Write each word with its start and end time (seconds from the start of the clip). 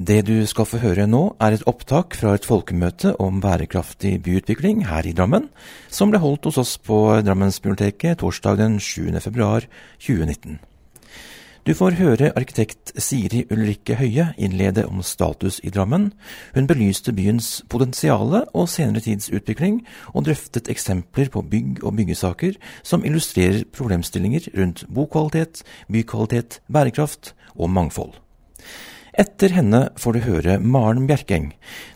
Det 0.00 0.22
du 0.24 0.46
skal 0.48 0.64
få 0.64 0.78
høre 0.80 1.04
nå, 1.04 1.18
er 1.44 1.52
et 1.52 1.64
opptak 1.68 2.14
fra 2.16 2.30
et 2.32 2.46
folkemøte 2.48 3.10
om 3.20 3.36
bærekraftig 3.44 4.14
byutvikling 4.24 4.86
her 4.88 5.04
i 5.04 5.12
Drammen, 5.12 5.50
som 5.92 6.08
ble 6.08 6.22
holdt 6.22 6.46
hos 6.48 6.56
oss 6.62 6.70
på 6.80 6.96
Drammensbiblioteket 7.20 8.22
torsdag 8.22 8.56
den 8.62 8.78
7. 8.80 9.10
februar 9.20 9.66
2019. 10.00 10.56
Du 11.68 11.74
får 11.76 11.98
høre 11.98 12.30
arkitekt 12.32 12.94
Siri 12.96 13.42
Ulrikke 13.52 13.98
Høie 14.00 14.30
innlede 14.40 14.86
om 14.88 15.02
status 15.04 15.60
i 15.68 15.74
Drammen. 15.74 16.14
Hun 16.56 16.70
belyste 16.70 17.12
byens 17.12 17.50
potensiale 17.68 18.46
og 18.56 18.70
senere 18.72 19.04
tids 19.04 19.28
utvikling, 19.28 19.82
og 20.16 20.24
drøftet 20.30 20.72
eksempler 20.72 21.28
på 21.28 21.44
bygg 21.44 21.84
og 21.84 21.98
byggesaker 22.00 22.56
som 22.80 23.04
illustrerer 23.04 23.68
problemstillinger 23.68 24.48
rundt 24.56 24.86
bokvalitet, 24.88 25.60
bykvalitet, 25.92 26.62
bærekraft 26.72 27.34
og 27.58 27.68
mangfold. 27.68 28.16
Etter 29.20 29.52
henne 29.52 29.82
får 30.00 30.16
du 30.16 30.20
høre 30.24 30.54
Maren 30.64 31.04
Bjerkeng, 31.04 31.50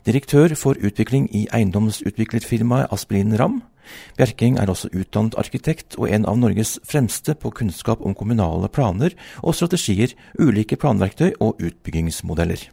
direktør 0.04 0.52
for 0.60 0.76
utvikling 0.76 1.24
i 1.32 1.46
eiendomsutviklerfirmaet 1.56 2.92
Aspelin 2.92 3.32
Ram. 3.40 3.62
Bjerkeng 4.18 4.58
er 4.60 4.68
også 4.68 4.90
utdannet 4.92 5.38
arkitekt 5.40 5.96
og 5.96 6.10
en 6.12 6.26
av 6.28 6.36
Norges 6.36 6.74
fremste 6.84 7.32
på 7.32 7.54
kunnskap 7.56 8.04
om 8.04 8.12
kommunale 8.18 8.68
planer 8.68 9.16
og 9.40 9.56
strategier, 9.56 10.12
ulike 10.36 10.76
planverktøy 10.76 11.30
og 11.40 11.64
utbyggingsmodeller. 11.64 12.66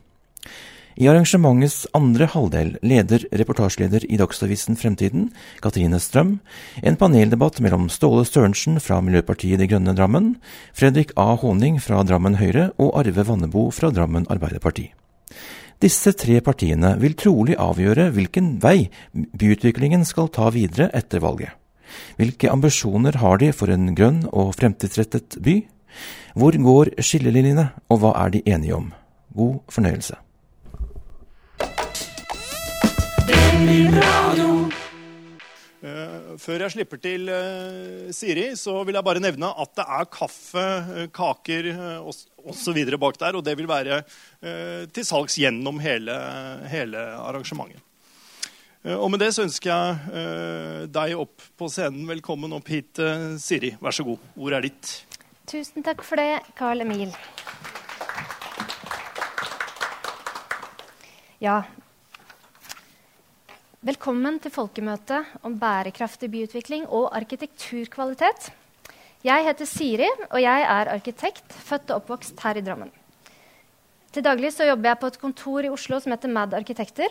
I 0.99 1.07
arrangementets 1.07 1.85
andre 1.95 2.25
halvdel 2.33 2.73
leder 2.83 3.23
reportasjeleder 3.31 4.03
i 4.11 4.17
Dagsavisen 4.19 4.75
Fremtiden, 4.75 5.29
Katrine 5.63 5.99
Strøm, 6.03 6.39
en 6.83 6.97
paneldebatt 6.99 7.61
mellom 7.63 7.87
Ståle 7.89 8.25
Størensen 8.27 8.79
fra 8.83 8.99
Miljøpartiet 8.99 9.61
De 9.61 9.69
Grønne 9.71 9.95
Drammen, 9.95 10.33
Fredrik 10.75 11.13
A. 11.15 11.29
Håning 11.39 11.79
fra 11.79 12.01
Drammen 12.03 12.35
Høyre 12.41 12.71
og 12.75 12.91
Arve 12.99 13.23
Vannebo 13.27 13.69
fra 13.71 13.91
Drammen 13.95 14.27
Arbeiderparti. 14.27 14.89
Disse 15.81 16.11
tre 16.13 16.41
partiene 16.45 16.93
vil 17.01 17.15
trolig 17.17 17.55
avgjøre 17.57 18.09
hvilken 18.13 18.57
vei 18.61 18.91
byutviklingen 19.15 20.03
skal 20.05 20.27
ta 20.29 20.51
videre 20.53 20.91
etter 20.93 21.23
valget. 21.23 21.55
Hvilke 22.19 22.51
ambisjoner 22.51 23.17
har 23.23 23.39
de 23.39 23.51
for 23.55 23.71
en 23.71 23.93
grønn 23.95 24.25
og 24.29 24.53
fremtidsrettet 24.59 25.39
by? 25.43 25.61
Hvor 26.35 26.55
går 26.55 26.93
skillelinjene, 27.03 27.71
og 27.91 28.03
hva 28.03 28.13
er 28.25 28.35
de 28.35 28.43
enige 28.45 28.75
om? 28.77 28.91
God 29.35 29.63
fornøyelse. 29.71 30.19
Før 36.41 36.65
jeg 36.65 36.73
slipper 36.73 36.99
til 37.01 37.29
uh, 37.31 38.09
Siri, 38.15 38.51
så 38.59 38.81
vil 38.87 38.97
jeg 38.97 39.05
bare 39.05 39.21
nevne 39.23 39.51
at 39.63 39.73
det 39.77 39.85
er 39.85 40.09
kaffe, 40.11 40.63
uh, 40.63 41.05
kaker 41.13 41.69
osv. 42.01 42.81
bak 43.01 43.19
der. 43.21 43.37
Og 43.37 43.45
det 43.45 43.55
vil 43.59 43.69
være 43.69 44.01
til 44.91 45.05
salgs 45.05 45.37
gjennom 45.37 45.79
hele, 45.83 46.15
hele 46.71 47.01
arrangementet. 47.21 47.81
og 48.83 49.11
med 49.13 49.19
det 49.21 49.27
så 49.35 49.43
ønsker 49.45 49.69
jeg 49.69 50.87
deg 50.89 51.13
opp 51.13 51.43
på 51.57 51.69
scenen. 51.69 52.07
Velkommen 52.09 52.53
opp 52.57 52.71
hit, 52.73 52.97
Siri. 53.37 53.75
Vær 53.81 53.93
så 53.93 54.05
god. 54.07 54.23
Ordet 54.35 54.57
er 54.57 54.67
ditt. 54.67 54.93
Tusen 55.51 55.85
takk 55.85 56.01
for 56.07 56.17
det, 56.17 56.41
Carl 56.57 56.81
Emil. 56.81 57.13
Ja, 61.41 61.61
Velkommen 63.81 64.35
til 64.37 64.51
folkemøtet 64.53 65.25
om 65.41 65.55
bærekraftig 65.57 66.27
byutvikling 66.29 66.83
og 66.93 67.07
arkitekturkvalitet. 67.17 68.51
Jeg 69.25 69.45
heter 69.47 69.65
Siri, 69.65 70.09
og 70.27 70.37
jeg 70.37 70.65
er 70.69 70.91
arkitekt, 70.93 71.47
født 71.49 71.89
og 71.89 72.03
oppvokst 72.03 72.43
her 72.45 72.59
i 72.59 72.61
Drammen. 72.61 72.91
Til 74.13 74.21
daglig 74.21 74.51
jobber 74.53 74.91
jeg 74.91 74.99
på 75.01 75.09
et 75.09 75.17
kontor 75.23 75.65
i 75.65 75.71
Oslo 75.73 75.97
som 75.97 76.13
heter 76.13 76.29
MAD 76.29 76.53
Arkitekter. 76.59 77.09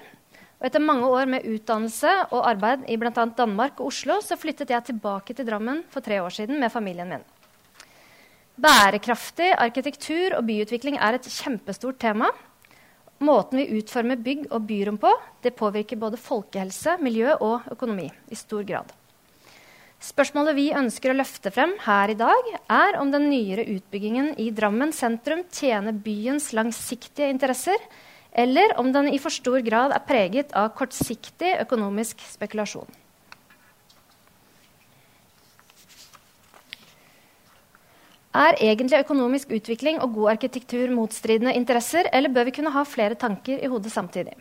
Og 0.60 0.68
etter 0.68 0.78
mange 0.78 1.08
år 1.10 1.26
med 1.26 1.48
utdannelse 1.50 2.12
og 2.30 2.46
arbeid 2.52 2.86
i 2.86 2.94
bl.a. 3.02 3.10
Danmark 3.10 3.80
og 3.80 3.90
Oslo 3.90 4.20
så 4.22 4.38
flyttet 4.38 4.70
jeg 4.70 4.92
tilbake 4.92 5.34
til 5.34 5.50
Drammen 5.50 5.82
for 5.90 6.06
tre 6.06 6.22
år 6.22 6.30
siden 6.30 6.60
med 6.62 6.70
familien 6.70 7.10
min. 7.16 7.26
Bærekraftig 8.62 9.56
arkitektur 9.58 10.38
og 10.38 10.46
byutvikling 10.46 11.02
er 11.02 11.18
et 11.18 11.26
kjempestort 11.34 11.98
tema 11.98 12.30
Måten 13.20 13.58
vi 13.60 13.76
utformer 13.76 14.16
bygg 14.16 14.46
og 14.48 14.62
byrom 14.64 14.96
på, 15.00 15.10
det 15.44 15.52
påvirker 15.52 15.98
både 16.00 16.16
folkehelse, 16.16 16.94
miljø 17.04 17.34
og 17.36 17.66
økonomi 17.74 18.06
i 18.32 18.38
stor 18.38 18.64
grad. 18.64 18.94
Spørsmålet 20.00 20.56
vi 20.56 20.70
ønsker 20.72 21.12
å 21.12 21.18
løfte 21.18 21.52
frem 21.52 21.74
her 21.84 22.08
i 22.08 22.16
dag, 22.16 22.46
er 22.72 22.96
om 22.96 23.10
den 23.12 23.26
nyere 23.28 23.66
utbyggingen 23.74 24.32
i 24.40 24.48
Drammen 24.56 24.94
sentrum 24.96 25.42
tjener 25.52 25.92
byens 25.92 26.54
langsiktige 26.56 27.28
interesser, 27.28 27.76
eller 28.32 28.72
om 28.80 28.88
den 28.94 29.10
i 29.12 29.20
for 29.20 29.34
stor 29.34 29.60
grad 29.66 29.92
er 29.92 30.06
preget 30.08 30.56
av 30.56 30.72
kortsiktig 30.78 31.58
økonomisk 31.66 32.24
spekulasjon. 32.24 32.88
Er 38.30 38.54
egentlig 38.62 39.00
økonomisk 39.02 39.50
utvikling 39.56 39.96
og 39.98 40.12
god 40.14 40.36
arkitektur 40.36 40.92
motstridende 40.94 41.54
interesser, 41.58 42.06
eller 42.12 42.30
bør 42.30 42.46
vi 42.46 42.54
kunne 42.54 42.70
ha 42.70 42.84
flere 42.86 43.18
tanker 43.18 43.58
i 43.58 43.66
hodet 43.66 43.90
samtidig? 43.90 44.36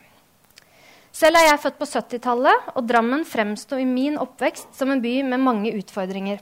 Selv 1.11 1.39
er 1.39 1.47
jeg 1.47 1.61
født 1.63 1.79
på 1.79 1.87
70-tallet, 1.89 2.67
og 2.77 2.85
Drammen 2.85 3.25
fremsto 3.25 3.79
i 3.81 3.87
min 3.89 4.19
oppvekst 4.21 4.77
som 4.77 4.91
en 4.93 5.01
by 5.01 5.23
med 5.25 5.41
mange 5.41 5.73
utfordringer. 5.79 6.37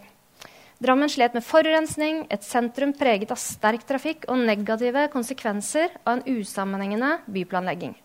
Drammen 0.83 1.09
slet 1.09 1.33
med 1.33 1.45
forurensning, 1.47 2.25
et 2.29 2.43
sentrum 2.43 2.91
preget 2.93 3.31
av 3.31 3.39
sterk 3.39 3.87
trafikk 3.87 4.27
og 4.27 4.43
negative 4.43 5.07
konsekvenser 5.13 5.95
av 6.03 6.17
en 6.17 6.41
usammenhengende 6.41 7.15
byplanlegging. 7.31 7.95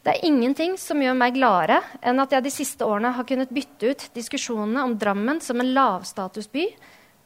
Det 0.00 0.14
er 0.14 0.24
ingenting 0.24 0.78
som 0.80 1.00
gjør 1.02 1.16
meg 1.18 1.34
gladere 1.36 1.82
enn 2.00 2.22
at 2.22 2.32
jeg 2.32 2.44
de 2.46 2.52
siste 2.54 2.86
årene 2.88 3.12
har 3.12 3.26
kunnet 3.28 3.50
bytte 3.52 3.90
ut 3.90 4.04
diskusjonene 4.16 4.84
om 4.86 4.94
Drammen 4.96 5.42
som 5.44 5.60
en 5.60 5.72
lavstatusby 5.76 6.70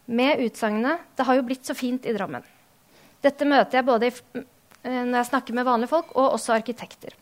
med 0.07 0.43
utsagnet 0.43 0.99
'Det 1.15 1.27
har 1.27 1.35
jo 1.37 1.43
blitt 1.47 1.67
så 1.67 1.75
fint 1.75 2.07
i 2.07 2.13
Drammen'. 2.13 2.43
Dette 3.23 3.45
møter 3.45 3.79
jeg 3.79 3.87
både 3.87 4.07
eh, 4.07 5.05
når 5.05 5.17
jeg 5.17 5.31
snakker 5.31 5.55
med 5.55 5.65
vanlige 5.65 5.89
folk, 5.89 6.11
og 6.17 6.35
også 6.35 6.53
arkitekter. 6.53 7.15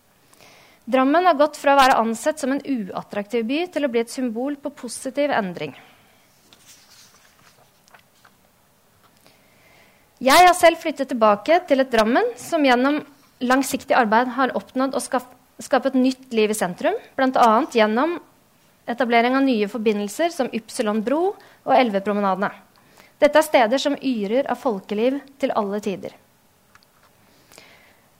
Drammen 0.88 1.26
har 1.26 1.34
gått 1.34 1.56
fra 1.56 1.74
å 1.74 1.78
være 1.78 2.00
ansett 2.00 2.40
som 2.40 2.50
en 2.50 2.64
uattraktiv 2.64 3.44
by 3.46 3.66
til 3.66 3.84
å 3.84 3.88
bli 3.88 4.00
et 4.00 4.10
symbol 4.10 4.56
på 4.56 4.70
positiv 4.70 5.30
endring. 5.30 5.76
Jeg 10.18 10.46
har 10.46 10.54
selv 10.54 10.78
flyttet 10.78 11.08
tilbake 11.08 11.60
til 11.68 11.80
et 11.80 11.90
Drammen 11.90 12.34
som 12.36 12.64
gjennom 12.64 13.04
langsiktig 13.40 13.94
arbeid 13.94 14.28
har 14.28 14.56
oppnådd 14.56 14.94
å 14.94 15.00
skaffe 15.02 15.41
skape 15.64 15.92
et 15.92 15.98
nytt 15.98 16.34
liv 16.34 16.52
i 16.52 16.56
sentrum, 16.56 16.96
bl.a. 17.16 17.50
gjennom 17.72 18.18
etablering 18.88 19.36
av 19.38 19.46
nye 19.46 19.68
forbindelser 19.70 20.32
som 20.34 20.50
Ypsilon 20.54 21.02
bro 21.06 21.32
og 21.32 21.72
Elvepromenadene. 21.76 22.50
Dette 23.22 23.38
er 23.38 23.46
steder 23.46 23.78
som 23.78 23.94
yrer 24.02 24.48
av 24.50 24.58
folkeliv 24.58 25.20
til 25.38 25.54
alle 25.54 25.78
tider. 25.82 26.14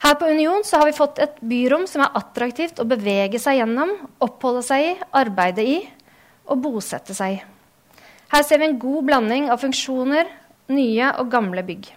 Her 0.02 0.16
på 0.18 0.26
Union 0.34 0.64
har 0.66 0.86
vi 0.86 0.94
fått 0.96 1.20
et 1.22 1.36
byrom 1.46 1.86
som 1.90 2.02
er 2.02 2.14
attraktivt 2.18 2.80
å 2.82 2.86
bevege 2.90 3.38
seg 3.38 3.60
gjennom, 3.60 3.94
oppholde 4.22 4.62
seg 4.66 4.86
i, 4.86 4.92
arbeide 5.14 5.62
i 5.62 5.76
og 6.50 6.58
bosette 6.64 7.14
seg 7.14 7.36
i. 7.36 7.42
Her 8.32 8.46
ser 8.46 8.62
vi 8.62 8.70
en 8.70 8.78
god 8.82 9.06
blanding 9.06 9.50
av 9.52 9.60
funksjoner, 9.62 10.30
nye 10.72 11.10
og 11.20 11.30
gamle 11.30 11.62
bygg. 11.66 11.90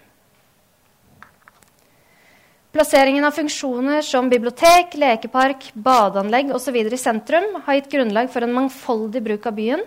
Plasseringen 2.76 3.24
av 3.24 3.32
funksjoner 3.32 4.02
som 4.04 4.28
bibliotek, 4.28 4.98
lekepark, 5.00 5.70
badeanlegg 5.74 6.50
osv. 6.52 6.76
i 6.76 6.98
sentrum 7.00 7.62
har 7.64 7.78
gitt 7.78 7.88
grunnlag 7.94 8.28
for 8.34 8.44
en 8.44 8.52
mangfoldig 8.52 9.22
bruk 9.24 9.48
av 9.48 9.56
byen, 9.56 9.84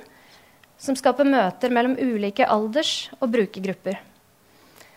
som 0.81 0.97
skaper 0.97 1.29
møter 1.29 1.69
mellom 1.69 1.99
ulike 2.01 2.49
alders- 2.49 3.11
og 3.21 3.29
brukergrupper. 3.37 4.01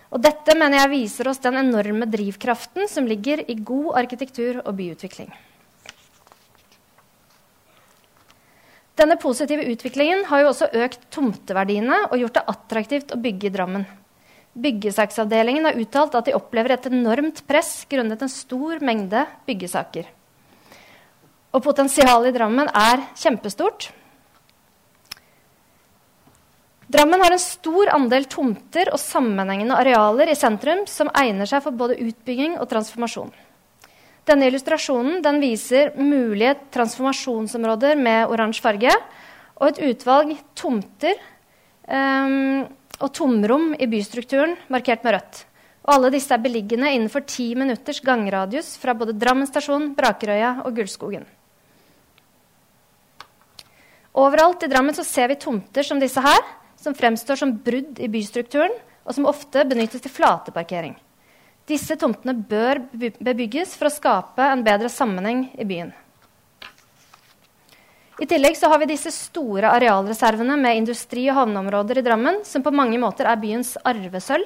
Og 0.07 0.23
dette 0.23 0.55
mener 0.55 0.79
jeg 0.79 0.93
viser 0.93 1.33
oss 1.33 1.43
den 1.43 1.59
enorme 1.59 2.07
drivkraften 2.07 2.87
som 2.87 3.11
ligger 3.11 3.43
i 3.43 3.59
god 3.59 3.99
arkitektur 4.05 4.61
og 4.63 4.71
byutvikling. 4.79 5.35
Denne 8.95 9.19
positive 9.19 9.67
utviklingen 9.67 10.29
har 10.31 10.45
jo 10.45 10.53
også 10.53 10.71
økt 10.79 11.09
tomteverdiene 11.11 12.05
og 12.07 12.21
gjort 12.23 12.39
det 12.39 12.51
attraktivt 12.55 13.11
å 13.11 13.19
bygge 13.19 13.51
i 13.51 13.59
Drammen. 13.59 13.91
Byggesaksavdelingen 14.51 15.69
har 15.69 15.77
uttalt 15.79 16.15
at 16.19 16.27
de 16.27 16.35
opplever 16.35 16.75
et 16.75 16.89
enormt 16.89 17.39
press 17.47 17.85
grunnet 17.91 18.21
en 18.21 18.31
stor 18.31 18.81
mengde 18.83 19.23
byggesaker. 19.47 20.09
Og 21.55 21.63
potensialet 21.63 22.31
i 22.31 22.35
Drammen 22.35 22.67
er 22.67 23.05
kjempestort. 23.19 23.89
Drammen 26.91 27.23
har 27.23 27.31
en 27.31 27.39
stor 27.39 27.93
andel 27.95 28.25
tomter 28.27 28.91
og 28.91 28.99
sammenhengende 28.99 29.77
arealer 29.79 30.31
i 30.31 30.35
sentrum 30.35 30.83
som 30.91 31.11
egner 31.15 31.47
seg 31.47 31.63
for 31.63 31.75
både 31.75 31.99
utbygging 32.03 32.57
og 32.59 32.67
transformasjon. 32.71 33.31
Denne 34.27 34.49
illustrasjonen 34.51 35.21
den 35.23 35.39
viser 35.41 35.95
mulige 35.95 36.57
transformasjonsområder 36.75 37.95
med 37.99 38.27
oransje 38.31 38.63
farge 38.63 38.91
og 39.61 39.69
et 39.69 39.81
utvalg 39.87 40.35
tomter 40.57 41.15
um, 41.87 42.67
og 43.01 43.13
tomrom 43.17 43.71
i 43.77 43.87
bystrukturen 43.89 44.55
markert 44.71 45.03
med 45.05 45.17
rødt. 45.17 45.43
Og 45.81 45.95
alle 45.95 46.11
disse 46.13 46.33
er 46.33 46.41
beliggende 46.41 46.91
innenfor 46.93 47.25
ti 47.25 47.51
minutters 47.57 48.01
gangradius 48.05 48.75
fra 48.77 48.93
både 48.97 49.17
Drammen 49.17 49.49
stasjon, 49.49 49.91
Brakerøya 49.97 50.59
og 50.65 50.75
Gullskogen. 50.77 51.25
Overalt 54.21 54.65
i 54.65 54.69
Drammen 54.69 54.93
ser 54.93 55.31
vi 55.31 55.39
tomter 55.41 55.87
som 55.87 55.99
disse 55.99 56.21
her, 56.21 56.41
som 56.77 56.93
fremstår 56.97 57.39
som 57.39 57.55
brudd 57.65 57.99
i 58.01 58.09
bystrukturen, 58.11 58.73
og 59.01 59.15
som 59.17 59.25
ofte 59.25 59.63
benyttes 59.65 60.03
til 60.03 60.13
flateparkering. 60.13 60.93
Disse 61.69 61.95
tomtene 61.97 62.35
bør 62.35 62.83
bebygges 62.93 63.73
for 63.77 63.87
å 63.87 63.93
skape 63.93 64.45
en 64.45 64.63
bedre 64.65 64.89
sammenheng 64.91 65.47
i 65.57 65.65
byen. 65.65 65.93
I 68.21 68.27
tillegg 68.29 68.59
har 68.61 68.77
vi 68.77 68.91
disse 68.91 69.09
store 69.09 69.71
arealreservene 69.73 70.53
med 70.61 70.77
industri- 70.77 71.25
og 71.31 71.39
havneområder 71.39 71.97
i 71.97 72.03
Drammen, 72.05 72.43
som 72.45 72.61
på 72.61 72.69
mange 72.69 72.99
måter 73.01 73.25
er 73.25 73.39
byens 73.41 73.73
arvesølv, 73.81 74.45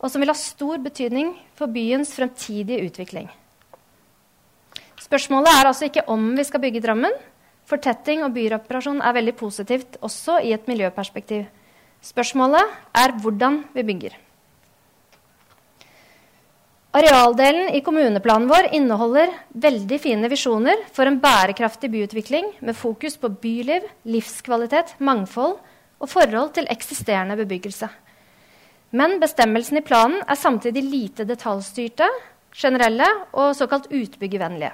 og 0.00 0.08
som 0.08 0.24
vil 0.24 0.32
ha 0.32 0.36
stor 0.40 0.80
betydning 0.80 1.34
for 1.58 1.68
byens 1.68 2.14
fremtidige 2.16 2.80
utvikling. 2.88 3.28
Spørsmålet 4.96 5.52
er 5.52 5.68
altså 5.68 5.90
ikke 5.90 6.06
om 6.08 6.30
vi 6.38 6.46
skal 6.48 6.64
bygge 6.64 6.80
Drammen. 6.80 7.12
Fortetting 7.68 8.24
og 8.24 8.32
byreparasjon 8.32 9.04
er 9.04 9.18
veldig 9.18 9.36
positivt 9.36 10.00
også 10.00 10.38
i 10.40 10.54
et 10.56 10.64
miljøperspektiv. 10.70 11.44
Spørsmålet 12.00 12.72
er 12.96 13.16
hvordan 13.20 13.66
vi 13.76 13.84
bygger. 13.84 14.16
Arealdelen 16.90 17.68
i 17.70 17.80
kommuneplanen 17.86 18.48
vår 18.50 18.72
inneholder 18.74 19.30
veldig 19.62 19.98
fine 20.02 20.26
visjoner 20.30 20.80
for 20.90 21.06
en 21.06 21.20
bærekraftig 21.22 21.86
byutvikling 21.92 22.48
med 22.66 22.74
fokus 22.74 23.14
på 23.14 23.30
byliv, 23.30 23.86
livskvalitet, 24.10 24.96
mangfold 24.98 25.54
og 26.02 26.10
forhold 26.10 26.50
til 26.56 26.66
eksisterende 26.72 27.36
bebyggelse. 27.38 27.86
Men 28.90 29.20
bestemmelsene 29.22 29.84
i 29.84 29.86
planen 29.86 30.18
er 30.26 30.34
samtidig 30.34 30.82
lite 30.82 31.28
detaljstyrte, 31.28 32.10
generelle 32.58 33.06
og 33.38 33.54
såkalt 33.54 33.86
utbyggevennlige. 33.94 34.72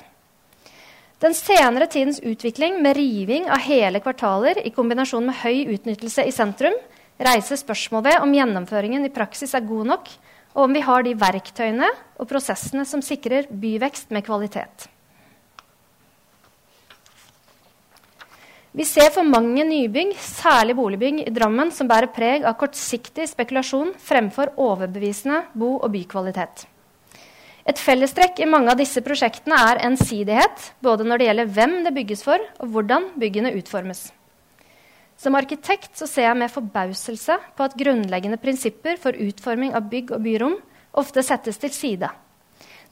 Den 1.21 1.37
senere 1.37 1.87
tidens 1.93 2.23
utvikling 2.25 2.81
med 2.81 2.97
riving 2.97 3.51
av 3.53 3.61
hele 3.69 4.01
kvartaler 4.01 4.63
i 4.65 4.73
kombinasjon 4.73 5.29
med 5.29 5.37
høy 5.43 5.67
utnyttelse 5.77 6.25
i 6.25 6.33
sentrum 6.33 6.81
reiser 7.21 7.61
spørsmål 7.61 8.09
ved 8.09 8.25
om 8.25 8.33
gjennomføringen 8.33 9.05
i 9.05 9.13
praksis 9.13 9.53
er 9.57 9.69
god 9.69 9.93
nok, 9.93 10.09
og 10.57 10.65
om 10.65 10.73
vi 10.73 10.81
har 10.81 11.05
de 11.05 11.13
verktøyene 11.21 11.89
og 12.17 12.29
prosessene 12.31 12.87
som 12.89 13.03
sikrer 13.05 13.51
byvekst 13.53 14.13
med 14.15 14.25
kvalitet. 14.25 14.89
Vi 18.77 18.85
ser 18.85 19.09
for 19.13 19.25
mange 19.25 19.65
nybygg, 19.65 20.17
særlig 20.21 20.75
boligbygg, 20.77 21.23
i 21.25 21.33
Drammen 21.33 21.71
som 21.73 21.89
bærer 21.89 22.11
preg 22.13 22.45
av 22.45 22.59
kortsiktig 22.61 23.25
spekulasjon 23.31 23.95
fremfor 24.01 24.53
overbevisende 24.61 25.47
bo- 25.57 25.79
og 25.79 25.93
bykvalitet. 25.95 26.67
Et 27.67 27.81
fellestrekk 27.81 28.41
i 28.41 28.49
mange 28.49 28.73
av 28.73 28.81
disse 28.81 29.01
prosjektene 29.05 29.57
er 29.73 29.81
ensidighet, 29.89 30.71
både 30.85 31.09
når 31.09 31.19
det 31.19 31.31
gjelder 31.31 31.57
hvem 31.57 31.81
det 31.89 31.97
bygges 31.97 32.23
for, 32.25 32.45
og 32.61 32.69
hvordan 32.73 33.11
byggene 33.17 33.57
utformes. 33.57 34.11
Som 35.17 35.37
arkitekt 35.39 35.97
ser 35.97 36.27
jeg 36.29 36.37
med 36.37 36.53
forbauselse 36.53 37.39
på 37.57 37.65
at 37.65 37.77
grunnleggende 37.79 38.39
prinsipper 38.41 38.99
for 39.01 39.17
utforming 39.17 39.73
av 39.77 39.89
bygg 39.89 40.13
og 40.13 40.25
byrom 40.27 40.57
ofte 40.97 41.25
settes 41.25 41.61
til 41.61 41.73
side. 41.73 42.11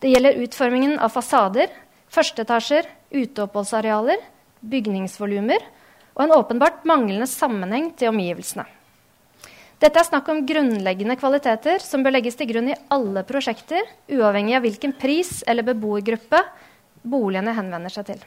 Det 0.00 0.12
gjelder 0.12 0.40
utformingen 0.44 0.96
av 1.00 1.12
fasader, 1.12 1.68
førsteetasjer, 2.12 2.88
uteoppholdsarealer, 3.14 4.22
bygningsvolumer 4.64 5.60
og 6.14 6.24
en 6.24 6.34
åpenbart 6.38 6.84
manglende 6.88 7.28
sammenheng 7.28 7.90
til 7.98 8.12
omgivelsene. 8.12 8.64
Dette 9.82 10.00
er 10.00 10.06
snakk 10.06 10.28
om 10.32 10.44
grunnleggende 10.48 11.16
kvaliteter 11.20 11.82
som 11.82 12.04
bør 12.04 12.14
legges 12.16 12.38
til 12.38 12.48
grunn 12.48 12.70
i 12.72 12.78
alle 12.94 13.24
prosjekter, 13.28 13.84
uavhengig 14.08 14.56
av 14.56 14.64
hvilken 14.64 14.94
pris 14.96 15.42
eller 15.50 15.66
beboergruppe 15.66 16.40
boligene 17.04 17.52
henvender 17.52 17.92
seg 17.92 18.08
til. 18.14 18.22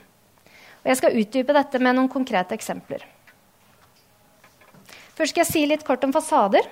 Og 0.83 0.91
jeg 0.91 0.99
skal 0.99 1.17
utdype 1.17 1.55
dette 1.57 1.81
med 1.81 1.97
noen 1.97 2.11
konkrete 2.11 2.53
eksempler. 2.53 3.01
Først 5.17 5.33
skal 5.33 5.41
jeg 5.43 5.49
si 5.49 5.63
litt 5.65 5.85
kort 5.85 6.03
om 6.05 6.13
fasader. 6.13 6.67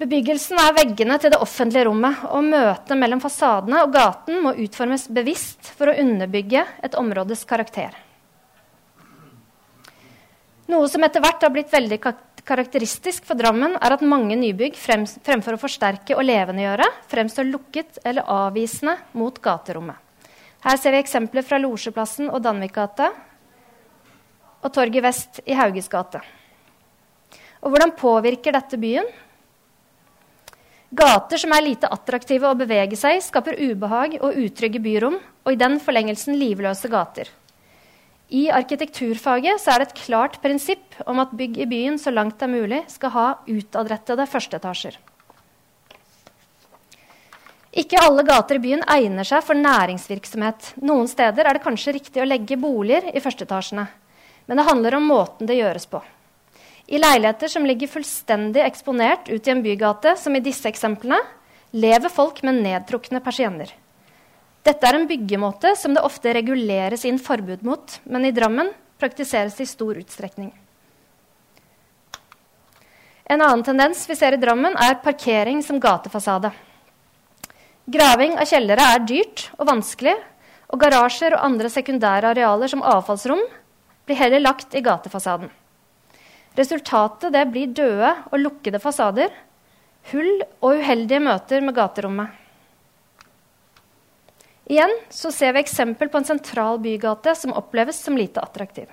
Bebyggelsen 0.00 0.58
er 0.58 0.72
veggene 0.74 1.18
til 1.20 1.30
det 1.34 1.38
offentlige 1.44 1.84
rommet, 1.86 2.24
og 2.32 2.48
møtet 2.48 2.98
mellom 2.98 3.20
fasadene 3.22 3.84
og 3.84 3.92
gaten 3.94 4.40
må 4.42 4.54
utformes 4.64 5.04
bevisst 5.12 5.68
for 5.76 5.92
å 5.92 5.98
underbygge 6.00 6.64
et 6.82 6.96
områdes 6.98 7.44
karakter. 7.46 7.92
Noe 10.72 10.88
som 10.88 11.04
etter 11.04 11.22
hvert 11.22 11.44
har 11.44 11.52
blitt 11.52 11.70
veldig 11.70 12.00
karakteristisk 12.48 13.28
for 13.28 13.38
Drammen, 13.38 13.76
er 13.76 13.94
at 13.94 14.02
mange 14.02 14.34
nybygg 14.40 14.80
frem, 14.80 15.04
fremfor 15.04 15.58
å 15.58 15.60
forsterke 15.60 16.16
og 16.16 16.24
levendegjøre, 16.24 16.88
fremstår 17.12 17.50
lukket 17.52 18.00
eller 18.02 18.26
avvisende 18.32 18.96
mot 19.18 19.38
gaterommet. 19.44 20.00
Her 20.62 20.78
ser 20.80 20.96
vi 20.96 21.02
eksempler 21.04 21.44
fra 21.44 21.60
Losjeplassen 21.60 22.30
og 22.30 22.40
Danvikgata 22.42 23.10
og 24.62 24.70
Torget 24.72 25.04
vest 25.04 25.42
i 25.44 25.58
Hauges 25.58 25.90
gate. 25.92 26.22
Og 27.62 27.70
hvordan 27.70 27.94
påvirker 27.94 28.54
dette 28.56 28.78
byen? 28.80 29.06
Gater 30.92 31.40
som 31.40 31.54
er 31.56 31.64
lite 31.64 31.88
attraktive 31.88 32.50
å 32.50 32.58
bevege 32.58 32.98
seg 33.00 33.16
i, 33.16 33.22
skaper 33.24 33.56
ubehag 33.56 34.18
og 34.20 34.36
utrygge 34.36 34.82
byrom, 34.82 35.14
og 35.46 35.54
i 35.54 35.60
den 35.60 35.78
forlengelsen 35.80 36.36
livløse 36.36 36.90
gater. 36.92 37.30
I 38.32 38.46
arkitekturfaget 38.52 39.64
er 39.68 39.80
det 39.80 39.88
et 39.88 39.98
klart 40.06 40.38
prinsipp 40.44 40.98
om 41.06 41.20
at 41.22 41.32
bygg 41.36 41.58
i 41.64 41.68
byen 41.68 41.98
så 42.00 42.12
langt 42.12 42.38
det 42.40 42.48
er 42.48 42.52
mulig, 42.52 42.82
skal 42.92 43.12
ha 43.14 43.26
utadrettede 43.46 44.26
førsteetasjer. 44.28 44.98
Ikke 47.72 48.00
alle 48.04 48.24
gater 48.28 48.58
i 48.58 48.64
byen 48.66 48.84
egner 48.92 49.24
seg 49.24 49.44
for 49.46 49.56
næringsvirksomhet. 49.56 50.74
Noen 50.84 51.08
steder 51.08 51.48
er 51.48 51.56
det 51.56 51.64
kanskje 51.64 51.94
riktig 51.96 52.20
å 52.20 52.28
legge 52.28 52.60
boliger 52.60 53.08
i 53.12 53.20
førsteetasjene. 53.24 53.86
Men 54.44 54.60
det 54.60 54.66
handler 54.68 54.98
om 54.98 55.08
måten 55.08 55.48
det 55.48 55.56
gjøres 55.56 55.88
på. 55.88 56.02
I 56.92 56.98
leiligheter 57.00 57.48
som 57.48 57.64
ligger 57.64 57.88
fullstendig 57.88 58.60
eksponert 58.60 59.30
ut 59.32 59.46
i 59.48 59.50
en 59.50 59.62
bygate, 59.64 60.12
som 60.20 60.34
i 60.36 60.42
disse 60.44 60.68
eksemplene, 60.68 61.16
lever 61.72 62.12
folk 62.12 62.42
med 62.44 62.58
nedtrukne 62.60 63.22
persienner. 63.24 63.70
Dette 64.62 64.86
er 64.86 64.98
en 64.98 65.06
byggemåte 65.08 65.72
som 65.80 65.94
det 65.96 66.02
ofte 66.04 66.34
reguleres 66.36 67.06
inn 67.08 67.16
forbud 67.18 67.64
mot, 67.64 67.94
men 68.04 68.26
i 68.28 68.32
Drammen 68.36 68.68
praktiseres 69.00 69.56
det 69.56 69.64
i 69.64 69.70
stor 69.70 69.96
utstrekning. 70.02 70.50
En 73.24 73.40
annen 73.40 73.64
tendens 73.64 74.04
vi 74.10 74.18
ser 74.18 74.36
i 74.36 74.42
Drammen, 74.42 74.76
er 74.76 75.00
parkering 75.00 75.64
som 75.64 75.80
gatefasade. 75.80 76.52
Graving 77.88 78.36
av 78.36 78.52
kjellere 78.52 78.90
er 78.92 79.08
dyrt 79.08 79.46
og 79.56 79.64
vanskelig, 79.72 80.18
og 80.68 80.84
garasjer 80.84 81.38
og 81.38 81.48
andre 81.48 81.72
sekundære 81.72 82.36
arealer 82.36 82.68
som 82.68 82.84
avfallsrom 82.84 83.40
blir 84.04 84.20
heller 84.20 84.44
lagt 84.44 84.76
i 84.76 84.84
gatefasaden. 84.84 85.48
Resultatet 86.58 87.36
blir 87.48 87.72
døde 87.72 88.12
og 88.28 88.40
lukkede 88.40 88.80
fasader, 88.82 89.32
hull 90.12 90.42
og 90.60 90.80
uheldige 90.80 91.22
møter 91.22 91.64
med 91.64 91.76
gaterommet. 91.76 92.38
Igjen 94.72 94.92
ser 95.10 95.54
vi 95.54 95.62
eksempel 95.62 96.08
på 96.08 96.20
en 96.20 96.28
sentral 96.28 96.78
bygate 96.82 97.34
som 97.36 97.54
oppleves 97.56 97.98
som 98.04 98.16
lite 98.16 98.40
attraktiv. 98.40 98.90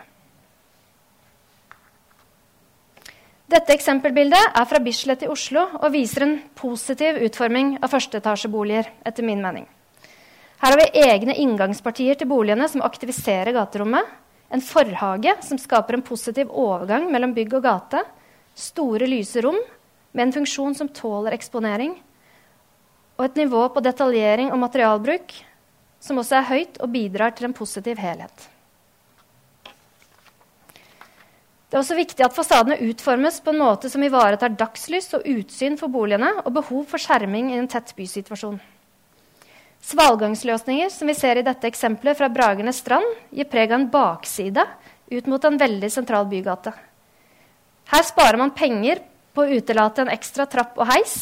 Dette 3.49 3.73
eksempelbildet 3.73 4.53
er 4.53 4.65
fra 4.69 4.79
Bislett 4.83 5.23
i 5.25 5.29
Oslo 5.31 5.63
og 5.79 5.91
viser 5.93 6.25
en 6.25 6.35
positiv 6.57 7.17
utforming 7.25 7.77
av 7.81 7.89
førsteetasjeboliger. 7.89 8.91
etter 9.05 9.23
min 9.23 9.41
mening. 9.41 9.65
Her 10.61 10.75
har 10.75 10.77
vi 10.77 11.01
egne 11.01 11.33
inngangspartier 11.33 12.15
til 12.15 12.27
boligene 12.27 12.67
som 12.67 12.81
aktiviserer 12.81 13.53
gaterommet, 13.55 14.05
en 14.49 14.63
forhage 14.65 15.35
som 15.45 15.59
skaper 15.61 15.97
en 15.97 16.05
positiv 16.05 16.49
overgang 16.49 17.09
mellom 17.11 17.33
bygg 17.35 17.53
og 17.59 17.65
gate. 17.65 18.03
Store, 18.57 19.07
lyse 19.07 19.41
rom 19.45 19.57
med 20.11 20.25
en 20.25 20.35
funksjon 20.39 20.77
som 20.77 20.89
tåler 20.89 21.35
eksponering. 21.37 21.93
Og 23.19 23.25
et 23.27 23.41
nivå 23.43 23.67
på 23.73 23.83
detaljering 23.83 24.53
og 24.53 24.61
materialbruk 24.63 25.35
som 25.99 26.21
også 26.21 26.39
er 26.39 26.47
høyt 26.47 26.79
og 26.79 26.91
bidrar 26.93 27.35
til 27.35 27.49
en 27.49 27.55
positiv 27.55 27.99
helhet. 27.99 28.47
Det 31.69 31.77
er 31.77 31.83
også 31.83 31.99
viktig 31.99 32.25
at 32.25 32.33
fasadene 32.33 32.79
utformes 32.89 33.37
på 33.45 33.53
en 33.53 33.59
måte 33.61 33.91
som 33.93 34.01
ivaretar 34.01 34.55
dagslys 34.57 35.11
og 35.19 35.27
utsyn 35.29 35.77
for 35.77 35.93
boligene 35.93 36.31
og 36.41 36.55
behov 36.55 36.87
for 36.89 37.01
skjerming 37.01 37.51
i 37.51 37.59
en 37.59 37.69
tett 37.69 37.93
bysituasjon. 37.97 38.57
Svalgangsløsninger, 39.89 40.91
som 40.93 41.10
vi 41.10 41.15
ser 41.17 41.39
i 41.39 41.46
dette 41.46 41.65
eksempelet 41.65 42.17
fra 42.19 42.29
Bragernes 42.29 42.81
strand, 42.84 43.08
gir 43.34 43.48
preg 43.50 43.72
av 43.72 43.79
en 43.79 43.89
bakside 43.89 44.65
ut 45.10 45.29
mot 45.31 45.46
en 45.48 45.58
veldig 45.58 45.89
sentral 45.89 46.27
bygate. 46.29 46.75
Her 47.89 48.05
sparer 48.05 48.38
man 48.38 48.53
penger 48.53 49.01
på 49.34 49.46
å 49.46 49.58
utelate 49.58 50.03
en 50.03 50.12
ekstra 50.13 50.46
trapp 50.50 50.77
og 50.77 50.91
heis, 50.91 51.15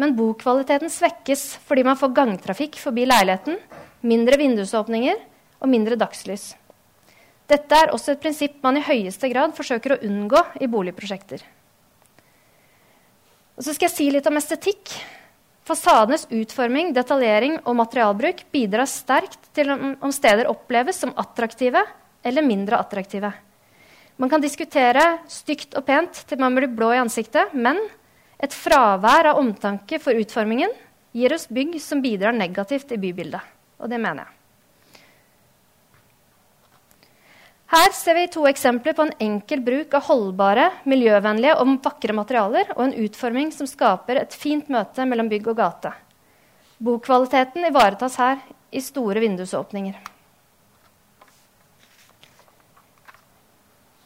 men 0.00 0.14
bokvaliteten 0.16 0.90
svekkes 0.90 1.42
fordi 1.68 1.84
man 1.86 1.98
får 2.00 2.14
gangtrafikk 2.16 2.78
forbi 2.80 3.04
leiligheten, 3.10 3.58
mindre 4.00 4.38
vindusåpninger 4.40 5.20
og 5.60 5.70
mindre 5.70 5.98
dagslys. 6.00 6.54
Dette 7.50 7.76
er 7.76 7.92
også 7.92 8.14
et 8.14 8.22
prinsipp 8.22 8.56
man 8.64 8.78
i 8.80 8.84
høyeste 8.86 9.28
grad 9.28 9.52
forsøker 9.56 9.94
å 9.94 10.00
unngå 10.08 10.40
i 10.64 10.70
boligprosjekter. 10.72 11.44
Og 13.54 13.62
så 13.62 13.74
skal 13.74 13.90
jeg 13.90 13.94
si 13.94 14.08
litt 14.10 14.26
om 14.26 14.40
estetikk. 14.40 14.96
Fasadenes 15.64 16.26
utforming, 16.28 16.92
detaljering 16.92 17.56
og 17.64 17.78
materialbruk 17.78 18.42
bidrar 18.52 18.88
sterkt 18.90 19.48
til 19.56 19.72
om 19.72 20.12
steder 20.12 20.50
oppleves 20.50 20.98
som 21.00 21.14
attraktive 21.16 21.80
eller 22.24 22.44
mindre 22.44 22.76
attraktive. 22.76 23.32
Man 24.20 24.30
kan 24.30 24.44
diskutere 24.44 25.22
stygt 25.26 25.72
og 25.74 25.86
pent 25.88 26.20
til 26.28 26.42
man 26.42 26.54
blir 26.54 26.68
blå 26.68 26.92
i 26.92 27.00
ansiktet, 27.00 27.56
men 27.56 27.80
et 28.36 28.52
fravær 28.52 29.32
av 29.32 29.40
omtanke 29.40 29.98
for 30.02 30.12
utformingen 30.12 30.70
gir 31.16 31.32
oss 31.34 31.48
bygg 31.48 31.78
som 31.80 32.04
bidrar 32.04 32.36
negativt 32.36 32.92
i 32.92 33.00
bybildet. 33.00 33.40
Og 33.80 33.88
det 33.88 33.98
mener 33.98 34.26
jeg. 34.26 34.43
Her 37.66 37.92
ser 37.96 38.14
vi 38.14 38.26
to 38.28 38.44
eksempler 38.46 38.92
på 38.92 39.06
en 39.06 39.12
enkel 39.24 39.62
bruk 39.64 39.94
av 39.96 40.04
holdbare, 40.08 40.66
miljøvennlige 40.84 41.56
og 41.58 41.76
vakre 41.84 42.14
materialer 42.16 42.74
og 42.76 42.82
en 42.84 42.96
utforming 43.06 43.52
som 43.56 43.68
skaper 43.68 44.20
et 44.20 44.34
fint 44.36 44.68
møte 44.70 45.06
mellom 45.08 45.30
bygg 45.32 45.48
og 45.52 45.56
gate. 45.62 45.94
Bokvaliteten 46.84 47.64
ivaretas 47.64 48.18
her 48.20 48.42
i 48.70 48.82
store 48.84 49.22
vindusåpninger. 49.24 49.96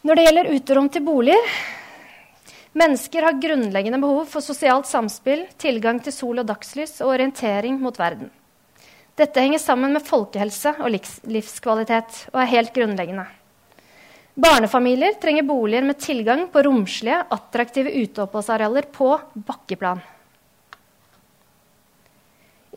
Når 0.07 0.15
det 0.15 0.25
gjelder 0.25 0.55
uterom 0.55 0.89
til 0.89 1.05
boliger 1.05 1.51
Mennesker 2.79 3.25
har 3.25 3.41
grunnleggende 3.43 3.99
behov 3.99 4.29
for 4.31 4.45
sosialt 4.45 4.87
samspill, 4.87 5.47
tilgang 5.59 5.99
til 6.05 6.15
sol 6.15 6.39
og 6.39 6.47
dagslys 6.47 7.01
og 7.01 7.15
orientering 7.17 7.81
mot 7.81 7.97
verden. 7.99 8.29
Dette 9.19 9.43
henger 9.43 9.59
sammen 9.59 9.97
med 9.97 10.07
folkehelse 10.07 10.77
og 10.79 10.93
livskvalitet 10.93 12.29
og 12.31 12.39
er 12.45 12.53
helt 12.53 12.75
grunnleggende. 12.77 13.25
Barnefamilier 14.39 15.17
trenger 15.19 15.43
boliger 15.43 15.83
med 15.83 15.99
tilgang 15.99 16.45
på 16.53 16.63
romslige, 16.63 17.25
attraktive 17.35 17.91
uteoppholdsarealer 17.91 18.87
på 18.95 19.09
bakkeplan. 19.35 19.99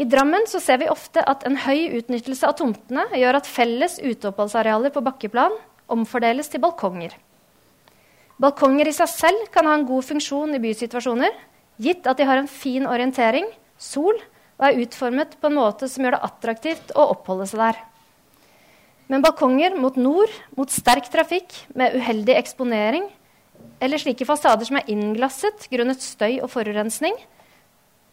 I 0.02 0.08
Drammen 0.10 0.48
ser 0.50 0.80
vi 0.82 0.88
ofte 0.90 1.22
at 1.22 1.46
en 1.46 1.60
høy 1.62 2.00
utnyttelse 2.00 2.48
av 2.50 2.56
tomtene 2.58 3.04
gjør 3.14 3.38
at 3.38 3.50
felles 3.50 4.00
uteoppholdsarealer 4.02 4.90
på 4.96 5.04
bakkeplan 5.06 5.54
omfordeles 5.94 6.50
til 6.50 6.64
balkonger. 6.64 7.14
Balkonger 8.42 8.90
i 8.90 8.96
seg 8.98 9.14
selv 9.14 9.46
kan 9.54 9.70
ha 9.70 9.78
en 9.78 9.86
god 9.86 10.08
funksjon 10.08 10.58
i 10.58 10.64
bysituasjoner, 10.64 11.38
gitt 11.78 12.10
at 12.10 12.18
de 12.18 12.26
har 12.26 12.42
en 12.42 12.50
fin 12.50 12.90
orientering, 12.90 13.46
sol, 13.78 14.18
og 14.58 14.66
er 14.66 14.82
utformet 14.82 15.38
på 15.38 15.52
en 15.52 15.60
måte 15.62 15.86
som 15.92 16.08
gjør 16.08 16.18
det 16.18 16.26
attraktivt 16.26 16.98
å 16.98 17.12
oppholde 17.14 17.46
seg 17.54 17.62
der. 17.68 17.86
Men 19.10 19.24
balkonger 19.24 19.76
mot 19.80 19.96
nord, 20.00 20.32
mot 20.58 20.72
sterk 20.72 21.10
trafikk, 21.12 21.56
med 21.76 21.96
uheldig 21.98 22.38
eksponering, 22.38 23.10
eller 23.82 24.02
slike 24.02 24.26
fasader 24.28 24.68
som 24.68 24.78
er 24.80 24.90
innglasset 24.94 25.68
grunnet 25.72 26.04
støy 26.04 26.40
og 26.42 26.52
forurensning, 26.54 27.16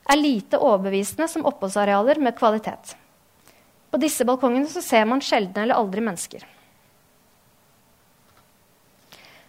er 0.09 0.21
lite 0.21 0.59
overbevisende 0.59 1.29
som 1.29 1.45
oppholdsarealer 1.49 2.21
med 2.25 2.37
kvalitet. 2.39 2.95
På 3.89 4.01
disse 4.01 4.25
balkongene 4.29 4.69
ser 4.69 5.05
man 5.09 5.23
sjelden 5.25 5.65
eller 5.65 5.79
aldri 5.79 6.05
mennesker. 6.05 6.47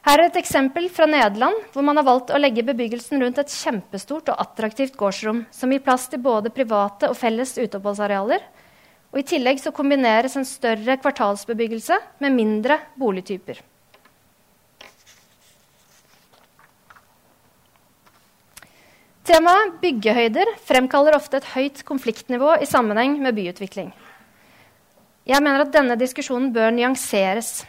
Her 0.09 0.23
er 0.23 0.29
et 0.29 0.39
eksempel 0.39 0.87
fra 0.89 1.05
Nederland, 1.05 1.57
hvor 1.73 1.83
man 1.85 1.99
har 1.99 2.07
valgt 2.07 2.31
å 2.33 2.39
legge 2.39 2.63
bebyggelsen 2.65 3.19
rundt 3.21 3.41
et 3.41 3.51
kjempestort 3.51 4.31
og 4.31 4.39
attraktivt 4.41 4.95
gårdsrom, 4.97 5.43
som 5.53 5.71
gir 5.71 5.83
plass 5.85 6.07
til 6.09 6.23
både 6.23 6.51
private 6.55 7.11
og 7.11 7.17
felles 7.19 7.51
uteoppholdsarealer, 7.59 8.41
og 9.09 9.19
I 9.21 9.25
tillegg 9.25 9.61
så 9.61 9.73
kombineres 9.73 10.35
en 10.37 10.45
større 10.45 10.99
kvartalsbebyggelse 11.01 11.97
med 12.21 12.35
mindre 12.35 12.77
boligtyper. 12.99 13.63
Temaet 19.29 19.75
byggehøyder 19.81 20.55
fremkaller 20.65 21.13
ofte 21.13 21.37
et 21.37 21.49
høyt 21.53 21.83
konfliktnivå 21.85 22.55
i 22.63 22.69
sammenheng 22.69 23.19
med 23.21 23.35
byutvikling. 23.37 23.91
Jeg 25.29 25.45
mener 25.45 25.61
at 25.61 25.73
denne 25.73 25.97
diskusjonen 25.99 26.49
bør 26.53 26.71
nyanseres. 26.73 27.59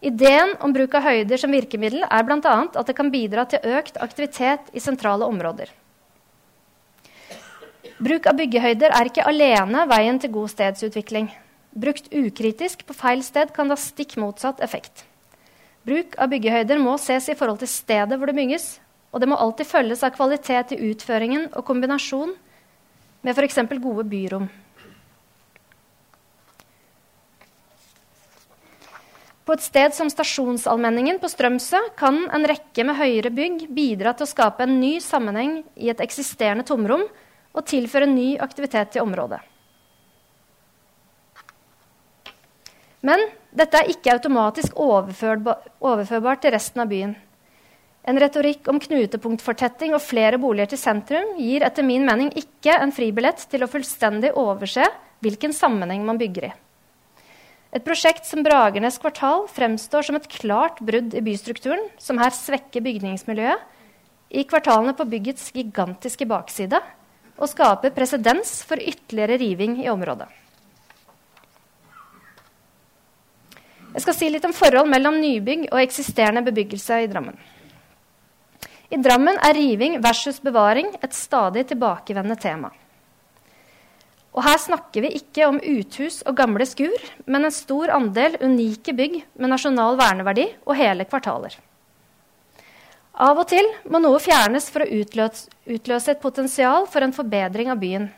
Ideen 0.00 0.54
om 0.64 0.72
bruk 0.72 0.94
av 0.96 1.04
høyder 1.04 1.40
som 1.40 1.52
virkemiddel 1.52 2.04
er 2.06 2.24
bl.a. 2.24 2.54
at 2.64 2.88
det 2.88 2.96
kan 2.96 3.12
bidra 3.12 3.44
til 3.48 3.64
økt 3.76 4.00
aktivitet 4.00 4.72
i 4.72 4.80
sentrale 4.80 5.28
områder. 5.28 5.68
Bruk 7.96 8.26
av 8.28 8.36
byggehøyder 8.36 8.92
er 8.92 9.08
ikke 9.08 9.24
alene 9.24 9.86
veien 9.88 10.18
til 10.20 10.28
god 10.34 10.50
stedsutvikling. 10.52 11.30
Brukt 11.72 12.10
ukritisk 12.12 12.82
på 12.84 12.96
feil 12.96 13.22
sted 13.24 13.54
kan 13.56 13.70
det 13.70 13.78
ha 13.78 13.80
stikk 13.80 14.18
motsatt 14.20 14.60
effekt. 14.64 15.06
Bruk 15.88 16.12
av 16.20 16.28
byggehøyder 16.28 16.82
må 16.82 16.98
ses 17.00 17.30
i 17.32 17.36
forhold 17.38 17.62
til 17.62 17.72
stedet 17.72 18.18
hvor 18.18 18.28
det 18.28 18.36
bygges, 18.36 18.68
og 19.16 19.22
det 19.22 19.30
må 19.32 19.40
alltid 19.40 19.70
følges 19.70 20.04
av 20.04 20.12
kvalitet 20.12 20.76
i 20.76 20.80
utføringen 20.90 21.48
og 21.56 21.64
kombinasjon 21.64 22.36
med 23.24 23.32
f.eks. 23.32 23.64
gode 23.80 24.04
byrom. 24.12 24.48
På 29.46 29.54
et 29.54 29.62
sted 29.62 29.94
som 29.96 30.10
Stasjonsalmenningen 30.10 31.20
på 31.22 31.30
Strømsø 31.32 31.80
kan 31.96 32.26
en 32.34 32.48
rekke 32.50 32.84
med 32.84 32.98
høyere 32.98 33.30
bygg 33.32 33.70
bidra 33.72 34.12
til 34.12 34.26
å 34.26 34.34
skape 34.34 34.66
en 34.66 34.80
ny 34.82 34.98
sammenheng 35.00 35.62
i 35.78 35.88
et 35.88 36.02
eksisterende 36.02 36.66
tomrom 36.66 37.06
og 37.56 37.64
tilføre 37.66 38.08
ny 38.10 38.34
aktivitet 38.42 38.92
til 38.94 39.06
området. 39.06 39.40
Men 43.06 43.22
dette 43.56 43.78
er 43.78 43.92
ikke 43.92 44.16
automatisk 44.16 44.76
overførbart 44.76 46.42
til 46.42 46.52
resten 46.52 46.82
av 46.82 46.90
byen. 46.90 47.14
En 48.06 48.18
retorikk 48.22 48.68
om 48.70 48.78
knutepunktfortetting 48.82 49.94
og 49.96 50.04
flere 50.04 50.38
boliger 50.38 50.70
til 50.72 50.80
sentrum 50.80 51.32
gir 51.40 51.64
etter 51.66 51.86
min 51.86 52.06
mening 52.06 52.30
ikke 52.38 52.76
en 52.78 52.94
fribillett 52.94 53.42
til 53.50 53.64
å 53.64 53.70
fullstendig 53.70 54.30
overse 54.38 54.84
hvilken 55.24 55.54
sammenheng 55.56 56.04
man 56.06 56.20
bygger 56.20 56.50
i. 56.50 56.52
Et 57.74 57.84
prosjekt 57.84 58.28
som 58.28 58.44
Bragernes 58.46 58.98
kvartal 59.02 59.48
fremstår 59.52 60.06
som 60.06 60.16
et 60.18 60.28
klart 60.30 60.78
brudd 60.86 61.16
i 61.18 61.22
bystrukturen, 61.24 61.82
som 61.98 62.20
her 62.22 62.30
svekker 62.32 62.84
bygningsmiljøet, 62.84 63.64
i 64.30 64.42
kvartalene 64.48 64.94
på 64.96 65.06
byggets 65.10 65.50
gigantiske 65.54 66.26
bakside, 66.30 66.80
og 67.36 67.50
skaper 67.50 67.94
presedens 67.96 68.60
for 68.66 68.80
ytterligere 68.80 69.38
riving 69.40 69.78
i 69.84 69.90
området. 69.92 70.28
Jeg 73.96 74.04
skal 74.04 74.16
si 74.16 74.26
litt 74.28 74.44
om 74.44 74.52
forhold 74.52 74.90
mellom 74.92 75.20
nybygg 75.22 75.70
og 75.70 75.80
eksisterende 75.80 76.42
bebyggelse 76.44 76.98
i 77.04 77.06
Drammen. 77.08 77.36
I 78.92 78.98
Drammen 79.02 79.38
er 79.42 79.56
riving 79.56 79.96
versus 80.04 80.36
bevaring 80.44 80.92
et 81.00 81.16
stadig 81.16 81.64
tilbakevendende 81.70 82.36
tema. 82.40 82.70
Og 84.36 84.44
her 84.44 84.60
snakker 84.60 85.06
vi 85.06 85.14
ikke 85.16 85.46
om 85.48 85.56
uthus 85.56 86.20
og 86.28 86.36
gamle 86.36 86.66
skur, 86.68 86.92
men 87.24 87.48
en 87.48 87.54
stor 87.54 87.94
andel 87.96 88.36
unike 88.44 88.92
bygg 88.92 89.22
med 89.40 89.52
nasjonal 89.54 89.96
verneverdi 89.96 90.44
og 90.66 90.76
hele 90.76 91.08
kvartaler. 91.08 91.56
Av 93.16 93.38
og 93.40 93.46
til 93.48 93.64
må 93.88 93.96
noe 94.02 94.20
fjernes 94.20 94.66
for 94.68 94.84
å 94.84 94.90
utløse, 94.92 95.48
utløse 95.64 96.12
et 96.12 96.20
potensial 96.20 96.84
for 96.90 97.00
en 97.00 97.14
forbedring 97.16 97.70
av 97.72 97.80
byen. 97.80 98.10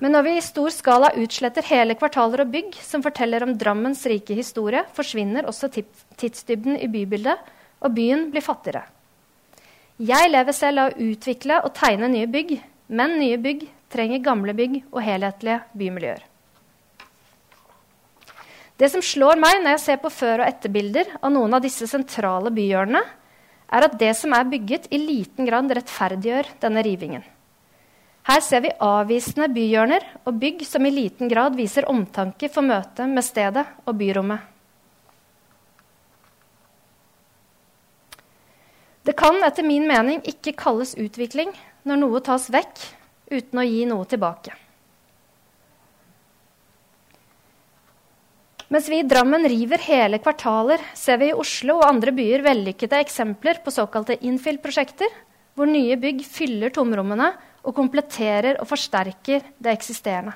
Men 0.00 0.14
når 0.16 0.24
vi 0.24 0.32
i 0.38 0.44
stor 0.44 0.72
skala 0.74 1.12
utsletter 1.20 1.66
hele 1.68 1.94
kvartaler 1.98 2.42
og 2.42 2.50
bygg 2.50 2.78
som 2.82 3.04
forteller 3.04 3.44
om 3.44 3.52
Drammens 3.58 4.00
rike 4.10 4.34
historie, 4.34 4.82
forsvinner 4.96 5.46
også 5.46 5.68
tidsdybden 5.70 6.80
i 6.80 6.88
bybildet, 6.90 7.38
og 7.84 7.92
byen 7.94 8.30
blir 8.32 8.42
fattigere. 8.42 8.86
Jeg 10.00 10.30
lever 10.32 10.56
selv 10.56 10.80
av 10.80 10.94
å 10.94 11.08
utvikle 11.12 11.60
og 11.62 11.74
tegne 11.76 12.08
nye 12.10 12.26
bygg, 12.30 12.54
men 12.88 13.18
nye 13.20 13.36
bygg 13.38 13.66
trenger 13.92 14.24
gamle 14.24 14.54
bygg 14.56 14.80
og 14.88 15.04
helhetlige 15.04 15.60
bymiljøer. 15.76 16.24
Det 18.80 18.88
som 18.90 19.04
slår 19.04 19.38
meg 19.38 19.60
når 19.60 19.76
jeg 19.76 19.82
ser 19.84 20.00
på 20.02 20.10
før- 20.10 20.40
og 20.42 20.48
etterbilder 20.48 21.12
av 21.20 21.30
noen 21.36 21.54
av 21.54 21.62
disse 21.62 21.86
sentrale 21.86 22.50
byhjørnene, 22.50 23.04
er 23.74 23.86
at 23.88 23.98
det 23.98 24.12
som 24.16 24.34
er 24.36 24.46
bygget, 24.46 24.86
i 24.94 25.00
liten 25.02 25.48
grad 25.48 25.72
rettferdiggjør 25.74 26.54
denne 26.62 26.82
rivingen. 26.86 27.24
Her 28.24 28.40
ser 28.40 28.62
vi 28.64 28.72
avvisende 28.80 29.50
byhjørner 29.52 30.04
og 30.24 30.38
bygg 30.40 30.62
som 30.64 30.86
i 30.86 30.92
liten 30.94 31.28
grad 31.28 31.58
viser 31.58 31.88
omtanke 31.90 32.48
for 32.48 32.64
møtet 32.64 33.10
med 33.10 33.26
stedet 33.26 33.66
og 33.84 33.98
byrommet. 34.00 34.40
Det 39.04 39.12
kan 39.20 39.36
etter 39.44 39.66
min 39.66 39.84
mening 39.84 40.22
ikke 40.24 40.56
kalles 40.56 40.94
utvikling 40.96 41.52
når 41.84 42.00
noe 42.00 42.24
tas 42.24 42.48
vekk 42.48 42.86
uten 43.34 43.60
å 43.60 43.66
gi 43.68 43.84
noe 43.90 44.08
tilbake. 44.08 44.54
Mens 48.74 48.88
vi 48.90 48.96
i 48.98 49.06
Drammen 49.06 49.44
river 49.46 49.78
hele 49.86 50.18
kvartaler, 50.18 50.80
ser 50.98 51.20
vi 51.20 51.28
i 51.30 51.34
Oslo 51.38 51.76
og 51.78 51.84
andre 51.86 52.10
byer 52.10 52.42
vellykkede 52.42 52.98
eksempler 53.04 53.60
på 53.62 53.70
såkalte 53.70 54.16
infill-prosjekter, 54.26 55.12
hvor 55.54 55.70
nye 55.70 55.94
bygg 56.02 56.24
fyller 56.26 56.74
tomrommene 56.74 57.28
og 57.62 57.76
kompletterer 57.76 58.58
og 58.58 58.66
forsterker 58.66 59.46
det 59.62 59.76
eksisterende. 59.76 60.34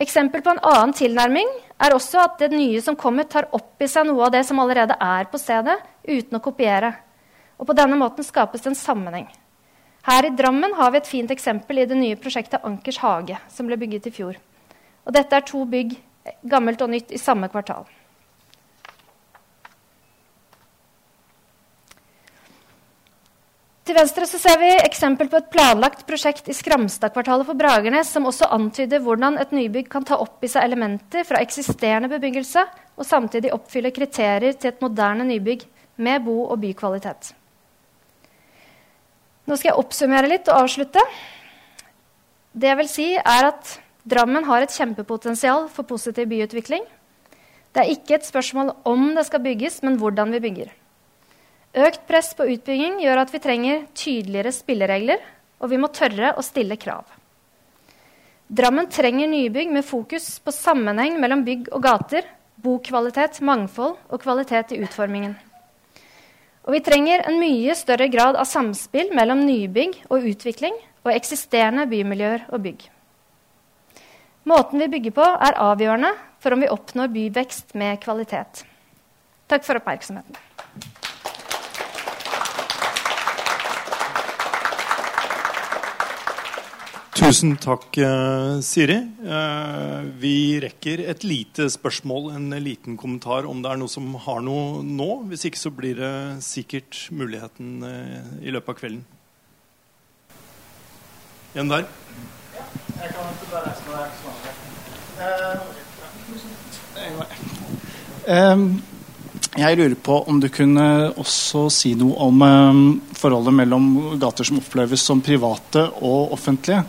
Eksempel 0.00 0.40
på 0.40 0.56
en 0.56 0.62
annen 0.72 0.96
tilnærming 0.96 1.52
er 1.84 1.92
også 1.92 2.24
at 2.24 2.40
det 2.40 2.56
nye 2.56 2.80
som 2.80 2.96
kommer, 2.96 3.28
tar 3.28 3.50
opp 3.52 3.84
i 3.84 3.92
seg 3.92 4.08
noe 4.08 4.24
av 4.24 4.32
det 4.32 4.44
som 4.48 4.64
allerede 4.64 4.96
er 4.96 5.28
på 5.28 5.40
stedet, 5.44 5.76
uten 6.08 6.40
å 6.40 6.44
kopiere. 6.48 6.94
Og 7.60 7.68
på 7.68 7.76
denne 7.76 8.00
måten 8.00 8.24
skapes 8.24 8.64
det 8.64 8.72
en 8.72 8.82
sammenheng. 8.86 9.28
Her 10.08 10.32
i 10.32 10.32
Drammen 10.32 10.80
har 10.80 10.96
vi 10.96 11.04
et 11.04 11.14
fint 11.16 11.32
eksempel 11.32 11.84
i 11.84 11.88
det 11.92 12.00
nye 12.00 12.16
prosjektet 12.16 12.64
Ankers 12.64 13.04
hage, 13.04 13.36
som 13.52 13.68
ble 13.68 13.76
bygget 13.84 14.08
i 14.08 14.18
fjor. 14.22 14.44
Og 15.06 15.14
dette 15.14 15.38
er 15.38 15.46
to 15.46 15.62
bygg, 15.70 15.94
gammelt 16.50 16.82
og 16.82 16.90
nytt, 16.90 17.14
i 17.14 17.22
samme 17.22 17.48
kvartal. 17.52 17.86
Til 23.86 23.94
venstre 23.94 24.26
så 24.26 24.38
ser 24.42 24.56
vi 24.58 24.72
eksempel 24.82 25.28
på 25.30 25.38
et 25.38 25.50
planlagt 25.52 26.00
prosjekt 26.08 26.48
i 26.50 26.54
Skramstadkvartalet 26.58 27.46
for 27.46 27.58
Bragernes, 27.58 28.08
som 28.10 28.26
også 28.26 28.48
antyder 28.50 28.98
hvordan 29.04 29.38
et 29.38 29.52
nybygg 29.54 29.86
kan 29.92 30.02
ta 30.02 30.18
opp 30.18 30.42
i 30.42 30.50
seg 30.50 30.66
elementer 30.66 31.22
fra 31.28 31.38
eksisterende 31.38 32.10
bebyggelse 32.10 32.64
og 32.96 33.06
samtidig 33.06 33.54
oppfylle 33.54 33.94
kriterier 33.94 34.58
til 34.58 34.72
et 34.72 34.82
moderne 34.82 35.28
nybygg 35.28 35.62
med 36.02 36.26
bo- 36.26 36.48
og 36.50 36.58
bykvalitet. 36.64 37.30
Nå 39.46 39.54
skal 39.54 39.70
jeg 39.70 39.78
oppsummere 39.78 40.32
litt 40.34 40.50
og 40.50 40.64
avslutte. 40.64 41.06
Det 42.58 42.72
jeg 42.72 42.80
vil 42.82 42.90
si, 42.90 43.08
er 43.14 43.52
at 43.52 43.76
Drammen 44.06 44.44
har 44.46 44.62
et 44.62 44.70
kjempepotensial 44.70 45.64
for 45.74 45.88
positiv 45.88 46.28
byutvikling. 46.30 46.84
Det 47.74 47.82
er 47.82 47.90
ikke 47.90 48.14
et 48.16 48.26
spørsmål 48.26 48.70
om 48.86 49.08
det 49.16 49.26
skal 49.26 49.42
bygges, 49.42 49.80
men 49.82 49.98
hvordan 49.98 50.30
vi 50.36 50.42
bygger. 50.44 50.70
Økt 51.76 52.06
press 52.08 52.30
på 52.38 52.46
utbygging 52.54 53.00
gjør 53.02 53.24
at 53.24 53.34
vi 53.34 53.42
trenger 53.42 53.82
tydeligere 53.98 54.54
spilleregler, 54.54 55.26
og 55.58 55.72
vi 55.72 55.80
må 55.82 55.90
tørre 55.90 56.32
å 56.38 56.44
stille 56.46 56.78
krav. 56.78 57.04
Drammen 58.46 58.86
trenger 58.86 59.26
nybygg 59.26 59.74
med 59.74 59.84
fokus 59.84 60.38
på 60.38 60.54
sammenheng 60.54 61.18
mellom 61.20 61.42
bygg 61.44 61.68
og 61.74 61.82
gater, 61.82 62.24
bokvalitet, 62.62 63.42
mangfold 63.42 63.98
og 64.06 64.22
kvalitet 64.22 64.76
i 64.76 64.80
utformingen. 64.86 65.34
Og 66.66 66.78
vi 66.78 66.84
trenger 66.86 67.26
en 67.26 67.40
mye 67.42 67.74
større 67.78 68.06
grad 68.10 68.38
av 68.38 68.46
samspill 68.46 69.10
mellom 69.14 69.42
nybygg 69.46 70.04
og 70.06 70.30
utvikling 70.30 70.78
og 71.02 71.12
eksisterende 71.12 71.90
bymiljøer 71.90 72.46
og 72.54 72.62
bygg. 72.62 72.86
Måten 74.46 74.78
vi 74.78 74.86
bygger 74.88 75.10
på, 75.10 75.24
er 75.26 75.56
avgjørende 75.58 76.12
for 76.38 76.54
om 76.54 76.60
vi 76.62 76.70
oppnår 76.70 77.10
byvekst 77.10 77.74
med 77.74 77.98
kvalitet. 77.98 78.62
Takk 79.50 79.66
for 79.66 79.80
oppmerksomheten. 79.80 80.38
Tusen 87.16 87.56
takk, 87.58 87.98
eh, 87.98 88.60
Siri. 88.62 89.00
Eh, 89.26 90.00
vi 90.20 90.60
rekker 90.62 91.02
et 91.10 91.24
lite 91.24 91.66
spørsmål, 91.72 92.30
en 92.36 92.50
liten 92.62 92.96
kommentar, 92.96 93.48
om 93.50 93.62
det 93.62 93.72
er 93.72 93.82
noe 93.82 93.90
som 93.90 94.14
har 94.14 94.42
noe 94.46 94.84
nå. 94.84 95.26
Hvis 95.26 95.48
ikke 95.50 95.58
så 95.58 95.74
blir 95.74 95.96
det 95.98 96.44
sikkert 96.44 97.08
muligheten 97.10 97.82
eh, 97.82 98.46
i 98.46 98.54
løpet 98.54 98.68
av 98.68 98.78
kvelden. 98.78 99.04
En 101.56 101.72
der. 101.72 101.88
Jeg 103.00 103.10
kan. 103.12 103.26
Jeg 109.56 109.78
lurer 109.78 109.94
på 110.04 110.18
om 110.28 110.40
du 110.40 110.48
kunne 110.52 110.86
også 111.16 111.62
si 111.72 111.94
noe 111.96 112.28
om 112.28 112.42
forholdet 113.16 113.54
mellom 113.56 113.86
gater 114.20 114.44
som 114.44 114.58
oppleves 114.60 115.04
som 115.06 115.22
private 115.24 115.86
og 116.04 116.34
offentlige. 116.36 116.82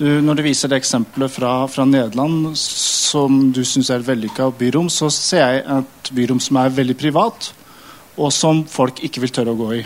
Du, 0.00 0.06
når 0.24 0.38
du 0.38 0.42
viser 0.46 0.72
det 0.72 0.80
eksempelet 0.80 1.30
fra, 1.30 1.52
fra 1.70 1.84
Nederland 1.86 2.56
som 2.58 3.52
du 3.54 3.60
syns 3.62 3.92
er 3.92 4.00
et 4.00 4.08
vellykka 4.08 4.48
byrom, 4.58 4.88
så 4.90 5.10
ser 5.14 5.44
jeg 5.44 5.62
et 5.76 6.10
byrom 6.16 6.40
som 6.42 6.58
er 6.58 6.74
veldig 6.74 6.96
privat, 6.98 7.52
og 8.16 8.32
som 8.34 8.64
folk 8.66 9.02
ikke 9.04 9.22
vil 9.22 9.34
tørre 9.36 9.54
å 9.54 9.60
gå 9.60 9.68
i. 9.76 9.82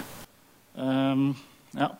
Um, 0.78 1.28
ja. 1.76 1.90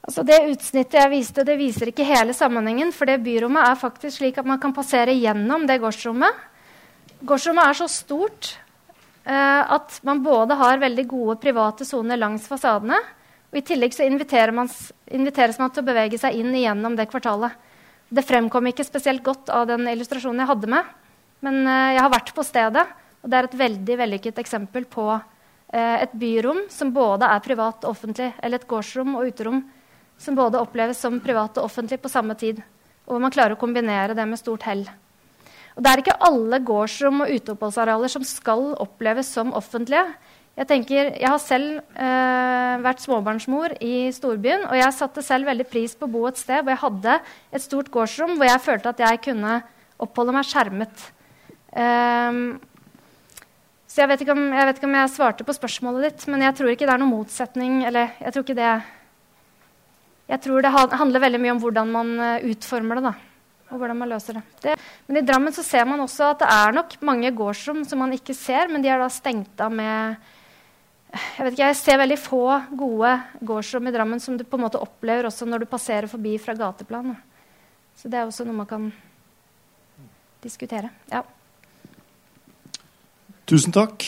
Altså 0.00 0.24
Det 0.24 0.38
utsnittet 0.48 0.96
jeg 0.96 1.12
viste, 1.12 1.44
det 1.44 1.58
viser 1.60 1.90
ikke 1.90 2.06
hele 2.08 2.34
sammenhengen. 2.36 2.92
For 2.94 3.08
det 3.08 3.20
byrommet 3.24 3.66
er 3.66 3.78
faktisk 3.78 4.20
slik 4.20 4.40
at 4.40 4.48
man 4.48 4.60
kan 4.62 4.74
passere 4.76 5.14
gjennom 5.16 5.66
det 5.68 5.80
gårdsrommet. 5.82 6.46
Gårdsrommet 7.26 7.68
er 7.68 7.76
så 7.76 7.88
stort 7.92 8.54
eh, 9.28 9.62
at 9.76 9.98
man 10.08 10.22
både 10.24 10.56
har 10.56 10.80
veldig 10.80 11.04
gode 11.08 11.36
private 11.42 11.84
soner 11.84 12.20
langs 12.20 12.46
fasadene, 12.48 12.96
og 13.50 13.58
I 13.58 13.64
tillegg 13.66 13.92
så 13.92 14.06
man, 14.54 14.70
inviteres 15.10 15.58
man 15.58 15.72
til 15.74 15.82
å 15.82 15.88
bevege 15.88 16.18
seg 16.22 16.38
inn 16.38 16.54
igjennom 16.54 16.94
det 16.96 17.08
kvartalet. 17.10 17.52
Det 18.08 18.24
fremkom 18.26 18.70
ikke 18.70 18.86
spesielt 18.86 19.22
godt 19.26 19.50
av 19.54 19.66
den 19.68 19.88
illustrasjonen 19.90 20.42
jeg 20.42 20.50
hadde 20.50 20.70
med. 20.70 20.94
Men 21.44 21.60
eh, 21.66 21.90
jeg 21.96 22.04
har 22.06 22.14
vært 22.14 22.32
på 22.36 22.46
stedet, 22.46 22.86
og 23.20 23.28
det 23.28 23.36
er 23.36 23.50
et 23.50 23.58
veldig 23.60 23.98
vellykket 24.00 24.40
eksempel 24.40 24.88
på 24.88 25.10
eh, 25.12 25.96
et 26.06 26.16
byrom 26.16 26.64
som 26.72 26.94
både 26.94 27.28
er 27.28 27.44
privat 27.44 27.84
og 27.84 27.92
offentlig, 27.92 28.30
eller 28.40 28.62
et 28.62 28.70
gårdsrom 28.70 29.18
og 29.18 29.28
uterom 29.28 29.60
som 30.20 30.36
både 30.36 30.60
oppleves 30.60 31.00
som 31.00 31.20
privat 31.22 31.56
og 31.58 31.70
offentlig 31.70 32.00
på 32.02 32.12
samme 32.12 32.36
tid. 32.38 32.60
Og 33.08 33.14
hvor 33.14 33.22
man 33.24 33.32
klarer 33.34 33.56
å 33.56 33.60
kombinere 33.60 34.16
det 34.16 34.26
med 34.28 34.40
stort 34.40 34.66
hell. 34.68 34.84
Og 35.76 35.84
det 35.84 35.90
er 35.90 36.02
ikke 36.02 36.18
alle 36.26 36.60
gårdsrom 36.66 37.24
og 37.24 37.32
uteoppholdsarealer 37.32 38.12
som 38.12 38.26
skal 38.26 38.70
oppleves 38.82 39.30
som 39.32 39.54
offentlige. 39.56 40.04
Jeg 40.60 40.68
tenker, 40.68 41.12
jeg 41.16 41.30
har 41.30 41.40
selv 41.40 41.78
eh, 41.94 42.74
vært 42.84 43.00
småbarnsmor 43.00 43.78
i 43.80 44.10
storbyen, 44.12 44.66
og 44.68 44.76
jeg 44.76 44.96
satte 44.96 45.24
selv 45.24 45.48
veldig 45.48 45.64
pris 45.70 45.94
på 45.96 46.04
å 46.04 46.12
bo 46.12 46.26
et 46.28 46.40
sted 46.40 46.60
hvor 46.60 46.74
jeg 46.74 46.82
hadde 46.82 47.14
et 47.54 47.64
stort 47.64 47.88
gårdsrom 47.94 48.34
hvor 48.34 48.50
jeg 48.50 48.64
følte 48.66 48.92
at 48.92 49.00
jeg 49.06 49.22
kunne 49.30 49.60
oppholde 50.00 50.34
meg 50.36 50.48
skjermet. 50.48 51.06
Um, 51.70 52.58
så 53.90 54.02
jeg 54.02 54.10
vet, 54.12 54.28
om, 54.34 54.42
jeg 54.54 54.68
vet, 54.68 54.78
ikke 54.78 54.88
om, 54.90 54.98
jeg 55.00 55.12
svarte 55.14 55.46
på 55.46 55.54
spørsmålet 55.56 56.06
ditt, 56.06 56.26
men 56.30 56.44
jeg 56.44 56.58
tror 56.58 56.74
ikke 56.74 56.86
det 56.86 56.92
er 56.94 57.00
noen 57.02 57.14
motsetning. 57.14 57.80
Eller 57.88 58.12
jeg 58.20 58.34
tror 58.34 58.44
ikke 58.44 58.58
det 58.58 58.74
Jeg 60.30 60.42
tror 60.44 60.62
det 60.62 60.70
handler 60.72 61.26
veldig 61.26 61.42
mye 61.42 61.56
om 61.56 61.60
hvordan 61.62 61.90
man 61.90 62.14
eh, 62.22 62.48
utformer 62.52 63.00
det. 63.00 63.10
da 63.10 63.16
og 63.70 63.78
hvordan 63.78 64.00
man 64.00 64.10
løser 64.10 64.34
det. 64.34 64.42
det. 64.64 64.72
Men 65.06 65.20
i 65.20 65.24
Drammen 65.26 65.54
så 65.54 65.62
ser 65.62 65.86
man 65.86 66.02
også 66.02 66.32
at 66.32 66.42
det 66.42 66.50
er 66.50 66.74
nok 66.74 66.96
mange 67.06 67.30
gårdsrom 67.38 67.84
som 67.86 68.02
man 68.02 68.12
ikke 68.16 68.34
ser, 68.34 68.66
men 68.70 68.82
de 68.82 68.90
er 68.90 68.98
da 68.98 69.08
stengt 69.12 69.62
av 69.62 69.70
med 69.70 70.18
jeg 71.10 71.42
vet 71.42 71.54
ikke, 71.56 71.66
jeg 71.66 71.78
ser 71.78 71.98
veldig 71.98 72.18
få 72.22 72.44
gode 72.78 73.12
gårdsrom 73.46 73.88
i 73.90 73.92
Drammen 73.94 74.22
som 74.22 74.36
du 74.38 74.44
på 74.46 74.58
en 74.58 74.64
måte 74.66 74.78
opplever 74.78 75.26
også 75.26 75.46
når 75.48 75.64
du 75.64 75.70
passerer 75.70 76.06
forbi 76.10 76.36
fra 76.38 76.54
gateplan. 76.54 77.16
Så 77.98 78.10
det 78.10 78.20
er 78.20 78.28
også 78.28 78.46
noe 78.46 78.60
man 78.60 78.70
kan 78.70 78.86
diskutere. 80.44 80.92
Ja. 81.10 81.24
Tusen 83.50 83.74
takk. 83.74 84.06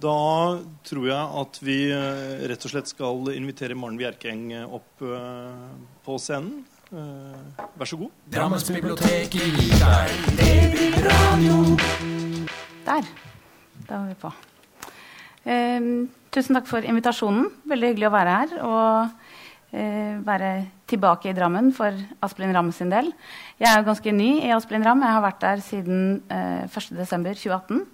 Da 0.00 0.58
tror 0.86 1.06
jeg 1.06 1.40
at 1.40 1.58
vi 1.62 1.78
eh, 1.92 2.46
rett 2.50 2.64
og 2.66 2.72
slett 2.72 2.90
skal 2.90 3.28
invitere 3.34 3.76
Maren 3.78 3.98
Bjerkeng 4.00 4.48
opp 4.64 5.04
eh, 5.04 5.66
på 6.06 6.16
scenen. 6.22 6.64
Eh, 6.94 7.62
vær 7.78 7.88
så 7.88 7.98
god. 8.00 8.10
Drammensbiblioteket 8.32 9.34
gir 9.34 9.74
deg 9.82 10.10
Der. 12.84 13.08
Da 13.84 14.00
var 14.00 14.08
vi 14.08 14.16
på. 14.20 14.32
Um, 15.44 15.88
tusen 16.32 16.56
takk 16.56 16.68
for 16.70 16.86
invitasjonen. 16.86 17.50
Veldig 17.68 17.92
hyggelig 17.92 18.08
å 18.08 18.14
være 18.14 18.36
her. 18.38 18.54
Og 18.64 19.10
uh, 19.74 20.14
være 20.24 20.52
tilbake 20.90 21.30
i 21.30 21.36
Drammen 21.36 21.72
for 21.76 21.96
Asplin 22.24 22.54
Ramm 22.56 22.70
sin 22.72 22.92
del. 22.92 23.10
Jeg 23.60 23.70
er 23.70 23.80
jo 23.80 23.88
ganske 23.90 24.14
ny 24.14 24.30
i 24.44 24.52
Asplin 24.56 24.86
Ramm. 24.86 25.04
Jeg 25.04 25.16
har 25.16 25.24
vært 25.24 25.42
der 25.44 25.64
siden 25.64 26.00
uh, 26.30 26.64
1.12.2018. 26.68 27.84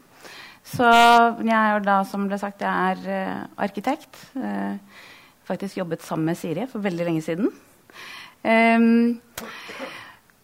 Så 0.66 0.86
jeg 0.86 1.56
er 1.56 1.84
da, 1.84 2.00
som 2.06 2.26
ble 2.28 2.38
sagt, 2.40 2.62
jeg 2.62 2.94
er 2.94 3.00
uh, 3.08 3.46
arkitekt. 3.64 4.18
Uh, 4.36 4.76
faktisk 5.48 5.80
jobbet 5.80 6.04
sammen 6.06 6.30
med 6.30 6.38
Siri 6.38 6.66
for 6.70 6.84
veldig 6.84 7.06
lenge 7.08 7.24
siden. 7.26 7.50
Um, 8.44 9.18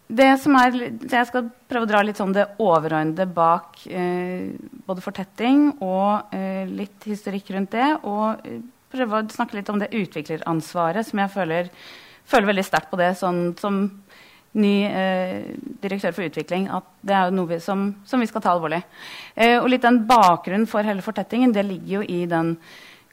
det 0.07 0.29
som 0.39 0.55
er, 0.55 0.75
jeg 1.03 1.27
skal 1.27 1.49
prøve 1.67 1.87
å 1.87 1.89
dra 1.89 2.01
litt 2.05 2.19
sånn 2.19 2.35
det 2.35 2.45
overordnede 2.63 3.27
bak 3.35 3.79
uh, 3.91 4.49
både 4.87 5.05
fortetting 5.05 5.69
og 5.83 6.35
litt 6.71 7.07
historikk 7.07 7.53
rundt 7.55 7.75
det. 7.75 7.91
Og 8.07 8.43
prøve 8.93 9.21
å 9.21 9.29
snakke 9.31 9.59
litt 9.59 9.71
om 9.71 9.79
det 9.81 9.93
utvikleransvaret 9.95 11.07
som 11.07 11.23
jeg 11.23 11.33
føler, 11.33 11.71
føler 12.27 12.51
veldig 12.53 12.67
sterkt 12.67 12.91
på 12.91 12.99
det 12.99 13.13
sånn, 13.19 13.51
som 13.59 13.81
ny 14.57 14.73
eh, 14.89 15.53
direktør 15.83 16.15
for 16.15 16.27
utvikling. 16.27 16.67
At 16.73 16.87
det 17.05 17.15
er 17.15 17.33
noe 17.33 17.53
vi, 17.53 17.61
som, 17.63 17.89
som, 18.07 18.21
vi 18.21 18.29
skal 18.29 18.43
ta 18.43 18.53
alvorlig. 18.55 18.81
Eh, 19.35 19.57
og 19.59 19.69
litt 19.71 19.85
den 19.85 20.03
bakgrunnen 20.09 20.67
for 20.69 20.85
hele 20.87 21.05
fortettingen 21.05 21.55
det 21.55 21.65
ligger 21.67 21.99
jo 21.99 22.05
i 22.05 22.25
den 22.29 22.55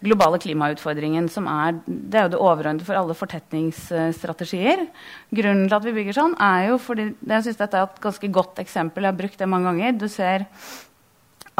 globale 0.04 0.38
klimautfordringen, 0.42 1.30
som 1.32 1.46
er, 1.48 1.78
det 1.86 2.18
er 2.18 2.26
jo 2.26 2.32
det 2.34 2.40
overordnede 2.40 2.84
for 2.84 2.98
alle 2.98 3.16
fortetningsstrategier. 3.16 4.84
Grunnen 5.32 5.68
til 5.68 5.76
at 5.78 5.86
vi 5.86 5.94
bygger 5.96 6.18
sånn, 6.18 6.34
er 6.42 6.68
jo 6.70 6.80
fordi 6.82 7.06
jeg 7.14 7.46
synes 7.46 7.60
dette 7.60 7.80
er 7.80 7.88
et 7.88 8.02
ganske 8.04 8.30
godt 8.34 8.60
eksempel. 8.60 9.06
Jeg 9.06 9.14
har 9.14 9.20
brukt 9.22 9.40
det 9.40 9.48
mange 9.48 9.70
ganger. 9.70 9.96
Du 9.96 10.08
ser 10.12 10.44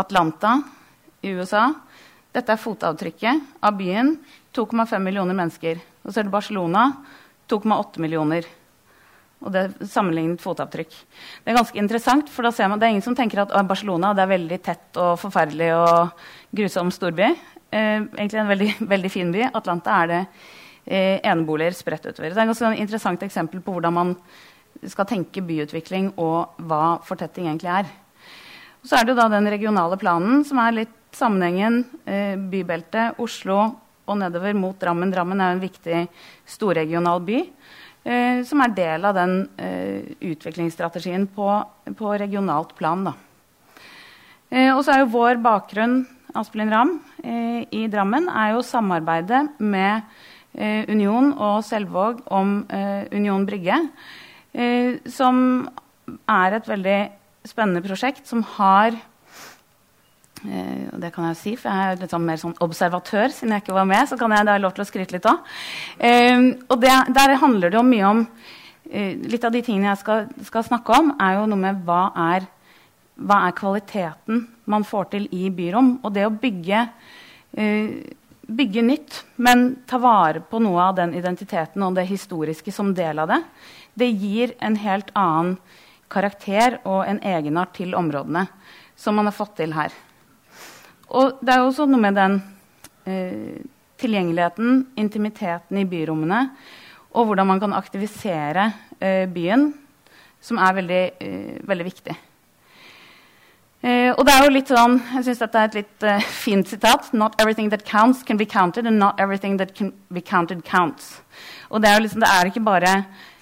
Atlanta 0.01 0.59
i 1.25 1.33
USA. 1.39 1.71
Dette 2.35 2.53
er 2.53 2.61
fotavtrykket 2.61 3.65
av 3.65 3.79
byen. 3.79 4.17
2,5 4.55 4.99
millioner 5.03 5.37
mennesker. 5.39 5.81
Og 6.05 6.13
så 6.13 6.21
er 6.21 6.29
det 6.29 6.35
Barcelona. 6.35 6.89
2,8 7.51 8.03
millioner. 8.03 8.47
Og 9.45 9.53
det 9.53 9.61
er 9.61 9.89
sammenlignet 9.91 10.41
fotavtrykk. 10.41 10.95
Det 11.45 11.53
er 11.53 11.59
ganske 11.59 11.81
interessant, 11.81 12.31
for 12.33 12.47
da 12.47 12.53
ser 12.55 12.71
man, 12.73 12.81
det 12.81 12.89
er 12.89 12.95
ingen 12.95 13.05
som 13.05 13.17
tenker 13.17 13.43
at 13.43 13.53
Barcelona 13.69 14.15
det 14.17 14.25
er 14.25 14.33
veldig 14.33 14.61
tett 14.65 15.01
og 15.01 15.19
forferdelig 15.21 15.69
og 15.77 16.25
grusom 16.57 16.93
storby 16.95 17.29
eh, 17.75 18.01
egentlig 18.17 18.41
en 18.41 18.49
veldig, 18.53 18.71
veldig, 18.95 19.13
fin 19.13 19.33
by. 19.35 19.49
Atlanta 19.53 19.99
er 20.03 20.11
det 20.13 20.23
eh, 20.25 21.21
eneboliger 21.21 21.77
spredt 21.77 22.09
utover. 22.09 22.31
Det 22.31 22.39
er 22.39 22.47
et 22.47 22.53
ganske 22.53 22.63
sånn 22.63 22.81
interessant 22.81 23.27
eksempel 23.27 23.63
på 23.65 23.77
hvordan 23.77 23.97
man 23.97 24.17
skal 24.91 25.07
tenke 25.09 25.45
byutvikling 25.45 26.13
og 26.21 26.59
hva 26.69 26.99
fortetting 27.07 27.49
egentlig 27.49 27.73
er. 27.73 27.93
Og 28.83 28.91
så 28.91 28.99
er 28.99 29.07
det 29.07 29.15
jo 29.15 29.21
da 29.23 29.31
den 29.33 29.49
regionale 29.49 29.97
planen 30.01 30.43
som 30.45 30.61
er 30.61 30.81
litt 30.83 31.01
sammenhengen 31.15 31.85
eh, 32.11 32.35
bybelte, 32.37 33.13
Oslo 33.23 33.61
og 34.05 34.19
nedover 34.21 34.53
mot 34.59 34.77
Drammen. 34.77 35.13
Drammen 35.15 35.41
er 35.41 35.55
en 35.55 35.63
viktig 35.63 36.05
storregional 36.57 37.23
by 37.25 37.39
eh, 38.05 38.43
som 38.47 38.63
er 38.63 38.75
del 38.77 39.09
av 39.09 39.17
den 39.17 39.37
eh, 39.57 40.15
utviklingsstrategien 40.31 41.27
på, 41.35 41.49
på, 41.99 42.13
regionalt 42.21 42.75
plan. 42.79 43.09
Eh, 44.51 44.71
og 44.75 44.85
så 44.85 44.95
er 44.95 45.03
jo 45.03 45.15
vår 45.17 45.41
bakgrunn 45.45 46.03
Aspelin 46.35 46.73
Ramm 46.73 46.99
eh, 47.23 47.65
i 47.75 47.87
Drammen 47.91 48.29
er 48.29 48.55
jo 48.55 48.65
samarbeidet 48.67 49.47
med 49.63 50.03
eh, 50.53 50.85
Union 50.91 51.33
og 51.33 51.63
Selvåg 51.67 52.25
om 52.35 52.61
Union 53.15 53.47
Brygge. 53.47 53.81
Eh, 54.55 55.01
som 55.11 55.67
er 56.31 56.55
et 56.55 56.69
veldig 56.71 56.99
spennende 57.45 57.83
prosjekt 57.83 58.29
som 58.31 58.45
har 58.55 58.95
eh, 60.49 60.89
og 60.93 61.01
det 61.03 61.11
kan 61.15 61.27
jeg 61.27 61.35
jo 61.35 61.41
si, 61.41 61.53
for 61.61 61.71
jeg 61.71 61.93
er 61.95 62.01
litt 62.03 62.15
sånn 62.15 62.27
mer 62.27 62.41
sånn 62.41 62.57
observatør, 62.65 63.33
siden 63.35 63.55
jeg 63.55 63.65
ikke 63.65 63.77
var 63.77 63.89
med. 63.91 64.09
så 64.09 64.19
kan 64.21 64.33
jeg 64.35 64.47
da 64.47 64.57
ha 64.57 64.63
lov 64.63 64.75
til 64.77 64.85
å 64.85 64.89
skryte 64.89 65.17
litt 65.17 65.29
av. 65.31 65.55
Eh, 65.99 66.51
og 66.69 66.81
det, 66.81 66.93
Der 67.15 67.37
handler 67.43 67.71
det 67.71 67.79
jo 67.79 67.87
mye 67.87 68.11
om 68.11 68.27
eh, 68.91 69.15
Litt 69.17 69.45
av 69.45 69.53
de 69.53 69.63
tingene 69.63 69.91
jeg 69.93 70.03
skal, 70.03 70.27
skal, 70.43 70.65
snakke 70.65 70.99
om, 70.99 71.15
er 71.21 71.39
jo 71.39 71.47
noe 71.47 71.61
med 71.61 71.85
hva 71.87 72.03
er, 72.33 72.49
hva 73.17 73.47
er 73.49 73.57
kvaliteten 73.57 74.47
man 74.65 74.85
får 74.85 75.11
til 75.15 75.29
i 75.33 75.51
byrom. 75.51 75.99
Og 76.05 76.13
det 76.13 76.27
å 76.27 76.33
bygge, 76.33 76.87
bygge 78.47 78.83
nytt, 78.83 79.23
men 79.37 79.77
ta 79.87 79.99
vare 80.01 80.41
på 80.41 80.61
noe 80.63 80.89
av 80.89 80.97
den 80.97 81.15
identiteten 81.15 81.83
og 81.85 81.97
det 81.99 82.07
historiske 82.09 82.73
som 82.73 82.95
del 82.97 83.21
av 83.23 83.29
det, 83.29 83.41
det 83.95 84.09
gir 84.11 84.55
en 84.61 84.77
helt 84.81 85.13
annen 85.15 85.59
karakter 86.15 86.79
og 86.85 87.05
en 87.09 87.21
egenart 87.25 87.75
til 87.77 87.95
områdene 87.99 88.47
som 88.97 89.17
man 89.19 89.31
har 89.31 89.37
fått 89.37 89.57
til 89.61 89.75
her. 89.75 89.93
Og 91.09 91.39
det 91.45 91.55
er 91.55 91.63
også 91.63 91.87
noe 91.89 92.01
med 92.01 92.17
den 92.17 92.39
eh, 93.07 93.63
tilgjengeligheten, 94.01 94.85
intimiteten 95.01 95.81
i 95.81 95.89
byrommene, 95.89 96.47
og 97.15 97.29
hvordan 97.29 97.47
man 97.47 97.61
kan 97.63 97.77
aktivisere 97.77 98.71
eh, 98.99 99.25
byen, 99.31 99.73
som 100.45 100.59
er 100.61 100.79
veldig, 100.81 101.03
eh, 101.21 101.59
veldig 101.65 101.87
viktig. 101.87 102.17
Eh, 103.85 104.11
og 104.17 104.25
det 104.25 104.33
er 104.33 104.47
jo 104.47 104.53
litt 104.55 104.71
sånn, 104.73 104.97
Jeg 105.13 105.27
syns 105.27 105.43
dette 105.43 105.61
er 105.61 105.69
et 105.69 105.75
litt 105.83 106.05
eh, 106.09 106.25
fint 106.25 106.69
sitat. 106.69 107.11
Not 107.13 107.37
everything 107.39 107.69
that 107.69 107.85
counts 107.85 108.23
can 108.23 108.39
be 108.41 108.47
counted, 108.47 108.87
and 108.87 108.99
not 108.99 109.21
everything 109.21 109.59
that 109.59 109.75
can 109.75 109.93
be 110.09 110.23
counted 110.23 110.65
counts. 110.65 111.21
Og 111.69 111.83
det 111.83 111.91
er 111.91 111.99
jo 111.99 112.07
liksom, 112.07 112.25
det 112.25 112.31
er 112.33 112.49
ikke 112.49 112.65
bare 112.65 112.95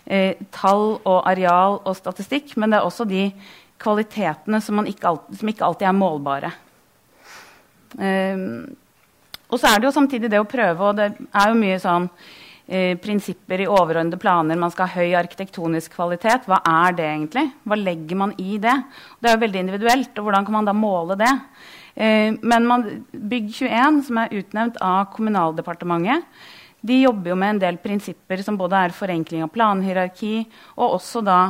eh, 0.07 0.35
tall 0.51 0.98
og 1.05 1.22
areal 1.31 1.79
og 1.85 1.94
statistikk, 1.96 2.57
men 2.57 2.70
det 2.75 2.81
er 2.81 2.88
også 2.88 3.07
de 3.07 3.29
kvalitetene 3.83 4.61
som, 4.61 4.83
ikke, 4.83 5.07
alltid, 5.07 5.38
som 5.38 5.48
ikke, 5.48 5.64
alltid 5.64 5.87
er 5.87 5.96
målbare. 5.96 6.53
Eh, 7.98 8.46
og 9.52 9.61
så 9.61 9.68
er 9.68 9.81
det 9.81 9.90
jo 9.90 9.96
samtidig 9.98 10.31
det 10.33 10.40
å 10.40 10.48
prøve, 10.48 10.88
og 10.88 10.96
det 10.96 11.11
er 11.12 11.50
jo 11.50 11.59
mye 11.59 11.81
sånn 11.81 12.07
eh, 12.72 12.94
prinsipper 13.00 13.61
i 13.61 13.68
overordnede 13.68 14.20
planer. 14.20 14.61
Man 14.61 14.72
skal 14.72 14.88
ha 14.88 15.02
høy 15.02 15.12
arkitektonisk 15.18 15.92
kvalitet. 15.98 16.48
Hva 16.48 16.62
er 16.64 16.96
det 16.96 17.05
egentlig? 17.11 17.44
Hva 17.68 17.76
legger 17.76 18.20
man 18.22 18.33
i 18.40 18.57
det? 18.62 18.78
Det 19.20 19.28
er 19.28 19.37
jo 19.37 19.44
veldig 19.44 19.62
individuelt, 19.66 20.16
og 20.16 20.28
hvordan 20.28 20.48
kan 20.48 20.57
man 20.57 20.70
da 20.70 20.76
måle 20.76 21.18
det? 21.20 21.35
Eh, 21.94 22.33
men 22.40 22.68
man, 22.68 22.88
Bygg21, 23.12 24.00
som 24.09 24.22
er 24.22 24.37
utnevnt 24.40 24.81
av 24.81 25.11
Kommunaldepartementet, 25.12 26.24
de 26.83 26.96
jobber 27.05 27.31
jo 27.31 27.37
med 27.38 27.55
en 27.55 27.61
del 27.62 27.76
prinsipper 27.78 28.40
som 28.42 28.57
både 28.59 28.81
er 28.88 28.94
forenkling 28.96 29.44
av 29.44 29.52
planhierarki 29.55 30.40
og 30.74 30.96
også 30.96 31.20
da 31.22 31.42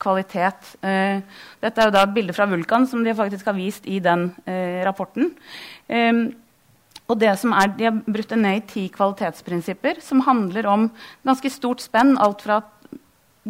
kvalitet. 0.00 0.74
Eh, 0.82 1.20
dette 1.62 1.82
er 1.82 1.88
jo 1.88 1.94
da 1.94 2.04
et 2.06 2.14
bilde 2.14 2.34
fra 2.36 2.48
Vulkan 2.50 2.86
som 2.88 3.04
de 3.04 3.14
faktisk 3.16 3.50
har 3.50 3.56
vist 3.58 3.86
i 3.90 4.00
den 4.02 4.30
eh, 4.48 4.80
rapporten. 4.86 5.32
Eh, 5.88 6.24
og 7.10 7.18
det 7.18 7.32
som 7.40 7.54
er, 7.56 7.72
De 7.74 7.88
har 7.88 8.02
brutt 8.06 8.34
ned 8.38 8.60
i 8.60 8.66
ti 8.70 8.82
kvalitetsprinsipper 8.94 9.98
som 10.04 10.22
handler 10.26 10.68
om 10.70 10.90
ganske 11.26 11.50
stort 11.50 11.82
spenn. 11.82 12.16
Alt 12.18 12.44
fra 12.46 12.60
at 12.62 12.92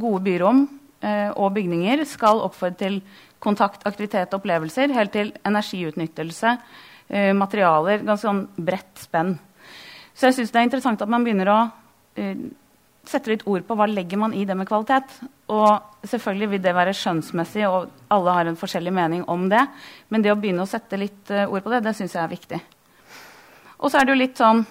gode 0.00 0.22
byrom 0.24 0.64
eh, 1.02 1.28
og 1.36 1.52
bygninger 1.58 2.04
skal 2.08 2.40
oppfordre 2.46 2.78
til 2.80 3.02
kontakt, 3.40 3.84
aktivitet 3.88 4.32
og 4.32 4.40
opplevelser, 4.40 4.92
helt 4.92 5.12
til 5.16 5.32
energiutnyttelse, 5.48 6.58
materialer. 7.34 8.04
Ganske 8.04 8.22
sånn 8.22 8.42
bredt 8.54 9.00
spenn. 9.02 9.32
Så 10.14 10.28
jeg 10.28 10.36
syns 10.36 10.52
det 10.52 10.60
er 10.60 10.66
interessant 10.68 11.00
at 11.02 11.10
man 11.10 11.24
begynner 11.26 11.48
å 11.50 11.60
sette 13.08 13.32
litt 13.32 13.46
ord 13.48 13.64
på 13.66 13.76
hva 13.78 13.88
legger 13.90 14.20
man 14.20 14.34
i 14.36 14.44
det 14.46 14.56
med 14.58 14.68
kvalitet. 14.68 15.08
Og 15.50 16.06
selvfølgelig 16.06 16.50
vil 16.52 16.62
det 16.64 16.74
være 16.76 16.96
skjønnsmessig, 16.96 17.64
og 17.68 17.88
alle 18.12 18.34
har 18.36 18.50
en 18.50 18.58
forskjellig 18.58 18.92
mening 18.94 19.24
om 19.30 19.48
det. 19.50 19.62
Men 20.08 20.22
det 20.24 20.32
å 20.32 20.38
begynne 20.38 20.66
å 20.66 20.70
sette 20.70 21.00
litt 21.00 21.32
uh, 21.34 21.48
ord 21.48 21.64
på 21.64 21.72
det, 21.74 21.82
det 21.86 21.96
syns 21.98 22.14
jeg 22.16 22.22
er 22.22 22.34
viktig. 22.34 22.60
Og 23.80 23.90
så 23.90 23.98
er 23.98 24.06
det 24.06 24.14
jo 24.14 24.22
litt 24.22 24.38
sånn 24.40 24.62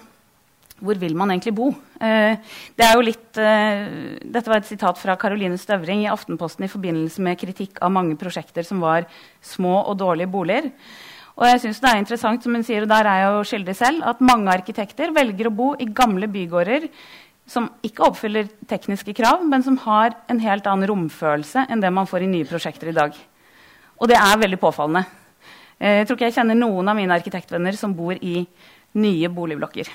hvor 0.80 0.96
vil 0.96 1.12
man 1.18 1.28
egentlig 1.28 1.52
bo? 1.58 1.66
Uh, 2.00 2.40
det 2.80 2.86
er 2.86 2.96
jo 2.96 3.04
litt, 3.04 3.28
dette 3.36 4.48
var 4.48 4.62
et 4.62 4.70
sitat 4.70 4.96
fra 4.96 5.18
Caroline 5.20 5.60
Støvring 5.60 6.06
i 6.06 6.10
Aftenposten 6.12 6.64
i 6.64 6.72
forbindelse 6.72 7.20
med 7.24 7.38
kritikk 7.40 7.82
av 7.84 7.92
mange 7.92 8.16
prosjekter 8.20 8.64
som 8.64 8.80
var 8.80 9.04
små 9.44 9.82
og 9.82 9.98
dårlige 10.00 10.32
boliger. 10.32 10.70
Og 11.40 11.46
jeg 11.48 11.60
synes 11.62 11.78
det 11.80 11.88
er 11.88 12.00
interessant, 12.00 12.42
som 12.44 12.56
hun 12.56 12.64
sier, 12.66 12.84
og 12.84 12.90
der 12.90 13.08
er 13.08 13.22
jeg 13.22 13.32
jo 13.32 13.44
skyldig 13.48 13.74
selv, 13.78 14.02
at 14.04 14.20
mange 14.24 14.52
arkitekter 14.52 15.12
velger 15.16 15.48
å 15.48 15.54
bo 15.56 15.68
i 15.80 15.86
gamle 15.88 16.28
bygårder 16.28 16.88
som 17.50 17.66
ikke 17.86 18.04
oppfyller 18.06 18.50
tekniske 18.70 19.14
krav, 19.18 19.42
men 19.46 19.64
som 19.66 19.78
har 19.82 20.14
en 20.30 20.42
helt 20.42 20.68
annen 20.70 20.86
romfølelse 20.90 21.66
enn 21.66 21.82
det 21.82 21.90
man 21.94 22.06
får 22.06 22.24
i 22.26 22.30
nye 22.30 22.46
prosjekter 22.46 22.92
i 22.92 22.94
dag. 22.96 23.16
Og 23.98 24.10
det 24.10 24.18
er 24.18 24.38
veldig 24.38 24.60
påfallende. 24.60 25.02
Eh, 25.80 26.00
jeg 26.00 26.06
tror 26.06 26.18
ikke 26.18 26.28
jeg 26.28 26.36
kjenner 26.38 26.58
noen 26.58 26.92
av 26.92 26.98
mine 26.98 27.16
arkitektvenner 27.16 27.76
som 27.76 27.96
bor 27.96 28.14
i 28.14 28.44
nye 29.00 29.32
boligblokker. 29.34 29.90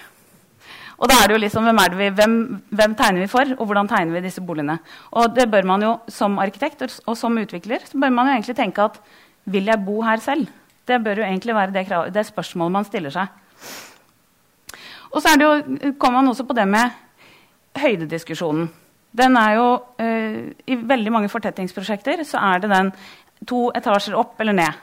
Og 0.96 1.10
da 1.12 1.18
er 1.20 1.28
det 1.28 1.36
jo 1.36 1.42
liksom, 1.44 1.66
hvem, 1.68 1.80
det 1.92 2.00
vi, 2.00 2.10
hvem, 2.16 2.36
hvem, 2.80 2.94
tegner 2.96 3.26
vi 3.26 3.32
for, 3.32 3.50
og 3.58 3.68
hvordan 3.68 3.90
tegner 3.92 4.16
vi 4.16 4.24
disse 4.24 4.44
boligene? 4.44 4.78
Og 5.20 5.34
det 5.36 5.50
bør 5.52 5.68
man 5.68 5.84
jo 5.84 5.90
Som 6.08 6.38
arkitekt 6.40 6.86
og 6.86 7.18
som 7.20 7.36
utvikler 7.38 7.84
så 7.84 8.00
bør 8.00 8.14
man 8.16 8.30
jo 8.30 8.36
egentlig 8.38 8.56
tenke 8.56 8.84
at 8.84 9.00
vil 9.46 9.68
jeg 9.68 9.84
bo 9.86 10.00
her 10.02 10.24
selv? 10.24 10.48
Det 10.88 11.02
bør 11.04 11.20
jo 11.20 11.26
egentlig 11.26 11.56
være 11.56 11.74
det, 11.74 11.88
krav, 11.88 12.08
det 12.14 12.26
spørsmålet 12.26 12.72
man 12.72 12.86
stiller 12.86 13.12
seg. 13.14 13.28
Og 15.12 15.22
så 15.22 15.36
jo, 15.40 15.52
kommer 16.00 16.22
man 16.22 16.32
også 16.32 16.46
på 16.48 16.56
det 16.56 16.68
med 16.68 17.05
høydediskusjonen. 17.80 18.70
Den 19.16 19.38
er 19.40 19.54
jo, 19.56 19.68
uh, 20.02 20.40
I 20.68 20.80
veldig 20.82 21.14
mange 21.14 21.32
fortettingsprosjekter 21.32 22.24
så 22.28 22.42
er 22.54 22.64
det 22.64 22.72
den 22.74 22.92
to 23.48 23.70
etasjer 23.76 24.18
opp 24.20 24.40
eller 24.44 24.58
ned. 24.58 24.82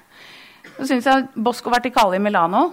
Så 0.78 0.86
synes 0.88 1.08
jeg 1.08 1.28
Bosco 1.34 1.72
Verticale 1.72 2.16
i 2.16 2.22
Milano 2.22 2.70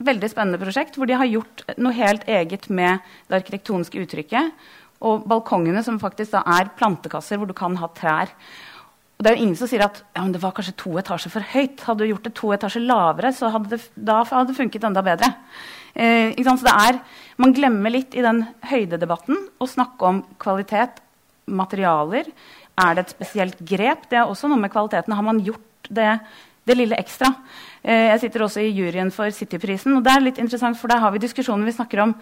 veldig 0.00 0.30
spennende 0.32 0.60
prosjekt, 0.60 0.96
hvor 0.96 1.08
de 1.08 1.16
har 1.18 1.28
gjort 1.28 1.64
noe 1.80 1.92
helt 1.96 2.26
eget 2.30 2.68
med 2.72 3.04
det 3.28 3.40
arkitektoniske 3.42 4.00
uttrykket. 4.04 4.52
Og 5.04 5.24
balkongene 5.28 5.82
som 5.84 6.00
faktisk 6.00 6.34
da 6.34 6.44
er 6.58 6.72
plantekasser 6.76 7.40
hvor 7.40 7.48
du 7.48 7.56
kan 7.56 7.76
ha 7.80 7.88
trær. 7.96 8.32
Og 9.16 9.24
det 9.24 9.30
er 9.30 9.36
jo 9.36 9.44
ingen 9.44 9.58
som 9.60 9.68
sier 9.68 9.84
at 9.84 10.00
ja, 10.16 10.24
det 10.32 10.40
var 10.40 10.54
kanskje 10.56 10.78
to 10.80 10.94
etasjer 11.00 11.32
for 11.32 11.44
høyt. 11.52 11.82
Hadde 11.84 12.04
du 12.04 12.12
gjort 12.12 12.28
det 12.28 12.34
to 12.38 12.52
etasjer 12.56 12.84
lavere, 12.88 13.32
så 13.36 13.50
hadde 13.52 13.74
det, 13.74 13.82
da 13.96 14.22
hadde 14.24 14.48
det 14.52 14.56
funket 14.56 14.86
enda 14.88 15.04
bedre. 15.04 15.28
Eh, 15.94 16.36
er, 16.36 17.00
Man 17.36 17.54
glemmer 17.56 17.90
litt 17.90 18.14
i 18.14 18.22
den 18.22 18.44
høydedebatten 18.68 19.36
å 19.58 19.66
snakke 19.66 20.04
om 20.04 20.22
kvalitet, 20.38 21.00
materialer. 21.46 22.28
Er 22.78 22.94
det 22.94 23.06
et 23.06 23.14
spesielt 23.16 23.58
grep? 23.58 24.08
Det 24.10 24.18
er 24.18 24.28
også 24.28 24.48
noe 24.48 24.60
med 24.60 24.70
kvaliteten. 24.70 25.12
Har 25.12 25.24
man 25.24 25.40
gjort 25.40 25.88
det, 25.88 26.20
det 26.64 26.76
lille 26.76 26.96
ekstra? 27.00 27.34
Eh, 27.82 28.10
jeg 28.12 28.20
sitter 28.26 28.44
også 28.44 28.60
i 28.60 28.70
juryen 28.76 29.10
for 29.10 29.30
Cityprisen. 29.30 29.96
og 29.96 30.04
det 30.04 30.12
er 30.12 30.20
litt 30.20 30.38
interessant, 30.38 30.78
for 30.78 30.88
Der 30.88 31.00
har 31.00 31.10
vi 31.10 31.18
diskusjoner 31.18 31.64
vi 31.64 31.72
snakker 31.72 32.02
om 32.02 32.14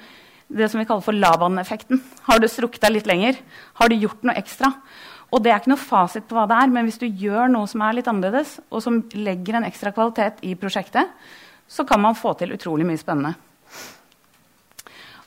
det 0.48 0.70
som 0.70 0.80
vi 0.80 0.86
kaller 0.86 1.02
for 1.04 1.12
Laban-effekten. 1.12 2.00
Har 2.24 2.38
du 2.38 2.48
strukket 2.48 2.80
deg 2.80 2.92
litt 2.92 3.06
lenger? 3.06 3.36
Har 3.74 3.88
du 3.88 3.96
gjort 3.96 4.22
noe 4.22 4.34
ekstra? 4.34 4.72
Og 5.30 5.42
det 5.44 5.52
er 5.52 5.60
ikke 5.60 5.74
noe 5.74 5.82
fasit 5.82 6.24
på 6.28 6.36
hva 6.36 6.46
det 6.48 6.56
er, 6.56 6.70
men 6.72 6.88
hvis 6.88 7.00
du 7.00 7.06
gjør 7.06 7.50
noe 7.52 7.68
som 7.68 7.82
er 7.84 7.98
litt 7.98 8.08
annerledes, 8.08 8.60
og 8.72 8.80
som 8.80 9.02
legger 9.12 9.58
en 9.58 9.68
ekstra 9.68 9.92
kvalitet 9.92 10.40
i 10.40 10.54
prosjektet, 10.54 11.10
så 11.68 11.84
kan 11.84 12.00
man 12.00 12.16
få 12.16 12.32
til 12.38 12.54
utrolig 12.56 12.86
mye 12.88 13.00
spennende. 13.00 13.34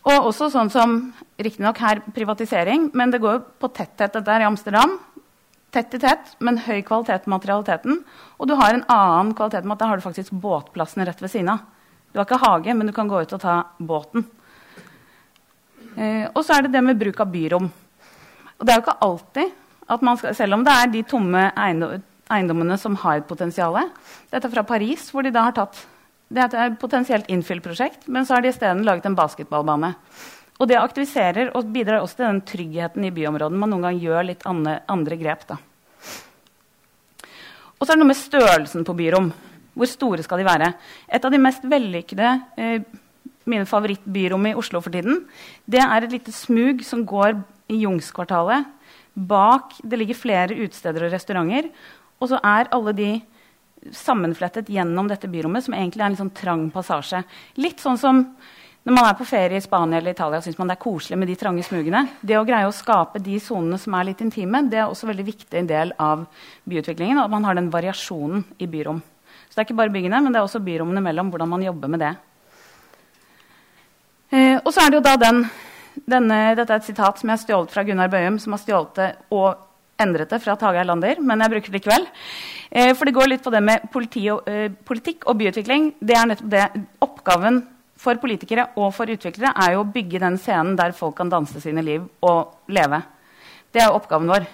Og 0.01 0.27
også 0.31 0.49
sånn 0.49 0.71
som 0.73 0.95
riktignok 1.37 1.77
her 1.81 2.01
privatisering, 2.15 2.89
men 2.97 3.13
det 3.13 3.21
går 3.21 3.37
jo 3.37 3.41
på 3.61 3.69
tetthet. 3.75 4.15
Dette 4.15 4.33
er 4.33 4.45
i 4.45 4.49
Amsterdam. 4.49 4.97
Tett 5.71 5.93
i 5.95 5.99
tett, 6.01 6.33
men 6.43 6.57
høy 6.65 6.81
kvalitet 6.83 7.27
på 7.27 7.31
materialiteten. 7.31 8.01
Og 8.41 8.49
du 8.49 8.55
har 8.59 8.73
en 8.73 8.85
annen 8.91 9.35
kvalitet 9.37 9.67
med 9.67 9.77
at 9.77 9.83
da 9.83 9.91
har 9.91 10.01
du 10.01 10.03
faktisk 10.03 10.33
båtplassene 10.33 11.05
rett 11.07 11.21
ved 11.21 11.31
siden 11.31 11.53
av. 11.53 11.61
Du 12.11 12.19
har 12.19 12.27
ikke 12.27 12.41
hage, 12.41 12.73
men 12.75 12.89
du 12.89 12.93
kan 12.95 13.07
gå 13.07 13.21
ut 13.21 13.37
og 13.37 13.43
ta 13.43 13.61
båten. 13.79 14.25
Eh, 15.95 16.25
og 16.33 16.41
så 16.43 16.57
er 16.57 16.65
det 16.65 16.73
det 16.73 16.83
med 16.83 16.99
bruk 16.99 17.21
av 17.23 17.31
byrom. 17.31 17.69
Og 18.57 18.65
det 18.65 18.73
er 18.73 18.81
jo 18.81 18.85
ikke 18.85 18.99
alltid 19.05 19.55
at 19.91 20.03
man 20.05 20.19
skal, 20.19 20.35
selv 20.35 20.57
om 20.57 20.65
det 20.65 20.73
er 20.75 20.91
de 20.91 21.05
tomme 21.07 21.45
eiendommene 21.55 22.77
som 22.79 22.95
har 23.01 23.19
et 23.19 23.27
potensial 23.27 23.75
Dette 24.31 24.45
er 24.47 24.53
fra 24.53 24.63
Paris, 24.67 25.09
hvor 25.11 25.23
de 25.23 25.33
da 25.35 25.47
har 25.47 25.55
tatt 25.55 25.79
det 26.31 26.45
er 26.47 26.69
et 26.69 26.79
potensielt 26.79 27.27
innfyllprosjekt, 27.31 28.07
men 28.07 28.23
så 28.25 28.37
har 28.37 28.43
de 28.43 28.51
isteden 28.53 28.85
laget 28.87 29.07
en 29.09 29.17
basketballbane. 29.17 29.91
Og 30.61 30.69
det 30.69 30.77
aktiviserer 30.77 31.51
og 31.57 31.71
bidrar 31.73 32.03
også 32.03 32.19
til 32.19 32.27
den 32.27 32.41
tryggheten 32.47 33.05
i 33.07 33.11
byområdene. 33.13 33.59
Man 33.59 33.71
noen 33.73 33.87
gang 33.87 33.99
gjør 33.99 34.27
litt 34.29 34.45
andre, 34.47 34.77
andre 34.91 35.17
grep. 35.19 35.47
Da. 35.49 35.57
Og 37.79 37.87
så 37.87 37.91
er 37.91 37.97
det 37.97 38.03
noe 38.03 38.11
med 38.11 38.19
størrelsen 38.19 38.85
på 38.87 38.95
byrom. 38.95 39.31
Hvor 39.73 39.89
store 39.89 40.23
skal 40.23 40.41
de 40.41 40.45
være? 40.45 40.73
Et 41.09 41.25
av 41.25 41.33
de 41.33 41.39
mest 41.41 41.65
vellykkede 41.65 42.33
eh, 42.61 42.83
mine 43.49 43.65
favorittbyrom 43.65 44.51
i 44.51 44.53
Oslo 44.59 44.83
for 44.83 44.93
tiden, 44.93 45.23
det 45.65 45.81
er 45.81 46.05
et 46.05 46.13
lite 46.13 46.33
smug 46.35 46.83
som 46.85 47.01
går 47.07 47.39
i 47.71 47.81
Jungskvartalet. 47.81 48.69
Bak 49.15 49.79
det 49.81 49.97
ligger 49.99 50.19
flere 50.19 50.55
utesteder 50.61 51.07
og 51.07 51.15
restauranter. 51.15 51.71
Og 52.21 52.29
så 52.29 52.39
er 52.45 52.69
alle 52.71 52.93
de 52.95 53.11
sammenflettet 53.91 54.69
gjennom 54.69 55.07
dette 55.09 55.29
byrommet, 55.31 55.65
som 55.65 55.73
egentlig 55.73 56.03
er 56.03 56.09
en 56.09 56.15
litt 56.15 56.21
sånn 56.21 56.35
trang 56.37 56.65
passasje. 56.73 57.23
Litt 57.61 57.81
sånn 57.81 57.97
som 57.97 58.25
når 58.81 58.95
man 58.95 59.05
er 59.05 59.13
på 59.13 59.27
ferie 59.29 59.59
i 59.59 59.61
Spania 59.61 59.99
eller 59.99 60.15
Italia 60.15 60.39
syns 60.41 60.57
man 60.57 60.71
det 60.71 60.73
er 60.73 60.81
koselig 60.81 61.17
med 61.21 61.29
de 61.29 61.35
trange 61.37 61.61
smugene. 61.67 61.99
Det 62.25 62.33
å 62.39 62.45
greie 62.47 62.65
å 62.65 62.73
skape 62.73 63.21
de 63.21 63.37
sonene 63.37 63.77
som 63.77 63.93
er 63.93 64.07
litt 64.07 64.23
intime, 64.25 64.63
det 64.71 64.79
er 64.81 64.87
også 64.89 65.09
veldig 65.09 65.25
viktig 65.27 65.61
del 65.69 65.93
av 66.01 66.23
byutviklingen. 66.65 67.19
At 67.21 67.29
man 67.29 67.45
har 67.45 67.59
den 67.59 67.69
variasjonen 67.73 68.41
i 68.57 68.65
byrom. 68.71 69.03
Så 69.45 69.53
det 69.53 69.61
er 69.61 69.67
ikke 69.67 69.77
bare 69.83 69.93
byggene, 69.93 70.23
men 70.25 70.33
det 70.33 70.41
er 70.41 70.47
også 70.47 70.63
byrommene 70.65 71.03
mellom. 71.03 71.29
hvordan 71.29 71.49
man 71.49 71.61
jobber 71.61 71.93
med 71.93 71.99
det. 71.99 72.15
Eh, 74.31 74.57
og 74.63 74.73
så 74.73 74.81
er 74.81 74.89
det 74.89 74.97
jo 74.97 75.05
da 75.05 75.15
den, 75.19 75.43
denne, 76.07 76.55
Dette 76.55 76.73
er 76.73 76.79
et 76.79 76.89
sitat 76.89 77.19
som 77.19 77.29
jeg 77.29 77.37
har 77.37 77.43
stjålet 77.45 77.71
fra 77.71 77.83
Gunnar 77.83 78.09
Bøhum, 78.09 78.39
som 78.39 78.55
har 78.55 78.63
stjålet 78.63 78.95
det 78.95 79.09
og 79.29 79.70
endret 80.03 80.31
det 80.33 80.41
fra 80.43 80.57
Tage 80.59 80.81
Erlander, 80.81 81.21
men 81.21 81.43
jeg 81.43 81.53
bruker 81.53 81.71
det 81.71 81.79
likevel. 81.79 82.07
Eh, 82.71 82.93
for 82.95 83.07
det 83.07 83.15
går 83.15 83.29
litt 83.29 83.43
på 83.43 83.51
det 83.53 83.61
med 83.63 83.85
og, 83.91 84.47
eh, 84.47 84.69
politikk 84.71 85.27
og 85.27 85.37
byutvikling. 85.37 85.93
Det 85.99 86.17
er 86.17 86.25
nettopp 86.25 86.49
det 86.49 86.85
oppgaven 87.01 87.61
for 88.01 88.17
politikere 88.17 88.69
og 88.77 88.93
for 88.95 89.05
utviklere 89.05 89.53
er 89.61 89.75
jo 89.75 89.83
å 89.83 89.91
bygge 89.93 90.19
den 90.23 90.37
scenen 90.41 90.75
der 90.75 90.95
folk 90.97 91.15
kan 91.17 91.29
danse 91.29 91.61
sine 91.61 91.83
liv 91.85 92.07
og 92.23 92.67
leve. 92.67 93.03
Det 93.71 93.81
er 93.81 93.89
jo 93.89 93.99
oppgaven 93.99 94.31
vår. 94.31 94.47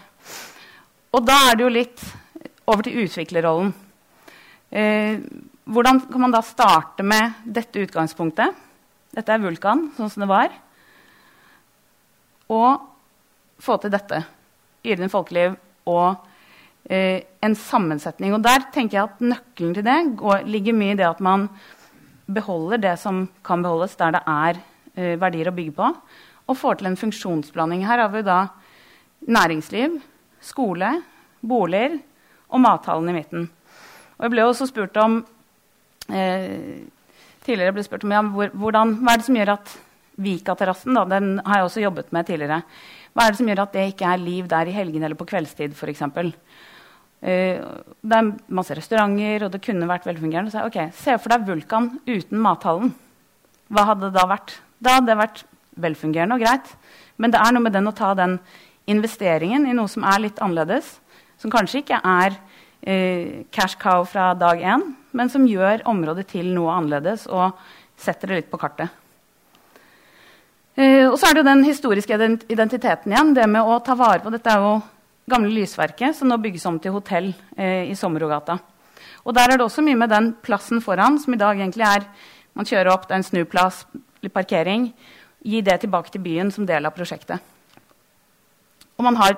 Og 1.13 1.25
da 1.25 1.37
er 1.49 1.55
det 1.55 1.63
jo 1.63 1.73
litt 1.73 2.03
over 2.67 2.83
til 2.83 3.05
utviklerrollen. 3.05 3.73
Eh, 4.71 5.19
hvordan 5.63 6.01
kan 6.11 6.21
man 6.21 6.31
da 6.31 6.41
starte 6.41 7.03
med 7.03 7.43
dette 7.45 7.79
utgangspunktet? 7.79 8.55
Dette 9.15 9.33
er 9.33 9.41
Vulkan, 9.41 9.87
sånn 9.95 10.11
som 10.11 10.25
det 10.25 10.29
var. 10.29 10.51
Og 12.51 12.83
få 13.63 13.77
til 13.81 13.93
dette. 13.93 14.21
Yrende 14.85 15.09
folkeliv 15.11 15.55
og 15.87 16.27
eh, 16.89 17.23
en 17.43 17.55
sammensetning. 17.57 18.35
Og 18.35 18.43
der 18.45 18.67
tenker 18.73 18.99
jeg 18.99 19.09
at 19.09 19.23
nøkkelen 19.23 19.75
til 19.77 19.85
det 19.87 19.97
går, 20.19 20.45
ligger 20.49 20.77
mye 20.77 20.95
i 20.95 20.99
det 20.99 21.07
at 21.07 21.23
man 21.23 21.47
beholder 22.27 22.81
det 22.83 22.95
som 22.99 23.25
kan 23.45 23.63
beholdes 23.63 23.95
der 23.99 24.17
det 24.17 24.23
er 24.27 24.59
eh, 24.95 25.15
verdier 25.19 25.51
å 25.51 25.55
bygge 25.55 25.75
på, 25.77 25.91
og 26.47 26.59
får 26.59 26.79
til 26.79 26.91
en 26.91 26.99
funksjonsblanding. 26.99 27.85
Her 27.87 28.03
har 28.03 28.11
vi 28.13 28.23
da 28.27 28.41
næringsliv, 29.27 29.97
skole, 30.43 30.91
boliger 31.41 31.97
og 32.51 32.61
mathallen 32.63 33.11
i 33.11 33.17
midten. 33.17 33.47
Og 34.17 34.27
jeg 34.27 34.33
ble 34.33 34.45
også 34.45 34.67
spurt 34.69 34.95
om 35.01 35.19
eh, 36.11 36.85
tidligere 37.47 37.75
ble 37.75 37.83
spurt 37.85 38.05
om 38.07 38.15
ja, 38.15 38.23
hvor, 38.23 38.53
hvordan, 38.53 38.95
hva 39.01 39.13
er 39.13 39.21
det 39.21 39.27
som 39.27 39.39
gjør 39.39 39.57
at 39.57 39.75
Vikaterrassen 40.17 40.97
den 41.11 41.35
har 41.45 41.59
jeg 41.59 41.67
også 41.67 41.81
jobbet 41.83 42.07
med 42.15 42.25
tidligere. 42.25 42.63
Hva 43.17 43.25
er 43.25 43.33
det 43.33 43.39
som 43.39 43.47
gjør 43.49 43.63
at 43.63 43.71
det 43.73 43.83
ikke 43.89 44.09
er 44.13 44.19
liv 44.21 44.45
der 44.45 44.69
i 44.69 44.73
helgen 44.75 45.01
eller 45.01 45.17
på 45.17 45.25
kveldstid 45.25 45.73
f.eks.? 45.73 46.03
Uh, 47.17 47.57
det 48.05 48.17
er 48.19 48.27
masse 48.53 48.75
restauranter, 48.77 49.47
og 49.47 49.55
det 49.55 49.63
kunne 49.65 49.89
vært 49.89 50.05
velfungerende. 50.05 50.53
Så 50.53 50.61
ok, 50.67 50.77
Se 50.93 51.15
for 51.17 51.33
deg 51.33 51.47
Vulkan 51.47 51.95
uten 52.05 52.43
mathallen. 52.43 52.91
Hva 53.73 53.87
hadde 53.89 54.11
det 54.11 54.19
da 54.19 54.27
vært? 54.29 54.53
Da 54.77 54.99
hadde 54.99 55.09
det 55.09 55.17
vært 55.17 55.41
velfungerende 55.81 56.37
og 56.37 56.45
greit. 56.45 56.69
Men 57.17 57.33
det 57.33 57.41
er 57.41 57.57
noe 57.57 57.65
med 57.65 57.73
den 57.73 57.89
å 57.89 57.95
ta 57.97 58.11
den 58.19 58.37
investeringen 58.85 59.65
i 59.65 59.73
noe 59.73 59.89
som 59.89 60.05
er 60.05 60.21
litt 60.27 60.37
annerledes. 60.37 60.93
Som 61.41 61.49
kanskje 61.53 61.81
ikke 61.81 61.97
er 61.97 62.37
uh, 62.37 63.41
cash 63.49 63.81
cow 63.81 64.05
fra 64.05 64.29
dag 64.37 64.61
én, 64.61 64.85
men 65.17 65.33
som 65.33 65.49
gjør 65.49 65.87
området 65.89 66.29
til 66.37 66.53
noe 66.53 66.77
annerledes 66.77 67.25
og 67.33 67.57
setter 67.97 68.29
det 68.29 68.43
litt 68.43 68.53
på 68.53 68.61
kartet. 68.61 68.93
Uh, 70.77 71.09
og 71.09 71.17
så 71.17 71.27
er 71.27 71.33
det 71.33 71.41
jo 71.41 71.49
den 71.49 71.65
historiske 71.65 72.19
identiteten 72.53 73.13
igjen. 73.13 73.33
Det 73.33 73.47
med 73.49 73.65
å 73.65 73.79
ta 73.81 73.95
vare 73.97 74.21
på 74.21 74.33
Dette 74.33 74.53
er 74.53 74.61
jo 74.61 74.75
gamle 75.27 75.51
Lysverket, 75.51 76.15
som 76.15 76.29
nå 76.29 76.37
bygges 76.39 76.65
om 76.69 76.77
til 76.79 76.95
hotell 76.95 77.31
eh, 77.57 77.89
i 77.91 77.95
Sommerogata. 77.99 78.57
Og 79.27 79.35
der 79.35 79.51
er 79.51 79.59
det 79.59 79.65
også 79.65 79.83
mye 79.83 79.99
med 79.99 80.11
den 80.13 80.31
plassen 80.43 80.79
foran, 80.83 81.19
som 81.19 81.35
i 81.35 81.39
dag 81.41 81.59
egentlig 81.59 81.87
er 81.87 82.07
Man 82.57 82.65
kjører 82.65 82.89
opp, 82.89 83.03
det 83.05 83.13
er 83.13 83.19
en 83.19 83.25
snuplass, 83.27 83.83
litt 84.25 84.33
parkering. 84.33 84.87
Gi 85.45 85.59
det 85.61 85.75
tilbake 85.83 86.09
til 86.09 86.23
byen 86.23 86.49
som 86.49 86.65
del 86.65 86.89
av 86.89 86.95
prosjektet. 86.95 87.37
Og 88.97 89.05
man 89.05 89.19
har 89.19 89.35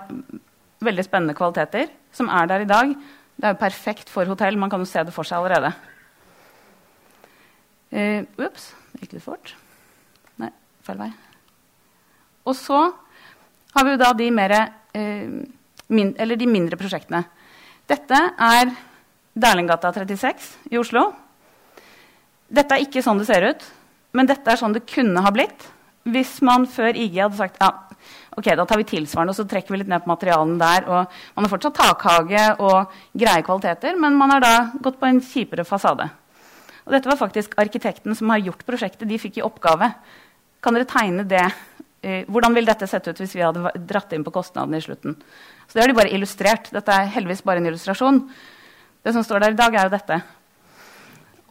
veldig 0.80 1.04
spennende 1.04 1.36
kvaliteter 1.36 1.91
som 2.15 2.32
er 2.32 2.47
der 2.47 2.63
i 2.63 2.69
dag. 2.71 2.95
Det 3.36 3.43
er 3.43 3.58
jo 3.58 3.60
perfekt 3.60 4.08
for 4.08 4.23
hotell. 4.23 4.56
Man 4.56 4.71
kan 4.71 4.80
jo 4.80 4.88
se 4.88 5.04
det 5.04 5.12
for 5.12 5.28
seg 5.28 5.43
allerede. 5.43 5.75
Uh, 7.91 8.23
ups, 8.39 8.71
det 8.93 9.04
gikk 9.04 9.17
litt 9.17 9.28
fort. 9.28 9.58
Nei, 10.39 10.54
feil 10.88 11.04
vei. 11.04 11.12
Og 12.50 12.58
så 12.58 12.82
har 13.76 13.86
vi 13.86 13.94
jo 13.94 14.02
da 14.02 14.12
de 14.18 14.30
mere, 14.34 14.62
uh, 14.98 15.40
min, 15.94 16.14
de 16.14 16.50
mindre 16.50 16.80
prosjektene. 16.80 17.24
Dette 17.90 18.22
er 18.36 18.72
Derlinggata 19.40 19.92
36 19.94 20.74
i 20.74 20.80
Oslo. 20.82 21.08
Dette 22.50 22.76
er 22.76 22.86
ikke 22.86 23.04
sånn 23.06 23.22
det 23.22 23.30
ser 23.30 23.46
ut, 23.46 23.66
men 24.18 24.30
dette 24.30 24.50
er 24.50 24.58
sånn 24.58 24.74
det 24.74 24.88
kunne 24.90 25.22
ha 25.22 25.32
blitt 25.34 25.68
hvis 26.10 26.40
man 26.46 26.66
før 26.70 26.98
IG 26.98 27.20
hadde 27.20 27.38
sagt 27.38 27.60
ja, 27.62 27.70
ok, 28.38 28.48
da 28.58 28.66
tar 28.66 28.80
vi 28.80 28.88
tilsvarende 28.88 29.34
og 29.34 29.38
så 29.38 29.46
trekker 29.50 29.74
vi 29.74 29.82
litt 29.82 29.92
ned 29.92 30.04
på 30.04 30.12
materialen 30.12 30.56
der. 30.62 30.88
og 30.88 31.20
Man 31.36 31.46
har 31.46 31.52
fortsatt 31.52 31.78
takhage 31.78 32.46
og 32.64 32.96
greie 33.14 33.46
kvaliteter, 33.46 33.98
men 34.00 34.18
man 34.18 34.34
har 34.36 34.44
da 34.44 34.54
gått 34.82 35.00
på 35.00 35.10
en 35.10 35.22
kjipere 35.22 35.68
fasade. 35.68 36.08
Og 36.88 36.96
dette 36.96 37.10
var 37.12 37.20
faktisk 37.20 37.54
arkitekten 37.62 38.16
som 38.18 38.32
har 38.34 38.42
gjort 38.42 38.66
prosjektet. 38.66 39.08
De 39.10 39.20
fikk 39.22 39.38
i 39.38 39.46
oppgave. 39.46 39.92
Kan 40.64 40.76
dere 40.76 40.90
tegne 40.90 41.28
det? 41.28 41.46
Eh, 42.02 42.24
hvordan 42.32 42.56
ville 42.56 42.72
dette 42.72 42.88
sett 42.88 43.08
ut 43.10 43.20
hvis 43.20 43.36
vi 43.36 43.44
hadde 43.44 43.74
dratt 43.88 44.14
inn 44.16 44.24
på 44.24 44.32
kostnadene 44.32 44.80
i 44.80 44.84
slutten? 44.84 45.18
Så 45.68 45.76
det 45.76 45.84
har 45.84 45.92
de 45.92 45.98
bare 45.98 46.14
illustrert. 46.16 46.72
Dette 46.72 46.96
er 46.96 47.12
heldigvis 47.12 47.44
bare 47.44 47.60
en 47.60 47.68
illustrasjon. 47.68 48.22
Det 49.04 49.16
som 49.16 49.26
står 49.26 49.44
der 49.44 49.56
i 49.56 49.60
dag, 49.60 49.76
er 49.76 49.88
jo 49.88 49.96
dette. 49.98 50.20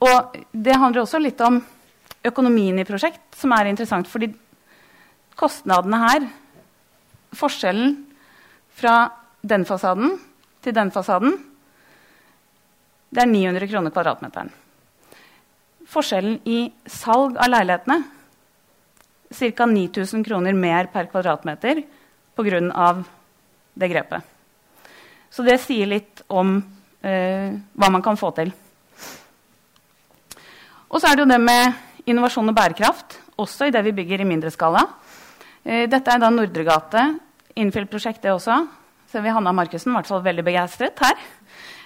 Og 0.08 0.38
det 0.52 0.78
handler 0.78 1.04
også 1.04 1.20
litt 1.20 1.40
om 1.44 1.60
økonomien 2.28 2.78
i 2.80 2.86
prosjekt, 2.88 3.22
som 3.36 3.52
er 3.52 3.68
interessant. 3.68 4.08
Fordi 4.08 4.30
kostnadene 5.38 6.00
her, 6.02 6.28
forskjellen 7.36 7.98
fra 8.78 8.96
den 9.44 9.68
fasaden 9.68 10.16
til 10.64 10.74
den 10.74 10.90
fasaden, 10.94 11.36
det 13.12 13.22
er 13.22 13.30
900 13.30 13.68
kroner 13.68 13.92
kvadratmeteren. 13.92 14.50
Forskjellen 15.88 16.40
i 16.48 16.68
salg 16.88 17.36
av 17.40 17.52
leilighetene 17.52 18.02
ca. 19.28 19.66
9000 19.66 20.24
kroner 20.24 20.56
mer 20.56 20.88
per 20.92 21.08
kvadratmeter 21.10 21.82
pga 22.38 23.04
det 23.78 23.88
grepet. 23.88 24.22
Så 25.30 25.44
det 25.46 25.58
sier 25.62 25.86
litt 25.86 26.22
om 26.28 26.56
eh, 27.02 27.52
hva 27.78 27.90
man 27.92 28.02
kan 28.02 28.16
få 28.18 28.30
til. 28.34 28.50
Og 30.88 30.98
så 30.98 31.10
er 31.10 31.16
det 31.16 31.24
jo 31.26 31.30
det 31.30 31.38
med 31.38 32.08
innovasjon 32.08 32.48
og 32.48 32.56
bærekraft, 32.56 33.18
også 33.38 33.68
i 33.68 33.74
det 33.74 33.84
vi 33.86 33.94
bygger 34.00 34.24
i 34.24 34.26
mindre 34.26 34.50
skala. 34.50 34.86
Eh, 35.62 35.86
dette 35.90 36.10
er 36.10 36.22
da 36.22 36.30
Nordregate, 36.32 37.04
Infill-prosjekt, 37.58 38.22
det 38.24 38.32
også. 38.32 38.56
Ser 39.12 39.22
vi 39.22 39.34
Hanna 39.34 39.52
Markussen, 39.52 39.92
i 39.92 39.98
hvert 39.98 40.08
fall 40.08 40.24
veldig 40.24 40.46
begeistret 40.46 41.04
her. 41.04 41.22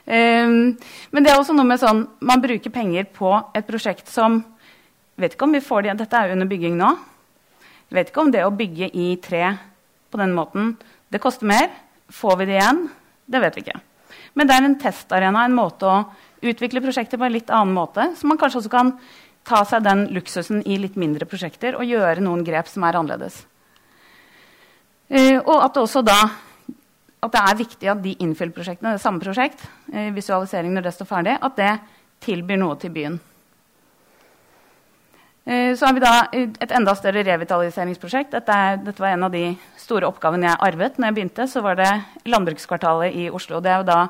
Eh, 0.06 0.48
men 0.48 1.24
det 1.24 1.32
er 1.32 1.40
også 1.40 1.56
noe 1.56 1.68
med 1.68 1.82
sånn, 1.82 2.06
man 2.24 2.42
bruker 2.44 2.72
penger 2.72 3.10
på 3.12 3.34
et 3.52 3.68
prosjekt 3.68 4.08
som 4.08 4.40
vet 5.20 5.34
ikke 5.34 5.46
om 5.46 5.54
vi 5.54 5.62
får 5.62 5.84
det, 5.86 5.98
Dette 6.00 6.18
er 6.18 6.30
jo 6.30 6.38
under 6.38 6.48
bygging 6.48 6.78
nå. 6.78 6.94
Jeg 7.92 7.98
vet 7.98 8.08
ikke 8.08 8.22
om 8.24 8.30
det 8.32 8.40
å 8.40 8.54
bygge 8.56 8.86
i 8.96 9.10
tre 9.20 9.50
på 10.08 10.16
den 10.16 10.30
måten 10.32 10.70
det 11.12 11.20
koster 11.20 11.44
mer. 11.44 11.66
Får 12.08 12.38
vi 12.40 12.46
det 12.48 12.54
igjen? 12.56 12.86
Det 13.28 13.40
vet 13.42 13.56
vi 13.58 13.64
ikke. 13.66 13.80
Men 14.32 14.48
det 14.48 14.54
er 14.56 14.64
en 14.64 14.76
testarena, 14.80 15.42
en 15.44 15.52
måte 15.52 15.84
å 15.84 15.98
utvikle 16.40 16.80
prosjekter 16.80 17.20
på 17.20 17.26
en 17.26 17.34
litt 17.34 17.52
annen 17.52 17.74
måte. 17.76 18.06
Så 18.16 18.24
man 18.30 18.40
kanskje 18.40 18.62
også 18.62 18.72
kan 18.72 18.94
ta 19.44 19.60
seg 19.68 19.84
den 19.84 20.06
luksusen 20.16 20.62
i 20.64 20.78
litt 20.80 20.96
mindre 20.96 21.28
prosjekter 21.28 21.76
og 21.76 21.84
gjøre 21.84 22.24
noen 22.24 22.40
grep 22.46 22.70
som 22.72 22.86
er 22.88 22.96
annerledes. 22.96 23.42
Uh, 25.12 25.44
og 25.44 25.58
at 25.58 25.76
det 25.76 25.82
også 25.82 26.00
da 26.06 26.16
at 27.22 27.36
det 27.36 27.42
er 27.44 27.60
viktig 27.60 27.90
at 27.92 28.00
de 28.00 28.14
infill-prosjektene, 28.24 28.94
det 28.96 29.04
samme 29.04 29.20
prosjekt, 29.20 29.60
uh, 29.92 30.08
visualisering 30.16 30.72
når 30.72 30.88
det 30.88 30.94
står 30.96 31.12
ferdig, 31.12 31.36
at 31.36 31.60
det 31.60 31.74
tilbyr 32.24 32.64
noe 32.64 32.80
til 32.80 32.96
byen. 32.96 33.20
Eh, 35.44 35.74
så 35.74 35.88
har 35.88 35.96
vi 35.96 36.02
da 36.02 36.12
et 36.30 36.74
enda 36.74 36.94
større 36.94 37.24
revitaliseringsprosjekt. 37.26 38.30
Dette, 38.36 38.54
er, 38.54 38.78
dette, 38.78 39.02
var 39.02 39.16
en 39.16 39.26
av 39.26 39.34
de 39.34 39.48
store 39.80 40.06
oppgavene 40.06 40.46
jeg 40.46 40.62
arvet. 40.68 40.98
når 40.98 41.08
jeg 41.08 41.16
begynte, 41.18 41.48
så 41.50 41.62
var 41.64 41.80
det 41.80 41.90
Landbrukskvartalet 42.30 43.16
i 43.18 43.28
Oslo. 43.30 43.60
Det 43.60 43.72
er 43.72 43.82
jo 43.82 43.90
da 43.90 44.00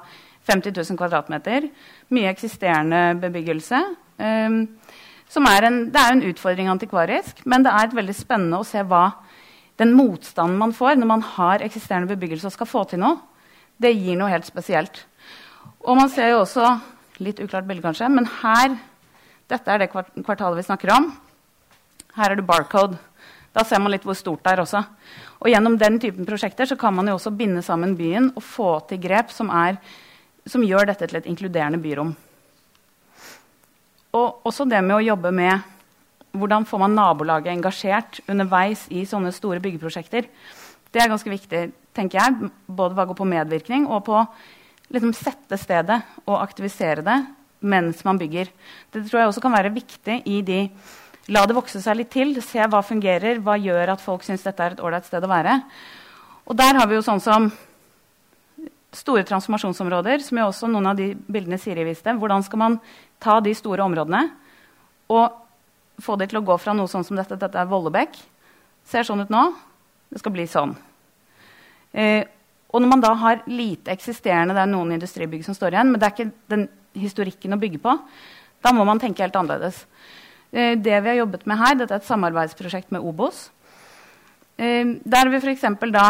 50 0.51 0.77
000 0.77 0.99
kvadratmeter. 1.01 1.71
Mye 2.12 2.29
eksisterende 2.29 3.16
bebyggelse. 3.23 3.81
Um, 4.18 4.66
er 5.33 5.64
en, 5.64 5.79
det 5.88 6.01
er 6.01 6.12
en 6.12 6.27
utfordring 6.29 6.68
antikvarisk, 6.68 7.40
men 7.49 7.64
det 7.64 7.73
er 7.73 7.95
veldig 7.97 8.14
spennende 8.14 8.61
å 8.61 8.66
se 8.68 8.83
hva 8.85 9.07
den 9.81 9.95
motstanden 9.97 10.59
man 10.61 10.75
får 10.77 10.99
når 11.01 11.09
man 11.09 11.23
har 11.25 11.64
eksisterende 11.64 12.12
bebyggelse 12.12 12.51
og 12.51 12.53
skal 12.53 12.68
få 12.68 12.85
til 12.90 13.01
noe, 13.01 13.16
det 13.81 13.95
gir 13.97 14.18
noe 14.21 14.29
helt 14.29 14.45
spesielt. 14.45 15.07
Og 15.81 15.97
man 15.97 16.12
ser 16.12 16.35
jo 16.35 16.42
også 16.45 16.75
Litt 17.23 17.38
uklart 17.45 17.68
bilde, 17.68 17.85
kanskje, 17.85 18.09
men 18.11 18.25
her 18.40 18.73
Dette 19.53 19.69
er 19.69 19.83
det 19.83 19.91
kvartalet 19.93 20.62
vi 20.62 20.65
snakker 20.65 20.95
om. 20.95 21.11
Her 22.17 22.33
er 22.33 22.41
det 22.41 22.49
barcode. 22.49 22.97
Da 23.53 23.65
ser 23.69 23.83
man 23.85 23.93
litt 23.93 24.07
hvor 24.09 24.17
stort 24.17 24.41
det 24.47 24.55
er 24.55 24.62
også. 24.62 24.81
Og 25.43 25.51
gjennom 25.53 25.77
den 25.81 25.99
typen 26.01 26.29
prosjekter 26.29 26.69
så 26.69 26.79
kan 26.81 26.95
man 26.97 27.11
jo 27.11 27.19
også 27.19 27.35
binde 27.37 27.61
sammen 27.65 27.97
byen 27.99 28.31
og 28.33 28.45
få 28.47 28.71
til 28.88 29.01
grep 29.03 29.33
som, 29.35 29.51
er, 29.53 29.77
som 30.49 30.65
gjør 30.65 30.88
dette 30.88 31.09
til 31.09 31.21
et 31.21 31.29
inkluderende 31.29 31.81
byrom. 31.83 32.15
Og 34.17 34.49
også 34.49 34.65
det 34.69 34.81
med 34.85 34.97
å 34.97 35.05
jobbe 35.05 35.33
med 35.37 35.69
hvordan 36.33 36.65
får 36.69 36.81
man 36.81 36.97
nabolaget 36.97 37.53
engasjert 37.53 38.23
underveis 38.33 38.87
i 38.88 39.05
sånne 39.09 39.35
store 39.37 39.61
byggeprosjekter. 39.61 40.29
Det 40.93 41.01
er 41.01 41.12
ganske 41.12 41.29
viktig, 41.29 41.62
tenker 41.97 42.21
jeg, 42.21 42.51
både 42.65 42.97
hva 42.97 43.05
går 43.09 43.21
på 43.21 43.29
medvirkning 43.29 43.85
og 43.85 44.05
på 44.09 44.17
liksom 44.93 45.12
sette 45.17 45.61
stedet 45.61 46.01
og 46.25 46.41
aktivisere 46.41 47.05
det 47.05 47.21
mens 47.62 48.03
man 48.07 48.18
bygger. 48.20 48.51
Det 48.92 49.07
tror 49.07 49.22
jeg 49.22 49.31
også 49.31 49.42
kan 49.44 49.55
være 49.55 49.75
viktig 49.75 50.22
i 50.27 50.42
de 50.46 50.66
La 51.31 51.44
det 51.46 51.55
vokse 51.55 51.79
seg 51.79 52.01
litt 52.01 52.11
til. 52.11 52.33
Se 52.42 52.59
hva 52.66 52.81
fungerer, 52.83 53.38
hva 53.38 53.55
gjør 53.55 53.92
at 53.94 54.01
folk 54.03 54.25
syns 54.27 54.42
dette 54.42 54.64
er 54.64 54.75
et 54.75 54.81
ålreit 54.83 55.07
sted 55.07 55.22
å 55.22 55.31
være. 55.31 55.61
Og 56.51 56.59
der 56.59 56.75
har 56.75 56.88
vi 56.90 56.96
jo 56.96 57.05
sånn 57.07 57.22
som 57.22 57.46
store 58.92 59.22
transformasjonsområder, 59.29 60.20
som 60.27 60.40
jo 60.40 60.48
også 60.51 60.68
noen 60.68 60.90
av 60.90 60.98
de 60.98 61.12
bildene 61.14 61.61
Siri 61.62 61.87
viste. 61.87 62.12
Hvordan 62.18 62.42
skal 62.44 62.61
man 62.61 62.81
ta 63.22 63.38
de 63.40 63.55
store 63.57 63.87
områdene 63.87 64.25
og 65.12 65.38
få 66.03 66.16
de 66.18 66.27
til 66.29 66.40
å 66.40 66.44
gå 66.46 66.59
fra 66.59 66.75
noe 66.75 66.90
sånn 66.90 67.07
som 67.07 67.16
dette, 67.18 67.38
dette 67.38 67.59
er 67.59 67.70
Vollebekk, 67.70 68.16
ser 68.88 69.07
sånn 69.07 69.22
ut 69.22 69.33
nå, 69.33 69.46
det 70.11 70.20
skal 70.20 70.35
bli 70.35 70.46
sånn. 70.51 70.75
Eh, 71.92 72.25
og 72.72 72.81
når 72.81 72.88
man 72.88 73.03
da 73.05 73.12
har 73.20 73.42
lite 73.46 73.92
eksisterende, 73.92 74.57
det 74.57 74.64
er 74.64 74.72
noen 74.72 74.94
industribygg 74.96 75.44
som 75.44 75.57
står 75.57 75.77
igjen, 75.77 75.92
men 75.92 76.01
det 76.01 76.09
er 76.09 76.14
ikke 76.16 76.33
den 76.51 76.66
historikken 76.98 77.55
å 77.55 77.61
bygge 77.61 77.81
på, 77.83 77.94
da 78.62 78.72
må 78.74 78.85
man 78.88 79.00
tenke 79.02 79.24
helt 79.24 79.37
annerledes. 79.38 79.85
Eh, 80.52 80.76
det 80.76 80.98
vi 81.00 81.12
har 81.12 81.22
jobbet 81.22 81.46
med 81.48 81.61
her, 81.61 81.78
dette 81.78 81.96
er 81.96 82.02
et 82.02 82.11
samarbeidsprosjekt 82.11 82.92
med 82.94 83.05
Obos. 83.05 83.46
Eh, 84.59 84.98
der 85.05 85.33
vi 85.33 85.40
f.eks. 85.40 85.66
da 85.92 86.07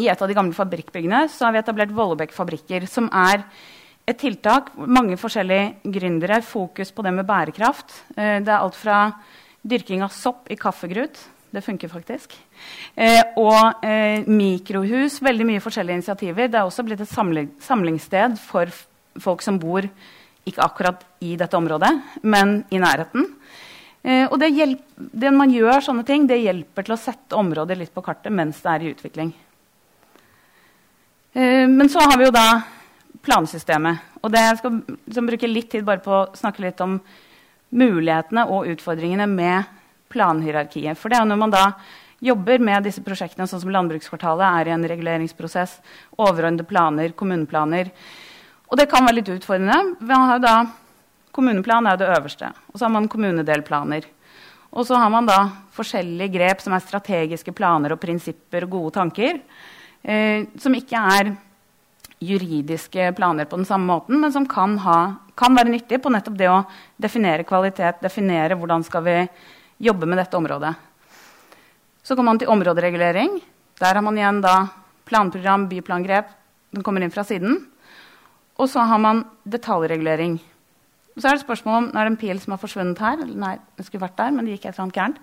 i 0.00 0.06
et 0.08 0.22
av 0.22 0.30
de 0.30 0.36
gamle 0.36 0.56
fabrikkbyggene 0.56 1.26
så 1.28 1.48
har 1.48 1.56
vi 1.56 1.60
etablert 1.60 1.92
Vollebekk 1.92 2.32
fabrikker, 2.32 2.86
som 2.88 3.10
er 3.12 3.42
et 4.08 4.18
tiltak. 4.18 4.70
Mange 4.78 5.18
forskjellige 5.20 5.92
gründere, 5.92 6.40
fokus 6.46 6.94
på 6.94 7.04
det 7.04 7.12
med 7.18 7.28
bærekraft. 7.28 7.92
Eh, 8.16 8.38
det 8.40 8.48
er 8.48 8.60
alt 8.60 8.78
fra 8.78 9.02
dyrking 9.60 10.06
av 10.06 10.14
sopp 10.14 10.48
i 10.48 10.56
kaffegrut 10.56 11.20
det 11.50 11.62
funker 11.64 11.90
faktisk. 11.90 12.34
Eh, 12.94 13.22
og 13.40 13.82
eh, 13.86 14.26
mikrohus. 14.28 15.18
Veldig 15.22 15.46
mye 15.48 15.62
forskjellige 15.62 16.00
initiativer. 16.00 16.50
Det 16.50 16.60
er 16.60 16.68
også 16.68 16.84
blitt 16.86 17.02
et 17.02 17.10
samling, 17.10 17.50
samlingssted 17.62 18.38
for 18.38 18.70
folk 19.22 19.44
som 19.44 19.58
bor 19.60 19.86
ikke 20.48 20.64
akkurat 20.64 21.04
i 21.20 21.36
dette 21.38 21.56
området, 21.56 21.92
men 22.22 22.62
i 22.72 22.80
nærheten. 22.80 23.26
Eh, 24.02 24.24
og 24.26 24.38
det, 24.40 24.50
det 24.96 25.30
man 25.36 25.52
gjør 25.52 25.84
sånne 25.84 26.04
ting, 26.08 26.26
det 26.26 26.40
hjelper 26.40 26.86
til 26.86 26.96
å 26.96 27.00
sette 27.00 27.36
området 27.36 27.76
litt 27.78 27.94
på 27.94 28.04
kartet 28.04 28.32
mens 28.32 28.62
det 28.64 28.72
er 28.72 28.84
i 28.84 28.92
utvikling. 28.94 29.32
Eh, 31.32 31.66
men 31.68 31.88
så 31.92 32.02
har 32.06 32.16
vi 32.18 32.28
jo 32.28 32.34
da 32.34 32.46
plansystemet. 33.24 34.06
Og 34.24 34.32
det 34.32 34.44
jeg 34.44 34.60
skal 34.60 34.78
liksom, 34.80 35.28
bruke 35.28 35.50
litt 35.50 35.70
tid 35.72 35.84
bare 35.86 36.02
på 36.04 36.14
å 36.16 36.28
snakke 36.36 36.64
litt 36.64 36.80
om 36.84 36.98
mulighetene 37.70 38.46
og 38.50 38.70
utfordringene 38.72 39.28
med 39.30 39.68
planhierarkiet. 40.10 40.98
For 40.98 41.12
det 41.12 41.20
er 41.20 41.28
når 41.28 41.38
man 41.44 41.52
da 41.54 41.64
jobber 42.20 42.60
med 42.60 42.84
disse 42.84 43.02
prosjektene, 43.04 43.46
sånn 43.48 43.62
som 43.62 43.70
Landbrukskvartalet 43.72 44.60
er 44.60 44.68
i 44.68 44.74
en 44.74 44.88
reguleringsprosess, 44.88 45.78
overordnede 46.18 46.66
planer, 46.68 47.14
kommuneplaner. 47.16 47.92
Og 48.70 48.78
det 48.78 48.86
kan 48.90 49.02
være 49.02 49.18
litt 49.18 49.32
utfordrende. 49.34 49.98
Da, 50.42 50.54
kommuneplan 51.34 51.88
er 51.90 51.98
det 51.98 52.10
øverste. 52.14 52.52
Og 52.70 52.78
så 52.78 52.86
har 52.86 52.94
man 52.94 53.10
kommunedelplaner. 53.10 54.06
Og 54.70 54.86
så 54.86 54.98
har 55.02 55.10
man 55.10 55.26
da 55.26 55.40
forskjellige 55.74 56.30
grep 56.36 56.62
som 56.62 56.76
er 56.76 56.84
strategiske 56.84 57.54
planer 57.56 57.94
og 57.94 58.02
prinsipper 58.02 58.68
og 58.68 58.76
gode 58.76 58.92
tanker. 59.00 59.40
Eh, 60.02 60.46
som 60.62 60.76
ikke 60.78 61.00
er 61.16 61.32
juridiske 62.20 63.10
planer 63.16 63.48
på 63.48 63.58
den 63.58 63.66
samme 63.66 63.88
måten, 63.88 64.20
men 64.20 64.32
som 64.32 64.46
kan, 64.46 64.76
ha, 64.84 64.98
kan 65.34 65.56
være 65.56 65.72
nyttige 65.72 66.02
på 66.04 66.12
nettopp 66.12 66.36
det 66.38 66.50
å 66.52 66.60
definere 67.00 67.46
kvalitet, 67.48 68.02
definere 68.04 68.58
hvordan 68.60 68.84
skal 68.86 69.04
vi 69.06 69.16
jobbe 69.80 70.06
med 70.06 70.20
dette 70.20 70.36
området. 70.36 70.74
Så 72.04 72.14
kommer 72.14 72.34
man 72.34 72.42
til 72.42 72.52
områderegulering. 72.52 73.40
Der 73.80 73.96
har 73.96 74.04
man 74.04 74.18
igjen 74.20 74.42
da 74.44 74.54
planprogram, 75.08 75.66
byplangrep. 75.72 76.28
Den 76.76 76.84
kommer 76.86 77.02
inn 77.02 77.12
fra 77.12 77.24
siden. 77.26 77.56
Og 78.60 78.68
så 78.68 78.84
har 78.84 79.00
man 79.00 79.24
detaljregulering. 79.48 80.40
så 81.20 81.28
er 81.28 81.36
det 81.36 81.42
spørsmål 81.42 81.76
om 81.76 81.86
er 81.88 82.06
det 82.06 82.12
en 82.12 82.16
pil 82.20 82.40
som 82.40 82.54
har 82.54 82.60
forsvunnet 82.60 82.98
her. 83.02 83.22
Nei, 83.26 83.56
den 83.76 83.84
skulle 83.84 84.04
vært 84.04 84.16
der, 84.16 84.30
men 84.32 84.46
det 84.46 84.54
gikk 84.54 84.66
et 84.66 84.74
eller 84.74 84.84
annet 84.84 84.98
gærent. 84.98 85.16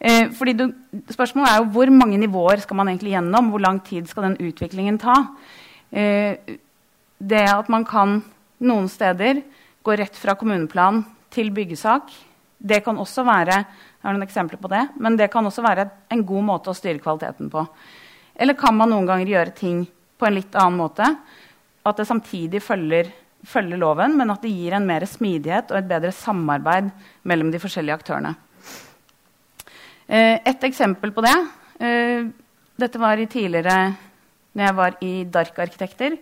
Eh, 0.00 0.30
fordi 0.32 0.52
du, 0.56 0.64
spørsmålet 1.12 1.50
er 1.50 1.58
jo 1.60 1.70
hvor 1.74 1.92
mange 1.92 2.20
nivåer 2.20 2.62
skal 2.62 2.78
man 2.78 2.88
egentlig 2.88 3.12
gjennom? 3.12 3.50
Hvor 3.52 3.60
lang 3.60 3.80
tid 3.84 4.08
skal 4.08 4.28
den 4.28 4.38
utviklingen 4.40 5.00
ta? 5.02 5.16
Eh, 5.90 6.56
det 7.18 7.42
at 7.50 7.68
man 7.68 7.84
kan 7.84 8.22
noen 8.60 8.88
steder 8.88 9.42
gå 9.82 9.96
rett 9.98 10.16
fra 10.16 10.36
kommuneplan 10.38 11.02
til 11.32 11.50
byggesak, 11.50 12.12
det 12.62 12.84
kan 12.84 12.98
også 12.98 13.24
være 13.26 13.64
jeg 14.02 14.08
har 14.08 14.16
noen 14.16 14.26
eksempler 14.26 14.58
på 14.58 14.70
det. 14.72 14.82
Men 14.98 15.14
det 15.14 15.28
kan 15.30 15.46
også 15.46 15.62
være 15.62 15.86
en 16.10 16.24
god 16.26 16.46
måte 16.48 16.72
å 16.72 16.74
styre 16.74 16.98
kvaliteten 16.98 17.50
på. 17.52 17.62
Eller 18.34 18.58
kan 18.58 18.74
man 18.74 18.90
noen 18.90 19.06
ganger 19.06 19.30
gjøre 19.30 19.54
ting 19.54 19.84
på 20.18 20.26
en 20.26 20.34
litt 20.34 20.56
annen 20.58 20.80
måte? 20.80 21.06
At 21.82 21.98
det 21.98 22.06
samtidig 22.06 22.62
følger, 22.62 23.10
følger 23.46 23.80
loven, 23.80 24.16
men 24.18 24.30
at 24.30 24.44
det 24.44 24.52
gir 24.54 24.76
en 24.76 24.86
mer 24.86 25.06
smidighet 25.08 25.72
og 25.72 25.80
et 25.80 25.90
bedre 25.90 26.12
samarbeid 26.14 26.92
mellom 27.26 27.50
de 27.50 27.60
forskjellige 27.62 27.98
aktørene. 27.98 28.34
Eh, 30.06 30.38
et 30.44 30.64
eksempel 30.66 31.12
på 31.14 31.22
det 31.24 31.34
eh, 31.80 32.26
Dette 32.76 32.98
var 33.00 33.20
i 33.22 33.28
tidligere 33.30 33.76
når 34.52 34.64
jeg 34.66 34.76
var 34.76 34.96
i 35.00 35.12
Dark 35.24 35.58
Arkitekter. 35.64 36.16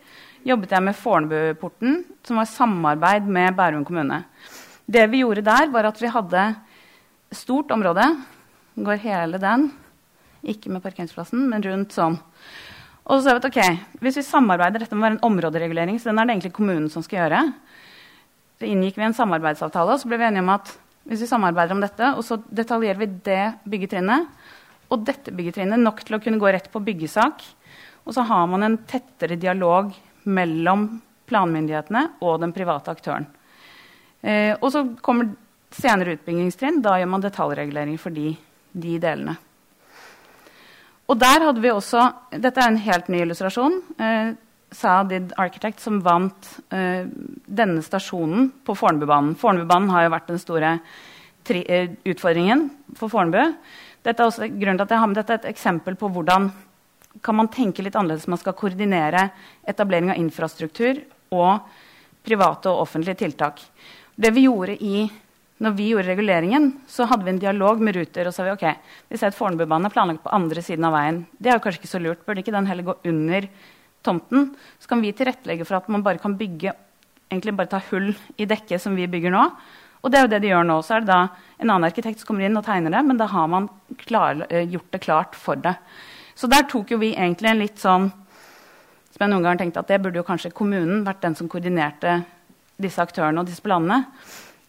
jobbet 0.44 0.70
jeg 0.70 0.82
med 0.82 0.96
Fornebuporten, 0.96 2.04
som 2.24 2.36
var 2.36 2.48
samarbeid 2.48 3.26
med 3.26 3.56
Bærum 3.56 3.84
kommune. 3.84 4.24
Det 4.86 5.06
vi 5.10 5.22
gjorde 5.24 5.42
der, 5.42 5.70
var 5.70 5.84
at 5.84 6.00
vi 6.00 6.06
hadde 6.06 6.44
stort 7.32 7.70
område. 7.70 8.04
Går 8.76 9.02
hele 9.02 9.38
den. 9.38 9.70
Ikke 10.42 10.70
med 10.70 10.82
parkeringsplassen, 10.82 11.48
men 11.50 11.62
rundt 11.62 11.92
sånn. 11.92 12.16
Og 13.10 13.18
så 13.18 13.24
sa 13.24 13.34
vi 13.34 13.40
at 13.42 13.48
ok, 13.48 13.60
Hvis 14.04 14.20
vi 14.20 14.22
samarbeider, 14.22 14.84
dette 14.84 14.94
må 14.94 15.02
være 15.02 15.18
en 15.18 15.26
områderegulering, 15.26 15.98
så 15.98 16.10
den 16.10 16.20
er 16.22 16.28
det 16.28 16.36
egentlig 16.36 16.54
kommunen 16.54 16.86
som 16.92 17.02
skal 17.02 17.24
gjøre. 17.24 17.42
Så 18.60 18.68
inngikk 18.70 19.00
vi 19.00 19.08
en 19.08 19.16
samarbeidsavtale, 19.16 19.96
og 19.96 20.00
så 20.00 20.08
ble 20.08 20.20
vi 20.20 20.28
enige 20.28 20.44
om 20.44 20.54
at 20.54 20.70
hvis 21.10 21.24
vi 21.24 21.30
samarbeider 21.30 21.74
om 21.74 21.82
dette, 21.82 22.12
og 22.14 22.22
så 22.22 22.38
detaljerer 22.54 23.00
vi 23.00 23.08
det 23.26 23.44
byggetrinnet 23.66 24.28
og 24.90 25.04
dette 25.06 25.32
byggetrinnet 25.34 25.80
nok 25.80 26.02
til 26.04 26.18
å 26.18 26.20
kunne 26.22 26.40
gå 26.42 26.50
rett 26.50 26.68
på 26.70 26.82
byggesak, 26.86 27.44
og 28.04 28.14
så 28.14 28.24
har 28.26 28.46
man 28.50 28.66
en 28.66 28.78
tettere 28.90 29.38
dialog 29.40 29.92
mellom 30.30 30.86
planmyndighetene 31.30 32.06
og 32.26 32.40
den 32.42 32.54
private 32.54 32.92
aktøren. 32.92 33.28
Eh, 34.20 34.56
og 34.58 34.68
så 34.74 34.84
kommer 35.00 35.30
senere 35.70 36.16
utbyggingstrinn, 36.16 36.82
da 36.82 36.96
gjør 36.98 37.12
man 37.12 37.24
detaljregulering 37.24 38.00
for 38.02 38.14
de, 38.14 38.34
de, 38.72 38.98
delene. 39.02 39.36
Og 41.10 41.18
der 41.18 41.42
hadde 41.42 41.62
vi 41.62 41.72
også 41.72 42.04
Dette 42.38 42.62
er 42.62 42.70
en 42.70 42.80
helt 42.84 43.10
ny 43.10 43.24
illustrasjon. 43.24 43.80
Eh, 43.98 44.32
Saadid 44.70 45.32
Architect 45.42 45.82
som 45.82 45.98
vant 46.04 46.50
eh, 46.70 47.02
denne 47.50 47.82
stasjonen 47.82 48.52
på 48.62 48.76
Fornebubanen. 48.78 49.34
Fornebubanen 49.38 49.90
har 49.90 50.04
jo 50.04 50.12
vært 50.14 50.28
den 50.30 50.38
store 50.38 50.76
tri, 51.46 51.64
eh, 51.66 51.96
utfordringen 52.06 52.68
for 52.94 53.10
Fornebu. 53.10 53.56
Dette 54.06 54.22
er 54.22 54.30
også 54.30 54.46
grunnen 54.52 54.78
til 54.78 54.86
at 54.86 54.94
jeg 54.94 55.02
har 55.02 55.10
med 55.10 55.18
dette 55.18 55.38
et 55.40 55.48
eksempel 55.50 55.98
på 55.98 56.12
hvordan 56.14 56.46
kan 57.26 57.34
man 57.34 57.50
tenke 57.50 57.82
litt 57.82 57.98
annerledes 57.98 58.28
man 58.30 58.38
skal 58.38 58.54
koordinere 58.54 59.26
etablering 59.68 60.12
av 60.12 60.20
infrastruktur 60.22 61.02
og 61.34 61.66
private 62.22 62.70
og 62.70 62.84
offentlige 62.84 63.18
tiltak. 63.24 63.58
Det 64.14 64.30
vi 64.36 64.46
gjorde 64.46 64.78
i 64.78 65.02
når 65.60 65.74
vi 65.76 65.90
gjorde 65.90 66.08
reguleringen, 66.08 66.70
så 66.88 67.04
hadde 67.08 67.26
vi 67.26 67.34
en 67.34 67.40
dialog 67.40 67.82
med 67.84 67.96
Ruter. 67.98 68.26
og 68.26 68.32
sa 68.34 68.44
vi, 68.44 68.54
ok, 68.54 68.64
Vi 69.08 69.18
ser 69.18 69.28
at 69.28 69.36
Fornebubanen 69.36 69.86
er 69.86 69.92
planlagt 69.92 70.22
på 70.24 70.32
andre 70.32 70.62
siden 70.62 70.84
av 70.84 70.94
veien. 70.96 71.26
Det 71.36 71.50
er 71.50 71.58
jo 71.58 71.64
kanskje 71.64 71.82
ikke 71.82 71.94
så 71.96 72.00
lurt. 72.00 72.24
Burde 72.24 72.40
ikke 72.40 72.54
den 72.54 72.66
heller 72.66 72.82
gå 72.82 72.94
under 73.04 73.48
tomten? 74.02 74.56
Så 74.80 74.88
kan 74.88 75.02
vi 75.02 75.12
tilrettelegge 75.12 75.66
for 75.66 75.76
at 75.76 75.88
man 75.88 76.02
bare 76.02 76.18
kan 76.18 76.38
bygge, 76.38 76.72
egentlig 77.30 77.56
bare 77.56 77.68
ta 77.68 77.80
hull 77.90 78.14
i 78.38 78.46
dekket 78.48 78.80
som 78.80 78.96
vi 78.96 79.06
bygger 79.06 79.30
nå. 79.30 79.44
Og 80.00 80.10
det 80.10 80.18
er 80.18 80.24
jo 80.24 80.32
det 80.32 80.40
de 80.40 80.48
gjør 80.48 80.64
nå. 80.64 80.80
Så 80.80 80.96
er 80.96 81.04
det 81.04 81.12
da 81.12 81.28
en 81.58 81.68
annen 81.68 81.84
arkitekt 81.90 82.22
som 82.22 82.30
kommer 82.30 82.48
inn 82.48 82.56
og 82.56 82.64
tegner 82.64 82.96
det, 82.96 83.04
men 83.04 83.20
da 83.20 83.28
har 83.28 83.46
man 83.46 83.68
klar, 84.00 84.46
eh, 84.48 84.64
gjort 84.64 84.90
det 84.90 85.04
klart 85.04 85.36
for 85.36 85.56
det. 85.56 85.76
Så 86.34 86.48
der 86.48 86.64
tok 86.64 86.90
jo 86.90 86.98
vi 86.98 87.12
egentlig 87.12 87.50
en 87.50 87.60
litt 87.60 87.76
sånn 87.76 88.08
som 89.10 89.26
jeg 89.26 89.28
noen 89.28 89.42
ganger 89.44 89.58
tenkte 89.58 89.80
at 89.82 89.88
det 89.90 90.00
burde 90.00 90.16
jo 90.16 90.24
kanskje 90.24 90.54
kommunen 90.56 91.04
vært 91.04 91.20
den 91.20 91.34
som 91.36 91.48
koordinerte 91.50 92.22
disse 92.80 93.02
aktørene 93.02 93.42
og 93.42 93.50
disse 93.50 93.60
planene. 93.60 94.06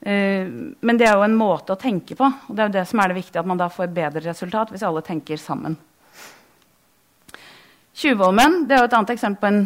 Eh, 0.02 0.48
men 0.82 0.98
det 0.98 1.06
er 1.06 1.14
jo 1.14 1.26
en 1.28 1.38
måte 1.38 1.76
å 1.76 1.80
tenke 1.80 2.18
på, 2.18 2.26
og 2.26 2.56
det 2.58 2.64
er 2.64 2.70
jo 2.70 2.78
det 2.80 2.86
som 2.90 3.02
er 3.02 3.12
det 3.12 3.20
viktige, 3.20 3.42
at 3.44 3.50
man 3.50 3.60
da 3.60 3.70
får 3.70 3.92
bedre 3.94 4.24
resultat 4.26 4.74
hvis 4.74 4.86
alle 4.88 5.04
tenker 5.06 5.38
sammen. 5.38 5.78
Tjuvholmen 8.02 8.64
det 8.66 8.78
er 8.78 8.82
jo 8.82 8.90
et 8.90 8.96
annet 8.98 9.14
eksempel 9.14 9.42
på 9.42 9.52
en 9.52 9.66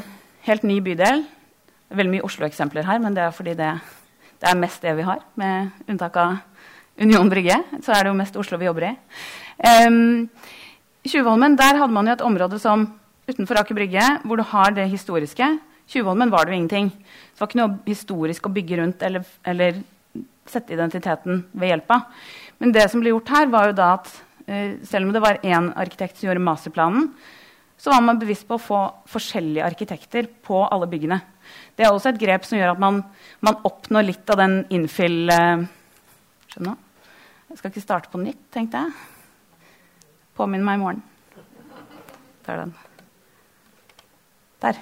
helt 0.49 0.65
ny 0.67 0.81
bydel. 0.83 1.23
Det 1.23 1.93
er 1.93 2.01
veldig 2.01 2.15
mye 2.17 2.25
Oslo-eksempler 2.27 2.87
her, 2.87 2.99
men 2.99 3.15
det 3.15 3.23
er 3.23 3.35
fordi 3.35 3.53
det, 3.55 3.69
det, 4.41 4.49
er 4.49 4.59
mest 4.59 4.83
det 4.83 4.95
vi 4.97 5.05
har. 5.07 5.23
Med 5.39 5.87
unntak 5.87 6.17
av 6.19 6.35
Union 6.99 7.29
Brygge, 7.31 7.61
så 7.85 7.95
er 7.95 8.03
det 8.03 8.11
jo 8.11 8.19
mest 8.19 8.35
Oslo 8.41 8.59
vi 8.59 8.67
jobber 8.67 8.89
i. 8.89 8.91
Um, 9.87 10.27
Tjuvholmen 11.05 11.55
der 11.55 11.77
hadde 11.77 11.93
man 11.93 12.09
jo 12.09 12.15
et 12.15 12.25
område 12.25 12.59
som 12.59 12.87
utenfor 13.29 13.61
Aker 13.61 13.77
Brygge, 13.77 14.03
hvor 14.25 14.41
du 14.41 14.45
har 14.49 14.73
det 14.75 14.89
historiske. 14.89 15.47
Tjuvholmen 15.87 16.33
var 16.33 16.45
det 16.45 16.55
jo 16.55 16.59
ingenting. 16.59 16.89
Det 16.89 17.39
var 17.39 17.51
ikke 17.51 17.61
noe 17.61 17.77
historisk 17.85 18.49
å 18.49 18.53
bygge 18.55 18.79
rundt 18.81 19.05
eller, 19.05 19.23
eller 19.45 19.83
sette 20.49 20.75
identiteten 20.75 21.43
ved 21.53 21.73
hjelp 21.73 21.95
av. 21.95 22.05
Men 22.61 22.73
det 22.75 22.85
som 22.91 23.01
ble 23.03 23.13
gjort 23.13 23.31
her, 23.35 23.49
var 23.51 23.69
jo 23.69 23.77
da 23.77 23.89
at 23.97 24.11
uh, 24.49 24.75
selv 24.85 25.07
om 25.07 25.15
det 25.15 25.23
var 25.23 25.41
én 25.43 25.71
arkitekt 25.75 26.19
som 26.19 26.29
gjorde 26.29 26.45
masterplanen, 26.45 27.09
så 27.77 27.91
var 27.91 28.05
man 28.05 28.19
bevisst 28.21 28.47
på 28.47 28.55
å 28.55 28.61
få 28.61 28.81
forskjellige 29.11 29.65
arkitekter 29.65 30.29
på 30.45 30.61
alle 30.63 30.87
byggene. 30.87 31.19
Det 31.75 31.83
er 31.83 31.91
også 31.91 32.13
et 32.13 32.21
grep 32.21 32.45
som 32.47 32.57
gjør 32.57 32.71
at 32.73 32.81
man, 32.81 33.01
man 33.43 33.59
oppnår 33.67 34.07
litt 34.11 34.31
av 34.33 34.41
den 34.43 34.61
innfill... 34.73 35.25
Uh, 35.31 35.65
skjønner? 36.55 36.79
Jeg 37.51 37.59
skal 37.59 37.71
ikke 37.71 37.83
starte 37.83 38.11
på 38.11 38.19
nytt, 38.19 38.39
tenkte 38.51 38.81
jeg. 38.81 38.95
Påminn 40.35 40.63
meg 40.65 40.79
i 40.79 40.81
morgen. 40.81 41.03
Der 42.45 42.61
den. 42.63 42.73
Der. 44.63 44.79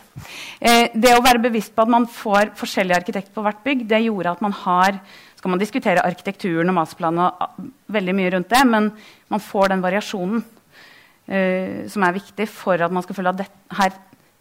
Eh, 0.61 0.87
det 0.95 1.11
å 1.13 1.21
være 1.23 1.41
bevisst 1.43 1.73
på 1.75 1.83
at 1.83 1.91
man 1.91 2.07
får 2.09 2.53
forskjellige 2.57 2.97
arkitekter 3.01 3.35
på 3.35 3.43
hvert 3.45 3.61
bygg, 3.65 3.83
det 3.89 4.03
gjorde 4.05 4.33
at 4.33 4.41
man 4.45 4.55
har 4.63 4.99
skal 5.43 5.51
man 5.51 5.59
diskutere 5.59 5.99
arkitekturen 6.07 6.71
og 6.71 6.77
masterplanen 6.77 7.25
ah, 7.27 7.49
veldig 7.91 8.13
mye 8.15 8.29
rundt 8.31 8.47
det, 8.47 8.61
men 8.63 8.85
man 9.27 9.41
får 9.43 9.73
den 9.73 9.81
variasjonen 9.83 10.39
uh, 10.39 11.81
som 11.91 12.05
er 12.07 12.15
viktig 12.15 12.45
for 12.47 12.79
at 12.79 12.93
man 12.95 13.03
skal 13.03 13.17
føle 13.17 13.33
at 13.33 13.41
det, 13.41 13.49
her, 13.75 13.97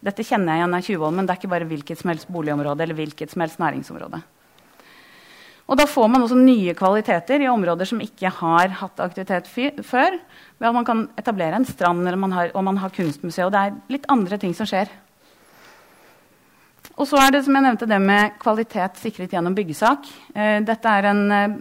dette 0.07 0.23
kjenner 0.23 0.53
jeg 0.53 0.61
igjen 0.61 0.77
av 0.77 0.87
Tjuvholmen. 0.87 1.27
det 1.27 1.35
er 1.35 1.41
ikke 1.41 1.51
bare 1.51 1.67
hvilket 1.67 1.99
som 1.99 2.13
helst 2.13 2.31
boligområde 2.31 2.85
eller 2.85 2.95
hvilket 2.95 3.35
som 3.35 3.43
helst 3.43 3.59
næringsområde. 3.59 4.21
Og 5.67 5.79
da 5.79 5.89
får 5.91 6.07
man 6.13 6.23
også 6.23 6.39
nye 6.39 6.71
kvaliteter 6.79 7.43
i 7.43 7.51
områder 7.51 7.91
som 7.91 7.99
ikke 8.03 8.31
har 8.39 8.71
hatt 8.79 9.03
aktivitet 9.03 9.51
før. 9.51 10.15
Ved 10.55 10.69
at 10.69 10.75
man 10.79 10.87
kan 10.87 11.05
etablere 11.19 11.59
en 11.59 11.67
strand 11.67 12.07
eller 12.07 12.19
man 12.19 12.35
har, 12.35 12.55
og 12.55 12.63
man 12.63 12.79
har 12.79 12.95
kunstmuseet. 12.95 13.49
Og 13.49 13.51
det 13.51 13.59
er 13.59 13.77
litt 13.91 14.07
andre 14.11 14.39
ting 14.39 14.55
som 14.55 14.67
skjer. 14.71 14.87
Og 16.93 17.09
så 17.09 17.17
er 17.17 17.33
det 17.33 17.41
som 17.45 17.55
jeg 17.57 17.65
nevnte, 17.65 17.89
det 17.89 17.99
med 18.01 18.35
kvalitet 18.41 18.99
sikret 19.01 19.31
gjennom 19.33 19.55
byggesak. 19.57 20.09
Eh, 20.35 20.59
dette, 20.61 20.97
en, 21.09 21.23
eh, 21.31 21.55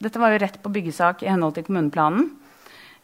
dette, 0.00 0.18
var 0.18 0.32
jo 0.32 0.40
rett 0.40 0.56
på 0.62 0.72
byggesak 0.72 1.22
i 1.22 1.28
henhold 1.28 1.54
til 1.54 1.64
kommuneplanen. 1.64 2.30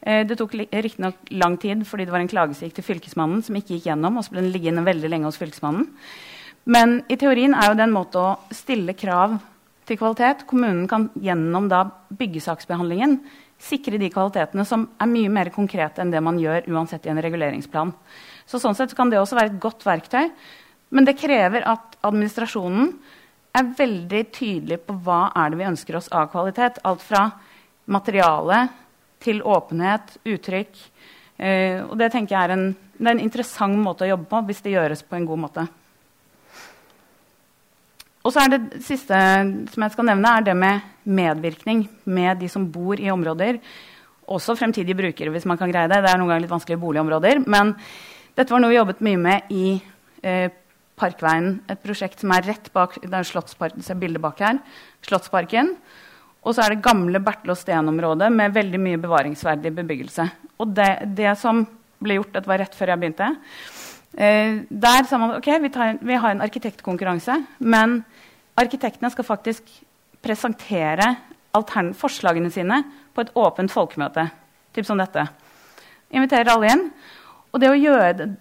Eh, 0.01 0.25
det 0.25 0.39
tok 0.39 0.55
riktignok 0.57 1.15
lang 1.31 1.59
tid 1.61 1.85
fordi 1.87 2.07
det 2.07 2.13
var 2.13 2.21
en 2.21 2.33
klage 2.33 2.57
til 2.57 2.85
Fylkesmannen, 2.85 3.43
som 3.45 3.55
ikke 3.57 3.77
gikk 3.77 3.91
gjennom, 3.91 4.17
og 4.17 4.25
så 4.25 4.33
ble 4.33 4.47
den 4.47 4.53
liggende 4.53 4.87
veldig 4.87 5.11
lenge 5.11 5.29
hos 5.29 5.37
Fylkesmannen. 5.37 5.91
Men 6.65 7.03
i 7.09 7.17
teorien 7.17 7.55
er 7.55 7.69
jo 7.69 7.77
det 7.79 7.85
en 7.85 7.95
måte 7.95 8.17
å 8.17 8.39
stille 8.51 8.97
krav 8.97 9.39
til 9.87 9.99
kvalitet. 9.99 10.47
Kommunen 10.47 10.89
kan 10.89 11.11
gjennom 11.15 11.69
da 11.69 11.85
byggesaksbehandlingen 12.11 13.21
sikre 13.63 14.01
de 14.01 14.09
kvalitetene 14.13 14.65
som 14.67 14.89
er 15.01 15.09
mye 15.09 15.31
mer 15.33 15.51
konkrete 15.55 16.03
enn 16.03 16.11
det 16.11 16.23
man 16.25 16.41
gjør 16.41 16.67
uansett 16.73 17.07
i 17.07 17.13
en 17.13 17.23
reguleringsplan. 17.23 17.93
Så 18.47 18.59
sånn 18.63 18.75
sett 18.79 18.95
kan 18.97 19.11
det 19.11 19.21
også 19.21 19.39
være 19.39 19.53
et 19.55 19.61
godt 19.63 19.85
verktøy. 19.87 20.31
Men 20.95 21.07
det 21.07 21.19
krever 21.19 21.67
at 21.67 21.97
administrasjonen 22.07 22.93
er 23.57 23.71
veldig 23.79 24.23
tydelig 24.35 24.81
på 24.87 24.97
hva 25.07 25.31
er 25.35 25.51
det 25.51 25.61
vi 25.61 25.69
ønsker 25.71 25.99
oss 25.99 26.11
av 26.15 26.29
kvalitet. 26.33 26.83
Alt 26.87 27.03
fra 27.03 27.25
materiale 27.91 28.67
til 29.23 29.41
åpenhet, 29.43 30.19
uttrykk. 30.29 30.77
Eh, 31.37 31.83
og 31.85 31.97
det 32.01 32.11
tenker 32.13 32.37
jeg 32.37 32.49
er 32.49 32.55
en, 32.55 32.69
er 33.01 33.13
en 33.15 33.25
interessant 33.25 33.77
måte 33.81 34.07
å 34.07 34.13
jobbe 34.13 34.29
på 34.31 34.43
hvis 34.49 34.63
det 34.65 34.77
gjøres 34.77 35.03
på 35.07 35.19
en 35.19 35.27
god 35.29 35.43
måte. 35.47 35.67
Og 38.27 38.33
så 38.35 38.43
er 38.43 38.57
det 38.57 38.83
siste 38.83 39.17
som 39.71 39.85
jeg 39.85 39.95
skal 39.95 40.09
nevne, 40.09 40.33
er 40.35 40.47
det 40.49 40.57
med 40.59 40.87
medvirkning 41.07 41.85
med 42.11 42.41
de 42.43 42.49
som 42.51 42.65
bor 42.75 42.99
i 42.99 43.11
områder. 43.13 43.61
Også 44.35 44.57
fremtidige 44.59 44.99
brukere, 44.99 45.31
hvis 45.31 45.47
man 45.47 45.59
kan 45.59 45.71
greie 45.71 45.87
det. 45.91 46.01
Det 46.03 46.11
er 46.11 46.19
noen 46.19 46.33
ganger 46.33 46.43
litt 46.43 46.55
vanskelige 46.55 46.83
boligområder. 46.83 47.45
Men 47.47 47.77
dette 48.35 48.51
var 48.51 48.63
noe 48.63 48.73
vi 48.73 48.81
jobbet 48.81 49.05
mye 49.07 49.21
med 49.23 49.55
i 49.55 49.77
eh, 50.27 50.49
Parkveien. 50.97 51.59
Et 51.69 51.81
prosjekt 51.83 52.23
som 52.23 52.33
er 52.33 52.47
rett 52.49 52.69
bak 52.75 52.97
det 53.03 53.13
er 53.13 53.29
Slottsparken, 53.29 53.85
se 53.85 53.97
bildet 53.99 54.23
bak 54.25 54.41
her, 54.41 54.61
Slottsparken. 55.07 55.75
Og 56.47 56.55
så 56.55 56.63
er 56.63 56.75
det 56.75 56.85
gamle 56.85 57.21
Bertel 57.23 57.53
og 57.53 57.59
Steen-området 57.59 58.31
med 58.33 58.55
veldig 58.55 58.81
mye 58.81 59.01
bevaringsverdig 59.03 59.73
bebyggelse. 59.81 60.29
Og 60.63 60.71
det, 60.77 60.91
det, 61.19 61.33
som 61.41 61.65
ble 62.03 62.21
gjort, 62.21 62.33
dette 62.37 62.51
var 62.51 62.63
rett 62.63 62.77
før 62.77 62.93
jeg 62.93 63.03
begynte, 63.03 63.31
eh, 64.15 64.63
der 64.71 65.09
sa 65.09 65.19
man 65.21 65.35
ok, 65.37 65.49
vi, 65.65 65.73
tar, 65.75 65.99
vi 66.01 66.21
har 66.23 66.37
en 66.37 66.45
arkitektkonkurranse, 66.47 67.41
men 67.59 67.99
arkitektene 68.57 69.11
skal 69.13 69.27
faktisk 69.27 69.69
presentere 70.25 71.17
forslagene 71.97 72.51
sine 72.53 72.83
på 73.17 73.25
et 73.25 73.33
åpent 73.37 73.73
folkemøte. 73.73 74.27
Typ 74.77 74.87
som 74.87 75.01
dette. 75.01 75.25
Inviterer 76.13 76.53
alle 76.53 76.73
inn. 76.73 76.83
Og 77.53 77.63
det 77.63 77.71
å 77.73 77.79
gjøre 77.79 78.35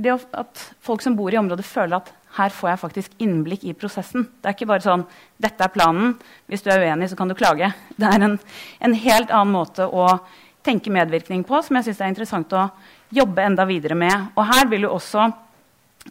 det, 0.00 0.16
at 0.32 0.64
folk 0.80 1.04
som 1.04 1.16
bor 1.18 1.32
i 1.32 1.38
området, 1.40 1.66
føler 1.66 2.00
at 2.00 2.12
her 2.38 2.52
får 2.54 2.70
jeg 2.70 2.80
faktisk 2.84 3.22
innblikk 3.22 3.64
i 3.66 3.74
prosessen. 3.74 4.28
Det 4.40 4.48
er 4.48 4.54
ikke 4.54 4.70
bare 4.70 4.86
sånn 4.86 5.06
'Dette 5.40 5.66
er 5.66 5.74
planen. 5.74 6.14
Hvis 6.48 6.62
du 6.62 6.70
er 6.70 6.80
uenig, 6.80 7.10
så 7.10 7.16
kan 7.16 7.28
du 7.28 7.34
klage.' 7.34 7.74
Det 7.98 8.06
er 8.06 8.22
en, 8.22 8.38
en 8.80 8.94
helt 8.94 9.30
annen 9.30 9.52
måte 9.52 9.86
å 9.86 10.20
tenke 10.62 10.92
medvirkning 10.92 11.44
på 11.44 11.62
som 11.62 11.76
jeg 11.76 11.84
syns 11.88 12.00
er 12.00 12.12
interessant 12.12 12.52
å 12.52 12.70
jobbe 13.10 13.42
enda 13.42 13.64
videre 13.66 13.94
med. 13.94 14.30
Og 14.36 14.46
her 14.46 14.68
vil 14.68 14.86
jo 14.86 14.94
også 14.94 15.32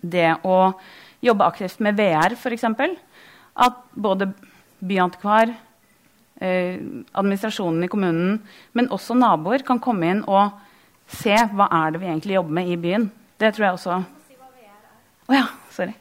det 0.02 0.36
å 0.44 0.74
jobbe 1.22 1.46
aktivt 1.46 1.80
med 1.80 1.96
VR, 1.96 2.36
f.eks 2.36 2.66
at 3.60 3.80
både 3.92 4.32
byantikvar, 4.80 5.52
eh, 6.40 6.80
administrasjonen 7.12 7.84
i 7.84 7.92
kommunen, 7.92 8.40
men 8.72 8.90
også 8.90 9.18
naboer 9.18 9.66
kan 9.68 9.82
komme 9.84 10.08
inn 10.08 10.24
og 10.28 10.56
se 11.10 11.36
hva 11.36 11.68
er 11.68 11.92
det 11.92 12.02
vi 12.02 12.08
egentlig 12.08 12.38
jobber 12.38 12.56
med 12.60 12.70
i 12.70 12.78
byen. 12.80 13.10
Det 13.40 13.54
tror 13.56 13.66
jeg 13.66 13.78
også 13.78 14.00
oh, 15.30 15.36
ja, 15.36 15.46
sorry. 15.72 15.94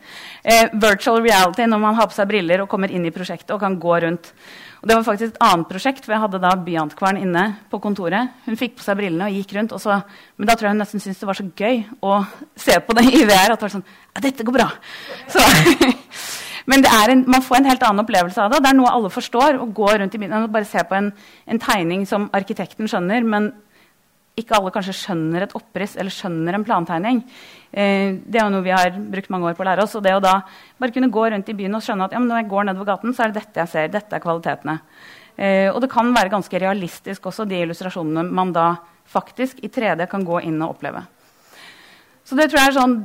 Eh, 0.42 0.70
virtual 0.72 1.20
reality 1.22 1.66
når 1.68 1.82
man 1.82 1.98
har 1.98 2.08
på 2.08 2.16
seg 2.16 2.30
briller 2.30 2.64
og 2.64 2.70
kommer 2.70 2.92
inn 2.92 3.06
i 3.06 3.14
prosjektet 3.14 3.52
og 3.54 3.60
kan 3.62 3.76
gå 3.80 4.00
rundt. 4.06 4.32
Og 4.78 4.86
det 4.88 4.94
var 4.94 5.06
faktisk 5.06 5.32
et 5.32 5.40
annet 5.42 5.68
prosjekt, 5.68 6.04
for 6.06 6.14
jeg 6.14 6.22
hadde 6.22 6.40
da 6.42 6.52
byantikvaren 6.54 7.18
inne 7.18 7.44
på 7.70 7.80
kontoret. 7.82 8.34
Hun 8.46 8.58
fikk 8.58 8.76
på 8.78 8.84
seg 8.86 9.00
brillene 9.00 9.26
og 9.26 9.34
gikk 9.34 9.56
rundt. 9.56 9.74
Og 9.74 9.82
så, 9.82 9.98
men 10.38 10.48
da 10.48 10.54
tror 10.54 10.68
jeg 10.68 10.76
hun 10.76 10.84
nesten 10.84 11.02
syntes 11.02 11.22
det 11.22 11.28
var 11.28 11.38
så 11.38 11.48
gøy 11.58 11.80
å 11.98 12.20
se 12.58 12.78
på 12.86 12.98
det 12.98 13.08
i 13.18 13.24
VR. 13.26 13.54
at 13.54 13.58
det 13.58 13.66
var 13.66 13.74
sånn, 13.74 13.88
ja, 14.14 14.22
dette 14.28 14.46
går 14.46 14.58
bra. 14.60 14.68
Så, 15.30 15.42
Men 16.68 16.84
en, 16.84 17.22
man 17.32 17.40
får 17.40 17.62
en 17.62 17.68
helt 17.70 17.84
annen 17.86 18.02
opplevelse 18.02 18.42
av 18.44 18.52
det. 18.52 18.58
Det 18.60 18.68
er 18.68 18.76
noe 18.76 18.90
alle 18.92 19.08
forstår. 19.08 19.56
å 19.56 19.70
gå 19.72 19.88
rundt 19.88 20.14
i 20.14 20.18
byen 20.20 20.34
og 20.42 20.50
bare 20.52 20.68
se 20.68 20.82
på 20.84 20.98
en, 20.98 21.08
en, 21.48 21.60
tegning 21.62 22.04
som 22.06 22.26
arkitekten 22.36 22.90
skjønner, 22.90 23.24
men 23.24 23.54
ikke 24.40 24.56
alle 24.56 24.72
kanskje 24.74 24.94
skjønner 24.96 25.44
et 25.44 25.54
oppriss 25.58 25.96
eller 25.98 26.14
skjønner 26.14 26.56
en 26.56 26.66
plantegning. 26.66 27.20
Eh, 27.70 28.16
det 28.24 28.40
er 28.40 28.46
jo 28.46 28.54
noe 28.54 28.64
vi 28.66 28.74
har 28.74 28.94
brukt 28.96 29.30
mange 29.34 29.50
år 29.50 29.58
på 29.58 29.64
å 29.64 29.68
lære 29.68 29.84
oss. 29.84 29.96
Og 29.98 30.04
det 30.04 30.14
å 30.16 30.22
da 30.24 30.40
bare 30.78 30.94
kunne 30.94 31.10
gå 31.12 31.26
rundt 31.34 31.50
i 31.50 31.56
byen 31.58 31.78
og 31.78 31.84
skjønne 31.84 32.08
at 32.08 32.16
ja, 32.16 32.22
når 32.22 32.42
jeg 32.42 32.50
går 32.52 32.68
nedover 32.70 32.92
gaten, 32.94 33.14
så 33.14 33.26
er 33.26 33.32
det 33.32 33.42
dette 33.42 33.62
jeg 33.64 33.72
ser. 33.74 33.92
Dette 33.92 34.16
er 34.16 34.24
kvalitetene. 34.24 34.78
Eh, 35.38 35.68
og 35.70 35.82
det 35.84 35.90
kan 35.92 36.10
være 36.14 36.32
ganske 36.32 36.62
realistisk 36.64 37.30
også, 37.30 37.46
de 37.46 37.62
illustrasjonene 37.62 38.26
man 38.26 38.54
da 38.56 38.72
faktisk 39.08 39.62
i 39.64 39.70
3D 39.72 40.08
kan 40.10 40.26
gå 40.26 40.42
inn 40.48 40.58
og 40.62 40.76
oppleve. 40.76 41.04
Så 42.28 42.36
det 42.36 42.50
tror 42.50 42.60
jeg 42.60 42.72
er 42.72 42.76
sånn 42.76 42.96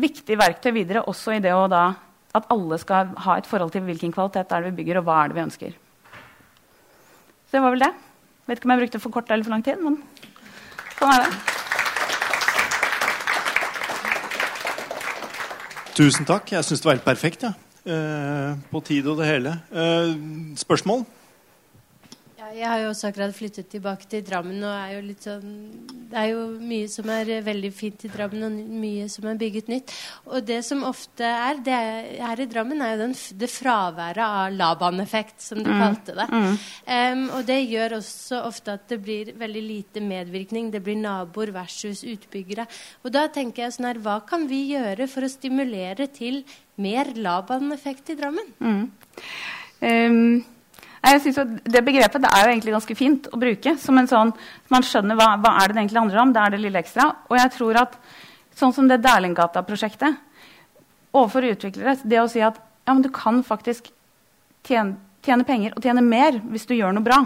viktig 0.00 0.38
verktøy 0.40 0.70
videre 0.72 1.02
også 1.10 1.34
i 1.36 1.42
det 1.44 1.52
å 1.52 1.66
da 1.68 1.90
at 2.32 2.46
alle 2.52 2.78
skal 2.80 3.10
ha 3.26 3.36
et 3.36 3.48
forhold 3.48 3.74
til 3.74 3.84
hvilken 3.84 4.14
kvalitet 4.14 4.48
er 4.48 4.62
det 4.62 4.70
vi 4.70 4.78
bygger, 4.78 5.02
og 5.02 5.08
hva 5.08 5.18
er 5.20 5.28
det 5.28 5.36
vi 5.36 5.44
ønsker. 5.44 5.74
Så 7.44 7.58
det 7.58 7.60
var 7.60 7.74
vel 7.74 7.84
det. 7.84 7.90
Vet 8.48 8.58
ikke 8.58 8.70
om 8.70 8.72
jeg 8.72 8.82
brukte 8.86 9.00
for 9.02 9.14
kort 9.14 9.28
eller 9.30 9.44
for 9.44 9.52
lang 9.52 9.64
tid, 9.66 9.82
men 9.84 9.98
sånn 11.02 11.18
er. 11.18 11.32
Tusen 15.92 16.28
takk. 16.28 16.54
Jeg 16.54 16.64
syns 16.64 16.80
det 16.80 16.88
var 16.88 16.96
helt 16.96 17.06
perfekt. 17.06 17.44
Ja. 17.44 17.52
Eh, 17.82 18.52
på 18.70 18.80
tide 18.86 19.10
og 19.10 19.18
det 19.18 19.26
hele. 19.28 19.56
Eh, 19.74 20.14
spørsmål? 20.56 21.04
Jeg 22.56 22.66
har 22.68 22.80
jo 22.82 22.90
også 22.90 23.08
akkurat 23.08 23.34
flyttet 23.34 23.68
tilbake 23.72 24.06
til 24.10 24.22
Drammen. 24.24 24.62
og 24.62 24.72
er 24.72 24.94
jo 24.94 25.00
litt 25.06 25.24
sånn, 25.24 25.50
Det 26.12 26.18
er 26.18 26.28
jo 26.28 26.58
mye 26.60 26.88
som 26.88 27.08
er 27.08 27.40
veldig 27.40 27.72
fint 27.72 28.04
i 28.04 28.08
Drammen, 28.12 28.42
og 28.44 28.52
mye 28.52 29.08
som 29.08 29.24
er 29.28 29.38
bygget 29.40 29.68
nytt. 29.68 29.92
Og 30.26 30.44
det 30.44 30.64
som 30.64 30.84
ofte 30.84 31.24
er, 31.24 31.56
det 31.64 31.72
er 31.72 32.26
her 32.26 32.40
i 32.40 32.46
Drammen, 32.46 32.82
er 32.82 32.92
jo 32.92 33.02
den, 33.06 33.14
det 33.38 33.48
fraværet 33.48 34.22
av 34.22 34.52
Laban-effekt, 34.52 35.40
som 35.40 35.62
du 35.62 35.70
mm. 35.70 35.80
kalte 35.80 36.16
det. 36.18 36.28
Mm. 36.28 36.58
Um, 36.86 37.24
og 37.38 37.46
det 37.46 37.58
gjør 37.64 37.96
også 37.98 38.42
ofte 38.44 38.76
at 38.76 38.88
det 38.88 39.00
blir 39.02 39.32
veldig 39.32 39.62
lite 39.62 40.00
medvirkning. 40.00 40.70
Det 40.70 40.82
blir 40.84 41.00
naboer 41.00 41.52
versus 41.52 42.04
utbyggere. 42.04 42.66
Og 43.04 43.12
da 43.12 43.28
tenker 43.32 43.64
jeg 43.64 43.76
sånn 43.78 43.88
her, 43.88 44.02
hva 44.04 44.20
kan 44.28 44.46
vi 44.50 44.66
gjøre 44.74 45.08
for 45.08 45.24
å 45.24 45.32
stimulere 45.32 46.08
til 46.12 46.42
mer 46.76 47.14
Laban-effekt 47.16 48.12
i 48.12 48.18
Drammen? 48.20 48.56
Mm. 48.60 48.90
Um 49.82 50.44
Jeg 51.02 51.20
synes 51.20 51.38
jo 51.40 51.44
Det 51.74 51.82
begrepet 51.84 52.22
det 52.22 52.30
er 52.30 52.44
jo 52.44 52.52
egentlig 52.52 52.74
ganske 52.76 52.96
fint 52.96 53.28
å 53.32 53.38
bruke. 53.40 53.76
som 53.78 53.98
en 53.98 54.08
sånn, 54.08 54.32
Man 54.70 54.82
skjønner 54.82 55.16
hva, 55.18 55.36
hva 55.42 55.56
er 55.62 55.68
det 55.68 55.76
egentlig 55.82 56.00
handler 56.00 56.22
om. 56.22 56.32
Det 56.32 56.42
er 56.42 56.50
det 56.50 56.60
lille 56.60 56.78
ekstra. 56.78 57.14
Og 57.28 57.36
jeg 57.38 57.50
tror 57.56 57.80
at 57.82 57.96
sånn 58.54 58.72
som 58.72 58.88
det 58.88 59.02
Dæhlinggata-prosjektet 59.02 60.16
overfor 61.12 61.44
utviklere 61.44 61.98
Det 62.04 62.20
å 62.20 62.28
si 62.30 62.40
at 62.40 62.56
ja, 62.86 62.94
men 62.94 63.02
du 63.02 63.10
kan 63.10 63.42
faktisk 63.46 63.90
tjene, 64.66 64.96
tjene 65.22 65.44
penger 65.46 65.74
og 65.76 65.82
tjene 65.82 66.02
mer 66.02 66.40
hvis 66.50 66.66
du 66.66 66.74
gjør 66.74 66.94
noe 66.96 67.06
bra. 67.06 67.20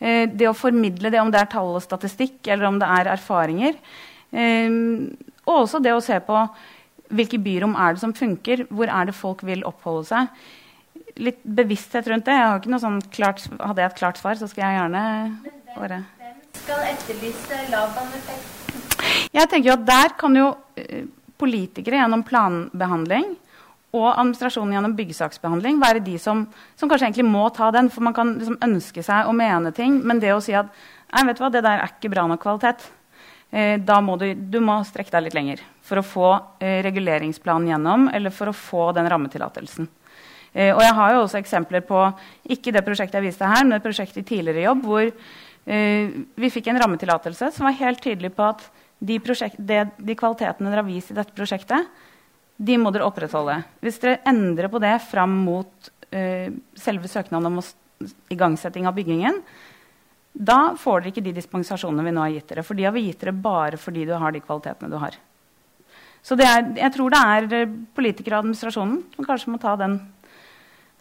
Eh, 0.00 0.28
det 0.28 0.48
å 0.48 0.56
formidle 0.56 1.10
det, 1.10 1.20
om 1.20 1.30
det 1.30 1.42
er 1.42 1.50
tall 1.52 1.74
og 1.76 1.84
statistikk 1.84 2.46
eller 2.46 2.70
om 2.70 2.78
det 2.80 2.88
er 2.88 3.12
erfaringer. 3.12 3.76
Eh, 4.32 4.68
og 5.48 5.64
også 5.64 5.82
det 5.84 5.92
å 5.92 6.04
se 6.04 6.18
på 6.24 6.40
hvilke 7.08 7.40
byrom 7.40 7.76
er 7.76 7.94
det 7.94 8.02
som 8.02 8.14
funker. 8.16 8.66
Hvor 8.68 8.88
er 8.92 9.08
det 9.08 9.16
folk 9.16 9.44
vil 9.48 9.64
oppholde 9.68 10.08
seg? 10.08 10.48
Litt 11.18 11.40
bevissthet 11.42 12.08
rundt 12.10 12.28
det. 12.28 12.36
Jeg 12.36 12.46
har 12.50 12.60
ikke 12.60 12.72
noe 12.72 12.82
sånn 12.82 13.00
klart, 13.14 13.44
hadde 13.58 13.82
jeg 13.82 13.92
et 13.92 13.98
klart 13.98 14.20
svar, 14.20 14.38
så 14.38 14.48
skal 14.50 14.64
jeg 14.66 14.78
gjerne 14.78 15.02
bare 15.74 16.02
Hvem 16.18 16.40
skal 16.62 16.86
etterlyse 16.92 17.60
Laban-effekten? 17.72 18.86
Jeg 19.34 19.50
tenker 19.50 19.70
jo 19.70 19.76
at 19.76 19.86
Der 19.88 20.16
kan 20.18 20.38
jo 20.38 20.48
eh, 20.78 21.04
politikere 21.38 22.00
gjennom 22.00 22.24
planbehandling 22.26 23.36
og 23.96 24.08
administrasjonen 24.10 24.74
gjennom 24.76 24.94
byggesaksbehandling 24.98 25.78
være 25.80 26.02
de 26.04 26.18
som, 26.20 26.42
som, 26.76 26.90
kanskje 26.90 27.08
egentlig 27.08 27.28
må 27.28 27.46
ta 27.56 27.70
den. 27.72 27.88
For 27.92 28.04
man 28.04 28.16
kan 28.16 28.34
liksom 28.36 28.58
ønske 28.64 29.04
seg 29.04 29.28
å 29.28 29.34
mene 29.36 29.72
ting, 29.76 30.00
men 30.04 30.20
det 30.20 30.34
å 30.34 30.44
si 30.44 30.56
at 30.56 30.70
Nei, 31.08 31.22
vet 31.24 31.38
du 31.38 31.40
hva, 31.40 31.48
det 31.48 31.62
der 31.64 31.80
er 31.80 31.88
ikke 31.94 32.10
bra 32.12 32.26
nok 32.28 32.42
kvalitet. 32.42 32.82
Eh, 33.48 33.78
da 33.80 33.94
må 34.04 34.18
du, 34.20 34.26
du 34.36 34.58
må 34.60 34.74
strekke 34.84 35.14
deg 35.14 35.22
litt 35.24 35.36
lenger 35.38 35.62
for 35.88 36.02
å 36.02 36.04
få 36.04 36.26
eh, 36.60 36.82
reguleringsplanen 36.84 37.70
gjennom, 37.70 38.04
eller 38.12 38.34
for 38.34 38.50
å 38.50 38.56
få 38.56 38.90
den 38.92 39.08
rammetillatelsen. 39.08 39.88
Eh, 40.54 40.72
og 40.74 40.82
jeg 40.82 40.96
har 40.96 41.14
jo 41.14 41.22
også 41.24 41.40
eksempler 41.40 41.84
på 41.86 42.00
ikke 42.54 42.72
det 42.74 42.84
prosjektet 42.86 43.20
jeg 43.20 43.28
viste 43.28 43.48
her, 43.48 43.64
men 43.64 43.78
et 43.78 43.84
prosjekt 43.84 44.16
i 44.20 44.26
tidligere 44.26 44.66
jobb 44.68 44.84
hvor 44.88 45.04
eh, 45.06 46.18
vi 46.40 46.52
fikk 46.52 46.70
en 46.72 46.80
rammetillatelse 46.82 47.50
som 47.54 47.68
var 47.68 47.76
helt 47.80 48.02
tydelig 48.04 48.32
på 48.36 48.46
at 48.48 48.64
de, 48.98 49.18
det, 49.20 49.82
de, 49.98 50.18
kvalitetene 50.18 50.72
dere 50.72 50.82
har 50.82 50.88
vist 50.88 51.12
i 51.12 51.18
dette 51.18 51.36
prosjektet, 51.36 51.86
de 52.58 52.78
må 52.80 52.90
dere 52.90 53.06
opprettholde. 53.06 53.60
Hvis 53.84 54.00
dere 54.02 54.18
endrer 54.26 54.70
på 54.72 54.80
det 54.82 54.96
fram 55.06 55.36
mot 55.46 55.90
uh, 56.10 56.48
selve 56.74 57.06
søknaden 57.06 57.46
om 57.46 57.60
igangsetting 58.34 58.88
av 58.90 58.96
byggingen, 58.96 59.38
da 60.34 60.74
får 60.78 61.04
dere 61.04 61.12
ikke 61.12 61.26
de 61.28 61.36
dispensasjonene 61.36 62.02
vi 62.08 62.14
nå 62.16 62.24
har 62.24 62.34
gitt 62.34 62.50
dere. 62.50 62.66
For 62.66 62.78
de 62.78 62.88
har 62.88 62.94
vi 62.96 63.06
gitt 63.06 63.22
dere 63.22 63.36
bare 63.38 63.78
fordi 63.78 64.08
du 64.08 64.16
har 64.18 64.34
de 64.34 64.42
kvalitetene 64.42 64.90
du 64.90 64.98
har. 64.98 65.14
Så 66.26 66.34
er, 66.42 66.72
jeg 66.76 66.92
tror 66.94 67.14
det 67.14 67.20
er 67.22 67.70
politikere 67.96 68.36
og 68.36 68.44
administrasjonen 68.48 68.98
som 69.14 69.26
kanskje 69.26 69.54
må 69.54 69.62
ta 69.62 69.76
den 69.78 70.00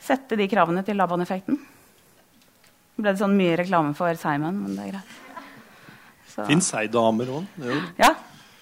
sette 0.01 0.37
de 0.39 0.47
kravene 0.49 0.83
til 0.85 0.97
Laban-effekten. 0.99 1.57
ble 2.97 3.11
det 3.11 3.19
sånn 3.21 3.35
mye 3.37 3.57
reklame 3.59 3.93
for 3.97 4.13
Simon, 4.17 4.61
men 4.63 4.75
det 4.75 4.85
er 4.87 4.93
greit. 4.95 5.17
Fins 6.47 6.69
ei 6.77 6.87
damer 6.93 7.29
òg? 7.33 7.65
Ja, 7.97 8.13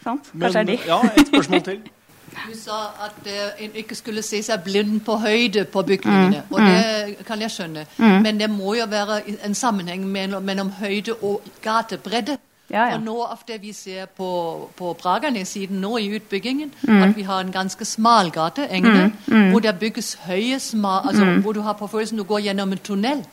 sant. 0.04 0.32
Kanskje 0.32 0.64
er 0.64 0.68
de. 0.70 0.80
ja, 0.88 1.02
et 1.12 1.28
spørsmål 1.28 1.68
til. 1.68 1.84
Du 2.36 2.52
sa 2.58 2.90
at 3.06 3.28
uh, 3.30 3.64
en 3.64 3.78
ikke 3.80 3.96
skulle 3.96 4.22
se 4.26 4.42
seg 4.44 4.64
blind 4.66 4.98
på 5.06 5.16
høyde 5.22 5.62
på 5.72 5.84
bygningene. 5.88 6.42
Mm, 6.44 6.50
og 6.52 6.60
det 6.60 6.82
mm. 6.82 7.22
kan 7.28 7.42
jeg 7.42 7.54
skjønne. 7.54 7.86
Mm. 7.98 8.18
Men 8.26 8.40
det 8.42 8.50
må 8.52 8.74
jo 8.76 8.88
være 8.92 9.22
en 9.46 9.56
sammenheng 9.56 10.04
mellom 10.10 10.74
høyde 10.82 11.16
og 11.22 11.46
gatebredde. 11.64 12.36
Ja, 12.76 12.90
ja. 12.90 12.98
Og 12.98 13.04
nå 13.06 13.16
av 13.24 13.44
det 13.48 13.62
vi 13.64 13.72
ser 13.74 14.10
på, 14.18 14.30
på 14.76 14.92
Braganes-siden 15.00 15.80
nå 15.80 15.94
i 16.02 16.10
utbyggingen, 16.18 16.74
mm. 16.82 17.04
at 17.06 17.16
vi 17.16 17.24
har 17.24 17.44
en 17.46 17.54
ganske 17.54 17.88
smal 17.88 18.32
gate, 18.36 18.68
Engene, 18.68 19.12
mm. 19.16 19.32
Mm. 19.32 19.50
hvor 19.54 19.64
det 19.64 19.78
bygges 19.80 20.16
høye 20.26 20.60
smal, 20.60 21.08
altså 21.08 21.24
mm. 21.24 21.40
hvor 21.46 21.56
du 21.56 21.62
har 21.64 21.78
på 21.80 21.88
følelsen 21.88 22.20
du 22.20 22.26
går 22.28 22.50
gjennom 22.50 22.76
en 22.76 22.84
tunnel 22.84 23.24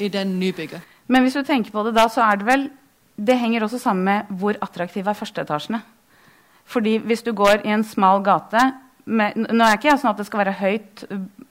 i 0.00 0.08
den 0.08 0.38
nybygget. 0.40 0.80
Men 1.12 1.26
hvis 1.26 1.36
du 1.36 1.42
tenker 1.44 1.74
på 1.74 1.84
det 1.86 1.94
da, 1.98 2.08
så 2.10 2.24
er 2.26 2.40
det 2.40 2.48
vel 2.48 2.68
Det 3.16 3.38
henger 3.38 3.64
også 3.64 3.78
sammen 3.80 4.04
med 4.04 4.32
hvor 4.40 4.56
attraktive 4.60 5.08
er 5.08 5.16
førsteetasjene. 5.16 5.78
Fordi 6.68 6.98
hvis 6.98 7.22
du 7.22 7.32
går 7.32 7.62
i 7.64 7.72
en 7.72 7.84
smal 7.84 8.20
gate 8.24 8.60
med, 9.06 9.36
Nå 9.36 9.64
er 9.64 9.78
ikke 9.78 9.88
jeg 9.88 10.02
sånn 10.02 10.10
at 10.10 10.18
det 10.20 10.26
skal 10.26 10.42
være 10.42 10.56
høyt 10.58 11.04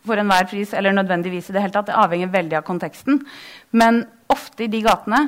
for 0.05 0.21
enhver 0.21 0.45
pris, 0.45 0.73
eller 0.73 0.93
nødvendigvis 0.93 1.49
i 1.49 1.55
det 1.55 1.63
hele 1.63 1.73
tatt, 1.73 1.87
det 1.87 1.97
avhenger 1.97 2.29
veldig 2.29 2.59
av 2.59 2.65
konteksten. 2.67 3.23
Men 3.71 4.03
ofte 4.29 4.67
i 4.67 4.69
de 4.69 4.83
gatene 4.85 5.21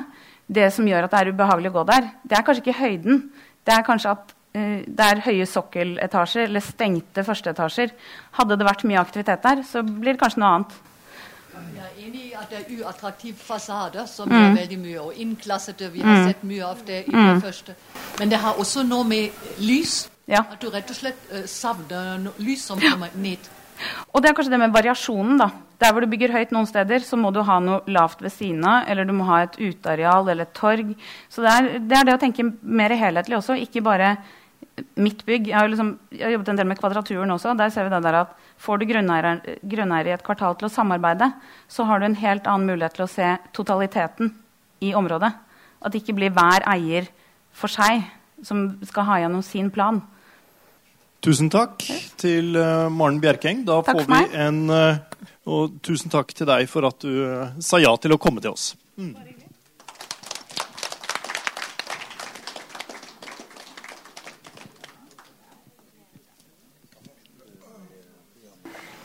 det 0.48 0.70
som 0.72 0.88
gjør 0.88 1.06
at 1.06 1.14
det 1.14 1.20
er 1.20 1.30
ubehagelig 1.34 1.70
å 1.72 1.76
gå 1.78 1.86
der, 1.90 2.10
det 2.24 2.38
er 2.38 2.44
kanskje 2.46 2.64
ikke 2.64 2.80
høyden. 2.80 3.22
Det 3.66 3.74
er 3.74 3.86
kanskje 3.86 4.12
at 4.16 4.34
uh, 4.56 4.80
det 4.82 5.06
er 5.06 5.24
høye 5.28 5.46
sokkeletasjer 5.48 6.48
eller 6.48 6.64
stengte 6.64 7.24
førsteetasjer. 7.26 7.94
Hadde 8.40 8.58
det 8.58 8.68
vært 8.68 8.86
mye 8.88 9.00
aktivitet 9.02 9.44
der, 9.44 9.64
så 9.68 9.84
blir 9.84 10.14
det 10.14 10.22
kanskje 10.22 10.42
noe 10.44 10.52
annet. 10.56 10.78
Jeg 11.58 11.84
er 11.84 12.06
enig 12.06 12.24
i 12.28 12.34
at 12.38 12.52
det 12.52 12.58
er 12.60 12.74
uattraktive 12.78 13.36
fasader 13.42 14.06
som 14.06 14.28
mm. 14.30 14.36
gjør 14.36 14.52
veldig 14.60 14.78
mye. 14.78 15.00
Og 15.02 15.22
innklassede. 15.24 15.88
Vi 15.92 16.04
har 16.04 16.20
mm. 16.20 16.26
sett 16.28 16.44
mye 16.46 16.64
av 16.64 16.82
det 16.86 17.00
i 17.08 17.14
mm. 17.14 17.28
det 17.28 17.42
første. 17.42 17.74
Men 18.20 18.30
det 18.30 18.38
har 18.44 18.60
også 18.62 18.84
noe 18.86 19.06
med 19.08 19.48
lys. 19.58 20.04
Ja. 20.28 20.44
At 20.44 20.60
du 20.62 20.68
rett 20.70 20.90
og 20.92 20.96
slett 20.96 21.32
uh, 21.32 21.42
savner 21.50 22.28
lys 22.38 22.68
som 22.70 22.80
kommer 22.80 23.10
ned. 23.18 23.50
Og 24.12 24.22
det 24.22 24.30
er 24.30 24.38
kanskje 24.38 24.54
det 24.54 24.62
med 24.62 24.74
variasjonen. 24.74 25.38
da. 25.40 25.50
Der 25.78 25.92
hvor 25.94 26.02
du 26.02 26.10
bygger 26.10 26.32
høyt 26.34 26.50
noen 26.54 26.66
steder, 26.66 27.04
så 27.06 27.18
må 27.20 27.30
du 27.34 27.38
ha 27.46 27.60
noe 27.62 27.84
lavt 27.86 28.22
ved 28.24 28.34
siden 28.34 28.64
av, 28.66 28.88
eller 28.90 29.06
du 29.06 29.14
må 29.14 29.28
ha 29.28 29.44
et 29.44 29.54
uteareal 29.60 30.26
eller 30.26 30.48
et 30.48 30.56
torg. 30.56 30.90
Så 31.30 31.44
det 31.44 31.52
er, 31.54 31.68
det 31.78 31.98
er, 32.00 32.08
det 32.08 32.16
å 32.16 32.20
tenke 32.22 32.46
mer 32.62 32.94
helhetlig 32.98 33.38
også, 33.38 33.54
ikke 33.62 33.84
bare 33.86 34.16
mitt 34.98 35.22
bygg. 35.26 35.52
Jeg 35.52 35.54
har, 35.54 35.70
liksom, 35.70 35.92
jeg 36.14 36.26
har 36.26 36.34
jobbet 36.34 36.50
en 36.52 36.58
del 36.58 36.68
med 36.70 36.80
Kvadraturen 36.80 37.34
også. 37.34 37.54
Der 37.58 37.70
ser 37.74 37.86
vi 37.86 37.94
det 37.94 38.02
der 38.08 38.20
at 38.24 38.34
får 38.58 38.82
du 38.82 38.88
grunneiere 38.90 40.10
i 40.10 40.16
et 40.16 40.26
kvartal 40.26 40.58
til 40.58 40.66
å 40.66 40.72
samarbeide, 40.72 41.30
så 41.70 41.86
har 41.86 42.02
du 42.02 42.08
en 42.08 42.18
helt 42.18 42.50
annen 42.50 42.72
mulighet 42.72 42.98
til 42.98 43.06
å 43.06 43.10
se 43.12 43.32
totaliteten 43.54 44.34
i 44.82 44.92
området. 44.98 45.30
At 45.78 45.94
det 45.94 46.02
ikke 46.02 46.18
blir 46.18 46.34
hver 46.34 46.66
eier 46.74 47.06
for 47.54 47.70
seg 47.70 48.02
som 48.42 48.70
skal 48.86 49.06
ha 49.06 49.22
gjennom 49.22 49.42
sin 49.46 49.70
plan. 49.74 50.02
Tusen 51.22 51.50
takk 51.50 51.82
til 52.18 52.54
uh, 52.54 52.86
Maren 52.94 53.18
Bjerkeng. 53.22 53.64
Da 53.66 53.80
takk 53.86 54.04
får 54.04 54.10
vi 54.12 54.38
en 54.38 54.60
uh, 54.70 55.00
Og 55.48 55.80
tusen 55.84 56.12
takk 56.12 56.34
til 56.36 56.48
deg 56.48 56.68
for 56.68 56.84
at 56.88 57.00
du 57.00 57.24
uh, 57.24 57.56
sa 57.64 57.80
ja 57.80 57.94
til 57.96 58.12
å 58.12 58.20
komme 58.20 58.44
til 58.44 58.52
oss. 58.52 58.74
Mm. 59.00 59.16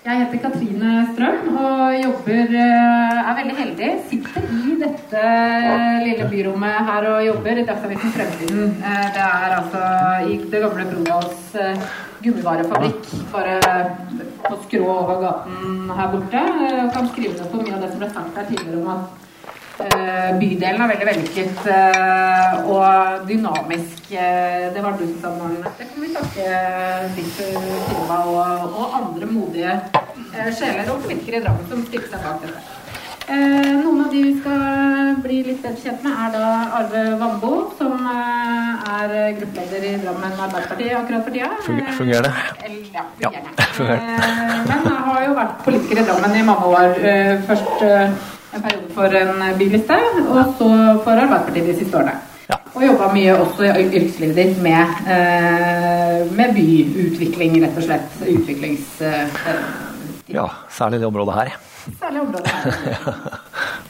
Jeg 0.04 0.20
heter 0.20 0.40
Katrine 0.44 0.94
Strøm 1.14 1.54
og 1.56 1.94
jobber, 1.96 2.50
er 2.60 3.38
veldig 3.38 3.54
heldig. 3.56 3.92
Sitter 4.10 4.50
i 4.52 4.74
dette 4.82 5.22
lille 6.04 6.28
byrommet 6.28 6.90
her 6.90 7.08
og 7.08 7.22
jobber 7.24 7.62
i 7.62 7.64
Dagsavisen 7.70 8.12
Fremtiden. 8.18 8.74
Det 8.84 9.24
er 9.24 9.56
altså 9.62 9.86
i 10.28 10.42
det 10.44 10.60
gamle 10.66 10.90
Brodals 10.92 11.56
gummivarefabrikk 12.24 13.10
bare 13.32 13.58
på 14.44 14.60
skrå 14.68 14.88
over 14.94 15.20
gaten 15.24 15.92
her 15.98 16.14
borte. 16.14 16.46
Og 16.84 16.94
kan 16.96 17.10
skrive 17.12 17.36
ned 17.38 17.52
på 17.52 17.62
mye 17.62 17.76
av 17.76 17.84
det 17.84 17.92
som 17.92 18.02
ble 18.04 18.10
sagt 18.14 18.40
her 18.40 18.50
tidligere 18.50 18.82
om 18.82 18.92
at 18.94 19.22
uh, 19.82 20.30
bydelen 20.40 20.84
er 20.86 20.94
veldig 20.94 21.10
vellykket 21.10 21.66
uh, 21.68 22.70
og 22.76 23.28
dynamisk. 23.30 24.06
Uh, 24.12 24.70
det 24.76 24.86
var 24.86 25.00
du 25.00 25.06
som 25.08 25.20
sa, 25.24 25.34
Magne. 25.42 25.74
Det 25.80 25.90
kan 25.90 26.06
vi 26.06 26.14
takke 26.16 26.46
Silva 27.34 28.22
og, 28.30 28.70
og, 28.70 28.98
andre 29.02 29.30
modige 29.32 29.80
sjeler 30.34 30.88
og 30.90 31.04
politikere 31.04 31.42
i 31.42 31.46
Drammen 31.46 31.70
som 31.70 31.86
stilte 31.90 32.16
seg 32.16 32.26
bak 32.26 32.48
dette. 32.48 32.83
Eh, 33.28 33.74
noen 33.80 34.02
av 34.04 34.10
de 34.12 34.22
vi 34.24 34.32
skal 34.36 35.20
bli 35.24 35.38
litt 35.46 35.62
bedre 35.64 35.80
kjent 35.80 36.02
med, 36.04 36.12
er 36.12 36.34
da 36.34 36.48
Arve 36.80 37.04
Vambo, 37.22 37.52
som 37.78 37.94
eh, 38.12 38.90
er 38.98 39.14
gruppeleder 39.38 39.86
i 39.88 39.94
Drammen 40.02 40.36
Arbeiderparti 40.44 40.90
akkurat 40.92 41.24
for 41.24 41.38
tida. 41.38 41.88
Fungerer 41.96 42.28
det? 42.28 42.34
Eh, 42.68 42.76
ja, 42.92 43.06
fungerer. 43.78 44.04
Eh, 44.44 44.60
men 44.68 44.86
har 45.08 45.24
jo 45.24 45.32
vært 45.38 45.64
politiker 45.66 46.02
i 46.02 46.06
Drammen 46.10 46.36
i 46.36 46.44
mange 46.46 46.68
år. 46.68 47.00
Eh, 47.00 47.32
først 47.48 47.82
eh, 47.88 48.14
en 48.54 48.66
periode 48.68 48.92
for 48.94 49.18
en 49.18 49.42
byliste, 49.58 49.98
og 50.28 50.54
så 50.60 50.70
for 51.08 51.16
Arbeiderpartiet 51.16 51.72
de 51.72 51.80
siste 51.80 52.00
årene. 52.04 52.20
Ja. 52.52 52.60
Og 52.76 52.84
jobba 52.84 53.12
mye 53.16 53.40
også 53.40 53.70
i 53.70 53.88
yrkeslivet 53.88 54.36
ditt 54.36 54.58
med, 54.62 54.98
med 56.36 56.58
byutvikling, 56.58 57.56
rett 57.64 57.78
og 57.80 57.88
slett. 57.88 58.18
Utviklings... 58.20 58.98
ja, 60.28 60.50
særlig 60.76 61.00
det 61.00 61.08
området 61.08 61.40
her. 61.40 61.56
Særlig 61.84 62.22
området 62.22 62.48
her. 62.48 63.02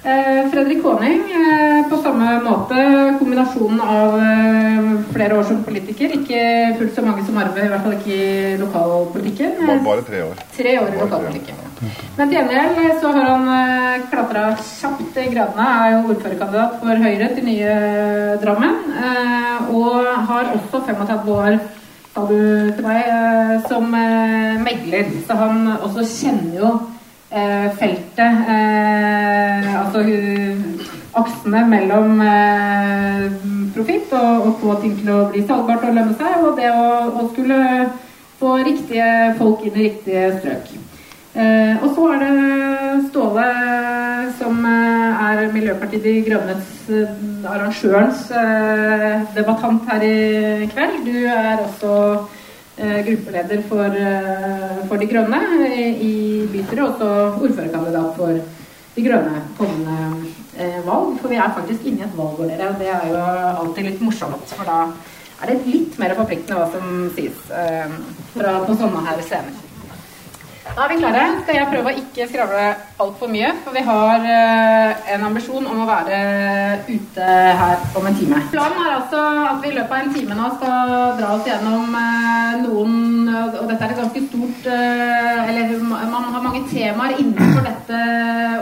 Eh, 0.04 0.50
Fredrik 0.52 0.82
Kåning, 0.84 1.22
eh, 1.32 1.86
på 1.90 1.96
samme 2.04 2.34
måte. 2.44 2.76
Kombinasjonen 3.20 3.80
av 3.80 4.18
eh, 4.20 4.90
flere 5.14 5.38
år 5.38 5.46
som 5.48 5.62
politiker. 5.64 6.12
Ikke 6.18 6.42
fullt 6.80 6.98
så 6.98 7.04
mange 7.06 7.24
som 7.24 7.38
Arve, 7.40 7.64
i 7.64 7.70
hvert 7.72 7.86
fall 7.86 7.96
ikke 7.96 8.18
i 8.18 8.58
lokalpolitikken. 8.60 9.62
Bare, 9.62 9.80
bare 9.86 10.04
tre 10.10 10.24
år. 10.26 10.42
Tre 10.58 10.74
år 10.82 10.90
i 10.92 11.00
lokalpolitikken. 11.00 11.62
Men 12.18 12.34
til 12.34 12.36
gjengjeld 12.36 13.00
så 13.00 13.14
har 13.16 13.30
han 13.30 14.04
klatra 14.12 14.44
kjapt 14.60 15.22
i 15.24 15.30
gradene. 15.32 15.68
Er 15.72 15.94
jo 15.94 16.02
ordførerkandidat 16.16 16.78
for 16.82 17.04
Høyre 17.06 17.30
til 17.38 17.48
nye 17.48 17.78
Drammen. 18.44 18.82
Og 19.72 20.10
har 20.32 20.52
også 20.58 20.84
35 20.90 21.38
år 21.38 21.62
sa 22.14 22.26
du 22.28 22.40
til 22.76 22.84
meg, 22.86 23.70
som 23.72 23.88
megler. 24.68 25.16
Så 25.30 25.40
han 25.40 25.78
også 25.80 26.04
kjenner 26.12 26.60
jo 26.60 26.74
Eh, 26.76 27.00
feltet, 27.34 28.20
eh, 28.54 29.70
altså 29.80 30.04
altså 30.04 31.22
aksene 31.24 31.66
mellom 31.70 32.22
profitt 33.74 34.14
og 34.18 34.48
å 34.48 34.54
få 34.62 34.78
ting 34.82 34.96
til 35.00 35.12
å 35.14 35.20
bli 35.34 35.44
salgbart 35.46 35.86
og 35.88 35.98
lønne 35.98 36.16
seg, 36.18 36.40
og 36.46 36.58
det 36.58 36.72
å, 36.72 36.88
å 37.22 37.28
skulle 37.34 37.60
få 38.40 38.58
riktige 38.66 39.34
folk 39.40 39.64
inn 39.66 39.78
i 39.78 39.86
riktige 39.88 40.32
strøk. 40.40 40.74
Eh, 41.34 41.80
og 41.82 41.96
så 41.96 42.12
er 42.14 42.20
det 42.22 42.34
Ståle, 43.08 43.46
som 44.38 44.60
eh, 44.70 45.24
er 45.26 45.48
Miljøpartiet 45.54 46.04
De 46.06 46.14
Grønnes 46.28 46.68
eh, 46.94 47.16
arrangørens 47.50 48.28
eh, 48.38 49.24
debattant 49.34 49.88
her 49.90 50.06
i 50.06 50.68
kveld. 50.70 51.00
Du 51.08 51.26
er 51.26 51.64
også 51.64 51.96
eh, 51.96 52.43
gruppeleder 53.08 53.64
for, 53.70 53.86
eh, 53.86 54.84
for, 54.90 54.98
De 54.98 55.08
Grønne 55.10 55.42
i, 55.78 56.14
bystyret, 56.52 56.84
og 56.86 56.96
så 57.00 57.10
ordførerkandidat 57.40 58.16
for 58.18 58.40
De 58.96 59.08
Grønne 59.08 59.44
kommende 59.58 60.32
valg. 60.86 61.18
For 61.22 61.32
vi 61.32 61.42
er 61.42 61.58
faktisk 61.58 61.86
inne 61.90 62.04
i 62.04 62.08
et 62.08 62.18
valgår, 62.18 62.54
dere, 62.54 62.70
og 62.70 62.80
det 62.80 62.90
er 62.94 63.10
jo 63.10 63.26
alltid 63.64 63.90
litt 63.90 64.02
morsomt. 64.06 64.54
For 64.54 64.70
da 64.70 64.80
er 65.42 65.52
det 65.52 65.68
litt 65.68 66.00
mer 66.00 66.16
forpliktende 66.16 66.60
hva 66.62 66.70
som 66.72 67.12
sies 67.16 67.46
fra, 68.36 68.58
på 68.68 68.78
sånne 68.78 69.06
her 69.10 69.24
scener. 69.26 69.62
Da 70.64 70.86
er 70.86 70.90
vi 70.90 70.96
klare. 70.98 71.24
Skal 71.44 71.58
jeg 71.58 71.70
prøve 71.70 71.92
å 71.92 72.00
ikke 72.00 72.26
skravle 72.32 72.62
altfor 73.04 73.30
mye. 73.30 73.50
For 73.66 73.76
vi 73.76 73.84
har 73.86 74.24
uh, 74.24 75.10
en 75.14 75.26
ambisjon 75.28 75.68
om 75.70 75.84
å 75.84 75.88
være 75.90 76.20
ute 76.88 77.28
her 77.60 77.84
om 78.00 78.08
en 78.10 78.18
time. 78.18 78.40
Planen 78.54 78.80
er 78.82 78.96
altså 78.96 79.22
at 79.52 79.60
vi 79.62 79.70
i 79.70 79.76
løpet 79.76 79.94
av 79.94 80.00
en 80.00 80.14
time 80.16 80.38
nå 80.40 80.50
skal 80.56 80.96
dra 81.20 81.34
oss 81.36 81.50
gjennom 81.50 81.94
uh, 81.94 82.56
noen 82.64 82.73
ganske 84.14 84.28
stort 84.30 84.66
uh, 84.68 85.50
Eller 85.50 85.84
man 85.84 86.24
har 86.24 86.44
mange 86.44 86.64
temaer 86.70 87.18
innenfor 87.20 87.66
dette 87.66 88.00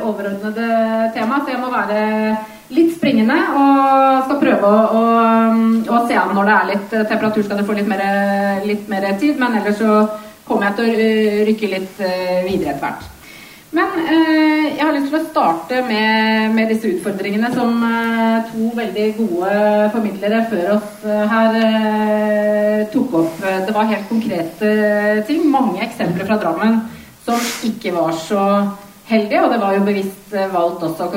overordnede 0.01 1.11
temaet, 1.15 1.45
så 1.45 1.53
jeg 1.53 1.61
må 1.61 1.71
være 1.71 2.01
litt 2.71 2.95
springende 2.95 3.35
og 3.59 4.25
skal 4.25 4.39
prøve 4.39 4.67
å, 4.67 4.81
å, 4.95 5.05
å 5.91 6.01
se 6.07 6.15
an 6.15 6.31
når 6.35 6.47
det 6.47 6.57
er 6.57 6.69
litt 6.71 6.93
temperatur, 6.95 7.43
skal 7.43 7.59
du 7.59 7.67
få 7.67 7.75
litt 7.75 7.89
mer, 7.89 8.03
litt 8.63 8.87
mer 8.91 9.09
tid. 9.19 9.39
Men 9.41 9.59
ellers 9.59 9.81
så 9.81 9.95
kommer 10.47 10.69
jeg 10.69 10.77
til 10.77 10.87
å 10.87 11.07
eh, 11.07 11.41
rykke 11.51 11.71
litt 11.75 12.05
eh, 12.05 12.37
videre 12.47 12.73
etter 12.75 12.85
hvert. 12.85 13.10
Men 13.71 14.01
eh, 14.03 14.65
jeg 14.75 14.83
har 14.83 14.95
lyst 14.97 15.11
til 15.13 15.15
å 15.21 15.27
starte 15.29 15.77
med, 15.87 16.51
med 16.57 16.71
disse 16.73 16.89
utfordringene 16.91 17.53
som 17.53 17.77
eh, 17.87 18.49
to 18.49 18.71
veldig 18.75 19.05
gode 19.15 19.51
formidlere 19.93 20.41
før 20.51 20.73
oss 20.73 21.05
eh, 21.07 21.21
her 21.31 21.55
eh, 21.61 22.81
tok 22.91 23.15
opp. 23.21 23.37
Det 23.39 23.75
var 23.75 23.87
helt 23.93 24.09
konkrete 24.11 24.73
ting. 25.29 25.45
Mange 25.47 25.85
eksempler 25.85 26.27
fra 26.27 26.39
Drammen 26.41 26.81
som 27.23 27.39
ikke 27.69 27.95
var 27.95 28.11
så 28.19 28.43
heldige. 29.07 29.45
Og 29.45 29.55
det 29.55 29.61
var 29.63 29.77
jo 29.77 29.87
bevisst 29.87 30.35
valgt 30.51 30.83
også 30.89 31.07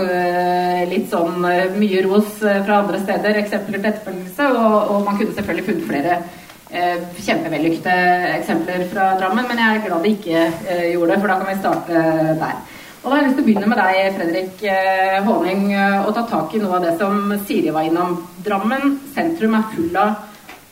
litt 0.90 1.11
sånn 1.11 1.42
mye 1.74 2.07
ros 2.07 2.38
fra 2.38 2.80
andre 2.84 3.02
steder, 3.02 3.42
eksempler 3.42 3.82
til 3.82 3.90
etterfølgelse. 3.90 4.48
Og, 4.55 4.78
og 4.94 5.05
man 5.09 5.18
kunne 5.18 5.34
selvfølgelig 5.34 5.68
funnet 5.72 5.90
flere 5.90 6.22
eh, 6.71 7.01
kjempevellykkede 7.27 7.97
eksempler 8.39 8.87
fra 8.93 9.11
Drammen, 9.21 9.49
men 9.49 9.61
jeg 9.61 9.81
er 9.81 9.89
glad 9.89 10.05
de 10.05 10.15
ikke 10.15 10.45
eh, 10.45 10.87
gjorde 10.93 11.15
det, 11.15 11.21
for 11.21 11.33
da 11.33 11.41
kan 11.41 11.51
vi 11.51 11.59
starte 11.61 12.05
der. 12.41 12.62
Og 13.05 13.11
da 13.11 13.17
har 13.17 13.21
jeg 13.21 13.27
lyst 13.29 13.37
til 13.37 13.45
å 13.45 13.49
begynne 13.49 13.69
med 13.69 13.81
deg, 13.83 14.05
Fredrik 14.19 14.62
eh, 14.71 15.19
Håning, 15.27 15.67
og 16.05 16.15
ta 16.17 16.29
tak 16.31 16.55
i 16.55 16.62
noe 16.62 16.79
av 16.79 16.87
det 16.87 16.95
som 17.01 17.35
Siri 17.45 17.75
var 17.75 17.89
innom. 17.89 18.17
Drammen 18.47 18.97
sentrum 19.17 19.59
er 19.59 19.69
full 19.75 19.99
av 20.01 20.15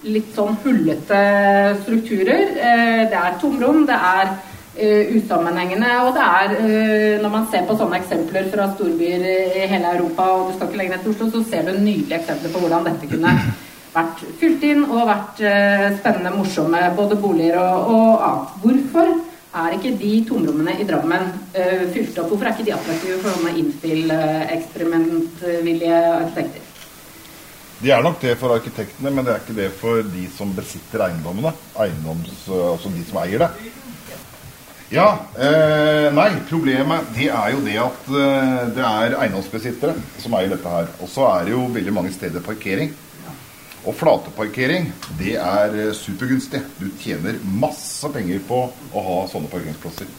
litt 0.08 0.32
sånn 0.34 0.56
hullete 0.64 1.18
strukturer. 1.82 2.56
Eh, 2.56 3.02
det 3.10 3.18
er 3.18 3.38
tomrom, 3.42 3.86
det 3.88 3.98
er 3.98 4.34
Uh, 4.72 5.04
usammenhengende. 5.18 5.88
Og 6.00 6.14
det 6.16 6.22
er, 6.24 6.52
uh, 6.56 7.20
når 7.20 7.32
man 7.34 7.42
ser 7.52 7.66
på 7.68 7.74
sånne 7.76 7.98
eksempler 8.00 8.46
fra 8.48 8.70
storbyer 8.70 9.26
i 9.60 9.66
hele 9.68 9.90
Europa, 9.98 10.30
og 10.32 10.46
du 10.48 10.54
skal 10.54 10.70
ikke 10.70 10.78
lenger 10.80 10.94
ned 10.94 11.02
til 11.04 11.12
Oslo, 11.12 11.26
så 11.28 11.42
ser 11.50 11.66
du 11.66 11.74
nydelige 11.76 12.16
eksempler 12.16 12.54
på 12.54 12.62
hvordan 12.62 12.86
dette 12.88 13.10
kunne 13.10 13.34
vært 13.92 14.22
fylt 14.40 14.62
inn 14.66 14.82
og 14.86 15.06
vært 15.08 15.40
eh, 15.44 15.96
spennende, 15.98 16.30
morsomme 16.36 16.80
både 16.96 17.16
boliger 17.20 17.58
og, 17.60 17.90
og, 17.92 18.20
annet. 18.28 18.48
Hvorfor 18.64 19.08
er 19.62 19.70
ikke 19.76 19.98
de 20.00 20.12
tomrommene 20.28 20.74
i 20.80 20.88
Drammen 20.88 21.24
eh, 21.52 21.82
fylt 21.92 22.18
opp? 22.18 22.28
Hvorfor 22.32 22.46
er 22.48 22.52
ikke 22.56 22.68
de 22.70 22.76
attraktive 22.76 23.18
for 23.20 23.30
sånne 23.36 23.58
innspill-eksperimentvillige 23.62 26.00
arkitekter? 26.16 26.62
De 27.82 27.88
er 27.90 28.02
nok 28.04 28.18
det 28.22 28.38
for 28.38 28.54
arkitektene, 28.54 29.10
men 29.10 29.24
det 29.26 29.32
er 29.32 29.40
ikke 29.42 29.58
det 29.58 29.70
for 29.74 30.02
de 30.06 30.28
som 30.30 30.54
besitter 30.54 31.02
eiendommene. 31.08 31.50
Eiendoms, 31.82 32.46
altså 32.46 32.88
de 32.94 33.02
som 33.08 33.18
eier 33.24 33.40
det. 33.42 33.50
Ja, 34.92 35.06
eh, 35.40 36.10
nei, 36.12 36.34
problemet 36.50 37.06
det 37.16 37.30
er 37.32 37.54
jo 37.54 37.62
det 37.64 37.78
at 37.80 38.10
eh, 38.12 38.58
det 38.76 38.82
er 38.84 39.14
eiendomsbesittere 39.24 39.94
som 40.20 40.36
eier 40.36 40.52
dette 40.52 40.68
her. 40.68 40.90
Og 41.00 41.08
så 41.08 41.24
er 41.30 41.48
det 41.48 41.54
jo 41.54 41.62
veldig 41.72 41.94
mange 41.96 42.12
steder 42.12 42.44
parkering. 42.44 42.92
Og 43.82 43.96
flateparkering, 43.98 44.92
det 45.18 45.34
er 45.42 45.72
eh, 45.74 45.94
supergunstig. 45.96 46.60
Du 46.78 46.86
tjener 47.02 47.40
masse 47.42 48.06
penger 48.14 48.42
på 48.46 48.60
å 48.70 49.06
ha 49.08 49.16
sånne 49.30 49.50
parkeringsplasser. 49.50 50.10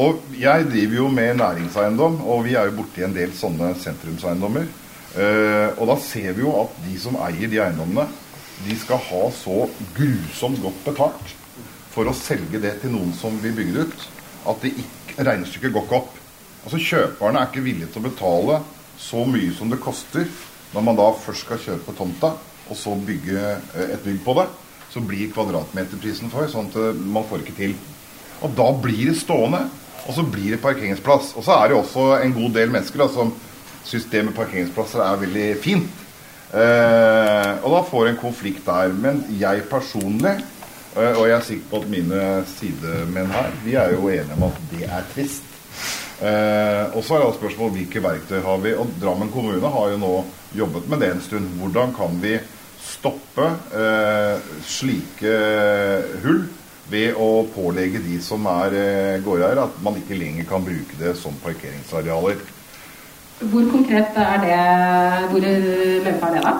Og 0.00 0.22
jeg 0.40 0.68
driver 0.70 0.96
jo 0.96 1.08
med 1.12 1.36
næringseiendom, 1.36 2.22
og 2.24 2.46
vi 2.46 2.54
er 2.56 2.70
jo 2.70 2.78
borti 2.78 3.04
en 3.04 3.12
del 3.12 3.34
sånne 3.36 3.74
sentrumseiendommer. 3.82 4.70
Uh, 5.12 5.76
og 5.76 5.90
da 5.90 5.98
ser 6.00 6.30
vi 6.32 6.40
jo 6.40 6.54
at 6.62 6.76
de 6.86 6.94
som 6.96 7.18
eier 7.20 7.50
de 7.52 7.58
eiendommene, 7.60 8.06
de 8.64 8.76
skal 8.80 9.00
ha 9.10 9.26
så 9.36 9.66
grusomt 9.92 10.62
godt 10.62 10.78
betalt 10.86 11.34
for 11.92 12.08
å 12.08 12.14
selge 12.16 12.62
det 12.62 12.78
til 12.80 12.94
noen 12.94 13.12
som 13.18 13.36
vil 13.42 13.52
bygge 13.58 13.74
det 13.74 13.84
ut, 13.90 14.06
at 14.48 14.64
det 14.64 14.72
ikke, 14.80 15.18
regnestykket 15.18 15.74
går 15.74 15.84
ikke 15.84 15.98
opp. 15.98 16.16
Altså 16.62 16.80
Kjøperne 16.80 17.42
er 17.42 17.50
ikke 17.50 17.66
villige 17.66 17.90
til 17.92 18.00
å 18.00 18.06
betale 18.06 18.62
så 19.02 19.26
mye 19.28 19.52
som 19.58 19.68
det 19.68 19.82
koster 19.82 20.24
når 20.72 20.86
man 20.86 20.96
da 20.96 21.10
først 21.20 21.44
skal 21.44 21.60
kjøpe 21.60 21.92
tomta, 21.98 22.32
og 22.72 22.78
så 22.78 22.96
bygge 22.96 23.38
eh, 23.44 23.92
et 23.92 24.04
bygg 24.04 24.20
på 24.24 24.36
det, 24.40 24.48
så 24.92 25.04
blir 25.04 25.30
kvadratmeterprisen 25.32 26.32
for 26.32 26.48
sånn 26.50 26.72
at 26.72 26.80
eh, 26.80 27.06
man 27.14 27.26
får 27.28 27.44
ikke 27.44 27.58
til. 27.60 27.76
Og 28.42 28.52
da 28.58 28.68
blir 28.74 29.12
det 29.12 29.20
stående, 29.20 29.66
og 30.02 30.14
så 30.16 30.24
blir 30.26 30.56
det 30.56 30.62
parkeringsplass. 30.64 31.34
Og 31.36 31.46
så 31.46 31.56
er 31.60 31.70
det 31.70 31.78
også 31.78 32.08
en 32.18 32.34
god 32.34 32.56
del 32.56 32.72
mennesker 32.74 33.04
da, 33.04 33.10
som 33.12 33.30
syns 33.86 34.08
det 34.10 34.24
med 34.26 34.36
parkeringsplasser 34.36 35.02
er 35.04 35.20
veldig 35.22 35.48
fint. 35.62 36.00
Eh, 36.52 37.52
og 37.62 37.70
da 37.72 37.84
får 37.88 38.10
en 38.10 38.20
konflikt 38.20 38.66
der. 38.66 38.92
Men 38.92 39.22
jeg 39.40 39.64
personlig, 39.70 40.34
eh, 40.96 41.14
og 41.14 41.24
jeg 41.28 41.36
er 41.36 41.46
sikker 41.46 41.70
på 41.70 41.82
at 41.82 41.90
mine 41.94 42.26
sidemenn 42.56 43.32
her, 43.32 43.56
vi 43.64 43.78
er 43.78 43.94
jo 43.94 44.10
enige 44.10 44.38
om 44.38 44.48
at 44.50 44.62
det 44.72 44.84
er 44.88 45.10
trist. 45.14 45.48
Eh, 46.22 46.84
og 46.94 47.02
så 47.02 47.16
er 47.16 47.24
det 47.24 47.38
spørsmål 47.38 47.72
hvilke 47.74 48.02
verktøy 48.02 48.42
har 48.44 48.58
vi. 48.62 48.74
Og 48.78 48.90
Drammen 49.00 49.30
kommune 49.32 49.74
har 49.76 49.94
jo 49.94 50.02
nå 50.02 50.12
jobbet 50.58 50.90
med 50.90 51.02
det 51.02 51.12
en 51.14 51.24
stund. 51.24 51.48
Hvordan 51.58 51.94
kan 51.96 52.18
vi 52.22 52.36
stoppe 52.82 53.46
eh, 53.74 54.50
slike 54.66 55.36
hull 56.24 56.42
ved 56.92 57.16
å 57.16 57.44
pålegge 57.54 58.02
de 58.04 58.18
som 58.22 58.46
er 58.50 58.76
eh, 58.76 59.20
gårdeiere, 59.24 59.68
at 59.68 59.78
man 59.84 59.96
ikke 60.00 60.18
lenger 60.18 60.48
kan 60.48 60.64
bruke 60.66 60.98
det 60.98 61.14
som 61.18 61.36
parkeringsarealer. 61.44 62.42
Hvor 63.42 63.70
konkret 63.72 64.18
er 64.18 64.42
det? 64.42 64.58
Hvor 65.30 65.42
løypa 65.42 66.28
er 66.28 66.36
det, 66.36 66.42
da? 66.44 66.56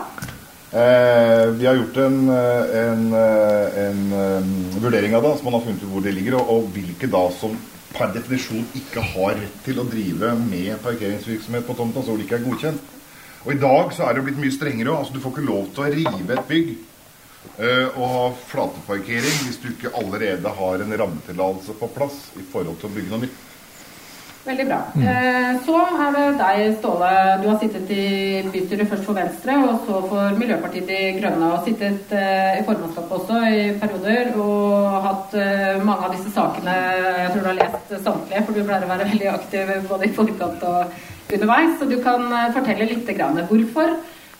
Eh, 0.72 1.46
vi 1.58 1.68
har 1.68 1.76
gjort 1.76 1.98
en, 2.00 2.16
en, 2.32 3.04
en, 3.12 4.00
en, 4.16 4.54
vurdering 4.80 5.14
av 5.18 5.26
det, 5.26 5.36
så 5.36 5.46
man 5.46 5.58
har 5.58 5.66
funnet 5.66 5.84
ut 5.84 5.92
hvor 5.92 6.06
det 6.06 6.14
ligger, 6.16 6.38
og, 6.40 6.54
og 6.54 6.72
hvilke 6.74 7.10
da 7.12 7.26
som 7.36 7.58
per 7.92 8.14
definisjon 8.14 8.64
ikke 8.78 9.04
har 9.12 9.36
rett 9.36 9.58
til 9.66 9.82
å 9.82 9.84
drive 9.84 10.32
med 10.46 10.80
parkeringsvirksomhet 10.82 11.66
på 11.68 11.76
tomta, 11.76 12.00
så 12.00 12.16
det 12.16 12.24
ikke 12.24 12.40
er 12.40 12.46
godkjent. 12.46 12.91
Og 13.42 13.52
i 13.54 13.60
dag 13.60 13.92
så 13.94 14.06
er 14.06 14.14
det 14.14 14.22
jo 14.22 14.26
blitt 14.30 14.42
mye 14.42 14.54
strengere. 14.54 14.96
altså 14.96 15.14
Du 15.14 15.20
får 15.20 15.34
ikke 15.34 15.46
lov 15.50 15.70
til 15.74 15.84
å 15.84 15.92
rive 15.96 16.36
et 16.36 16.50
bygg 16.50 16.74
uh, 17.58 17.88
og 17.98 18.04
ha 18.14 18.26
flateparkering 18.52 19.40
hvis 19.46 19.62
du 19.62 19.72
ikke 19.72 19.94
allerede 19.98 20.58
har 20.58 20.84
en 20.84 20.98
rammetillatelse 21.00 21.78
på 21.80 21.90
plass 21.96 22.28
i 22.38 22.44
forhold 22.52 22.78
til 22.80 22.90
å 22.90 22.94
bygge 22.98 23.14
noe 23.14 23.24
nytt. 23.26 23.40
Veldig 24.44 24.64
bra. 24.66 24.78
Mm. 24.94 25.02
Eh, 25.08 25.50
så 25.62 25.76
er 25.86 26.16
det 26.16 26.22
deg, 26.40 26.62
Ståle. 26.80 27.10
Du 27.42 27.44
har 27.46 27.58
sittet 27.60 27.90
i 27.94 28.06
bystyret 28.50 28.90
først 28.90 29.06
for 29.06 29.14
Venstre 29.14 29.54
og 29.68 29.84
så 29.86 30.00
for 30.08 30.38
Miljøpartiet 30.40 30.88
De 30.88 30.98
Grønne. 31.20 31.50
Og 31.52 31.68
sittet 31.68 32.10
eh, 32.18 32.58
i 32.58 32.64
formannskapet 32.66 33.14
også 33.20 33.38
i 33.46 33.60
perioder 33.78 34.32
og 34.42 34.98
hatt 35.06 35.38
eh, 35.38 35.78
mange 35.86 36.08
av 36.08 36.16
disse 36.16 36.34
sakene 36.34 36.74
Jeg 36.74 37.30
tror 37.30 37.38
du 37.38 37.50
har 37.52 37.60
lest 37.60 37.94
samtlige, 38.02 38.42
for 38.42 38.58
du 38.58 38.66
pleier 38.66 38.88
å 38.88 38.90
være 38.90 39.08
veldig 39.12 39.30
aktiv 39.36 39.72
både 39.92 40.10
i 40.10 40.14
forkant 40.18 40.66
og 40.72 40.98
underveis. 41.36 41.78
Så 41.78 41.88
du 41.90 41.98
kan 42.02 42.26
eh, 42.32 42.50
fortelle 42.54 42.88
litt. 42.88 43.08
Hvorfor 43.48 43.96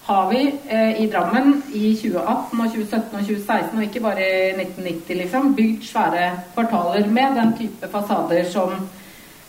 har 0.07 0.31
vi 0.31 0.47
eh, 0.69 1.03
i 1.03 1.07
Drammen 1.11 1.61
i 1.73 1.93
2018 1.95 2.59
og 2.61 2.73
2017 2.73 3.19
og 3.19 3.29
2016, 3.29 3.77
og 3.77 3.85
ikke 3.87 4.03
bare 4.03 4.25
i 4.25 4.49
1990, 4.57 5.21
liksom, 5.21 5.53
bygd 5.59 5.87
svære 5.87 6.33
kvartaler 6.57 7.07
med 7.07 7.39
den 7.39 7.55
type 7.61 7.91
fasader 7.93 8.49
som, 8.51 8.75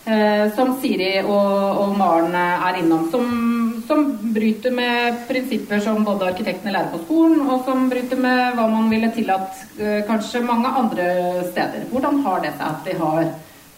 eh, 0.05 0.45
som 0.53 0.75
Siri 0.81 1.15
og, 1.23 1.79
og, 1.81 1.95
Maren 1.97 2.37
er 2.37 2.77
innom. 2.83 3.09
Som, 3.11 3.81
som, 3.87 4.05
bryter 4.33 4.73
med 4.73 5.25
prinsipper 5.27 5.81
som 5.83 6.05
både 6.05 6.29
arkitektene 6.31 6.71
lærer 6.73 6.93
på 6.93 7.01
skolen, 7.03 7.41
og 7.49 7.65
som 7.65 7.89
bryter 7.89 8.21
med 8.21 8.55
hva 8.57 8.69
man 8.69 8.87
ville 8.89 9.11
tillatt 9.13 9.59
kanskje 10.07 10.41
mange 10.45 10.69
andre 10.69 11.05
steder. 11.51 11.89
Hvordan 11.91 12.23
har 12.25 12.41
det 12.45 12.55
seg 12.55 12.69
at 12.69 12.87
vi 12.87 12.95
har 13.01 13.27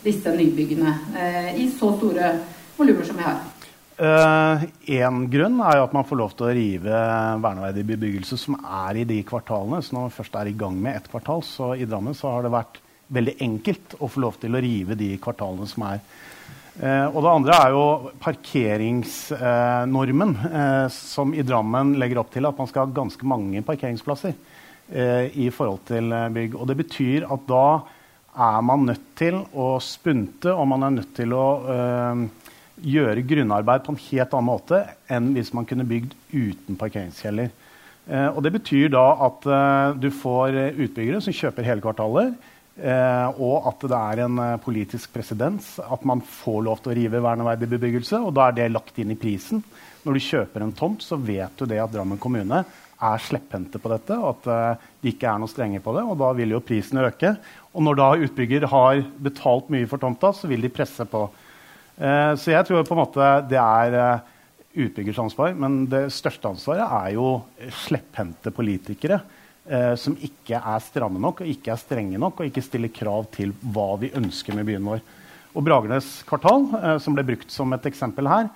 disse 0.06 0.32
nybyggene 0.38 0.94
i 1.60 1.68
så 1.74 1.92
store 1.98 2.32
volumer 2.78 3.04
som 3.04 3.20
vi 3.20 3.28
har? 3.28 3.44
Én 3.96 5.08
uh, 5.08 5.24
grunn 5.32 5.62
er 5.64 5.78
jo 5.80 5.86
at 5.86 5.94
man 5.96 6.04
får 6.04 6.20
lov 6.20 6.34
til 6.36 6.50
å 6.50 6.52
rive 6.52 6.92
verneverdig 7.40 7.86
bebyggelse 7.94 8.36
som 8.42 8.58
er 8.60 9.00
i 9.00 9.06
de 9.08 9.24
kvartalene. 9.24 9.80
Så 9.80 9.96
når 9.96 10.10
man 10.10 10.18
først 10.18 10.36
er 10.36 10.52
i 10.52 10.60
gang 10.60 10.76
med 10.84 11.00
ett 11.00 11.08
kvartal, 11.08 11.40
så 11.48 11.80
i 11.80 11.88
Drammen 11.88 12.12
så 12.18 12.28
har 12.34 12.44
det 12.44 12.52
vært 12.52 12.84
veldig 13.16 13.36
enkelt 13.46 13.96
å 14.04 14.12
få 14.12 14.20
lov 14.26 14.36
til 14.42 14.52
å 14.52 14.64
rive 14.66 14.98
de 15.00 15.16
kvartalene 15.24 15.68
som 15.72 15.88
er. 15.88 16.04
Uh, 16.76 17.08
og 17.08 17.24
det 17.24 17.36
andre 17.38 17.56
er 17.56 17.72
jo 17.72 18.12
parkeringsnormen, 18.20 20.32
uh, 20.44 20.92
som 20.92 21.32
i 21.32 21.48
Drammen 21.48 21.96
legger 22.02 22.20
opp 22.20 22.36
til 22.36 22.44
at 22.52 22.60
man 22.60 22.68
skal 22.68 22.84
ha 22.84 22.92
ganske 23.00 23.24
mange 23.32 23.64
parkeringsplasser 23.64 24.36
i 24.86 25.50
forhold 25.50 25.82
til 25.88 26.14
bygg. 26.30 26.54
Og 26.62 26.68
det 26.70 26.78
betyr 26.78 27.26
at 27.34 27.42
da 27.50 27.82
er 28.38 28.62
man 28.62 28.86
nødt 28.86 29.18
til 29.18 29.42
å 29.58 29.82
spunte, 29.82 30.54
og 30.54 30.70
man 30.70 30.86
er 30.86 30.94
nødt 31.00 31.10
til 31.18 31.34
å 31.34 31.66
gjøre 32.84 33.24
grunnarbeid 33.28 33.86
på 33.86 33.94
en 33.94 34.02
helt 34.10 34.34
annen 34.34 34.50
måte 34.50 34.82
enn 35.12 35.32
hvis 35.36 35.54
man 35.56 35.68
kunne 35.68 35.88
bygd 35.88 36.16
uten 36.34 36.80
parkeringskjeller. 36.80 37.52
Eh, 38.06 38.28
og 38.30 38.42
det 38.46 38.52
betyr 38.58 38.92
da 38.94 39.06
at 39.28 39.48
eh, 39.48 39.96
du 40.02 40.10
får 40.14 40.58
utbyggere 40.74 41.22
som 41.24 41.36
kjøper 41.36 41.66
hele 41.66 41.84
kvartaler, 41.84 42.34
eh, 42.78 43.40
og 43.40 43.70
at 43.72 43.86
det 43.88 44.00
er 44.00 44.24
en 44.26 44.42
eh, 44.44 44.58
politisk 44.62 45.14
presedens 45.16 45.76
at 45.82 46.06
man 46.08 46.22
får 46.22 46.66
lov 46.68 46.84
til 46.84 46.94
å 46.94 46.98
rive 47.00 47.24
verneverdig 47.24 47.72
bebyggelse. 47.78 48.20
Og 48.22 48.36
da 48.36 48.50
er 48.50 48.60
det 48.60 48.72
lagt 48.76 49.00
inn 49.02 49.16
i 49.16 49.20
prisen. 49.20 49.64
Når 50.06 50.18
du 50.18 50.26
kjøper 50.28 50.66
en 50.66 50.76
tomt, 50.76 51.06
så 51.06 51.18
vet 51.18 51.56
du 51.58 51.66
det 51.70 51.80
at 51.82 51.96
Drammen 51.96 52.22
kommune 52.22 52.66
er 53.06 53.24
slepphendte 53.24 53.80
på 53.82 53.90
dette, 53.92 54.16
og 54.16 54.30
at 54.30 54.46
uh, 54.48 54.92
de 55.04 55.12
ikke 55.12 55.28
er 55.28 55.40
noe 55.42 55.52
strenge 55.52 55.82
på 55.84 55.92
det. 55.98 56.04
og 56.06 56.16
Da 56.22 56.30
vil 56.38 56.54
jo 56.54 56.62
prisen 56.64 57.02
øke. 57.02 57.34
Og 57.76 57.84
når 57.84 57.98
da 58.00 58.06
utbygger 58.24 58.68
har 58.72 59.02
betalt 59.26 59.68
mye 59.74 59.90
for 59.90 60.00
tomta, 60.00 60.30
så 60.32 60.48
vil 60.48 60.64
de 60.64 60.72
presse 60.72 61.04
på 61.10 61.26
Eh, 61.26 61.45
så 61.96 62.52
jeg 62.52 62.68
tror 62.68 62.84
på 62.84 62.96
en 62.96 63.00
måte 63.00 63.28
det 63.50 63.60
er 63.62 63.96
eh, 64.00 64.32
utbyggers 64.86 65.20
ansvar. 65.24 65.56
Men 65.58 65.84
det 65.92 66.08
største 66.14 66.52
ansvaret 66.52 66.86
er 66.86 67.16
jo 67.16 67.30
slepphendte 67.86 68.54
politikere 68.56 69.22
eh, 69.66 69.94
som 70.00 70.18
ikke 70.20 70.60
er 70.60 70.84
stramme 70.84 71.22
nok 71.22 71.44
og 71.44 71.52
ikke 71.52 71.74
er 71.74 71.82
strenge 71.82 72.22
nok 72.22 72.42
og 72.42 72.50
ikke 72.50 72.66
stiller 72.66 72.94
krav 72.94 73.30
til 73.36 73.56
hva 73.62 73.94
vi 74.02 74.14
ønsker 74.16 74.58
med 74.58 74.68
byen 74.70 74.92
vår. 74.92 75.04
Og 75.56 75.64
Bragernes 75.64 76.20
kvartal, 76.28 76.68
eh, 76.82 76.98
som 77.04 77.16
ble 77.16 77.26
brukt 77.28 77.52
som 77.54 77.72
et 77.76 77.90
eksempel 77.90 78.28
her, 78.30 78.52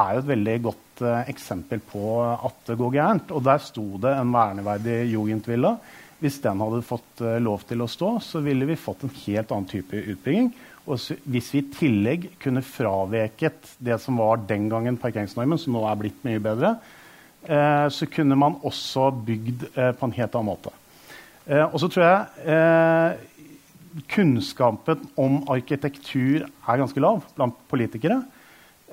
er 0.00 0.14
jo 0.14 0.22
et 0.22 0.30
veldig 0.30 0.58
godt 0.68 1.02
eh, 1.04 1.30
eksempel 1.32 1.82
på 1.84 2.04
at 2.22 2.70
det 2.70 2.78
går 2.80 2.94
gærent. 2.96 3.34
Og 3.34 3.44
der 3.44 3.60
sto 3.64 3.86
det 4.00 4.14
en 4.16 4.32
verneverdig 4.34 5.02
jugendvilla. 5.12 5.76
Hvis 6.20 6.38
den 6.44 6.60
hadde 6.62 6.84
fått 6.86 7.24
eh, 7.24 7.40
lov 7.42 7.64
til 7.68 7.82
å 7.82 7.90
stå, 7.90 8.14
så 8.24 8.42
ville 8.44 8.68
vi 8.68 8.78
fått 8.80 9.04
en 9.04 9.16
helt 9.24 9.52
annen 9.52 9.68
type 9.68 10.04
utbygging. 10.14 10.52
Og 10.90 10.98
hvis 11.30 11.52
vi 11.54 11.62
i 11.62 11.68
tillegg 11.70 12.26
kunne 12.42 12.64
fraveket 12.66 13.74
det 13.78 14.00
som 14.02 14.18
var 14.18 14.42
den 14.48 14.66
gangen 14.72 14.98
parkeringsnormen, 14.98 15.60
som 15.60 15.76
nå 15.76 15.84
er 15.86 16.00
blitt 16.00 16.24
mye 16.26 16.42
bedre, 16.42 16.74
eh, 17.46 17.86
så 17.94 18.08
kunne 18.10 18.38
man 18.38 18.58
også 18.66 19.10
bygd 19.14 19.68
eh, 19.70 19.92
på 19.94 20.08
en 20.08 20.16
helt 20.18 20.34
annen 20.34 20.50
måte. 20.50 20.74
Eh, 21.46 21.62
og 21.64 21.78
så 21.82 21.90
tror 21.90 22.06
jeg 22.06 22.56
eh, 22.56 24.02
kunnskapen 24.10 25.06
om 25.18 25.40
arkitektur 25.50 26.44
er 26.46 26.82
ganske 26.82 27.02
lav 27.02 27.22
blant 27.38 27.56
politikere. 27.70 28.20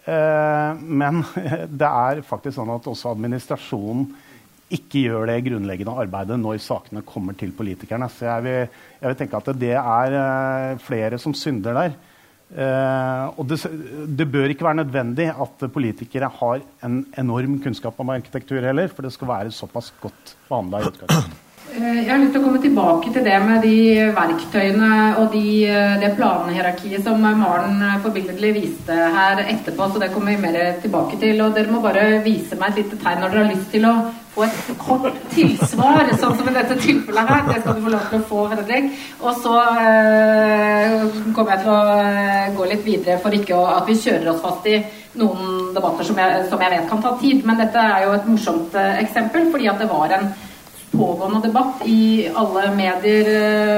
Eh, 0.05 0.71
men 0.81 1.25
det 1.81 1.89
er 1.89 2.23
faktisk 2.25 2.59
sånn 2.59 2.75
at 2.77 2.87
også 2.89 3.15
administrasjonen 3.15 4.09
ikke 4.73 5.05
gjør 5.05 5.29
det 5.29 5.39
grunnleggende 5.45 5.95
arbeidet 6.03 6.37
når 6.41 6.59
sakene 6.63 7.05
kommer 7.07 7.37
til 7.39 7.53
politikerne. 7.55 8.09
Så 8.11 8.27
jeg 8.27 8.43
vil, 8.43 8.75
jeg 8.99 9.07
vil 9.07 9.17
tenke 9.21 9.39
at 9.39 9.49
det 9.61 9.73
er 9.79 10.17
uh, 10.17 10.83
flere 10.83 11.19
som 11.21 11.35
synder 11.37 11.77
der. 11.77 11.97
Uh, 12.47 13.39
og 13.39 13.47
det, 13.49 13.59
det, 14.19 14.27
bør 14.31 14.51
ikke 14.51 14.67
være 14.67 14.81
nødvendig 14.83 15.27
at 15.31 15.65
politikere 15.71 16.29
har 16.39 16.61
en 16.83 17.01
enorm 17.19 17.57
kunnskap 17.63 17.99
om 17.99 18.13
arkitektur 18.15 18.63
heller, 18.63 18.87
for 18.87 19.03
det 19.03 19.11
skal 19.15 19.33
være 19.33 19.51
såpass 19.55 19.91
godt 20.01 20.37
behandla 20.47 20.79
i 20.79 20.91
utgangspunktet. 20.91 21.43
Eh, 21.67 21.97
jeg 22.05 22.07
har 22.07 22.21
lyst 22.21 22.31
til 22.31 22.39
å 22.39 22.45
komme 22.45 22.61
tilbake 22.63 23.11
til 23.11 23.25
det 23.27 23.39
med 23.43 23.65
de 23.67 23.79
verktøyene 24.15 24.91
og 25.19 25.33
de, 25.35 25.49
det 25.99 26.13
planhierarkiet 26.15 27.03
som 27.03 27.19
Maren 27.19 27.83
forbilledlig 28.05 28.53
viste 28.55 28.95
her 28.95 29.43
etterpå. 29.43 29.89
så 29.91 29.99
Det 29.99 30.13
kommer 30.13 30.31
vi 30.31 30.47
mer 30.47 30.79
tilbake 30.81 31.19
til. 31.19 31.43
og 31.43 31.51
Dere 31.55 31.71
må 31.71 31.83
bare 31.83 32.23
vise 32.23 32.55
meg 32.55 32.71
et 32.71 32.85
lite 32.85 33.01
tegn 33.03 33.19
når 33.21 33.35
dere 33.35 33.43
har 33.43 33.53
lyst 33.53 33.69
til 33.75 33.91
å 33.91 33.97
få 34.37 34.45
et 34.45 34.67
kort 34.77 35.15
tilsvar, 35.33 36.11
sånn 36.19 36.35
som 36.37 36.49
i 36.49 36.51
dette 36.53 36.75
tilfellet 36.81 37.29
her. 37.31 37.43
Det 37.47 37.61
skal 37.63 37.75
du 37.77 37.81
få 37.87 37.93
lov 37.93 38.03
til 38.11 38.19
å 38.19 38.27
få, 38.29 38.39
Fredrik. 38.51 38.85
Og 39.23 39.33
så 39.41 39.53
øh, 39.57 40.93
kommer 41.33 41.51
jeg 41.55 41.61
til 41.63 41.71
å 41.73 41.79
eh, 41.97 42.53
gå 42.57 42.63
litt 42.69 42.83
videre 42.85 43.17
for 43.23 43.31
ikke 43.33 43.55
å, 43.57 43.63
at 43.79 43.85
vi 43.89 43.95
kjører 43.97 44.29
oss 44.33 44.43
fast 44.43 44.63
i 44.69 44.75
noen 45.17 45.43
debatter 45.73 46.03
som 46.05 46.17
jeg, 46.21 46.29
som 46.51 46.61
jeg, 46.61 46.71
vet 46.75 46.89
kan 46.91 47.01
ta 47.01 47.11
tid. 47.21 47.37
Men 47.47 47.61
dette 47.63 47.79
er 47.81 47.99
jo 48.05 48.11
et 48.17 48.29
morsomt 48.29 48.71
øh, 48.77 48.93
eksempel, 49.01 49.41
fordi 49.53 49.67
at 49.71 49.79
det 49.81 49.89
var 49.89 50.07
en 50.13 50.27
pågående 50.87 51.41
debatt 51.43 51.77
i 51.89 52.27
alle 52.31 52.75
medier 52.77 53.25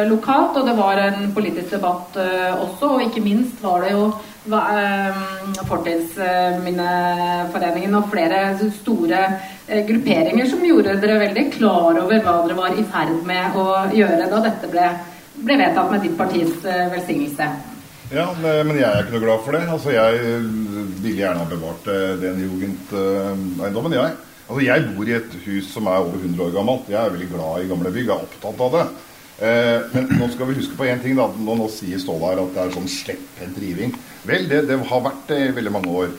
lokalt, 0.07 0.57
og 0.60 0.66
det 0.68 0.76
var 0.78 0.97
en 1.07 1.34
politisk 1.34 1.70
debatt 1.74 2.18
også, 2.22 2.86
og 2.86 3.01
ikke 3.07 3.26
minst 3.26 3.64
var 3.64 3.82
det 3.84 3.91
jo 3.95 4.03
Fortidsminneforeningen 5.68 7.95
og 7.97 8.10
flere 8.14 8.39
store 8.78 9.22
Eh, 9.28 9.34
grupperinger 9.88 10.48
som 10.50 10.64
gjorde 10.66 10.96
dere 11.02 11.20
veldig 11.22 11.46
klar 11.54 11.98
over 12.02 12.22
hva 12.26 12.36
dere 12.46 12.58
var 12.58 12.78
i 12.78 12.86
ferd 12.90 13.20
med 13.28 13.58
å 13.60 13.66
gjøre 13.94 14.30
da 14.32 14.40
dette 14.46 14.70
ble, 14.72 14.86
ble 15.44 15.58
vedtatt 15.62 15.92
med 15.94 16.06
ditt 16.06 16.16
partis 16.18 16.56
eh, 16.66 16.88
velsignelse. 16.94 17.50
Ja, 18.10 18.26
men 18.42 18.72
jeg 18.74 18.88
er 18.88 19.04
ikke 19.04 19.14
noe 19.20 19.22
glad 19.28 19.44
for 19.46 19.54
det. 19.54 19.68
Altså, 19.70 19.92
Jeg 19.94 20.40
ville 21.04 21.20
gjerne 21.20 21.44
ha 21.44 21.50
bevart 21.52 21.92
eh, 21.94 22.16
den 22.24 22.42
jugendeiendommen, 22.48 23.94
jeg. 24.00 24.16
Altså, 24.48 24.64
Jeg 24.66 24.88
bor 24.96 25.12
i 25.12 25.18
et 25.20 25.36
hus 25.46 25.70
som 25.76 25.92
er 25.92 26.02
over 26.02 26.18
100 26.18 26.48
år 26.48 26.56
gammelt. 26.58 26.90
Jeg 26.90 26.98
er 27.04 27.14
veldig 27.14 27.30
glad 27.36 27.62
i 27.62 27.70
gamle 27.70 27.94
bygg, 27.94 28.10
jeg 28.10 28.16
er 28.16 28.26
opptatt 28.26 28.66
av 28.66 28.80
det. 28.80 28.88
Men 29.40 30.10
nå 30.20 30.26
skal 30.34 30.50
vi 30.50 30.58
huske 30.58 30.76
på 30.76 30.84
én 30.90 31.00
ting. 31.00 31.14
da, 31.16 31.30
Nå, 31.32 31.54
nå 31.56 31.70
sier 31.72 32.02
Ståle 32.02 32.34
at 32.34 32.50
det 32.58 32.60
er 32.60 32.74
sånn 32.74 32.90
slepphendt 32.92 33.62
riving. 33.62 33.94
Vel, 34.28 34.50
det, 34.50 34.66
det 34.68 34.76
har 34.90 35.06
vært 35.06 35.30
det 35.30 35.38
i 35.46 35.54
veldig 35.56 35.72
mange 35.78 35.94
år. 36.02 36.10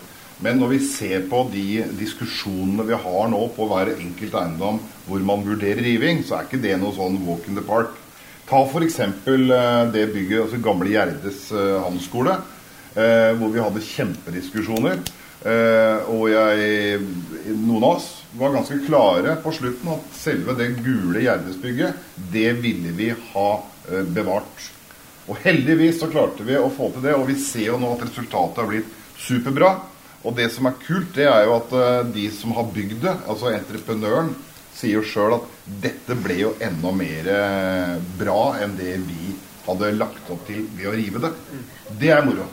Men 0.40 0.56
når 0.60 0.70
vi 0.72 0.78
ser 0.88 1.26
på 1.28 1.42
de 1.52 1.82
diskusjonene 1.98 2.86
vi 2.88 2.96
har 2.96 3.26
nå 3.28 3.40
på 3.52 3.66
hver 3.68 3.92
enkelt 3.92 4.36
eiendom 4.40 4.78
hvor 5.04 5.24
man 5.26 5.44
vurderer 5.44 5.84
riving, 5.84 6.22
så 6.24 6.38
er 6.38 6.46
ikke 6.48 6.62
det 6.62 6.78
noe 6.80 6.96
sånn 6.96 7.18
walk 7.26 7.48
in 7.50 7.58
the 7.58 7.64
park. 7.66 7.92
Ta 8.48 8.62
f.eks. 8.64 8.98
Eh, 8.98 9.12
det 9.92 10.06
bygget, 10.14 10.46
altså 10.46 10.62
gamle 10.64 10.88
Gjerdes 10.90 11.44
eh, 11.52 11.76
handelsskole, 11.84 12.38
eh, 12.96 13.30
hvor 13.38 13.52
vi 13.52 13.62
hadde 13.62 13.88
kjempediskusjoner. 13.92 15.02
Og 15.40 16.26
jeg, 16.28 16.98
noen 17.54 17.84
av 17.86 17.94
oss 17.94 18.08
var 18.36 18.52
ganske 18.52 18.74
klare 18.84 19.38
på 19.40 19.54
slutten 19.56 19.88
at 19.94 20.10
selve 20.12 20.52
det 20.58 20.66
gule 20.82 21.22
Gjerdesbygget, 21.24 22.02
det 22.34 22.50
ville 22.60 22.92
vi 22.92 23.06
ha 23.30 23.46
bevart. 24.12 24.66
Og 25.32 25.40
heldigvis 25.40 26.02
så 26.02 26.10
klarte 26.12 26.44
vi 26.44 26.58
å 26.60 26.68
få 26.68 26.90
til 26.92 27.06
det, 27.06 27.16
og 27.16 27.24
vi 27.30 27.38
ser 27.40 27.70
jo 27.70 27.78
nå 27.80 27.94
at 27.94 28.04
resultatet 28.04 28.60
har 28.60 28.68
blitt 28.68 28.92
superbra. 29.16 29.72
Og 30.20 30.36
det 30.36 30.50
som 30.52 30.68
er 30.68 30.78
kult, 30.82 31.14
det 31.16 31.26
er 31.30 31.46
jo 31.48 31.56
at 31.56 31.72
uh, 31.72 32.06
de 32.12 32.26
som 32.34 32.52
har 32.56 32.68
bygd 32.74 33.00
det, 33.06 33.16
altså 33.30 33.52
entreprenøren, 33.54 34.34
sier 34.76 35.00
jo 35.00 35.04
sjøl 35.06 35.38
at 35.38 35.46
dette 35.82 36.16
ble 36.20 36.36
jo 36.42 36.54
enda 36.62 36.92
mer 36.96 37.30
uh, 37.30 37.94
bra 38.20 38.40
enn 38.60 38.76
det 38.78 38.98
vi 39.08 39.34
hadde 39.66 39.92
lagt 39.96 40.30
opp 40.32 40.46
til 40.48 40.64
ved 40.76 40.90
å 40.90 40.96
rive 40.96 41.22
det. 41.24 41.32
Det 42.00 42.12
er 42.12 42.24
moro. 42.26 42.48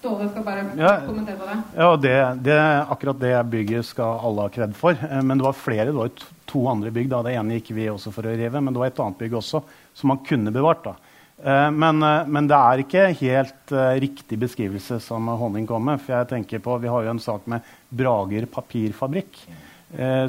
Ståle 0.00 0.30
skal 0.30 0.44
bare 0.46 0.62
ja, 0.80 0.94
kommentere 1.04 1.36
på 1.36 1.46
det. 1.48 1.56
Ja, 1.76 1.88
det, 2.00 2.14
det, 2.46 2.58
Akkurat 2.88 3.18
det 3.20 3.34
bygget 3.52 3.88
skal 3.90 4.22
alle 4.24 4.46
ha 4.46 4.52
kred 4.52 4.72
for. 4.76 4.96
Eh, 4.96 5.20
men 5.20 5.36
det 5.36 5.44
var 5.44 5.58
flere, 5.58 5.90
det 5.90 5.98
var 5.98 6.12
to 6.48 6.62
andre 6.70 6.92
bygg. 6.94 7.10
da, 7.12 7.20
Det 7.26 7.34
ene 7.36 7.58
gikk 7.58 7.74
vi 7.76 7.90
også 7.92 8.12
for 8.14 8.24
å 8.24 8.32
rive, 8.32 8.62
men 8.64 8.72
det 8.72 8.80
var 8.80 8.88
et 8.88 9.02
annet 9.04 9.20
bygg 9.20 9.36
også 9.42 9.60
som 10.00 10.12
man 10.14 10.22
kunne 10.24 10.54
bevart. 10.54 10.86
da. 10.86 10.94
Eh, 11.44 11.70
men, 11.70 12.02
eh, 12.02 12.26
men, 12.26 12.48
det 12.48 12.56
er 12.56 12.82
ikke 12.82 13.06
helt 13.22 13.72
uh, 13.72 13.94
riktig 14.02 14.36
beskrivelse 14.40 14.98
som 15.00 15.28
Honning 15.40 15.68
kom 15.68 15.86
med. 15.88 16.02
For 16.02 16.18
jeg 16.18 16.30
tenker 16.34 16.62
på, 16.64 16.76
Vi 16.82 16.90
har 16.92 17.06
jo 17.06 17.14
en 17.14 17.22
sak 17.22 17.46
med 17.48 17.66
Brager 17.88 18.46
papirfabrikk. 18.46 19.44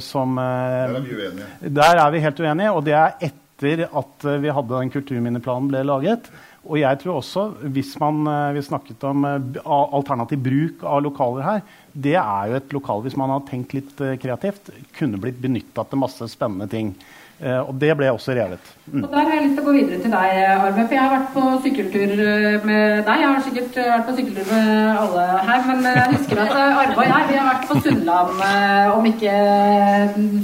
Som, 0.02 0.40
der 0.42 0.90
er 0.90 1.04
vi 1.06 1.14
uenige. 1.14 1.48
Der 1.70 2.00
er 2.02 2.08
vi 2.10 2.22
helt 2.24 2.40
uenige, 2.42 2.72
og 2.74 2.80
det 2.88 2.96
er 2.98 3.12
etter 3.28 3.84
at 3.86 4.26
vi 4.42 4.50
hadde 4.50 4.72
den 4.74 4.90
kulturminneplanen 4.90 5.68
ble 5.70 5.84
laget. 5.86 6.32
Og 6.66 6.80
jeg 6.82 6.98
tror 7.04 7.20
også, 7.20 7.44
hvis 7.70 7.92
man 8.02 8.26
vi 8.56 8.64
snakket 8.66 9.06
om 9.06 9.22
alternativ 9.62 10.42
bruk 10.42 10.82
av 10.82 11.04
lokaler 11.06 11.46
her, 11.46 11.62
det 11.94 12.16
er 12.18 12.50
jo 12.50 12.58
et 12.58 12.74
lokal, 12.74 13.06
hvis 13.06 13.20
man 13.22 13.36
har 13.36 13.46
tenkt 13.52 13.78
litt 13.78 14.02
kreativt, 14.24 14.74
kunne 14.98 15.22
blitt 15.22 15.38
benytta 15.44 15.86
til 15.86 16.02
masse 16.08 16.32
spennende 16.34 16.66
ting. 16.74 16.96
Eh, 17.42 17.58
og 17.58 17.74
det 17.82 17.96
ble 17.98 18.10
også 18.14 18.36
revet. 18.38 18.68
Mm. 18.86 19.04
Og 19.04 19.10
Der 19.10 19.24
har 19.26 19.32
jeg 19.34 19.46
lyst 19.48 19.56
til 19.58 19.64
å 19.64 19.66
gå 19.66 19.74
videre 19.74 19.98
til 20.04 20.12
deg, 20.14 20.34
Arve. 20.46 20.84
For 20.84 20.94
jeg 20.94 21.02
har 21.02 21.14
vært 21.16 21.32
på 21.34 21.46
sykkeltur 21.64 22.12
eh, 22.26 22.68
med 22.70 22.84
deg. 23.08 23.24
Jeg 23.24 23.30
har 23.32 23.46
sikkert 23.48 23.80
eh, 23.82 23.90
vært 23.90 24.06
på 24.10 24.16
sykkeltur 24.20 24.52
med 24.52 25.00
alle 25.02 25.24
her. 25.48 25.64
Men 25.72 25.88
jeg 25.90 26.12
husker 26.20 26.42
at 26.44 26.54
Arve 26.60 26.98
og 27.00 27.10
jeg 27.10 27.30
vi 27.32 27.40
har 27.40 27.50
vært 27.50 27.66
på 27.72 27.80
Sunnland 27.82 28.44
om 28.92 29.08
ikke 29.10 29.34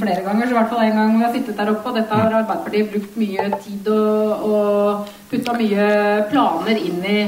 flere 0.01 0.23
ganger, 0.25 0.47
så 0.47 0.55
i 0.55 0.57
hvert 0.57 0.71
fall 0.71 0.85
en 0.85 0.99
gang 1.01 1.13
vi 1.17 1.25
har 1.27 1.35
sittet 1.35 1.59
der 1.61 1.73
oppe. 1.75 1.91
Og 1.91 1.99
dette 1.99 2.21
har 2.21 2.37
Arbeiderpartiet 2.41 2.89
brukt 2.95 3.19
mye 3.21 3.49
tid 3.61 3.91
og, 3.93 4.47
og 4.47 5.13
putta 5.29 5.57
mye 5.59 5.91
planer 6.31 6.81
inn 6.81 7.05
i 7.05 7.19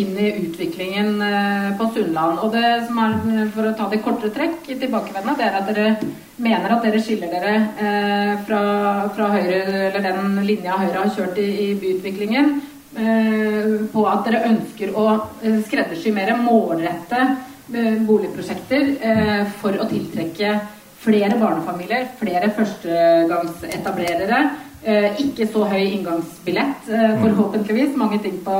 inn 0.00 0.12
i 0.20 0.28
utviklingen 0.44 1.16
eh, 1.22 1.72
på 1.78 1.88
Sunnland. 1.94 2.42
Og 2.44 2.54
det 2.54 2.70
som 2.86 3.02
er, 3.02 3.18
for 3.54 3.70
å 3.70 3.74
ta 3.78 3.88
det 3.92 4.02
kortere 4.04 4.34
trekk 4.34 4.62
tilbakevendende, 4.68 5.36
det 5.38 5.48
er 5.48 5.60
at 5.60 5.68
dere 5.72 6.14
mener 6.42 6.74
at 6.74 6.84
dere 6.84 7.00
skiller 7.00 7.32
dere 7.32 7.52
eh, 7.80 8.32
fra, 8.46 8.62
fra, 9.16 9.28
Høyre, 9.32 9.60
eller 9.88 10.04
den 10.04 10.40
linja 10.44 10.76
Høyre 10.80 11.04
har 11.04 11.12
kjørt 11.14 11.38
i, 11.40 11.48
i 11.66 11.68
byutviklingen, 11.80 12.46
eh, 12.96 13.74
på 13.92 14.06
at 14.10 14.24
dere 14.28 14.44
ønsker 14.50 14.92
å 14.96 15.06
eh, 15.40 15.60
skreddersy 15.64 16.12
mer 16.16 16.34
målrette 16.40 17.22
eh, 17.24 17.96
boligprosjekter 18.06 18.82
eh, 19.00 19.44
for 19.62 19.72
å 19.80 19.88
tiltrekke 19.88 20.58
flere 21.06 21.36
barnefamilier, 21.40 22.08
flere 22.18 22.50
førstegangsetablerere. 22.56 24.40
ikke 25.22 25.46
så 25.50 25.64
høy 25.70 25.82
inngangsbillett, 25.82 26.88
forhåpentligvis. 27.20 27.94
Mange 27.98 28.18
ting 28.22 28.40
på 28.42 28.56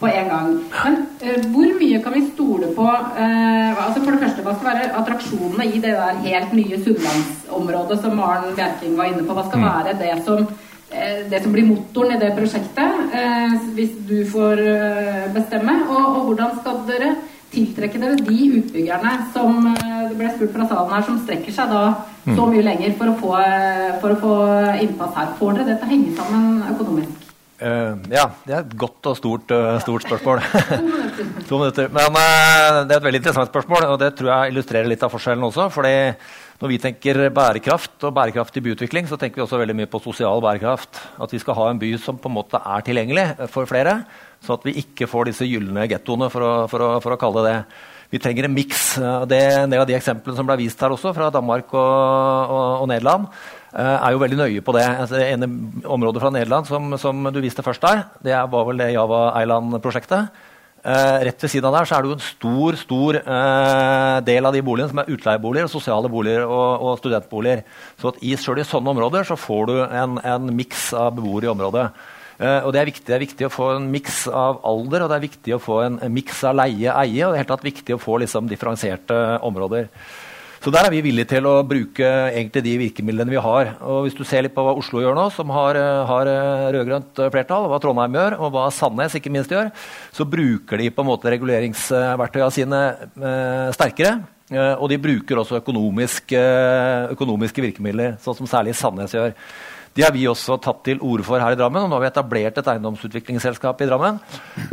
på 0.00 0.08
en 0.08 0.30
gang. 0.32 0.48
Men 0.84 0.96
uh, 1.20 1.46
hvor 1.52 1.76
mye 1.80 2.00
kan 2.04 2.16
vi 2.16 2.24
stole 2.30 2.72
på 2.76 2.86
uh, 2.88 3.84
altså 3.84 4.00
For 4.00 4.16
det 4.16 4.22
første, 4.24 4.44
hva 4.46 4.56
skal 4.56 4.70
være 4.70 4.90
attraksjonene 5.02 5.68
i 5.68 5.82
det 5.82 5.94
der 5.98 6.24
helt 6.24 6.56
nye 6.56 6.80
sunnlandsområdet 6.80 8.00
som 8.02 8.16
Maren 8.16 8.56
Bjerking 8.56 8.96
var 8.98 9.10
inne 9.10 9.26
på? 9.26 9.36
Hva 9.36 9.46
skal 9.48 9.60
mm. 9.60 9.68
være 9.68 9.98
det 10.00 10.14
som, 10.24 10.46
uh, 10.94 11.20
det 11.32 11.42
som 11.44 11.56
blir 11.56 11.68
motoren 11.68 12.16
i 12.16 12.22
det 12.22 12.32
prosjektet, 12.38 13.02
hvis 13.76 13.92
du 14.08 14.22
får 14.30 14.64
bestemme? 15.34 15.82
Og, 15.88 16.00
og, 16.00 16.22
hvordan 16.30 16.56
skal 16.62 16.80
dere 16.88 17.14
tiltrekke 17.50 17.98
dere 17.98 18.18
de 18.22 18.44
utbyggerne 18.60 19.14
som 19.34 19.64
det 19.74 20.14
ble 20.14 20.28
spurt 20.36 20.52
fra 20.54 20.68
salen 20.70 20.92
her, 20.94 21.02
som 21.06 21.18
strekker 21.24 21.54
seg 21.54 21.72
da 21.74 21.82
så 22.28 22.36
mm. 22.38 22.52
mye 22.52 22.66
lenger 22.68 22.94
for 23.00 23.10
å 23.10 23.16
få, 23.18 23.32
for 24.02 24.14
å 24.14 24.20
få 24.22 24.36
innpass 24.84 25.18
her? 25.18 25.34
Får 25.40 25.58
dere 25.58 25.72
det 25.72 25.80
til 25.80 25.90
å 25.90 25.92
henge 25.96 26.14
sammen 26.20 26.62
økonomisk? 26.70 27.19
Uh, 27.60 27.92
ja, 28.08 28.22
det 28.46 28.54
er 28.54 28.62
et 28.62 28.76
godt 28.80 29.04
og 29.10 29.16
stort, 29.18 29.50
uh, 29.52 29.74
stort 29.84 30.06
spørsmål. 30.06 30.40
to 31.48 31.58
minutter. 31.60 31.90
Men 31.92 32.14
uh, 32.16 32.78
det 32.88 32.94
er 32.94 32.96
et 32.96 33.04
veldig 33.04 33.20
interessant 33.20 33.50
spørsmål, 33.52 33.84
og 33.92 33.98
det 34.00 34.14
tror 34.16 34.30
jeg 34.32 34.54
illustrerer 34.54 34.88
litt 34.88 35.04
av 35.04 35.12
forskjellen 35.12 35.44
også. 35.44 35.66
fordi 35.74 35.92
når 36.60 36.72
vi 36.72 36.78
tenker 36.80 37.20
bærekraft 37.36 38.08
og 38.08 38.14
bærekraftig 38.16 38.64
byutvikling, 38.64 39.08
så 39.08 39.20
tenker 39.20 39.40
vi 39.40 39.44
også 39.44 39.60
veldig 39.60 39.76
mye 39.76 39.92
på 39.92 40.00
sosial 40.00 40.40
bærekraft. 40.44 41.02
At 41.20 41.36
vi 41.36 41.42
skal 41.42 41.58
ha 41.60 41.68
en 41.68 41.80
by 41.80 41.92
som 42.00 42.16
på 42.16 42.32
en 42.32 42.38
måte 42.38 42.60
er 42.64 42.88
tilgjengelig 42.88 43.28
for 43.52 43.68
flere, 43.68 43.98
så 44.40 44.56
at 44.56 44.64
vi 44.64 44.78
ikke 44.80 45.08
får 45.08 45.28
disse 45.28 45.48
gylne 45.48 45.88
gettoene, 45.88 46.32
for 46.32 46.64
for, 46.72 46.88
for 47.04 47.12
å, 47.12 47.20
kalle 47.20 47.44
det 47.44 47.52
det. 47.52 47.62
Vi 48.10 48.18
trenger 48.18 48.48
en 48.48 48.56
miks. 48.56 48.84
Det 49.28 49.36
er 49.36 49.62
en 49.62 49.70
del 49.70 49.84
av 49.84 49.88
de 49.88 49.94
eksemplene 50.00 50.36
som 50.36 50.48
ble 50.48 50.56
vist 50.64 50.80
her 50.80 50.96
også, 50.96 51.12
fra 51.14 51.28
Danmark 51.30 51.68
og, 51.76 51.92
og, 52.56 52.68
og 52.80 52.88
Nederland 52.90 53.28
er 53.70 54.14
jo 54.14 54.20
veldig 54.22 54.38
nøye 54.40 54.62
på 54.66 54.74
det. 54.74 54.82
Altså, 54.82 55.18
det 55.18 55.28
ene 55.30 55.48
området 55.86 56.22
fra 56.22 56.32
Nederland 56.34 56.66
som, 56.66 56.94
som, 56.98 57.28
du 57.30 57.40
viste 57.42 57.62
først 57.62 57.84
der, 57.84 58.06
det 58.24 58.38
var 58.50 58.64
vel 58.66 58.82
det 58.82 58.92
Java 58.96 59.28
Island-prosjektet. 59.42 60.40
Eh, 60.80 61.18
rett 61.26 61.42
ved 61.44 61.50
siden 61.52 61.68
av 61.68 61.74
der 61.76 61.88
så 61.88 61.98
er 61.98 62.04
det 62.04 62.08
jo 62.08 62.14
en 62.16 62.22
stor 62.24 62.76
stor 62.80 63.16
eh, 63.20 64.18
del 64.24 64.48
av 64.48 64.54
de 64.56 64.62
boligene 64.64 64.88
som 64.88 65.02
er 65.02 65.10
utleieboliger, 65.12 65.68
sosiale 65.68 66.08
boliger 66.08 66.46
og, 66.46 66.86
og 66.86 66.94
studentboliger. 67.02 67.66
Så 68.00 68.14
at 68.14 68.22
i, 68.24 68.32
selv 68.40 68.62
i 68.62 68.64
sånne 68.64 68.94
områder 68.94 69.28
så 69.28 69.36
får 69.36 69.68
du 69.68 69.74
en, 69.84 70.16
en 70.24 70.48
miks 70.56 70.88
av 70.96 71.12
beboere 71.18 71.50
i 71.50 71.52
området. 71.52 71.84
Eh, 72.40 72.64
og 72.64 72.72
det 72.72 72.80
er, 72.80 72.88
viktig, 72.88 73.04
det 73.10 73.18
er 73.18 73.24
viktig 73.26 73.48
å 73.50 73.52
få 73.52 73.68
en 73.74 73.90
miks 73.92 74.22
av 74.32 74.62
alder 74.70 75.04
og 75.04 75.12
det 75.12 75.18
er 75.18 75.26
viktig 75.26 75.56
å 75.58 75.60
få 75.60 75.82
en, 75.84 76.00
en 76.00 76.16
miks 76.16 76.40
av 76.48 76.56
leie-eie. 76.62 77.26
og 77.26 77.34
det 77.34 77.36
er 77.36 77.42
helt 77.42 77.52
tatt 77.52 77.68
viktig 77.68 77.98
å 77.98 78.00
få 78.00 78.16
liksom, 78.24 78.48
differensierte 78.48 79.20
områder. 79.44 79.92
Så 80.60 80.68
der 80.74 80.84
er 80.84 80.92
vi 80.92 81.00
villige 81.00 81.30
til 81.30 81.46
å 81.48 81.62
bruke 81.64 82.04
egentlig 82.04 82.62
de 82.66 82.74
virkemidlene 82.82 83.32
vi 83.32 83.40
har. 83.40 83.70
Og 83.80 84.02
hvis 84.04 84.16
du 84.18 84.26
ser 84.28 84.44
litt 84.44 84.52
på 84.52 84.64
hva 84.66 84.74
Oslo 84.76 85.00
gjør 85.00 85.16
nå, 85.16 85.30
som 85.32 85.48
har, 85.56 85.78
eh, 85.80 86.02
har 86.10 86.28
eh, 86.28 86.66
rød-grønt 86.76 87.22
flertall, 87.32 87.68
hva 87.70 87.78
Trondheim 87.80 88.18
gjør, 88.18 88.36
og 88.40 88.52
hva 88.52 88.66
Sandnes 88.68 89.16
ikke 89.16 89.32
minst 89.32 89.54
gjør, 89.54 89.72
så 90.12 90.28
bruker 90.28 90.82
de 90.82 90.90
på 90.92 91.00
en 91.00 91.08
måte 91.08 91.32
reguleringsverktøyene 91.32 92.52
sine 92.52 92.82
eh, 92.92 93.72
sterkere. 93.72 94.18
Eh, 94.50 94.74
og 94.76 94.88
de 94.90 94.98
bruker 94.98 95.38
også 95.38 95.60
økonomiske, 95.60 96.38
eh, 96.38 97.10
økonomiske 97.14 97.62
virkemidler, 97.62 98.16
sånn 98.20 98.36
som 98.40 98.50
særlig 98.50 98.74
Sandnes 98.74 99.14
gjør. 99.14 99.32
De 99.94 100.02
har 100.02 100.12
vi 100.14 100.26
også 100.26 100.56
tatt 100.62 100.84
til 100.86 101.00
orde 101.02 101.24
for 101.26 101.42
her 101.42 101.54
i 101.54 101.58
Drammen. 101.58 101.82
og 101.82 101.90
Nå 101.90 101.98
har 101.98 102.04
vi 102.04 102.10
etablert 102.10 102.58
et 102.58 102.68
eiendomsutviklingsselskap 102.72 103.80
i 103.82 103.88
Drammen 103.90 104.20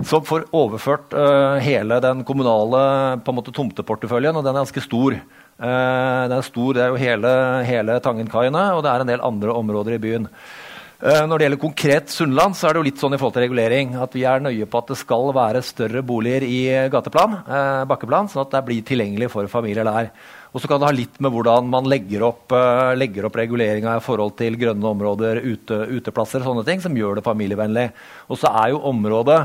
som 0.06 0.22
får 0.22 0.46
overført 0.54 1.14
uh, 1.18 1.58
hele 1.58 1.98
den 2.04 2.22
kommunale 2.24 3.18
måte, 3.26 3.50
tomteporteføljen, 3.50 4.38
og 4.38 4.46
den 4.46 4.54
er 4.54 4.62
ganske 4.62 4.84
stor. 4.86 5.18
Uh, 5.58 6.30
den 6.30 6.38
er 6.38 6.46
stor, 6.46 6.76
Det 6.78 6.84
er 6.84 6.92
jo 6.94 7.02
hele, 7.02 7.30
hele 7.66 7.98
Tangenkaiene, 8.06 8.64
og 8.78 8.84
det 8.86 8.92
er 8.92 9.04
en 9.04 9.10
del 9.10 9.24
andre 9.26 9.56
områder 9.58 9.96
i 9.96 10.02
byen. 10.02 10.28
Uh, 11.02 11.24
når 11.26 11.34
det 11.34 11.46
gjelder 11.48 11.62
konkret 11.62 12.14
Sunnland, 12.14 12.54
så 12.58 12.68
er 12.68 12.76
det 12.76 12.82
jo 12.82 12.88
litt 12.92 13.02
sånn 13.02 13.16
i 13.16 13.18
forhold 13.18 13.34
til 13.38 13.46
regulering 13.48 13.96
at 13.98 14.14
vi 14.14 14.26
er 14.30 14.44
nøye 14.46 14.68
på 14.70 14.82
at 14.82 14.92
det 14.94 14.98
skal 15.02 15.34
være 15.34 15.64
større 15.66 16.04
boliger 16.06 16.46
i 16.46 16.60
gateplan, 16.94 17.40
uh, 17.50 17.88
bakkeplan, 17.90 18.30
sånn 18.30 18.44
at 18.46 18.54
det 18.54 18.64
blir 18.70 18.86
tilgjengelig 18.86 19.32
for 19.34 19.50
familier 19.50 19.90
der. 19.90 20.12
Og 20.54 20.62
så 20.62 20.70
kan 20.70 20.82
det 20.82 20.90
ha 20.92 20.94
litt 20.94 21.18
med 21.22 21.34
hvordan 21.34 21.74
man 21.74 21.90
legger 21.90 22.24
opp, 22.30 22.54
legger 22.98 23.28
opp 23.28 23.36
reguleringa 23.38 23.98
i 23.98 24.02
forhold 24.02 24.38
til 24.40 24.56
grønne 24.58 24.90
områder, 24.90 25.42
ute, 25.44 25.84
uteplasser 26.00 26.46
sånne 26.46 26.64
ting, 26.66 26.82
som 26.82 26.96
gjør 26.98 27.20
det 27.20 27.26
familievennlig. 27.26 27.90
Og 28.32 28.40
så 28.42 28.54
er 28.64 28.72
jo 28.72 28.86
området 28.90 29.42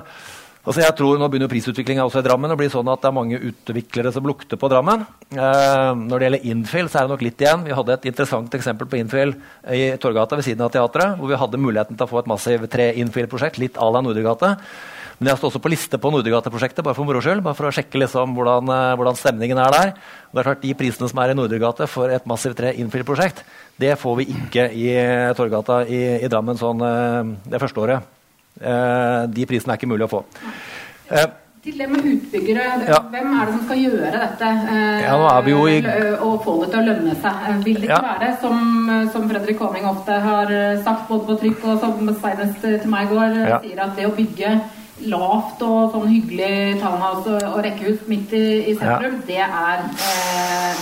Altså 0.62 0.84
jeg 0.84 0.94
tror 0.94 1.18
Nå 1.18 1.26
begynner 1.26 1.50
prisutviklinga 1.50 2.04
også 2.06 2.20
i 2.20 2.26
Drammen 2.26 2.54
å 2.54 2.56
bli 2.58 2.68
sånn 2.70 2.86
at 2.92 3.02
det 3.02 3.08
er 3.10 3.16
mange 3.16 3.38
utviklere 3.50 4.12
som 4.14 4.26
lukter 4.28 4.60
på 4.60 4.70
Drammen. 4.70 5.02
Eh, 5.34 5.90
når 5.98 6.14
det 6.14 6.28
gjelder 6.28 6.48
infill, 6.52 6.90
så 6.90 7.00
er 7.00 7.08
det 7.08 7.14
nok 7.16 7.24
litt 7.26 7.42
igjen. 7.42 7.64
Vi 7.66 7.74
hadde 7.74 7.96
et 7.96 8.06
interessant 8.12 8.54
eksempel 8.54 8.86
på 8.86 9.00
infill 9.00 9.34
i 9.74 9.82
Torgata 10.02 10.38
ved 10.38 10.46
siden 10.46 10.62
av 10.62 10.70
teatret, 10.74 11.18
hvor 11.18 11.32
vi 11.32 11.40
hadde 11.40 11.58
muligheten 11.58 11.98
til 11.98 12.06
å 12.06 12.12
få 12.12 12.22
et 12.22 12.30
massivt 12.30 12.70
tre-infill-prosjekt, 12.70 13.58
litt 13.58 13.80
à 13.80 13.90
la 13.90 14.04
Nordregate. 14.06 14.52
Men 15.18 15.32
jeg 15.32 15.40
står 15.42 15.50
også 15.50 15.64
på 15.66 15.74
liste 15.74 16.02
på 16.02 16.14
Nordregate-prosjektet 16.14 16.86
bare 16.86 16.98
for 16.98 17.10
moro 17.10 17.20
skyld, 17.22 17.42
bare 17.42 17.58
for 17.58 17.66
å 17.66 17.74
sjekke 17.74 17.98
liksom 17.98 18.38
hvordan, 18.38 18.70
eh, 18.70 18.94
hvordan, 19.02 19.18
stemningen 19.18 19.58
er 19.66 19.74
der. 19.80 19.94
Og 20.30 20.38
det 20.38 20.44
er 20.44 20.50
klart 20.52 20.62
De 20.62 20.74
prisene 20.78 21.10
som 21.10 21.26
er 21.26 21.34
i 21.34 21.38
Nordregate 21.42 21.90
for 21.90 22.06
et 22.06 22.26
massivt 22.30 22.62
tre-infill-prosjekt, 22.62 23.42
det 23.82 23.98
får 23.98 24.18
vi 24.22 24.30
ikke 24.30 24.70
i 24.70 24.88
Torgata 25.34 25.82
i, 25.90 26.22
i 26.22 26.30
Drammen 26.30 26.54
sånn 26.54 26.86
eh, 26.86 27.38
det 27.50 27.58
første 27.58 27.82
året. 27.82 28.12
Eh, 28.60 29.22
de 29.32 29.46
prisene 29.48 29.74
er 29.74 29.80
ikke 29.80 29.90
mulig 29.90 30.06
å 30.08 30.10
få. 30.12 30.20
Eh, 31.12 31.30
til 31.62 31.78
det 31.78 31.86
med 31.86 32.06
utbyggere, 32.10 32.64
ja. 32.88 32.98
hvem 33.12 33.34
er 33.38 33.46
det 33.46 33.54
som 33.54 33.64
skal 33.68 33.80
gjøre 33.84 34.12
dette? 34.16 34.50
Eh, 34.74 35.00
ja, 35.04 35.14
nå 35.14 35.28
er 35.30 35.46
vi 35.46 35.54
jo 35.54 35.64
i... 35.70 35.76
Og 36.26 36.36
få 36.42 36.56
det 36.64 36.72
til 36.72 36.80
å 36.80 36.86
lønne 36.88 37.16
seg. 37.22 37.48
Vil 37.62 37.78
det 37.78 37.88
ikke 37.88 38.00
ja. 38.00 38.14
være 38.18 38.30
som, 38.42 38.92
som 39.14 39.26
Fredrik 39.30 39.60
Kåning 39.62 39.86
ofte 39.88 40.18
har 40.26 40.52
sagt, 40.82 41.06
både 41.08 41.28
på 41.30 41.40
trykk 41.44 41.66
og 41.70 41.82
som 41.84 42.14
senest 42.24 42.64
til 42.66 42.88
meg 42.92 43.08
i 43.08 43.14
går, 43.14 43.42
sier 43.62 43.84
at 43.86 43.94
det 43.98 44.08
å 44.10 44.14
bygge 44.16 44.56
lavt 45.10 45.62
og 45.66 45.94
sånn 45.94 46.08
hyggelig 46.10 46.78
townhouse 46.80 47.34
og, 47.48 47.58
rekkehus 47.64 48.04
midt 48.10 48.32
i, 48.36 48.44
i 48.70 48.74
sentrum, 48.78 49.18
ja. 49.18 49.26
det, 49.28 49.40
er, 49.46 49.82
eh, 50.06 50.80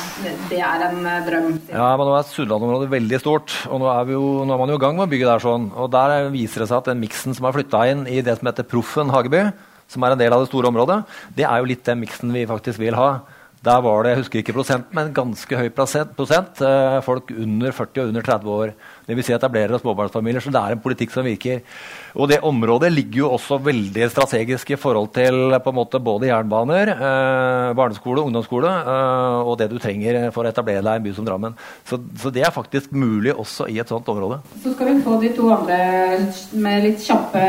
det, 0.51 0.61
er, 0.61 0.85
en 0.89 1.09
drøm. 1.27 1.49
Ja, 1.71 1.89
men 1.99 2.09
nå 2.09 2.15
er 2.19 2.29
Sunnland-området 2.29 2.91
veldig 2.93 3.21
stort, 3.23 3.57
og 3.71 3.83
nå 3.83 3.91
er, 3.93 4.15
jo, 4.17 4.23
nå 4.45 4.55
er, 4.55 4.63
man 4.63 4.75
jo 4.75 4.79
i 4.79 4.85
gang 4.85 4.97
med 4.99 5.09
å 5.09 5.11
bygge 5.15 5.29
der. 5.31 5.45
sånn, 5.47 5.71
og 5.75 5.91
Der 5.95 6.31
viser 6.35 6.65
det 6.65 6.71
seg 6.71 6.81
at 6.83 6.93
den 6.93 7.03
miksen 7.03 7.37
som 7.37 7.49
er 7.49 7.57
flytta 7.57 7.83
inn 7.91 8.07
i 8.11 8.23
det 8.27 8.39
som 8.39 8.51
heter 8.51 8.69
Proffen 8.69 9.13
Hageby, 9.15 9.49
som 9.91 10.07
er 10.07 10.15
en 10.15 10.23
del 10.23 10.37
av 10.37 10.45
det 10.45 10.53
store 10.53 10.71
området, 10.71 11.03
det 11.37 11.49
er 11.49 11.61
jo 11.61 11.71
litt 11.71 11.87
den 11.87 12.03
miksen 12.05 12.33
vi 12.35 12.47
faktisk 12.51 12.83
vil 12.83 12.99
ha. 12.99 13.11
Der 13.61 13.83
var 13.85 14.05
det 14.05 14.15
jeg 14.15 14.21
husker 14.23 14.41
ikke 14.41 14.55
prosent, 14.57 14.87
men 14.97 15.11
ganske 15.13 15.59
høy 15.59 15.69
prosent, 15.77 16.15
prosent 16.17 16.63
folk 17.05 17.29
under 17.35 17.75
40 17.77 18.07
og 18.07 18.13
under 18.15 18.25
30 18.25 18.55
år. 18.55 18.73
Dvs. 19.11 19.29
Si 19.31 19.35
etablerere 19.37 19.77
og 19.77 19.83
småbarnsfamilier. 19.85 20.43
Så 20.45 20.53
det 20.55 20.61
er 20.63 20.77
en 20.77 20.83
politikk 20.83 21.15
som 21.15 21.27
virker. 21.27 21.61
Og 22.15 22.31
det 22.31 22.41
området 22.47 22.91
ligger 22.93 23.25
jo 23.25 23.33
også 23.37 23.61
veldig 23.63 24.09
strategisk 24.11 24.73
i 24.75 24.79
forhold 24.81 25.13
til 25.15 25.55
på 25.61 25.73
en 25.73 25.79
måte 25.79 26.01
både 26.03 26.31
jernbaner, 26.31 26.95
eh, 26.95 27.75
barneskole, 27.79 28.25
ungdomsskole 28.27 28.71
eh, 28.71 29.51
og 29.51 29.59
det 29.61 29.71
du 29.71 29.79
trenger 29.83 30.31
for 30.35 30.47
å 30.47 30.51
etablere 30.51 30.83
deg 30.87 30.99
i 30.99 31.03
en 31.03 31.07
by 31.07 31.15
som 31.17 31.29
Drammen. 31.29 31.55
Så, 31.87 32.01
så, 32.19 32.33
det 32.35 32.43
er 32.47 32.55
faktisk 32.55 32.95
mulig 32.97 33.35
også 33.35 33.69
i 33.71 33.79
et 33.83 33.91
sånt 33.91 34.09
område. 34.11 34.41
Så 34.65 34.75
skal 34.75 34.91
vi 34.91 35.05
få 35.05 35.21
de 35.23 35.33
to 35.37 35.53
andre 35.55 35.79
med 36.65 36.85
litt 36.89 37.05
kjappe 37.05 37.47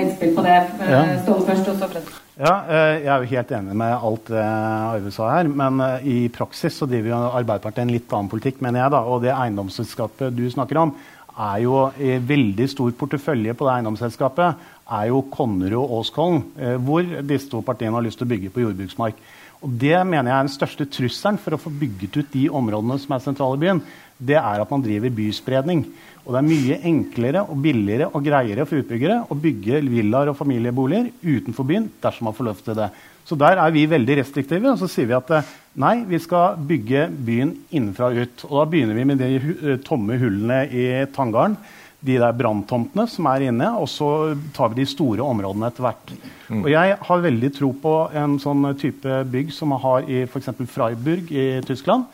innspill 0.00 0.34
på 0.36 0.46
det. 0.46 0.58
Ja. 0.86 1.04
Ståle 1.24 1.46
først, 1.50 1.72
og 1.74 1.80
så 1.80 1.90
Fredrik. 1.90 2.29
Ja, 2.40 2.54
eh, 2.64 3.02
jeg 3.02 3.08
er 3.12 3.20
jo 3.20 3.32
helt 3.34 3.50
enig 3.52 3.74
med 3.76 4.04
alt 4.08 4.30
det 4.32 4.40
Arve 4.40 5.10
sa 5.12 5.26
her. 5.34 5.48
Men 5.52 5.80
eh, 5.84 6.06
i 6.08 6.18
praksis 6.32 6.78
så 6.80 6.86
driver 6.88 7.12
jo 7.12 7.18
Arbeiderpartiet 7.36 7.82
en 7.84 7.92
litt 7.92 8.14
annen 8.16 8.30
politikk, 8.32 8.62
mener 8.64 8.80
jeg. 8.80 8.92
da, 8.94 9.00
Og 9.04 9.20
det 9.26 9.34
eiendomsselskapet 9.34 10.32
du 10.32 10.46
snakker 10.48 10.80
om, 10.80 10.94
er 11.36 11.58
jo 11.66 11.82
i 12.00 12.14
veldig 12.16 12.68
stor 12.72 12.94
portefølje 12.96 13.52
på 13.56 13.66
det 13.68 13.74
eiendomsselskapet 13.74 14.64
er 14.96 15.10
jo 15.10 15.20
Konnerud 15.32 15.76
og 15.82 15.92
Åskollen, 16.00 16.40
eh, 16.56 16.78
hvor 16.80 17.04
disse 17.28 17.52
to 17.52 17.60
partiene 17.66 17.98
har 17.98 18.06
lyst 18.08 18.22
til 18.22 18.30
å 18.30 18.32
bygge 18.32 18.54
på 18.54 18.64
jordbruksmark. 18.64 19.20
Og 19.60 19.76
Det 19.76 19.98
mener 20.08 20.30
jeg 20.32 20.38
er 20.38 20.48
den 20.48 20.56
største 20.56 20.88
trusselen 20.88 21.36
for 21.36 21.52
å 21.52 21.60
få 21.60 21.68
bygget 21.68 22.16
ut 22.16 22.32
de 22.32 22.48
områdene 22.48 22.96
som 23.02 23.12
er 23.12 23.20
sentrale 23.20 23.60
i 23.60 23.64
byen. 23.66 23.82
Det 24.16 24.40
er 24.40 24.64
at 24.64 24.70
man 24.72 24.80
driver 24.80 25.12
byspredning. 25.12 25.84
Og 26.24 26.34
det 26.34 26.40
er 26.40 26.48
mye 26.48 26.80
enklere 26.90 27.44
og 27.48 27.60
billigere 27.64 28.10
og 28.10 28.24
greiere 28.24 28.66
for 28.68 28.82
utbyggere 28.82 29.22
å 29.32 29.38
bygge 29.38 29.80
villaer 29.86 30.32
og 30.32 30.38
familieboliger 30.38 31.10
utenfor 31.24 31.66
byen 31.66 31.88
dersom 32.02 32.28
man 32.28 32.36
får 32.36 32.48
lov 32.50 32.60
til 32.66 32.76
det. 32.78 32.90
Så 33.30 33.38
der 33.38 33.60
er 33.62 33.72
vi 33.74 33.86
veldig 33.86 34.16
restriktive. 34.20 34.72
Og 34.72 34.80
så 34.80 34.88
sier 34.90 35.08
vi 35.10 35.16
at 35.16 35.28
eh, 35.36 35.50
nei, 35.80 36.00
vi 36.08 36.18
skal 36.22 36.58
bygge 36.66 37.06
byen 37.14 37.52
innenfra 37.70 38.10
og 38.10 38.24
ut. 38.24 38.46
Og 38.48 38.56
da 38.58 38.64
begynner 38.72 38.98
vi 38.98 39.06
med 39.06 39.22
de 39.22 39.76
tomme 39.86 40.18
hullene 40.20 40.64
i 40.66 40.88
Tangarden. 41.14 41.58
de 42.00 42.14
der 42.16 42.32
branntomtene 42.32 43.04
som 43.12 43.26
er 43.28 43.42
inne, 43.50 43.66
og 43.76 43.84
så 43.92 44.32
tar 44.56 44.70
vi 44.72 44.78
de 44.80 44.86
store 44.88 45.20
områdene 45.20 45.68
etter 45.68 45.84
hvert. 45.84 46.12
Mm. 46.48 46.62
Og 46.62 46.68
jeg 46.72 46.94
har 46.96 47.24
veldig 47.26 47.50
tro 47.52 47.68
på 47.76 47.92
en 48.16 48.38
sånn 48.40 48.70
type 48.80 49.18
bygg 49.28 49.52
som 49.52 49.68
man 49.74 49.82
har 49.82 50.08
i 50.08 50.22
f.eks. 50.24 50.48
Freiburg 50.72 51.28
i 51.28 51.60
Tyskland, 51.68 52.06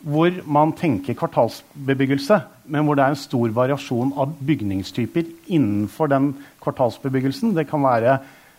hvor 0.00 0.40
man 0.48 0.72
tenker 0.72 1.16
kvartalsbebyggelse, 1.20 2.40
men 2.64 2.86
hvor 2.86 2.96
det 2.96 3.04
er 3.04 3.12
en 3.12 3.20
stor 3.20 3.52
variasjon 3.54 4.14
av 4.20 4.32
bygningstyper 4.44 5.28
innenfor 5.52 6.10
den 6.12 6.30
kvartalsbebyggelsen. 6.64 7.52
Det 7.56 7.66
kan 7.68 7.84
være 7.84 8.16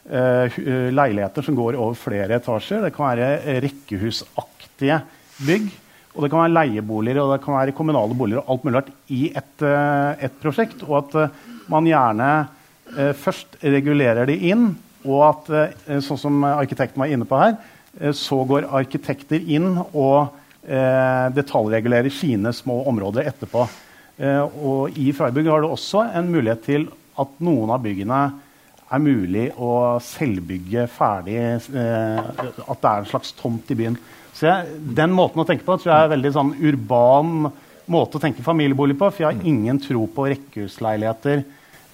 eh, 0.09 0.59
leiligheter 0.93 1.45
som 1.45 1.57
går 1.57 1.77
over 1.79 1.97
flere 1.97 2.37
etasjer, 2.37 2.85
det 2.85 2.93
kan 2.95 3.09
være 3.11 3.57
rekkehusaktige 3.65 5.01
bygg. 5.47 5.71
Og 6.15 6.23
det 6.23 6.29
kan 6.31 6.45
være 6.45 6.55
leieboliger 6.55 7.25
og 7.25 7.33
det 7.33 7.41
kan 7.43 7.57
være 7.57 7.75
kommunale 7.75 8.15
boliger 8.15 8.39
og 8.39 8.53
alt 8.53 8.63
mulig 8.63 8.77
rart 8.77 8.91
i 9.11 9.25
et, 9.35 9.55
uh, 9.65 10.13
et, 10.15 10.37
prosjekt. 10.39 10.85
Og 10.87 11.01
at 11.01 11.33
man 11.67 11.89
gjerne 11.89 12.29
eh, 12.95 13.11
først 13.19 13.57
regulerer 13.65 14.29
de 14.29 14.37
inn, 14.47 14.69
og 15.05 15.19
at 15.27 15.49
sånn 16.05 16.17
som 16.17 16.45
arkitekten 16.47 17.03
var 17.03 17.11
inne 17.11 17.27
på 17.29 17.37
her, 17.37 17.57
så 18.15 18.39
går 18.47 18.71
arkitekter 18.73 19.43
inn 19.53 19.75
og 19.93 20.33
detaljregulerer 20.65 22.09
sine 22.09 22.49
små 22.57 22.79
områder 22.89 23.27
etterpå. 23.29 23.67
Og 24.19 24.95
i 24.97 25.11
Freiburg 25.15 25.49
har 25.51 25.63
du 25.63 25.69
også 25.69 26.05
en 26.15 26.31
mulighet 26.31 26.61
til 26.63 26.87
at 27.19 27.39
noen 27.43 27.73
av 27.75 27.81
byggene 27.83 28.19
er 28.85 29.01
mulig 29.01 29.49
å 29.57 29.97
selvbygge 30.03 30.85
ferdig. 30.93 31.39
at 31.65 32.81
det 32.81 32.91
er 32.91 33.01
en 33.01 33.09
slags 33.09 33.33
tomt 33.35 33.71
i 33.71 33.75
byen. 33.75 33.97
Så 34.35 34.47
jeg, 34.47 34.79
Den 34.95 35.11
måten 35.15 35.41
å 35.41 35.47
tenke 35.47 35.65
på 35.65 35.77
tror 35.79 35.93
jeg 35.93 36.05
er 36.05 36.15
veldig 36.15 36.31
sånn 36.35 36.55
urban 36.59 37.51
måte 37.91 38.17
å 38.17 38.21
tenke 38.21 38.43
familiebolig 38.43 38.97
på. 38.99 39.09
For 39.11 39.23
jeg 39.23 39.31
har 39.31 39.47
ingen 39.47 39.79
tro 39.79 40.05
på 40.07 40.27
rekkehusleiligheter 40.31 41.43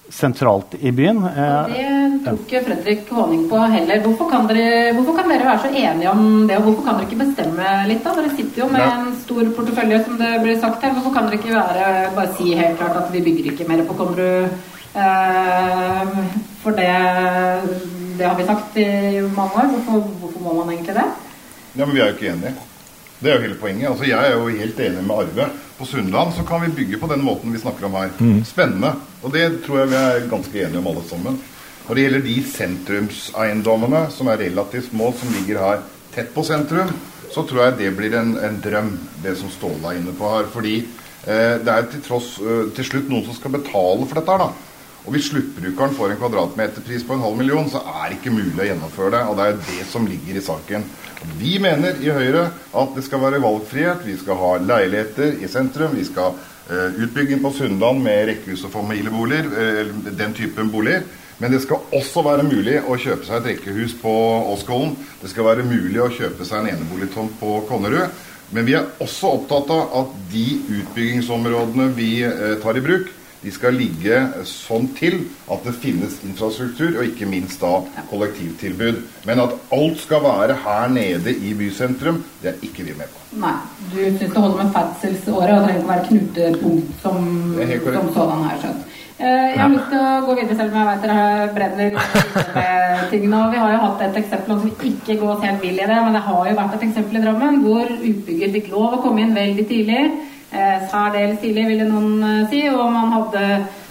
sentralt 0.08 0.74
i 0.80 0.90
byen. 0.92 1.22
Og 1.24 1.70
det 1.72 2.24
tror 2.24 2.40
ikke 2.40 2.62
Fredrik 2.66 3.08
Håning 3.10 3.44
på 3.50 3.60
heller. 3.74 4.02
Hvorfor 4.04 4.28
kan, 4.30 4.48
dere, 4.50 4.92
hvorfor 4.96 5.16
kan, 5.16 5.30
dere, 5.30 5.46
være 5.46 5.62
så 5.64 5.70
enige 5.70 6.10
om 6.10 6.48
det, 6.48 6.56
og 6.58 6.66
hvorfor 6.66 6.86
kan 6.86 6.98
dere 6.98 7.08
ikke 7.08 7.22
bestemme 7.24 7.70
litt? 7.88 8.02
da? 8.04 8.16
Dere 8.18 8.34
sitter 8.36 8.64
jo 8.64 8.68
med 8.72 8.84
en 8.88 9.14
stor 9.22 9.54
portefølje, 9.56 10.02
som 10.04 10.18
det 10.20 10.32
blir 10.44 10.60
sagt 10.60 10.84
her. 10.84 10.94
Hvorfor 10.98 11.16
kan 11.16 11.30
dere 11.30 11.40
ikke 11.40 11.54
være, 11.56 12.12
bare 12.18 12.34
si 12.36 12.52
helt 12.58 12.78
klart 12.80 13.00
at 13.04 13.14
vi 13.14 13.24
bygger 13.24 13.52
ikke 13.52 13.68
mer 13.70 13.84
på 13.88 13.98
Konnerud? 14.00 14.52
Eh, 14.92 16.16
for 16.62 16.76
det, 16.76 16.90
det, 18.18 18.26
har 18.26 18.36
vi 18.36 18.46
sagt 18.46 18.76
i 18.76 18.88
mange 19.32 19.56
år. 19.62 19.70
Hvorfor, 19.76 20.04
hvorfor 20.20 20.44
må 20.44 20.58
man 20.60 20.74
egentlig 20.74 20.98
det? 20.98 21.08
Ja, 21.76 21.86
Men 21.86 21.94
vi 21.94 22.00
er 22.00 22.10
jo 22.10 22.18
ikke 22.18 22.32
enige. 22.34 22.54
Det 23.22 23.30
er 23.30 23.36
jo 23.36 23.42
hele 23.46 23.54
poenget. 23.60 23.90
Altså, 23.90 24.04
Jeg 24.04 24.28
er 24.28 24.32
jo 24.32 24.48
helt 24.48 24.80
enig 24.80 25.04
med 25.06 25.16
Arve. 25.16 25.50
På 25.82 25.86
Sunnland 25.86 26.34
så 26.34 26.42
kan 26.46 26.62
vi 26.62 26.68
bygge 26.68 26.98
på 26.98 27.08
den 27.10 27.24
måten 27.26 27.52
vi 27.52 27.58
snakker 27.58 27.88
om 27.88 27.96
her. 27.98 28.10
Mm. 28.22 28.44
Spennende. 28.46 28.92
Og 29.26 29.32
det 29.34 29.48
tror 29.64 29.80
jeg 29.80 29.88
vi 29.90 29.96
er 29.98 30.28
ganske 30.30 30.60
enige 30.62 30.78
om 30.78 30.86
alle 30.86 31.02
sammen. 31.08 31.40
Når 31.88 31.98
det 31.98 32.04
gjelder 32.04 32.22
de 32.22 32.34
sentrumseiendommene 32.46 34.02
som 34.14 34.30
er 34.30 34.38
relativt 34.44 34.92
små, 34.92 35.08
som 35.18 35.32
ligger 35.34 35.58
her 35.58 35.82
tett 36.14 36.30
på 36.36 36.44
sentrum, 36.46 36.92
så 37.34 37.42
tror 37.42 37.64
jeg 37.64 37.78
det 37.80 37.90
blir 37.98 38.14
en, 38.14 38.30
en 38.38 38.60
drøm, 38.62 38.92
det 39.24 39.34
som 39.40 39.50
Ståle 39.50 39.90
er 39.90 39.98
inne 39.98 40.14
på 40.14 40.30
her. 40.30 40.46
Fordi 40.54 40.76
eh, 40.78 41.58
det 41.66 41.74
er 41.74 41.90
til, 41.90 42.06
tross, 42.06 42.36
eh, 42.38 42.68
til 42.78 42.86
slutt 42.86 43.10
noen 43.10 43.26
som 43.26 43.40
skal 43.40 43.56
betale 43.58 44.06
for 44.06 44.20
dette 44.20 44.36
her, 44.36 44.46
da. 44.46 44.71
Og 45.02 45.16
hvis 45.16 45.32
sluttbrukeren 45.32 45.94
får 45.96 46.12
en 46.12 46.20
kvadratmeterpris 46.20 47.02
på 47.06 47.16
en 47.16 47.24
halv 47.24 47.38
million, 47.40 47.66
så 47.70 47.80
er 47.82 48.04
det 48.08 48.20
ikke 48.20 48.34
mulig 48.36 48.60
å 48.60 48.68
gjennomføre 48.68 49.14
det. 49.16 49.22
Og 49.26 49.38
det 49.38 49.44
er 49.44 49.54
jo 49.54 49.62
det 49.66 49.86
som 49.90 50.06
ligger 50.06 50.38
i 50.38 50.44
saken. 50.44 50.84
Vi 51.38 51.56
mener 51.62 51.98
i 52.02 52.10
Høyre 52.14 52.44
at 52.78 52.94
det 52.94 53.02
skal 53.06 53.22
være 53.22 53.42
valgfrihet. 53.42 54.04
Vi 54.06 54.14
skal 54.20 54.38
ha 54.38 54.52
leiligheter 54.62 55.42
i 55.42 55.50
sentrum. 55.50 55.96
Vi 55.98 56.06
skal 56.06 56.36
uh, 56.36 57.00
utbygging 57.02 57.42
på 57.42 57.50
Sundland 57.56 58.02
med 58.04 58.28
rekkehus 58.30 58.62
og 58.68 58.74
familieboliger. 58.74 59.50
Uh, 59.50 60.12
den 60.18 60.34
typen 60.38 60.70
boliger. 60.70 61.02
Men 61.42 61.50
det 61.50 61.64
skal 61.64 61.82
også 61.98 62.22
være 62.22 62.46
mulig 62.46 62.76
å 62.86 62.94
kjøpe 62.94 63.26
seg 63.26 63.40
et 63.40 63.48
rekkehus 63.56 63.96
på 63.98 64.12
Åskollen. 64.52 64.94
Det 65.18 65.32
skal 65.32 65.48
være 65.48 65.66
mulig 65.66 65.98
å 65.98 66.12
kjøpe 66.14 66.46
seg 66.46 66.62
en 66.62 66.76
eneboligtomt 66.76 67.34
på 67.40 67.56
Konnerud. 67.66 68.12
Men 68.54 68.68
vi 68.68 68.76
er 68.78 68.86
også 69.02 69.32
opptatt 69.38 69.70
av 69.74 69.96
at 70.02 70.14
de 70.30 70.46
utbyggingsområdene 70.76 71.88
vi 71.98 72.12
uh, 72.22 72.54
tar 72.62 72.78
i 72.78 72.84
bruk, 72.84 73.10
de 73.42 73.50
skal 73.50 73.74
ligge 73.74 74.18
sånn 74.46 74.86
til 74.98 75.18
at 75.50 75.64
det 75.66 75.74
finnes 75.82 76.20
infrastruktur, 76.26 76.94
og 76.94 77.08
ikke 77.08 77.26
minst 77.26 77.62
da 77.62 77.80
kollektivtilbud. 78.10 79.02
Men 79.26 79.42
at 79.42 79.56
alt 79.74 79.98
skal 80.02 80.22
være 80.22 80.60
her 80.62 80.94
nede 80.94 81.34
i 81.34 81.52
bysentrum, 81.58 82.22
det 82.42 82.54
er 82.54 82.64
ikke 82.68 82.86
vi 82.86 82.96
med 82.98 83.10
på. 83.10 83.26
Nei. 83.42 83.56
Du 83.90 83.98
syns 83.98 84.22
det 84.22 84.38
holder 84.38 84.62
med 84.62 84.72
ferdselsåret, 84.76 85.52
og 85.52 85.60
det 85.60 85.66
trenger 85.66 85.80
ikke 85.80 85.92
være 85.92 86.08
knutepunkt 86.08 87.04
som, 87.04 87.30
som 87.98 88.10
sådan, 88.14 88.48
har 88.48 88.58
skjønt. 88.62 88.88
Eh, 89.22 89.48
jeg 89.52 89.60
har 89.60 89.70
lyst 89.70 89.90
til 89.92 90.00
å 90.02 90.22
gå 90.26 90.34
videre, 90.38 90.56
selv 90.58 90.72
om 90.72 90.78
jeg 90.80 90.88
vet 90.88 91.04
dere 91.06 91.50
brenner 91.54 91.92
med 92.56 93.02
ting 93.12 93.26
nå. 93.30 93.42
Vi 93.52 93.60
har 93.60 93.74
jo 93.74 93.82
hatt 93.84 94.04
et 94.06 94.18
eksempel 94.22 94.56
som 94.56 94.64
vi 94.66 94.90
ikke 94.92 95.18
går 95.20 95.34
oss 95.34 95.44
helt 95.46 95.62
vill 95.62 95.78
i 95.78 95.88
det, 95.90 95.98
men 96.06 96.16
det 96.16 96.22
har 96.26 96.48
jo 96.48 96.58
vært 96.58 96.76
et 96.78 96.86
eksempel 96.88 97.18
i 97.18 97.22
Drammen 97.22 97.60
hvor 97.62 97.92
utbygger 97.92 98.54
fikk 98.56 98.70
lov 98.72 98.96
å 98.96 99.02
komme 99.04 99.22
inn 99.22 99.36
veldig 99.36 99.66
tidlig 99.68 100.02
særdeles 100.52 101.40
tidlig, 101.40 101.68
ville 101.70 101.86
noen 101.88 102.24
eh, 102.28 102.42
si. 102.50 102.64
Og 102.70 102.84
man 102.92 103.12
hadde 103.14 103.44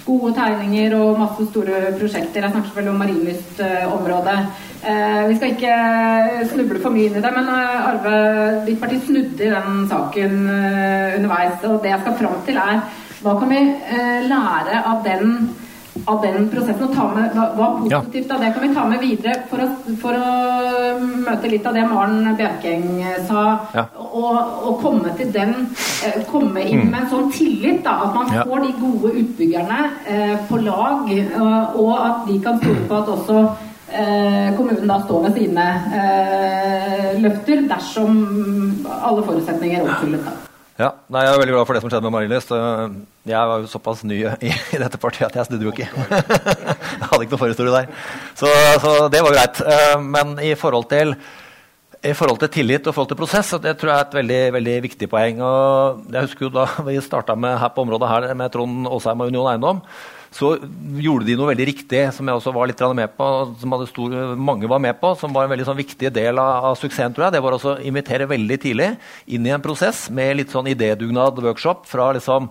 gode 0.05 0.33
tegninger 0.37 0.95
og 0.97 1.19
masse 1.21 1.45
store 1.51 1.93
prosjekter. 1.99 2.41
Jeg 2.41 2.51
snakker 2.51 2.69
selvfølgelig 2.69 2.93
om 2.93 3.01
marinlystområdet. 3.03 4.37
Eh, 4.81 5.27
vi 5.29 5.35
skal 5.37 5.51
ikke 5.55 5.75
snuble 6.53 6.81
for 6.81 6.93
mye 6.93 7.09
inn 7.09 7.17
i 7.19 7.23
det, 7.23 7.33
men 7.35 7.49
eh, 7.53 7.89
Arve, 7.91 8.15
ditt 8.67 8.81
parti 8.81 9.01
snudde 9.05 9.45
i 9.45 9.51
den 9.53 9.83
saken 9.91 10.37
eh, 10.49 11.17
underveis. 11.19 11.57
Og 11.69 11.81
det 11.83 11.93
jeg 11.93 12.03
skal 12.05 12.19
fram 12.21 12.39
til, 12.47 12.61
er 12.61 12.81
hva 13.21 13.35
kan 13.37 13.51
vi 13.53 13.61
eh, 13.61 14.23
lære 14.25 14.85
av 14.89 15.03
den 15.05 15.35
av 16.05 16.21
den 16.23 16.47
prosessen 16.51 16.85
og 16.87 16.93
ta 16.95 17.05
med 17.11 17.33
hva, 17.35 17.47
hva 17.57 17.67
positivt 17.81 18.31
av 18.31 18.43
det 18.43 18.51
kan 18.55 18.63
vi 18.63 18.75
ta 18.75 18.83
med 18.87 19.01
videre 19.03 19.33
for 19.49 19.63
å, 19.63 19.67
for 20.01 20.15
å 20.15 20.99
møte 21.25 21.51
litt 21.51 21.65
av 21.67 21.75
det 21.75 21.83
Maren 21.89 22.29
Bjerkeng 22.39 22.85
sa, 23.27 23.41
ja. 23.75 23.85
og, 23.99 24.37
og, 24.37 24.77
komme 24.81 25.11
til 25.19 25.33
den 25.35 25.53
eh, 26.07 26.21
komme 26.29 26.63
inn 26.63 26.85
mm. 26.85 26.93
med 26.93 26.99
en 27.03 27.09
sånn 27.11 27.33
tillit, 27.35 27.81
da, 27.85 27.97
at 28.07 28.15
man 28.15 28.31
ja. 28.33 28.45
får 28.47 28.63
de 28.65 28.77
gode 28.79 29.11
utbyggerne 29.23 29.81
eh, 30.07 30.37
på 30.47 30.61
lag, 30.63 31.11
og, 31.11 31.81
og 31.83 31.91
at 31.97 32.23
de 32.29 32.37
kan 32.45 32.61
stole 32.61 32.87
på 32.87 33.01
at 33.01 33.11
også 33.17 33.41
eh, 33.91 34.47
kommunen 34.57 34.87
da 34.87 35.01
står 35.03 35.27
ved 35.27 35.41
sine 35.41 35.67
eh, 35.99 37.11
løfter 37.21 37.67
dersom 37.69 38.23
alle 38.87 39.27
forutsetninger 39.27 39.81
er 39.81 39.91
oppfyllet. 39.91 40.25
Da. 40.29 40.50
Ja, 40.79 40.93
nei, 41.11 41.25
Jeg 41.25 41.33
er 41.33 41.41
veldig 41.41 41.53
glad 41.53 41.67
for 41.67 41.75
det 41.75 41.81
som 41.83 41.91
skjedde 41.91 42.07
med 42.07 42.13
Marienlyst. 42.15 42.53
Jeg 43.27 43.49
var 43.51 43.61
jo 43.61 43.69
såpass 43.69 44.05
ny 44.07 44.21
i, 44.23 44.51
i 44.51 44.79
dette 44.81 44.99
partiet 45.01 45.27
at 45.27 45.35
jeg 45.37 45.49
snudde 45.49 45.67
jo 45.67 45.73
ikke. 45.73 45.89
jeg 47.01 47.09
hadde 47.11 47.21
ikke 47.25 47.35
noe 47.35 47.41
forhistorie 47.43 47.75
der. 47.75 47.91
Så, 48.39 48.49
så, 48.81 48.95
det 49.13 49.21
var 49.25 49.35
greit. 49.35 49.61
Eh, 49.61 49.97
men 50.01 50.33
i 50.41 50.53
forhold 50.57 50.87
til 50.93 51.13
i 52.01 52.13
forhold 52.17 52.39
til 52.41 52.49
tillit 52.49 52.87
og 52.89 52.95
forhold 52.95 53.11
til 53.11 53.19
prosess, 53.19 53.51
det 53.61 53.75
tror 53.77 53.91
jeg 53.91 53.99
er 53.99 54.07
et 54.07 54.15
veldig, 54.17 54.39
veldig 54.55 54.77
viktig 54.87 55.09
poeng. 55.11 55.43
Og 55.45 56.07
jeg 56.09 56.25
husker 56.25 56.47
jo 56.47 56.55
da 56.55 56.65
vi 56.87 56.97
starta 57.03 57.37
her 57.37 57.75
på 57.75 57.85
området 57.85 58.09
her 58.09 58.33
med 58.33 58.51
Trond 58.53 58.89
Aasheim 58.89 59.21
og 59.21 59.29
Union 59.33 59.51
Eiendom 59.51 59.85
så 60.31 60.53
gjorde 61.03 61.27
de 61.27 61.35
noe 61.35 61.49
veldig 61.49 61.65
riktig, 61.67 62.05
som 62.15 62.27
jeg 62.27 62.39
også 62.39 62.53
var 62.55 62.69
litt 62.71 62.81
med 62.95 63.11
på, 63.17 63.25
som 63.59 63.73
stor, 63.89 64.13
mange 64.39 64.69
var 64.71 64.79
med 64.79 64.95
på, 65.01 65.11
som 65.19 65.33
var 65.35 65.43
en 65.43 65.51
veldig 65.51 65.65
sånn 65.67 65.79
viktig 65.81 66.11
del 66.15 66.39
av, 66.39 66.69
av, 66.69 66.77
suksessen. 66.79 67.11
tror 67.13 67.27
jeg. 67.27 67.35
Det 67.35 67.41
var 67.43 67.57
å 67.57 67.73
invitere 67.83 68.29
veldig 68.31 68.57
tidlig 68.63 68.93
inn 69.27 69.45
i 69.45 69.51
en 69.51 69.63
prosess 69.63 70.05
med 70.09 70.37
litt 70.39 70.53
sånn 70.55 70.71
idédugnad, 70.71 71.43
workshop, 71.43 71.83
fra 71.91 72.13
liksom 72.15 72.47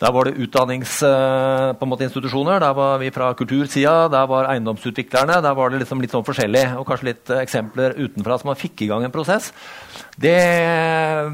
der 0.00 0.14
var 0.16 0.24
det 0.24 0.40
utdanningsinstitusjoner, 0.40 2.56
eh, 2.56 2.64
der 2.64 2.72
var 2.72 2.96
vi 3.02 3.10
fra 3.12 3.34
kultursida, 3.36 4.08
der 4.08 4.24
var 4.26 4.48
eiendomsutviklerne. 4.48 5.42
Der 5.44 5.54
var 5.54 5.70
det 5.70 5.78
liksom 5.82 6.00
litt 6.00 6.10
sånn 6.14 6.24
forskjellig, 6.24 6.76
og 6.80 6.86
kanskje 6.88 7.08
litt 7.10 7.28
eh, 7.28 7.42
eksempler 7.44 7.92
utenfra 7.98 8.38
som 8.40 8.48
man 8.48 8.56
fikk 8.56 8.80
i 8.80 8.88
gang 8.88 9.04
en 9.04 9.12
prosess. 9.12 9.52
Det 10.16 10.40
er 10.40 11.28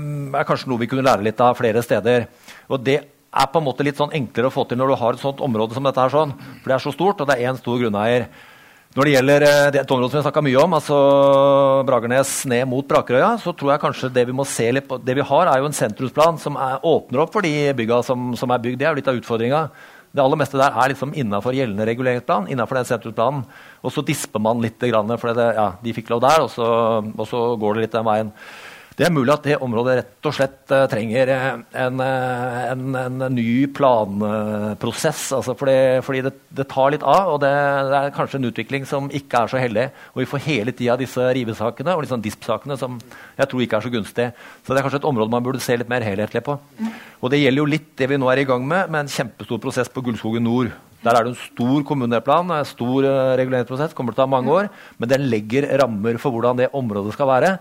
kanskje 0.48 0.68
noe 0.72 0.82
vi 0.82 0.88
kunne 0.90 1.06
lære 1.06 1.22
litt 1.28 1.38
av 1.40 1.54
flere 1.58 1.82
steder. 1.86 2.26
Og 2.66 2.82
det 2.82 2.98
er 3.06 3.46
på 3.52 3.58
en 3.60 3.68
måte 3.68 3.84
litt 3.86 3.98
sånn 4.00 4.16
enklere 4.16 4.48
å 4.50 4.54
få 4.54 4.64
til 4.66 4.78
når 4.80 4.88
du 4.90 4.96
har 4.98 5.12
et 5.14 5.22
sånt 5.22 5.40
område 5.44 5.74
som 5.76 5.84
dette. 5.86 6.02
her 6.02 6.10
sånn, 6.10 6.34
For 6.62 6.66
det 6.66 6.74
er 6.74 6.82
så 6.82 6.92
stort, 6.92 7.20
og 7.20 7.26
det 7.28 7.34
er 7.38 7.46
én 7.46 7.58
stor 7.58 7.78
grunneier. 7.78 8.26
Når 8.96 9.04
det 9.04 9.12
gjelder 9.12 9.44
eh, 9.44 9.66
det, 9.74 9.80
et 9.82 9.90
område 9.92 10.08
som 10.08 10.22
vi 10.24 10.30
har 10.32 10.44
mye 10.46 10.60
om, 10.62 10.74
altså 10.78 10.98
Bragernes 11.84 12.30
ned 12.48 12.62
mot 12.70 12.86
Brakerøya, 12.88 13.34
så 13.42 13.52
tror 13.52 13.74
jeg 13.74 13.82
kanskje 13.82 14.08
det 14.14 14.22
vi 14.24 14.36
må 14.38 14.46
se 14.48 14.70
litt 14.72 14.86
på, 14.88 14.96
det 15.04 15.18
vi 15.18 15.26
har, 15.28 15.50
er 15.52 15.60
jo 15.60 15.68
en 15.68 15.76
sentrumsplan 15.76 16.40
som 16.40 16.56
er, 16.56 16.78
åpner 16.80 17.20
opp 17.20 17.34
for 17.34 17.44
de 17.44 17.74
bygga 17.76 17.98
som, 18.06 18.30
som, 18.40 18.54
er 18.54 18.62
bygd. 18.64 18.78
Det 18.80 18.86
er 18.88 18.94
jo 18.94 19.00
litt 19.02 19.10
av 19.12 19.18
utfordringa. 19.20 19.60
Det 20.16 20.24
aller 20.24 20.40
meste 20.40 20.56
der 20.56 20.72
er 20.80 20.94
liksom 20.94 21.12
innafor 21.12 21.52
gjeldende 21.52 21.84
reguleringsplan. 21.90 22.48
innenfor 22.48 22.80
den 22.80 22.88
sentrumsplanen, 22.88 23.44
Og 23.84 23.92
så 23.92 24.00
disper 24.00 24.40
man 24.40 24.64
litt, 24.64 24.80
for 24.80 25.28
det, 25.42 25.50
ja, 25.60 25.68
de 25.82 25.92
fikk 25.92 26.08
lov 26.14 26.24
der, 26.24 26.46
og 26.46 26.48
så, 26.56 26.70
og 27.04 27.28
så 27.28 27.42
går 27.60 27.74
det 27.74 27.84
litt 27.84 27.98
den 27.98 28.08
veien. 28.08 28.32
Det 28.96 29.04
er 29.04 29.12
mulig 29.12 29.28
at 29.28 29.44
det 29.44 29.58
området 29.60 29.94
rett 29.98 30.26
og 30.28 30.32
slett 30.32 30.72
uh, 30.72 30.86
trenger 30.88 31.28
en, 31.28 31.98
en, 32.00 32.94
en, 32.96 33.24
ny 33.34 33.66
planprosess. 33.76 35.26
Altså 35.36 35.52
fordi, 35.52 35.74
fordi 36.06 36.22
det, 36.24 36.32
det, 36.56 36.64
tar 36.72 36.94
litt 36.94 37.04
av, 37.04 37.34
og 37.34 37.42
det, 37.42 37.50
det, 37.90 37.98
er 37.98 38.14
kanskje 38.16 38.40
en 38.40 38.48
utvikling 38.48 38.88
som 38.88 39.12
ikke 39.12 39.42
er 39.42 39.52
så 39.52 39.60
heldig. 39.60 39.86
Og 40.14 40.22
vi 40.22 40.28
får 40.30 40.44
hele 40.46 40.72
tida 40.72 40.96
disse 40.96 41.28
rivesakene 41.36 41.92
og 41.92 42.06
liksom 42.06 42.24
DISP-sakene 42.24 42.80
som 42.80 42.96
jeg 43.36 43.52
tror 43.52 43.66
ikke 43.66 43.82
er 43.82 43.84
så 43.84 43.94
gunstige. 43.98 44.32
Så 44.64 44.72
det 44.72 44.80
er 44.80 44.88
kanskje 44.88 45.04
et 45.04 45.12
område 45.12 45.36
man 45.36 45.44
burde 45.44 45.60
se 45.60 45.76
litt 45.76 45.92
mer 45.92 46.06
helhetlig 46.06 46.46
på. 46.48 46.56
Og 47.20 47.32
det 47.32 47.44
gjelder 47.44 47.66
jo 47.66 47.70
litt 47.76 47.92
det 48.00 48.08
vi 48.08 48.22
nå 48.22 48.32
er 48.32 48.46
i 48.46 48.48
gang 48.48 48.64
med, 48.64 48.88
med 48.88 49.04
en 49.04 49.14
kjempestor 49.18 49.60
prosess 49.60 49.92
på 49.92 50.08
Gullskogen 50.08 50.48
nord. 50.48 50.72
Der 51.04 51.12
er 51.12 51.26
det 51.26 51.36
en 51.36 51.42
stor 51.44 51.84
kommuneplan, 51.84 52.48
en 52.48 52.66
stor 52.68 53.04
reguleringsprosess, 53.36 53.92
kommer 53.92 54.16
til 54.16 54.24
å 54.24 54.24
ta 54.24 54.32
mange 54.40 54.56
år, 54.56 54.72
men 54.96 55.12
den 55.12 55.28
legger 55.28 55.68
rammer 55.84 56.16
for 56.16 56.32
hvordan 56.32 56.64
det 56.64 56.72
området 56.72 57.12
skal 57.12 57.36
være. 57.36 57.58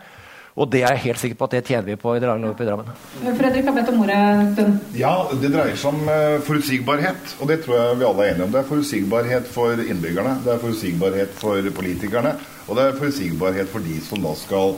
Og 0.55 0.69
det 0.71 0.85
er 0.85 0.93
jeg 0.95 1.03
helt 1.09 1.19
sikker 1.19 1.35
på 1.35 1.47
at 1.49 1.53
det 1.57 1.65
tjener 1.67 1.83
vi 1.89 1.95
på 1.99 2.13
i 2.15 2.19
Drammen. 2.23 2.53
i 2.55 2.65
Drammen. 2.67 2.91
Fredrik 3.35 3.65
har 3.67 3.73
bedt 3.75 3.89
om 3.91 4.03
ordet 4.05 4.19
en 4.23 4.53
stund. 4.53 4.77
Ja, 4.95 5.15
det 5.41 5.49
dreier 5.51 5.75
seg 5.75 5.89
om 5.91 6.07
uh, 6.07 6.37
forutsigbarhet. 6.47 7.33
Og 7.43 7.51
det 7.51 7.57
tror 7.65 7.75
jeg 7.75 7.97
vi 7.99 8.07
alle 8.07 8.23
er 8.23 8.31
enige 8.31 8.47
om. 8.47 8.53
Det 8.53 8.61
er 8.61 8.69
forutsigbarhet 8.69 9.49
for 9.51 9.83
innbyggerne, 9.83 10.37
det 10.45 10.53
er 10.53 10.61
forutsigbarhet 10.63 11.35
for 11.41 11.71
politikerne, 11.75 12.35
og 12.69 12.79
det 12.79 12.85
er 12.85 12.95
forutsigbarhet 13.01 13.73
for 13.73 13.83
de 13.83 13.99
som 14.07 14.23
da 14.23 14.31
skal 14.39 14.77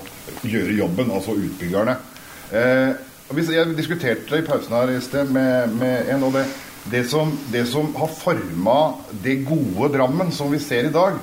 gjøre 0.49 0.79
jobben, 0.79 1.13
altså 1.13 1.37
utbyggerne. 1.37 1.97
Uh, 2.49 3.37
jeg 3.37 3.77
diskuterte 3.77 4.39
i 4.39 4.45
pausen 4.47 4.73
her 4.73 4.95
i 4.95 5.01
sted 5.03 5.29
med, 5.29 5.77
med 5.77 6.09
en, 6.09 6.25
og 6.25 6.33
det, 6.39 6.47
det, 6.89 7.05
som, 7.11 7.35
det 7.53 7.67
som 7.69 7.93
har 7.99 8.09
forma 8.17 8.79
det 9.21 9.43
gode 9.45 9.91
Drammen 9.93 10.31
som 10.33 10.49
vi 10.49 10.57
ser 10.63 10.89
i 10.89 10.95
dag, 10.95 11.21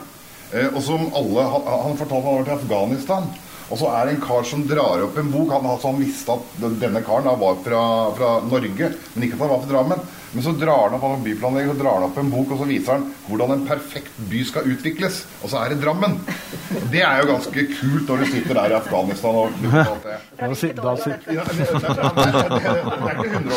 uh, 0.54 0.68
og 0.68 0.82
som 0.84 1.08
alle 1.10 1.48
Han 1.48 1.98
fortalte 1.98 2.22
han 2.28 2.38
vært 2.38 2.54
i 2.54 2.60
Afghanistan. 2.60 3.34
Og 3.74 3.78
så 3.80 3.88
er 3.90 4.06
det 4.06 4.12
en 4.14 4.20
kar 4.22 4.44
som 4.46 4.60
drar 4.70 5.00
opp 5.02 5.16
en 5.18 5.30
bok. 5.32 5.48
Han, 5.50 5.64
altså, 5.66 5.90
han 5.90 5.98
visste 5.98 6.30
at 6.36 6.42
denne 6.78 7.00
karen 7.02 7.26
var 7.40 7.56
fra, 7.64 7.80
fra, 8.14 8.28
Norge, 8.46 8.90
men 9.14 9.24
ikke 9.26 9.34
at 9.34 9.40
han 9.42 9.50
var 9.50 9.64
fra 9.64 9.70
Drammen. 9.72 10.04
Men 10.34 10.44
så 10.46 10.52
drar 10.58 10.84
han 10.84 10.94
opp 10.94 11.02
han 11.06 11.24
byplanlegger, 11.24 11.72
så 11.74 11.80
drar 11.80 11.96
han 11.98 12.06
opp 12.06 12.20
en 12.22 12.30
bok 12.30 12.52
og 12.54 12.60
så 12.60 12.68
viser 12.68 12.92
han 12.94 13.08
hvordan 13.26 13.54
en 13.54 13.64
perfekt 13.66 14.20
by 14.30 14.44
skal 14.46 14.68
utvikles. 14.70 15.16
Og 15.40 15.50
så 15.50 15.56
er 15.58 15.74
det 15.74 15.80
Drammen. 15.82 16.14
Det 16.92 17.02
er 17.02 17.18
jo 17.18 17.26
ganske 17.32 17.66
kult 17.72 18.12
når 18.12 18.22
du 18.22 18.26
sitter 18.36 18.60
der 18.60 18.68
i 18.70 18.78
Afghanistan 18.78 19.40
og 19.42 19.58
Det 19.58 19.72
er 20.44 20.54
ikke 20.54 20.70
100 20.70 20.86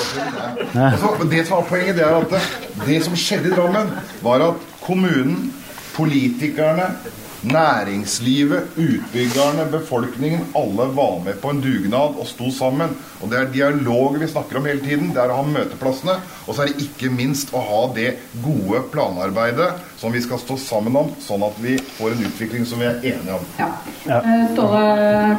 år 0.02 0.10
siden. 0.16 1.30
Det 1.30 1.46
som 1.46 1.54
var 1.60 1.70
poenget, 1.70 1.94
det 2.02 2.08
er 2.10 2.18
at 2.24 2.34
det, 2.34 2.42
det 2.90 3.00
som 3.06 3.14
skjedde 3.14 3.54
i 3.54 3.56
Drammen, 3.58 3.94
var 4.26 4.50
at 4.50 4.68
kommunen, 4.82 5.54
politikerne 5.94 6.90
Næringslivet, 7.46 8.74
utbyggerne, 8.82 9.68
befolkningen, 9.72 10.48
alle 10.58 10.88
var 10.98 11.20
med 11.26 11.38
på 11.42 11.52
en 11.54 11.62
dugnad 11.62 12.18
og 12.18 12.26
sto 12.26 12.50
sammen. 12.52 12.96
Og 13.22 13.30
Det 13.30 13.38
er 13.40 13.52
dialog 13.54 14.18
vi 14.20 14.28
snakker 14.28 14.58
om 14.58 14.66
hele 14.66 14.82
tiden. 14.82 15.12
Det 15.14 15.22
er 15.22 15.30
å 15.30 15.42
ha 15.42 15.46
møteplassene. 15.46 16.18
Og 16.48 16.56
så 16.56 16.64
er 16.64 16.72
det 16.72 16.88
ikke 16.88 17.14
minst 17.14 17.54
å 17.54 17.62
ha 17.62 17.84
det 17.94 18.16
gode 18.42 18.82
planarbeidet 18.92 19.70
som 19.98 20.14
vi 20.14 20.22
skal 20.22 20.40
stå 20.40 20.58
sammen 20.62 20.96
om, 21.00 21.10
sånn 21.22 21.42
at 21.48 21.58
vi 21.62 21.74
får 21.98 22.14
en 22.14 22.24
utvikling 22.28 22.66
som 22.70 22.82
vi 22.82 22.86
er 22.86 23.00
enige 23.02 23.34
om. 23.34 23.48
Ja. 23.58 23.70
ja. 24.06 24.20
Eh, 24.22 24.44
Ståle 24.54 24.86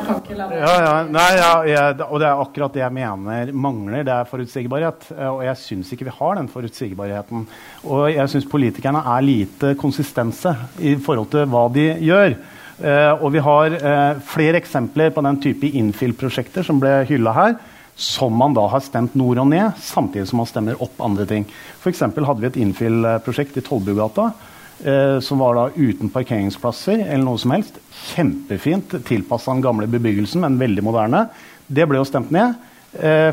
Kankel 0.06 0.42
ja, 0.42 0.74
ja. 0.82 0.94
Nei, 1.06 1.28
ja, 1.38 1.84
Og 2.08 2.18
det 2.18 2.26
er 2.26 2.42
akkurat 2.42 2.74
det 2.74 2.82
jeg 2.82 2.96
mener 2.96 3.52
mangler. 3.54 4.02
Det 4.06 4.16
er 4.16 4.30
forutsigbarhet. 4.30 5.08
Eh, 5.14 5.30
og 5.30 5.44
jeg 5.46 5.62
syns 5.62 5.94
ikke 5.94 6.08
vi 6.10 6.16
har 6.18 6.38
den 6.40 6.50
forutsigbarheten. 6.50 7.46
Og 7.86 8.04
jeg 8.10 8.34
syns 8.34 8.50
politikerne 8.50 9.04
er 9.14 9.26
lite 9.26 9.74
konsistense 9.78 10.54
i 10.82 10.96
forhold 10.98 11.30
til 11.36 11.46
hva 11.54 11.68
de 11.74 11.90
gjør. 12.10 12.38
Uh, 12.78 13.24
og 13.26 13.32
vi 13.34 13.40
har 13.42 13.74
uh, 13.74 14.20
flere 14.22 14.60
eksempler 14.60 15.10
på 15.10 15.22
den 15.26 15.40
type 15.42 15.66
infill-prosjekter 15.80 16.62
som 16.62 16.78
ble 16.78 17.00
hylla 17.08 17.32
her, 17.34 17.56
som 17.98 18.34
man 18.38 18.54
da 18.54 18.64
har 18.70 18.82
stemt 18.84 19.16
nord 19.18 19.40
og 19.42 19.48
ned, 19.50 19.74
samtidig 19.82 20.28
som 20.30 20.40
man 20.42 20.48
stemmer 20.50 20.78
opp 20.84 21.00
andre 21.02 21.26
ting. 21.28 21.48
F.eks. 21.82 22.04
hadde 22.06 22.38
vi 22.44 22.50
et 22.50 22.60
infill-prosjekt 22.62 23.58
i 23.58 23.64
Tollbugata. 23.66 24.30
Uh, 24.78 25.18
som 25.18 25.40
var 25.42 25.56
da 25.56 25.64
uten 25.74 26.06
parkeringsplasser 26.14 27.00
eller 27.00 27.24
noe 27.26 27.40
som 27.42 27.50
helst. 27.50 27.80
Kjempefint, 28.12 28.94
tilpassa 29.08 29.50
den 29.50 29.64
gamle 29.64 29.88
bebyggelsen, 29.90 30.44
men 30.44 30.60
veldig 30.60 30.84
moderne. 30.86 31.24
Det 31.66 31.88
ble 31.90 31.98
jo 31.98 32.06
stemt 32.06 32.32
ned 32.34 32.64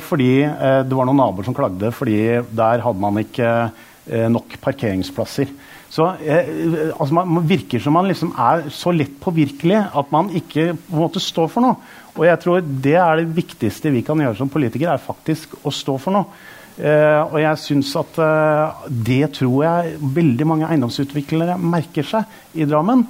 fordi 0.03 0.41
det 0.43 0.91
var 0.91 1.07
noen 1.07 1.15
naboer 1.15 1.45
som 1.47 1.55
klagde 1.55 1.87
fordi 1.95 2.17
der 2.59 2.81
hadde 2.83 2.99
man 2.99 3.21
ikke 3.21 3.51
nok 4.33 4.57
parkeringsplasser. 4.59 5.47
Så 5.95 6.07
eh, 6.25 6.91
altså 6.91 7.13
man, 7.15 7.29
man, 7.37 7.45
virker 7.47 7.79
som 7.79 7.95
man 7.95 8.09
liksom 8.09 8.33
er 8.35 8.65
så 8.73 8.91
lett 8.91 9.15
påvirkelig 9.21 9.77
at 9.95 10.11
man 10.11 10.31
ikke 10.35 10.73
på 10.75 10.97
en 10.97 11.03
måte 11.05 11.23
står 11.23 11.47
for 11.53 11.63
noe. 11.63 11.77
Og 12.15 12.25
jeg 12.27 12.41
tror 12.43 12.63
det 12.63 12.95
er 12.95 13.19
det 13.19 13.31
viktigste 13.35 13.91
vi 13.91 14.03
kan 14.05 14.19
gjøre 14.21 14.37
som 14.39 14.51
politikere, 14.51 14.95
er 14.95 15.03
faktisk 15.03 15.57
å 15.67 15.73
stå 15.73 15.97
for 16.01 16.15
noe. 16.15 16.43
Eh, 16.75 17.21
og 17.23 17.37
jeg 17.39 17.61
syns 17.61 17.93
at 17.99 18.17
eh, 18.19 18.87
det 19.07 19.33
tror 19.37 19.61
jeg 19.63 19.99
veldig 20.15 20.47
mange 20.47 20.69
eiendomsutviklere 20.71 21.55
merker 21.59 22.07
seg 22.07 22.59
i 22.59 22.67
Drammen. 22.67 23.05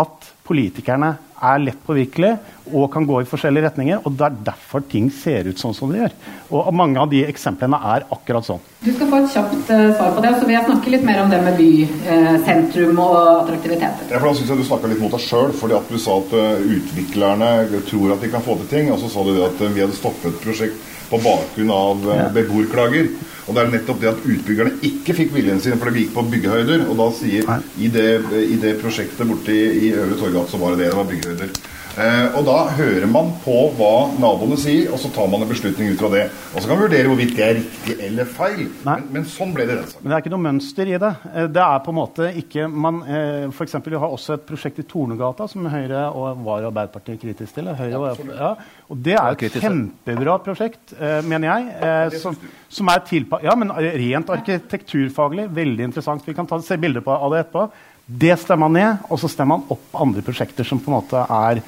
At 0.00 0.30
politikerne 0.46 1.14
er 1.40 1.62
lett 1.62 1.80
påvirkelig 1.86 2.34
og 2.70 2.90
kan 2.92 3.06
gå 3.08 3.20
i 3.22 3.28
forskjellige 3.28 3.66
retninger. 3.68 4.00
og 4.04 4.12
Det 4.16 4.26
er 4.26 4.36
derfor 4.50 4.84
ting 4.86 5.08
ser 5.10 5.48
ut 5.48 5.58
sånn 5.58 5.74
som 5.74 5.90
de 5.90 5.98
gjør. 6.00 6.12
Og 6.50 6.72
Mange 6.74 7.00
av 7.00 7.10
de 7.10 7.22
eksemplene 7.26 7.78
er 7.94 8.06
akkurat 8.12 8.46
sånn. 8.46 8.60
Du 8.84 8.92
skal 8.92 9.10
få 9.10 9.20
et 9.20 9.32
kjapt 9.34 9.72
uh, 9.72 9.90
svar 9.96 10.14
på 10.16 10.22
det, 10.24 10.34
så 10.38 10.46
vil 10.46 10.56
jeg 10.56 10.68
snakke 10.68 10.94
litt 10.94 11.04
mer 11.08 11.22
om 11.24 11.32
det 11.32 11.40
med 11.44 11.58
bysentrum 11.60 13.00
uh, 13.00 13.04
og 13.04 13.18
attraktivitet. 13.42 14.06
Ja, 14.08 14.20
for 14.20 14.30
Da 14.30 14.36
synes 14.38 14.52
jeg 14.52 14.62
du 14.62 14.68
snakka 14.68 14.92
litt 14.92 15.02
mot 15.02 15.16
deg 15.16 15.24
sjøl, 15.24 15.52
fordi 15.56 15.76
at 15.80 15.90
du 15.90 15.98
sa 16.00 16.16
at 16.22 16.36
uh, 16.36 16.70
utviklerne 16.78 17.50
tror 17.90 18.14
at 18.14 18.24
de 18.24 18.32
kan 18.32 18.46
få 18.46 18.56
til 18.62 18.72
ting. 18.72 18.94
Og 18.94 19.02
så 19.02 19.12
sa 19.12 19.26
du 19.26 19.34
det 19.34 19.44
at 19.48 19.60
vi 19.66 19.84
hadde 19.84 19.98
stoppet 19.98 20.32
et 20.32 20.42
prosjekt 20.44 20.88
på 21.10 21.18
bakgrunn 21.24 21.72
av 21.74 22.06
ja. 22.06 22.28
beboerklager. 22.34 23.10
Og 23.48 23.56
det 23.56 23.62
er 23.62 23.72
nettopp 23.72 23.98
det 24.02 24.10
at 24.12 24.22
utbyggerne 24.22 24.76
ikke 24.86 25.16
fikk 25.18 25.34
viljen 25.34 25.60
sin, 25.62 25.78
for 25.80 25.90
det 25.90 26.04
gikk 26.04 26.14
på 26.14 26.26
byggehøyder. 26.30 26.86
Og 26.86 26.98
da 27.00 27.08
sier 27.18 27.50
i 27.82 27.90
det, 27.90 28.08
i 28.46 28.58
det, 28.62 28.76
prosjektet 28.82 29.26
borte 29.26 29.54
i, 29.54 29.88
i 29.88 29.92
Øvre 29.96 30.18
Torgat 30.20 30.52
så 30.52 30.60
var 30.60 30.76
det 30.76 30.84
det. 30.84 30.92
Det 30.92 31.00
var 31.00 31.10
byggehøyder. 31.10 31.54
Eh, 31.98 32.36
og 32.38 32.44
da 32.46 32.56
hører 32.76 33.06
man 33.10 33.32
på 33.42 33.54
hva 33.74 34.10
naboene 34.22 34.54
sier, 34.60 34.92
og 34.94 35.00
så 35.02 35.10
tar 35.14 35.26
man 35.30 35.42
en 35.42 35.50
beslutning 35.50 35.90
ut 35.90 35.98
fra 35.98 36.10
det. 36.12 36.26
Og 36.52 36.60
så 36.60 36.68
kan 36.68 36.76
man 36.76 36.84
vurdere 36.84 37.10
hvorvidt 37.10 37.32
det 37.34 37.46
er 37.46 37.56
riktig 37.58 37.96
eller 38.06 38.28
feil. 38.30 38.62
Men, 38.86 39.08
men, 39.10 39.26
sånn 39.26 39.54
ble 39.56 39.66
det 39.66 39.78
den 39.80 39.88
saken. 39.90 40.04
Men 40.04 40.12
det 40.12 40.16
er 40.16 40.24
ikke 40.24 40.32
noe 40.36 40.44
mønster 40.44 40.92
i 40.92 41.00
det. 41.02 41.10
Eh, 41.32 41.48
det 41.50 41.64
er 41.64 41.82
på 41.82 41.94
en 41.94 41.98
måte 41.98 42.30
ikke 42.44 42.68
man, 42.70 43.02
eh, 43.02 43.48
for 43.50 43.66
eksempel, 43.66 43.90
Vi 43.90 43.98
har 43.98 44.14
også 44.14 44.36
et 44.36 44.46
prosjekt 44.46 44.78
i 44.78 44.86
Tornegata 44.86 45.48
som 45.50 45.66
Høyre 45.66 46.04
og 46.14 46.44
var 46.46 46.68
Arbeiderpartiet 46.68 47.20
kritisk 47.24 47.58
til. 47.58 47.72
Høyre, 47.74 47.98
og, 47.98 48.22
ja, 48.38 48.54
og 48.86 49.02
det 49.02 49.16
er 49.18 49.34
et 49.34 49.58
kjempebra 49.58 50.38
prosjekt, 50.44 50.94
eh, 50.94 51.20
mener 51.26 51.50
jeg. 51.50 51.68
Eh, 51.82 52.18
som, 52.22 52.38
som, 52.68 52.94
er 52.94 53.02
tilpa 53.08 53.42
ja, 53.42 53.56
men 53.58 53.74
rent 53.74 54.30
arkitekturfaglig 54.30 55.48
veldig 55.50 55.90
interessant. 55.90 56.22
Vi 56.26 56.38
kan 56.38 56.46
ta, 56.46 56.60
se 56.62 56.78
bilder 56.78 57.02
på, 57.02 57.10
av 57.10 57.34
det 57.34 57.44
etterpå. 57.44 57.68
Det 58.10 58.34
stemmer 58.42 58.66
man 58.66 58.78
ned, 58.78 59.04
og 59.10 59.20
så 59.22 59.28
stemmer 59.30 59.58
man 59.58 59.74
opp 59.74 60.00
andre 60.02 60.22
prosjekter 60.26 60.66
som 60.66 60.80
på 60.82 60.90
en 60.90 60.96
måte 60.96 61.26
er 61.26 61.60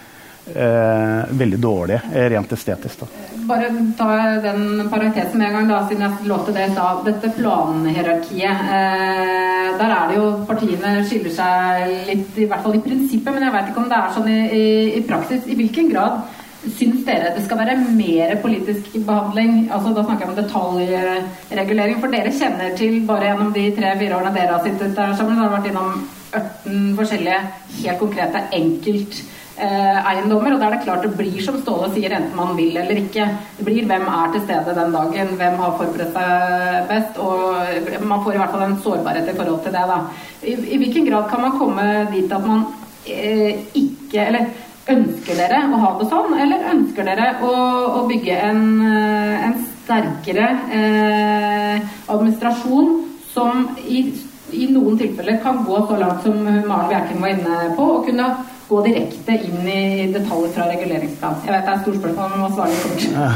veldig 0.45 1.59
dårlige 1.63 2.01
eh, 2.15 2.29
rent 2.31 2.53
estetisk. 2.53 3.05
Da. 3.05 3.07
Bare 3.47 3.69
ta 3.99 4.09
den 4.43 4.89
parentesen 4.91 5.39
med 5.39 5.49
en 5.49 5.55
gang, 5.55 5.71
da, 5.71 5.81
siden 5.89 6.03
jeg 6.03 6.29
lovte 6.31 6.55
det 6.55 6.67
i 6.67 6.73
stad. 6.75 7.03
Dette 7.07 7.33
planhierarkiet. 7.37 8.67
Eh, 8.77 9.71
der 9.79 9.95
er 9.97 10.11
det 10.11 10.19
jo 10.19 10.29
partiene 10.49 10.95
skiller 11.07 11.35
seg 11.37 11.97
litt, 12.11 12.37
i 12.37 12.47
hvert 12.51 12.63
fall 12.65 12.77
i 12.79 12.85
prinsippet, 12.85 13.33
men 13.33 13.47
jeg 13.47 13.55
vet 13.55 13.73
ikke 13.73 13.85
om 13.85 13.91
det 13.91 13.99
er 13.99 14.15
sånn 14.17 14.31
i, 14.31 14.39
i, 14.59 14.65
i 14.99 15.03
praksis. 15.07 15.47
I 15.47 15.59
hvilken 15.59 15.93
grad 15.93 16.23
Syns 16.63 17.01
dere 17.03 17.33
det 17.35 17.41
skal 17.43 17.59
være 17.59 17.73
mer 17.75 18.37
politisk 18.39 18.93
behandling? 19.03 19.65
altså 19.75 19.91
Da 19.97 20.05
snakker 20.05 20.23
jeg 20.23 20.31
om 20.31 20.37
detaljregulering. 20.37 21.99
For 21.99 22.15
dere 22.15 22.31
kjenner 22.31 22.77
til, 22.79 23.01
bare 23.09 23.33
gjennom 23.33 23.51
de 23.57 23.65
tre-fire 23.75 24.21
årene 24.21 24.31
dere 24.37 24.55
har 24.55 24.63
sittet 24.63 24.95
der 24.95 25.17
sammen, 25.19 25.41
har 25.43 25.51
vært 25.51 25.67
innom 25.73 26.05
18 26.31 26.93
forskjellige 27.01 27.41
helt 27.81 27.99
konkrete 28.05 28.45
enkelt 28.55 29.25
Eh, 29.25 29.42
eiendommer. 29.63 30.55
Og 30.55 30.61
da 30.61 30.69
er 30.69 30.77
det 30.77 30.83
klart 30.87 31.07
det 31.07 31.13
blir 31.19 31.39
som 31.45 31.61
Ståle 31.63 31.91
sier, 31.95 32.15
enten 32.17 32.37
man 32.39 32.57
vil 32.59 32.77
eller 32.81 32.99
ikke. 33.05 33.29
Det 33.59 33.67
blir 33.69 33.87
hvem 33.91 34.09
er 34.11 34.35
til 34.35 34.45
stede 34.47 34.77
den 34.79 34.97
dagen, 34.97 35.37
hvem 35.39 35.61
har 35.63 35.79
forberedt 35.79 36.17
seg 36.17 36.91
best. 36.91 37.23
Og 37.23 38.03
man 38.03 38.25
får 38.25 38.35
i 38.35 38.43
hvert 38.43 38.57
fall 38.57 38.67
en 38.67 38.81
sårbarhet 38.85 39.31
i 39.31 39.39
forhold 39.39 39.63
til 39.65 39.77
det. 39.77 39.87
da. 39.93 40.03
I, 40.43 40.59
i 40.75 40.83
hvilken 40.83 41.09
grad 41.11 41.31
kan 41.31 41.47
man 41.47 41.57
komme 41.59 41.89
dit 42.13 42.33
at 42.33 42.47
man 42.47 42.67
eh, 43.07 43.63
ikke 43.79 44.27
Eller 44.27 44.51
ønsker 44.91 45.39
dere 45.39 45.61
å 45.71 45.79
ha 45.79 45.93
det 46.01 46.09
sånn, 46.11 46.35
eller 46.43 46.67
ønsker 46.73 47.07
dere 47.07 47.29
å, 47.47 47.53
å 48.01 48.03
bygge 48.09 48.39
en, 48.49 48.65
eh, 48.89 49.45
en 49.47 49.55
sterkere 49.85 50.49
eh, 50.75 51.93
administrasjon 52.11 52.91
som 53.33 53.69
i, 53.87 54.03
i, 54.51 54.67
noen 54.73 54.99
tilfeller 55.01 55.39
kan 55.45 55.63
gå 55.67 55.85
så 55.87 56.01
langt 56.01 56.27
som 56.27 56.43
Maren 56.43 56.91
Bjerken 56.91 57.23
var 57.23 57.37
inne 57.37 57.61
på, 57.79 57.87
og 57.99 58.09
kunne 58.09 58.29
gå 58.73 58.83
direkte 58.89 59.39
inn 59.47 59.69
i 59.69 60.11
detaljer 60.15 60.53
fra 60.57 60.69
reguleringsplan? 60.73 61.41
Jeg 61.47 61.55
vet 61.55 61.67
det 61.67 61.73
er 61.73 61.79
et 61.79 61.87
stort 61.87 61.99
spørsmål, 62.01 62.31
men 62.33 62.45
må 62.45 62.53
svare 62.57 62.85
kort. 62.85 63.09
Ja. 63.13 63.33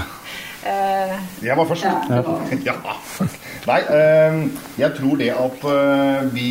Uh, 0.66 1.12
jeg 1.46 1.54
var 1.56 1.66
først. 1.68 1.84
Ja, 1.86 2.22
ja. 2.66 2.74
Nei, 3.70 3.78
uh, 3.86 4.38
jeg 4.80 4.90
tror 4.96 5.20
det 5.20 5.28
at 5.30 5.62
uh, 5.62 6.34
vi 6.34 6.48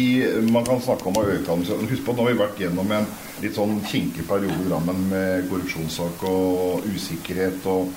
Man 0.52 0.64
kan 0.64 0.80
snakke 0.80 1.10
om 1.12 1.20
å 1.20 1.26
øke 1.26 1.52
administrasjonen. 1.52 1.90
Husk 1.92 2.06
på 2.06 2.14
at 2.14 2.22
nå 2.22 2.28
har 2.28 2.32
vi 2.32 2.40
vært 2.40 2.62
gjennom 2.64 2.94
en 2.96 3.10
litt 3.44 3.58
sånn 3.58 3.82
kinkig 3.84 4.24
periode 4.30 4.56
i 4.62 4.70
Drammen 4.70 5.02
med 5.12 5.50
korrupsjonssak 5.50 6.24
og 6.32 6.88
usikkerhet 6.88 7.68
og 7.68 7.92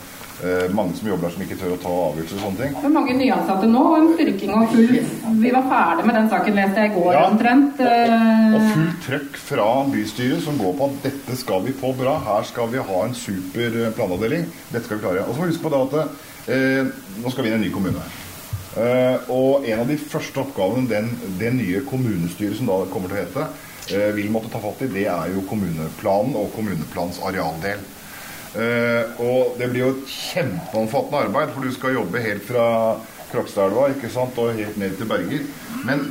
mange 0.73 0.95
som 0.95 1.09
jobber 1.09 1.27
der 1.27 1.33
som 1.35 1.43
ikke 1.43 1.57
tør 1.59 1.73
å 1.75 1.79
ta 1.83 1.91
avgjørelser 2.09 2.37
og 2.39 2.43
sånne 2.45 2.61
ting. 2.63 2.75
Det 2.79 2.87
er 2.87 2.93
mange 2.95 3.15
nyansatte 3.19 3.67
nå, 3.71 3.81
og 3.91 3.97
en 3.99 4.13
styrking 4.15 4.53
og 4.55 4.69
full 4.71 4.93
Vi 5.43 5.51
var 5.51 5.67
ferdig 5.73 6.07
med 6.07 6.15
den 6.15 6.29
saken, 6.31 6.55
leste 6.61 6.85
jeg 6.85 6.93
i 6.93 6.95
går 6.95 7.13
Ja. 7.17 7.25
omtrent. 7.31 7.81
Og 7.81 8.55
og 8.59 8.69
fullt 8.75 9.03
trøkk 9.09 9.37
fra 9.49 9.67
bystyret 9.91 10.43
som 10.45 10.59
går 10.59 10.77
på 10.79 10.85
at 10.93 11.03
dette 11.09 11.37
skal 11.41 11.63
vi 11.67 11.73
få 11.73 11.93
bra. 11.99 12.15
Her 12.29 12.47
skal 12.47 12.69
vi 12.71 12.79
ha 12.79 13.03
en 13.05 13.15
super 13.15 13.67
eh, 13.83 13.91
planavdeling. 13.99 14.47
Dette 14.71 14.85
skal 14.87 14.99
vi 14.99 15.05
klare. 15.09 15.27
Og 15.27 15.35
så 15.35 15.41
må 15.41 15.47
vi 15.49 15.53
huske 15.53 15.67
på 15.67 15.75
det 15.75 15.83
at 15.85 16.49
eh, 16.55 16.87
nå 17.25 17.31
skal 17.35 17.45
vi 17.45 17.51
inn 17.51 17.59
i 17.59 17.59
en 17.59 17.67
ny 17.67 17.73
kommune. 17.75 18.07
Eh, 18.79 19.17
og 19.35 19.67
en 19.67 19.81
av 19.83 19.89
de 19.91 19.97
første 19.99 20.39
oppgavene 20.45 20.87
den, 20.89 21.11
det 21.41 21.51
nye 21.57 21.81
kommunestyret 21.89 22.57
som 22.61 22.67
da 22.71 22.79
kommer 22.93 23.11
til 23.11 23.19
å 23.19 23.23
hete, 23.25 23.47
eh, 23.91 24.11
vil 24.15 24.31
måtte 24.31 24.51
ta 24.53 24.61
fatt 24.63 24.83
i, 24.87 24.91
det 24.93 25.07
er 25.11 25.33
jo 25.35 25.43
kommuneplanen 25.51 26.37
og 26.39 26.53
kommuneplanens 26.55 27.19
arealdel. 27.27 27.81
Eh, 28.57 29.21
og 29.21 29.59
det 29.59 29.69
blir 29.73 29.85
jo 29.85 29.93
et 29.97 30.15
kjempeomfattende 30.15 31.27
arbeid, 31.27 31.53
for 31.53 31.67
du 31.67 31.75
skal 31.75 31.99
jobbe 31.99 32.25
helt 32.25 32.47
fra 32.49 32.67
Krokstadelva 33.29 33.91
ikke 33.93 34.11
sant, 34.13 34.39
og 34.41 34.57
helt 34.57 34.79
ned 34.81 34.97
til 34.97 35.11
Berger. 35.11 35.45
Men 35.89 36.07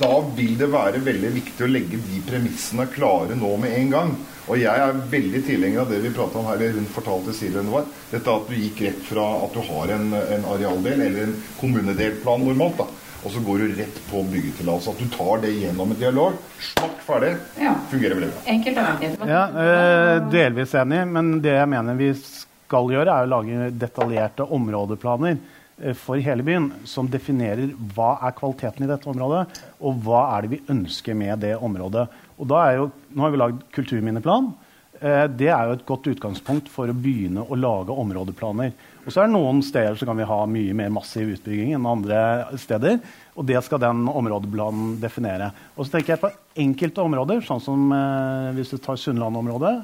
da 0.00 0.18
vil 0.36 0.56
det 0.58 0.68
være 0.72 1.04
veldig 1.06 1.30
viktig 1.36 1.64
å 1.64 1.70
legge 1.70 2.00
de 2.02 2.18
premissene 2.26 2.88
klare 2.92 3.36
nå 3.38 3.52
med 3.62 3.76
en 3.78 3.92
gang. 3.94 4.16
Og 4.46 4.60
jeg 4.60 4.82
er 4.82 5.00
veldig 5.10 5.42
tilhenger 5.46 5.82
av 5.82 5.90
det 5.90 6.02
vi 6.04 6.12
prata 6.14 6.38
om 6.38 6.46
her, 6.50 6.60
eller 6.60 6.78
hun 6.80 6.92
fortalte 6.94 7.34
Silje 7.34 7.62
det 7.62 7.72
var. 7.72 7.86
Dette 8.10 8.34
at 8.34 8.50
du 8.50 8.58
gikk 8.58 8.82
rett 8.86 9.00
fra 9.08 9.26
at 9.46 9.54
du 9.54 9.62
har 9.70 9.94
en, 9.96 10.12
en 10.14 10.46
arealdel, 10.52 11.02
eller 11.06 11.28
en 11.28 11.36
kommunedelplan 11.60 12.46
normalt, 12.46 12.82
da. 12.82 13.05
Og 13.26 13.32
så 13.34 13.40
går 13.42 13.58
du 13.58 13.72
rett 13.74 13.96
på 14.06 14.20
byggetillatelse. 14.30 14.92
At 14.94 15.00
du 15.02 15.10
tar 15.10 15.40
det 15.42 15.50
gjennom 15.56 15.90
en 15.90 15.98
dialog. 15.98 16.36
Smakk 16.62 17.00
ferdig. 17.02 17.32
Ja. 17.58 17.72
Fungerer 17.90 18.14
veldig 18.14 18.28
bra. 18.30 18.42
Enkelt 18.52 18.78
og 18.78 18.90
enkelt. 18.92 19.24
Ja, 19.26 19.40
øh, 19.62 20.28
delvis 20.30 20.74
enig, 20.78 21.00
men 21.10 21.32
det 21.42 21.56
jeg 21.56 21.70
mener 21.72 21.98
vi 21.98 22.12
skal 22.20 22.92
gjøre, 22.94 23.16
er 23.16 23.26
å 23.26 23.32
lage 23.32 23.70
detaljerte 23.82 24.46
områdeplaner 24.54 25.34
eh, 25.34 25.96
for 25.98 26.22
hele 26.22 26.46
byen 26.46 26.68
som 26.86 27.10
definerer 27.10 27.74
hva 27.96 28.12
er 28.28 28.36
kvaliteten 28.38 28.86
i 28.86 28.90
dette 28.92 29.10
området, 29.10 29.42
og 29.82 29.98
hva 30.06 30.22
er 30.36 30.46
det 30.46 30.52
vi 30.54 30.62
ønsker 30.76 31.18
med 31.18 31.42
det 31.42 31.56
området. 31.58 32.06
Og 32.38 32.46
da 32.52 32.62
er 32.68 32.78
jo, 32.78 32.92
Nå 33.10 33.26
har 33.26 33.34
vi 33.34 33.42
lagd 33.42 33.66
kulturminneplan. 33.74 34.52
Eh, 35.00 35.24
det 35.28 35.48
er 35.52 35.68
jo 35.68 35.76
et 35.76 35.86
godt 35.88 36.08
utgangspunkt 36.12 36.70
for 36.72 36.88
å 36.88 36.96
begynne 36.96 37.44
å 37.44 37.58
lage 37.58 37.94
områdeplaner. 37.94 38.72
Og 39.04 39.12
så 39.12 39.22
er 39.22 39.28
det 39.28 39.36
noen 39.36 39.60
steder 39.62 39.98
så 39.98 40.08
kan 40.08 40.18
vi 40.18 40.26
ha 40.26 40.38
mye 40.50 40.76
mer 40.76 40.94
massiv 40.94 41.30
utbygging 41.36 41.74
enn 41.76 41.88
andre 41.88 42.20
steder. 42.58 42.98
Og 43.36 43.46
det 43.46 43.60
skal 43.66 43.82
den 43.82 44.06
områdeplanen 44.08 44.96
definere. 45.02 45.52
Og 45.76 45.86
så 45.86 45.96
tenker 45.96 46.14
jeg 46.14 46.24
på 46.24 46.32
enkelte 46.64 47.04
områder, 47.04 47.44
sånn 47.46 47.62
som 47.62 47.92
eh, 47.94 48.50
hvis 48.56 48.74
du 48.74 48.80
tar 48.82 48.98
Sunnland-området, 49.00 49.76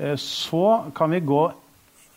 eh, 0.00 0.18
så 0.20 0.66
kan 0.96 1.14
vi 1.14 1.24
gå 1.24 1.46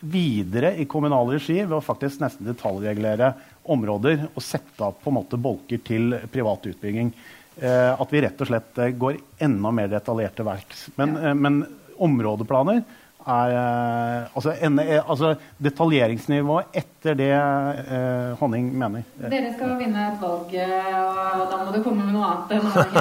videre 0.01 0.73
i 0.81 0.88
kommunal 0.89 1.30
regi 1.30 1.59
ved 1.61 1.77
å 1.77 1.84
faktisk 1.85 2.23
nesten 2.23 2.47
detaljregulere 2.49 3.35
områder 3.69 4.26
og 4.31 4.41
sette 4.41 4.81
av 4.81 4.97
på 4.97 5.11
en 5.11 5.19
måte 5.19 5.38
bolker 5.38 5.84
til 5.85 6.18
privat 6.34 6.65
utbygging. 6.72 7.13
Eh, 7.61 8.01
at 8.01 8.13
vi 8.13 8.22
rett 8.23 8.39
og 8.41 8.47
slett 8.47 8.80
eh, 8.80 8.93
går 8.97 9.19
enda 9.43 9.72
mer 9.76 9.89
detaljerte 9.91 10.45
verks. 10.47 10.88
Men, 10.95 11.18
eh, 11.19 11.35
men 11.35 11.61
områdeplaner 12.01 12.83
er 13.27 13.53
eh, 13.53 14.29
altså, 14.35 14.53
ende, 14.61 14.85
eh, 14.85 15.09
altså 15.09 15.35
detaljeringsnivået 15.61 16.77
etter 16.81 17.17
det 17.17 17.29
eh, 17.33 18.31
Honning 18.39 18.71
mener. 18.77 19.05
Dere 19.21 19.53
skal 19.55 19.75
vinne 19.79 20.07
et 20.07 20.17
valg, 20.21 20.55
eh, 20.55 20.97
og 20.97 21.45
da 21.51 21.61
må 21.61 21.75
du 21.75 21.83
komme 21.85 22.07
med 22.07 22.15
noe 22.15 22.31
annet 22.31 22.57
enn 22.57 22.65
som 22.71 22.81
er 22.81 22.97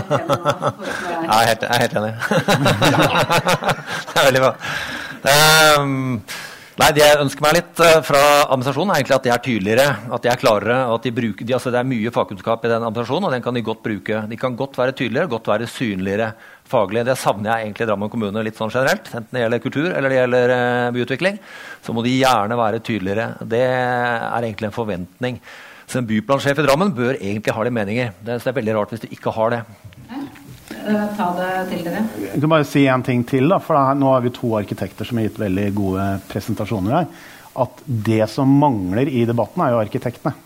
Jeg 1.25 1.33
er 1.39 1.49
helt, 1.51 1.65
jeg 1.65 1.73
er 1.73 1.83
helt 1.87 1.99
enig. 2.03 2.13
det 4.11 4.21
er 4.21 4.29
veldig 4.29 4.45
bra. 4.45 4.55
Um, 5.21 5.97
nei, 6.81 6.93
Det 6.97 7.03
jeg 7.05 7.19
ønsker 7.25 7.45
meg 7.45 7.59
litt 7.59 7.83
fra 8.07 8.23
administrasjonen, 8.47 8.93
er 8.93 9.01
egentlig 9.01 9.19
at 9.19 9.27
de 9.27 9.35
er 9.35 9.45
tydeligere, 9.45 9.89
at 10.17 10.25
de 10.25 10.33
er 10.33 10.41
klarere. 10.41 10.79
at 10.95 11.05
de 11.05 11.17
bruker, 11.17 11.45
de, 11.45 11.57
altså 11.57 11.73
Det 11.73 11.81
er 11.81 11.93
mye 11.97 12.13
fagkunnskap 12.15 12.65
i 12.65 12.73
den 12.73 12.81
administrasjonen, 12.83 13.29
og 13.29 13.37
den 13.37 13.45
kan 13.45 13.57
de 13.57 13.65
godt 13.65 13.85
bruke. 13.85 14.25
De 14.29 14.41
kan 14.41 14.57
godt 14.57 14.79
være 14.81 14.97
tydeligere, 14.97 15.33
godt 15.33 15.53
være 15.53 15.69
synligere 15.69 16.33
faglig. 16.71 17.03
Det 17.09 17.17
savner 17.19 17.51
jeg 17.51 17.69
egentlig 17.69 17.87
i 17.87 17.91
Drammen 17.91 18.13
kommune 18.13 18.45
litt 18.47 18.59
sånn 18.59 18.73
generelt. 18.73 19.11
Enten 19.13 19.37
det 19.37 19.43
gjelder 19.45 19.63
kultur 19.65 19.89
eller 19.91 20.13
det 20.13 20.21
gjelder 20.21 20.55
eh, 20.57 20.91
byutvikling. 20.97 21.41
Så 21.85 21.95
må 21.97 22.05
de 22.07 22.15
gjerne 22.17 22.59
være 22.61 22.83
tydeligere. 22.87 23.33
Det 23.51 23.65
er 23.67 24.47
egentlig 24.47 24.71
en 24.71 24.77
forventning. 24.77 25.41
Så 25.91 25.99
en 25.99 26.07
byplansjef 26.07 26.61
i 26.63 26.67
Drammen 26.69 26.93
bør 26.95 27.17
egentlig 27.19 27.55
ha 27.57 27.65
de 27.67 27.75
meninger. 27.75 28.13
Det, 28.23 28.39
det 28.39 28.53
er 28.53 28.59
veldig 28.61 28.77
rart 28.79 28.95
hvis 28.95 29.03
de 29.05 29.11
ikke 29.17 29.35
har 29.35 29.57
det. 29.57 29.63
Eh, 30.11 31.09
Ta 31.19 31.27
det 31.37 31.51
til 31.73 31.83
dere. 31.89 32.05
Jeg 32.29 32.43
kan 32.45 32.53
bare 32.55 32.69
si 32.69 32.85
en 32.89 33.05
ting 33.07 33.25
til. 33.27 33.51
Da, 33.51 33.59
for 33.65 33.77
da, 33.79 33.97
Nå 33.99 34.13
har 34.15 34.23
vi 34.25 34.33
to 34.35 34.55
arkitekter 34.61 35.09
som 35.09 35.19
har 35.19 35.27
gitt 35.29 35.41
veldig 35.43 35.67
gode 35.77 36.07
presentasjoner 36.31 37.01
her. 37.01 37.11
At 37.61 37.83
det 37.87 38.23
som 38.31 38.51
mangler 38.61 39.11
i 39.11 39.25
debatten, 39.29 39.65
er 39.65 39.75
jo 39.75 39.83
arkitektene. 39.83 40.37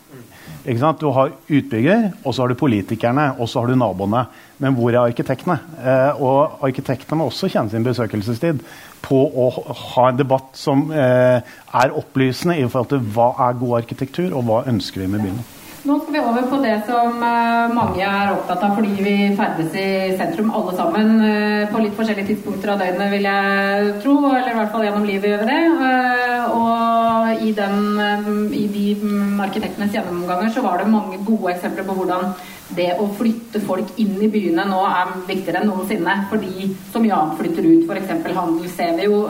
Du 0.65 1.11
har 1.12 1.32
utbygger, 1.49 2.07
og 2.24 2.35
så 2.35 2.43
har 2.43 2.49
du 2.49 2.55
politikerne, 2.57 3.35
og 3.39 3.49
så 3.49 3.61
har 3.61 3.69
du 3.69 3.77
naboene. 3.77 4.23
Men 4.59 4.73
hvor 4.73 4.95
er 4.95 5.03
arkitektene? 5.03 5.59
Eh, 5.85 6.23
og 6.23 6.65
arkitektene 6.65 7.19
må 7.20 7.27
også 7.28 7.51
kjenne 7.53 7.69
sin 7.70 7.85
besøkelsestid 7.85 8.62
på 9.05 9.19
å 9.28 9.51
ha 9.93 10.07
en 10.09 10.20
debatt 10.23 10.57
som 10.57 10.86
eh, 10.89 11.45
er 11.45 11.99
opplysende 12.01 12.57
i 12.57 12.65
forhold 12.65 12.95
til 12.95 13.05
hva 13.12 13.35
er 13.49 13.61
god 13.61 13.82
arkitektur, 13.82 14.32
og 14.32 14.49
hva 14.49 14.62
ønsker 14.73 15.05
vi 15.05 15.11
med 15.12 15.27
byen. 15.27 15.45
Nå 15.85 15.98
skal 16.01 16.15
vi 16.15 16.20
over 16.24 16.47
på 16.48 16.59
det 16.62 16.77
som 16.86 17.19
eh, 17.20 17.73
mange 17.77 18.01
er 18.01 18.31
opptatt 18.32 18.62
av 18.65 18.78
fordi 18.78 19.02
vi 19.05 19.16
ferdes 19.36 19.74
i 19.77 20.15
sentrum 20.16 20.48
alle 20.56 20.73
sammen 20.78 21.11
eh, 21.20 21.66
på 21.69 21.82
litt 21.82 21.93
forskjellige 21.98 22.31
tidspunkter 22.31 22.73
av 22.73 22.81
døgnet, 22.81 23.11
vil 23.12 23.28
jeg 23.28 23.90
tro. 24.01 24.15
Eller 24.31 24.55
i 24.55 24.56
hvert 24.56 24.73
fall 24.73 24.86
gjennom 24.86 25.05
livet 25.05 25.28
gjør 25.28 25.44
vi 25.44 25.51
det. 25.51 25.59
Eh, 25.90 26.56
og 26.56 27.44
i, 27.44 27.52
den, 27.59 28.01
i 28.56 28.65
de 28.73 28.86
mm, 29.02 29.44
arkitektenes 29.44 29.93
gjennomganger 29.98 30.56
så 30.56 30.65
var 30.65 30.81
det 30.81 30.89
mange 30.94 31.20
gode 31.20 31.52
eksempler 31.52 31.85
på 31.85 32.01
hvordan 32.01 32.32
det 32.81 32.90
å 32.97 33.11
flytte 33.20 33.61
folk 33.69 33.93
inn 34.01 34.16
i 34.24 34.32
byene 34.32 34.65
nå 34.65 34.81
er 34.89 35.15
viktigere 35.28 35.61
enn 35.61 35.69
noensinne. 35.69 36.16
Fordi 36.32 36.52
de 36.65 36.73
som 36.97 37.05
annet 37.05 37.36
flytter 37.43 37.69
ut. 37.69 37.85
F.eks. 37.85 38.28
handel 38.32 38.73
ser 38.73 38.97
vi 38.97 39.12
jo, 39.12 39.27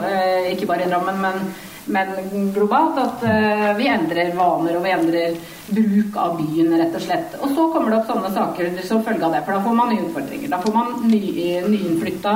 ikke 0.55 0.71
bare 0.71 0.87
i 0.87 0.93
Drammen, 0.93 1.19
men 1.19 1.49
men 1.85 2.51
globalt 2.53 2.97
at 2.97 3.23
eh, 3.29 3.71
vi 3.77 3.87
endrer 3.89 4.33
vaner 4.37 4.77
og 4.77 4.85
vi 4.85 4.93
endrer 4.93 5.37
bruk 5.67 6.17
av 6.17 6.37
byen, 6.39 6.73
rett 6.79 6.97
og 6.97 7.03
slett. 7.03 7.37
Og 7.41 7.53
så 7.53 7.67
kommer 7.73 7.91
det 7.91 7.99
opp 7.99 8.11
sånne 8.11 8.31
saker 8.33 8.71
som 8.87 9.03
følge 9.05 9.27
av 9.27 9.35
det, 9.35 9.43
for 9.45 9.57
da 9.57 9.63
får 9.65 9.77
man 9.77 9.91
nye 9.93 10.05
utfordringer. 10.07 10.51
Da 10.51 10.61
får 10.63 10.75
man 10.75 10.95
ny, 11.11 11.21
nyinnflytta 11.67 12.35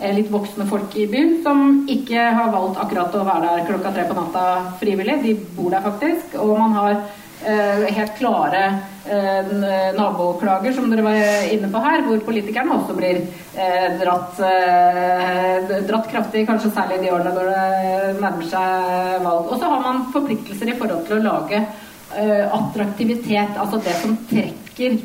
eh, 0.00 0.14
litt 0.16 0.30
voksne 0.34 0.68
folk 0.70 0.94
i 1.00 1.08
byen 1.10 1.36
som 1.46 1.84
ikke 1.90 2.30
har 2.38 2.54
valgt 2.54 2.80
akkurat 2.84 3.18
å 3.18 3.26
være 3.26 3.50
der 3.50 3.68
klokka 3.70 3.94
tre 3.96 4.06
på 4.08 4.18
natta 4.18 4.46
frivillig. 4.82 5.20
De 5.26 5.36
bor 5.58 5.74
der 5.74 5.84
faktisk. 5.84 6.38
Og 6.42 6.56
man 6.60 6.78
har 6.78 6.98
helt 7.44 8.18
klare 8.18 8.64
eh, 9.08 9.94
naboklager, 9.96 10.72
som 10.72 10.90
dere 10.90 11.04
var 11.04 11.52
inne 11.52 11.70
på 11.72 11.82
her, 11.84 12.04
hvor 12.06 12.22
politikerne 12.26 12.76
også 12.78 12.96
blir 12.96 13.20
eh, 13.20 13.88
dratt, 14.00 14.40
eh, 14.40 15.74
dratt 15.88 16.10
kraftig, 16.10 16.46
kanskje 16.48 16.72
særlig 16.74 17.02
de 17.02 17.12
årene 17.14 17.34
når 17.36 17.50
det 17.50 18.22
nærmer 18.22 18.48
seg 18.50 19.26
valg. 19.26 19.50
Og 19.50 19.58
så 19.58 19.72
har 19.72 19.84
man 19.84 20.06
forpliktelser 20.14 20.72
i 20.72 20.78
forhold 20.78 21.04
til 21.08 21.18
å 21.18 21.24
lage 21.26 21.60
eh, 21.60 22.44
attraktivitet, 22.48 23.58
altså 23.60 23.82
det 23.84 23.96
som 24.00 24.16
trekker 24.30 24.98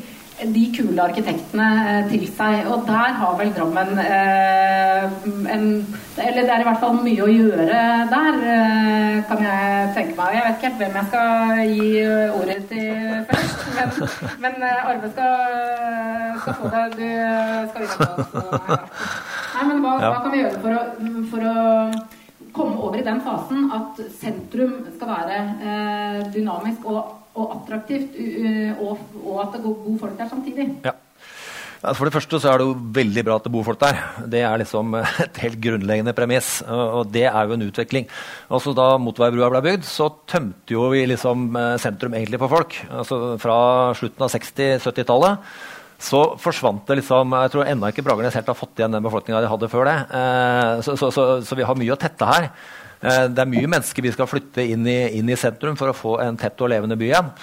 de 0.54 0.62
kule 0.74 1.02
arkitektene 1.02 1.68
eh, 1.80 2.10
til 2.10 2.26
seg. 2.28 2.66
Og 2.70 2.86
der 2.88 3.16
har 3.20 3.36
vel 3.38 3.52
Drammen 3.56 3.98
eh, 4.02 5.04
en 5.54 5.66
Eller 6.20 6.42
det 6.44 6.52
er 6.52 6.62
i 6.62 6.66
hvert 6.68 6.80
fall 6.82 6.98
mye 7.00 7.24
å 7.24 7.30
gjøre 7.30 7.80
der, 8.10 8.38
eh, 8.54 9.20
kan 9.28 9.44
jeg 9.46 9.90
tenke 9.96 10.16
meg. 10.18 10.36
Jeg 10.36 10.44
vet 10.46 10.56
ikke 10.56 10.68
helt 10.68 10.80
hvem 10.82 10.98
jeg 10.98 11.08
skal 11.10 11.62
gi 11.70 11.90
eh, 12.04 12.38
ordet 12.38 12.58
til 12.70 13.26
først, 13.30 13.66
men, 13.76 13.92
men 14.44 14.68
Arve 14.70 15.12
skal, 15.14 15.34
skal 16.44 16.58
få 16.60 16.72
det. 16.74 16.86
Du 16.96 17.06
skal 17.72 17.88
på 17.96 18.40
oss. 18.50 18.80
Nei, 19.54 19.66
men 19.68 19.84
hva, 19.84 19.96
hva 20.00 20.18
kan 20.24 20.32
vi 20.34 20.42
gjøre 20.44 20.60
for 20.62 20.76
å, 20.76 20.82
for 21.32 21.48
å 21.50 21.56
komme 22.52 22.76
over 22.80 22.98
i 22.98 23.06
den 23.06 23.20
fasen 23.24 23.70
at 23.74 23.98
sentrum 24.20 24.80
skal 24.94 25.10
være 25.10 25.40
eh, 25.60 26.20
dynamisk 26.34 26.86
og, 26.88 27.19
og 27.34 27.54
attraktivt, 27.58 28.16
og, 28.80 28.98
og 29.22 29.36
at 29.44 29.54
det 29.54 29.62
går 29.64 29.78
gode 29.84 30.00
folk 30.02 30.18
der 30.18 30.28
samtidig. 30.32 30.68
Ja. 30.84 30.96
For 31.80 32.04
det 32.04 32.12
første 32.12 32.36
så 32.42 32.50
er 32.50 32.60
det 32.60 32.66
jo 32.68 32.74
veldig 32.92 33.22
bra 33.24 33.38
at 33.40 33.46
det 33.46 33.52
bor 33.54 33.64
folk 33.64 33.80
der. 33.80 33.96
Det 34.28 34.42
er 34.44 34.60
liksom 34.60 34.98
et 35.24 35.40
helt 35.40 35.60
grunnleggende 35.64 36.12
premiss. 36.16 36.58
Og 36.68 37.08
det 37.08 37.24
er 37.30 37.48
jo 37.48 37.56
en 37.56 37.66
utvikling. 37.70 38.08
Altså 38.52 38.74
Da 38.76 38.92
motorveibrua 39.00 39.48
ble 39.54 39.62
bygd, 39.64 39.86
så 39.88 40.10
tømte 40.28 40.76
jo 40.76 40.90
vi 40.92 41.06
liksom 41.08 41.56
eh, 41.56 41.76
sentrum 41.80 42.16
egentlig 42.18 42.40
for 42.42 42.52
folk. 42.52 42.76
Altså 42.90 43.20
Fra 43.40 43.58
slutten 43.96 44.26
av 44.26 44.34
60-70-tallet 44.36 45.52
så 46.00 46.20
forsvant 46.40 46.86
det 46.88 46.94
liksom 47.02 47.34
Jeg 47.36 47.50
tror 47.52 47.66
ennå 47.68 47.90
ikke 47.92 48.00
Bragernes 48.06 48.32
helt 48.38 48.46
har 48.48 48.56
fått 48.56 48.78
igjen 48.80 48.94
den 48.94 49.04
befolkninga 49.04 49.42
de 49.44 49.50
hadde 49.52 49.68
før 49.72 49.88
det. 49.88 49.96
Eh, 50.20 50.76
så, 50.84 50.96
så, 51.00 51.10
så, 51.12 51.26
så 51.44 51.58
vi 51.58 51.66
har 51.68 51.80
mye 51.80 51.96
å 51.96 52.00
tette 52.00 52.28
her. 52.28 52.52
Eh, 53.00 53.24
det 53.32 53.42
er 53.42 53.48
mye 53.48 53.70
mennesker 53.76 54.04
vi 54.04 54.12
skal 54.12 54.28
flytte 54.28 54.64
inn 54.64 54.84
i, 54.88 55.00
inn 55.18 55.32
i 55.32 55.38
sentrum 55.40 55.78
for 55.80 55.92
å 55.92 55.96
få 55.96 56.18
en 56.24 56.38
tett 56.40 56.60
og 56.60 56.72
levende 56.72 56.98
by 57.00 57.08
igjen. 57.08 57.34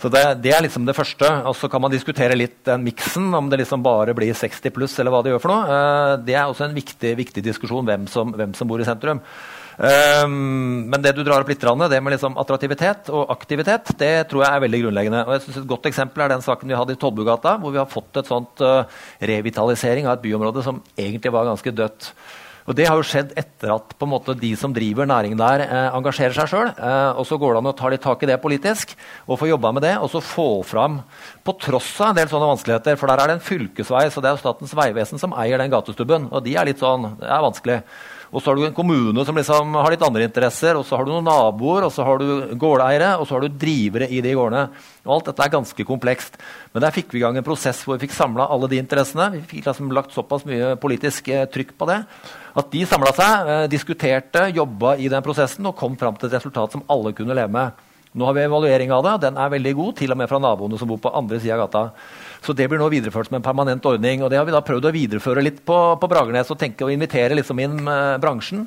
Så 0.00 0.08
det, 0.08 0.22
det, 0.40 0.52
er 0.56 0.64
liksom 0.64 0.86
det 0.88 0.96
første. 0.96 1.28
Og 1.50 1.56
så 1.58 1.68
kan 1.68 1.82
man 1.84 1.92
diskutere 1.92 2.38
litt 2.38 2.62
den 2.64 2.86
miksen, 2.86 3.28
om 3.36 3.50
det 3.52 3.60
liksom 3.60 3.82
bare 3.84 4.14
blir 4.16 4.32
60 4.36 4.72
pluss, 4.72 4.96
eller 4.98 5.12
hva 5.12 5.20
det 5.24 5.34
gjør 5.34 5.42
for 5.42 5.52
noe. 5.52 5.64
Uh, 5.68 6.12
det 6.24 6.38
er 6.38 6.46
også 6.46 6.68
en 6.68 6.76
viktig, 6.76 7.12
viktig 7.18 7.44
diskusjon, 7.44 7.84
hvem 7.84 8.06
som, 8.08 8.32
hvem 8.32 8.54
som 8.56 8.70
bor 8.70 8.80
i 8.80 8.88
sentrum. 8.88 9.20
Um, 9.80 10.88
men 10.92 11.04
det 11.04 11.12
du 11.16 11.22
drar 11.24 11.44
opp 11.44 11.52
litt, 11.52 11.60
det 11.60 12.00
med 12.04 12.12
liksom 12.12 12.34
attraktivitet 12.40 13.08
og 13.12 13.30
aktivitet, 13.32 13.92
det 14.00 14.12
tror 14.28 14.46
jeg 14.46 14.56
er 14.56 14.64
veldig 14.64 14.82
grunnleggende. 14.86 15.22
Og 15.28 15.36
jeg 15.36 15.44
synes 15.44 15.60
Et 15.62 15.70
godt 15.74 15.92
eksempel 15.92 16.24
er 16.24 16.32
den 16.32 16.44
saken 16.44 16.68
vi 16.68 16.80
hadde 16.80 16.96
i 16.96 17.00
Tollbugata, 17.00 17.58
hvor 17.60 17.72
vi 17.76 17.80
har 17.80 17.88
fått 17.88 18.22
et 18.22 18.28
sånt 18.28 18.64
uh, 18.64 18.88
revitalisering 19.20 20.08
av 20.08 20.16
et 20.16 20.24
byområde 20.24 20.64
som 20.64 20.80
egentlig 20.96 21.32
var 21.36 21.48
ganske 21.48 21.76
dødt. 21.76 22.12
Og 22.70 22.76
Det 22.78 22.86
har 22.86 22.94
jo 22.94 23.02
skjedd 23.02 23.32
etter 23.34 23.72
at 23.74 23.96
på 23.98 24.06
en 24.06 24.12
måte, 24.12 24.36
de 24.38 24.52
som 24.54 24.70
driver 24.70 25.08
næringen 25.10 25.40
der, 25.40 25.64
eh, 25.64 25.96
engasjerer 25.96 26.36
seg 26.36 26.46
sjøl. 26.52 26.68
Eh, 26.70 27.18
og 27.18 27.26
så 27.26 27.34
går 27.36 27.54
det 27.54 27.58
an 27.58 27.72
å 27.72 27.76
ta 27.76 27.88
litt 27.90 28.00
tak 28.00 28.22
i 28.22 28.26
det 28.30 28.40
politisk 28.40 28.94
og 29.26 29.40
få 29.40 29.48
jobba 29.50 29.72
med 29.74 29.82
det. 29.82 29.96
Og 29.98 30.08
så 30.08 30.22
få 30.22 30.62
fram, 30.64 31.02
på 31.42 31.58
tross 31.58 32.00
av 32.00 32.10
en 32.10 32.14
del 32.14 32.28
sånne 32.28 32.54
vanskeligheter, 32.54 32.96
for 32.96 33.08
der 33.08 33.18
er 33.18 33.26
det 33.26 33.40
en 33.40 33.48
fylkesvei, 33.48 34.06
så 34.06 34.22
det 34.22 34.30
er 34.30 34.36
jo 34.38 34.44
Statens 34.44 34.70
vegvesen 34.72 35.18
som 35.18 35.32
eier 35.32 35.58
den 35.58 35.70
gatestubben. 35.70 36.30
Og 36.30 36.44
de 36.44 36.54
er 36.54 36.64
litt 36.64 36.78
sånn, 36.78 37.18
det 37.18 37.26
er 37.26 37.42
vanskelig. 37.42 37.82
Og 38.30 38.38
så 38.38 38.50
har 38.50 38.58
du 38.58 38.64
en 38.68 38.74
kommune 38.76 39.24
som 39.26 39.34
liksom 39.34 39.74
har 39.74 39.90
litt 39.90 40.04
andre 40.06 40.26
interesser, 40.28 40.78
og 40.78 40.84
så 40.86 40.96
har 40.96 41.06
du 41.06 41.10
noen 41.10 41.26
naboer, 41.26 41.88
og 41.88 41.94
så 41.94 42.06
har 42.06 42.22
du 42.22 42.54
gårdeiere, 42.60 43.16
og 43.18 43.26
så 43.26 43.36
har 43.36 43.42
du 43.42 43.56
drivere 43.58 44.06
i 44.06 44.20
de 44.22 44.34
gårdene. 44.38 44.68
Og 45.06 45.16
alt 45.16 45.30
dette 45.32 45.46
er 45.46 45.54
ganske 45.56 45.86
komplekst. 45.88 46.38
Men 46.70 46.84
der 46.84 46.94
fikk 46.94 47.10
vi 47.10 47.18
i 47.18 47.24
gang 47.24 47.40
en 47.40 47.46
prosess 47.46 47.82
hvor 47.82 47.98
vi 47.98 48.06
fikk 48.06 48.14
samla 48.14 48.46
alle 48.54 48.70
de 48.70 48.78
interessene. 48.78 49.32
Vi 49.34 49.42
fikk 49.56 49.66
liksom 49.66 49.90
lagt 49.96 50.14
såpass 50.14 50.46
mye 50.46 50.76
politisk 50.80 51.32
eh, 51.34 51.48
trykk 51.50 51.74
på 51.80 51.90
det 51.90 52.04
at 52.58 52.70
de 52.72 52.86
samla 52.86 53.12
seg, 53.14 53.50
eh, 53.50 53.68
diskuterte, 53.70 54.48
jobba 54.54 54.96
i 54.98 55.10
den 55.10 55.22
prosessen 55.22 55.66
og 55.66 55.76
kom 55.78 55.96
fram 55.98 56.16
til 56.18 56.30
et 56.30 56.38
resultat 56.38 56.74
som 56.74 56.84
alle 56.90 57.14
kunne 57.16 57.36
leve 57.36 57.52
med. 57.54 57.86
Nå 58.10 58.26
har 58.26 58.34
vi 58.34 58.42
evaluering 58.42 58.90
av 58.90 59.04
det, 59.04 59.12
og 59.14 59.20
den 59.22 59.36
er 59.38 59.52
veldig 59.52 59.72
god, 59.78 59.96
til 60.00 60.10
og 60.10 60.18
med 60.18 60.28
fra 60.30 60.40
naboene 60.42 60.78
som 60.78 60.88
bor 60.90 60.98
på 60.98 61.12
andre 61.14 61.38
sida 61.38 61.54
av 61.54 61.68
gata. 61.68 61.82
Så 62.40 62.56
det 62.56 62.66
blir 62.70 62.80
nå 62.80 62.88
videreført 62.92 63.28
som 63.28 63.36
en 63.38 63.44
permanent 63.44 63.84
ordning. 63.86 64.24
og 64.24 64.32
Det 64.32 64.40
har 64.40 64.48
vi 64.48 64.54
da 64.54 64.64
prøvd 64.64 64.88
å 64.88 64.94
videreføre 64.94 65.44
litt 65.44 65.62
på, 65.66 65.78
på 66.00 66.10
Bragernes 66.10 66.50
og 66.52 66.58
tenke 66.60 66.86
å 66.86 66.92
invitere 66.92 67.36
liksom 67.36 67.60
inn 67.60 67.80
uh, 67.84 68.16
bransjen. 68.22 68.66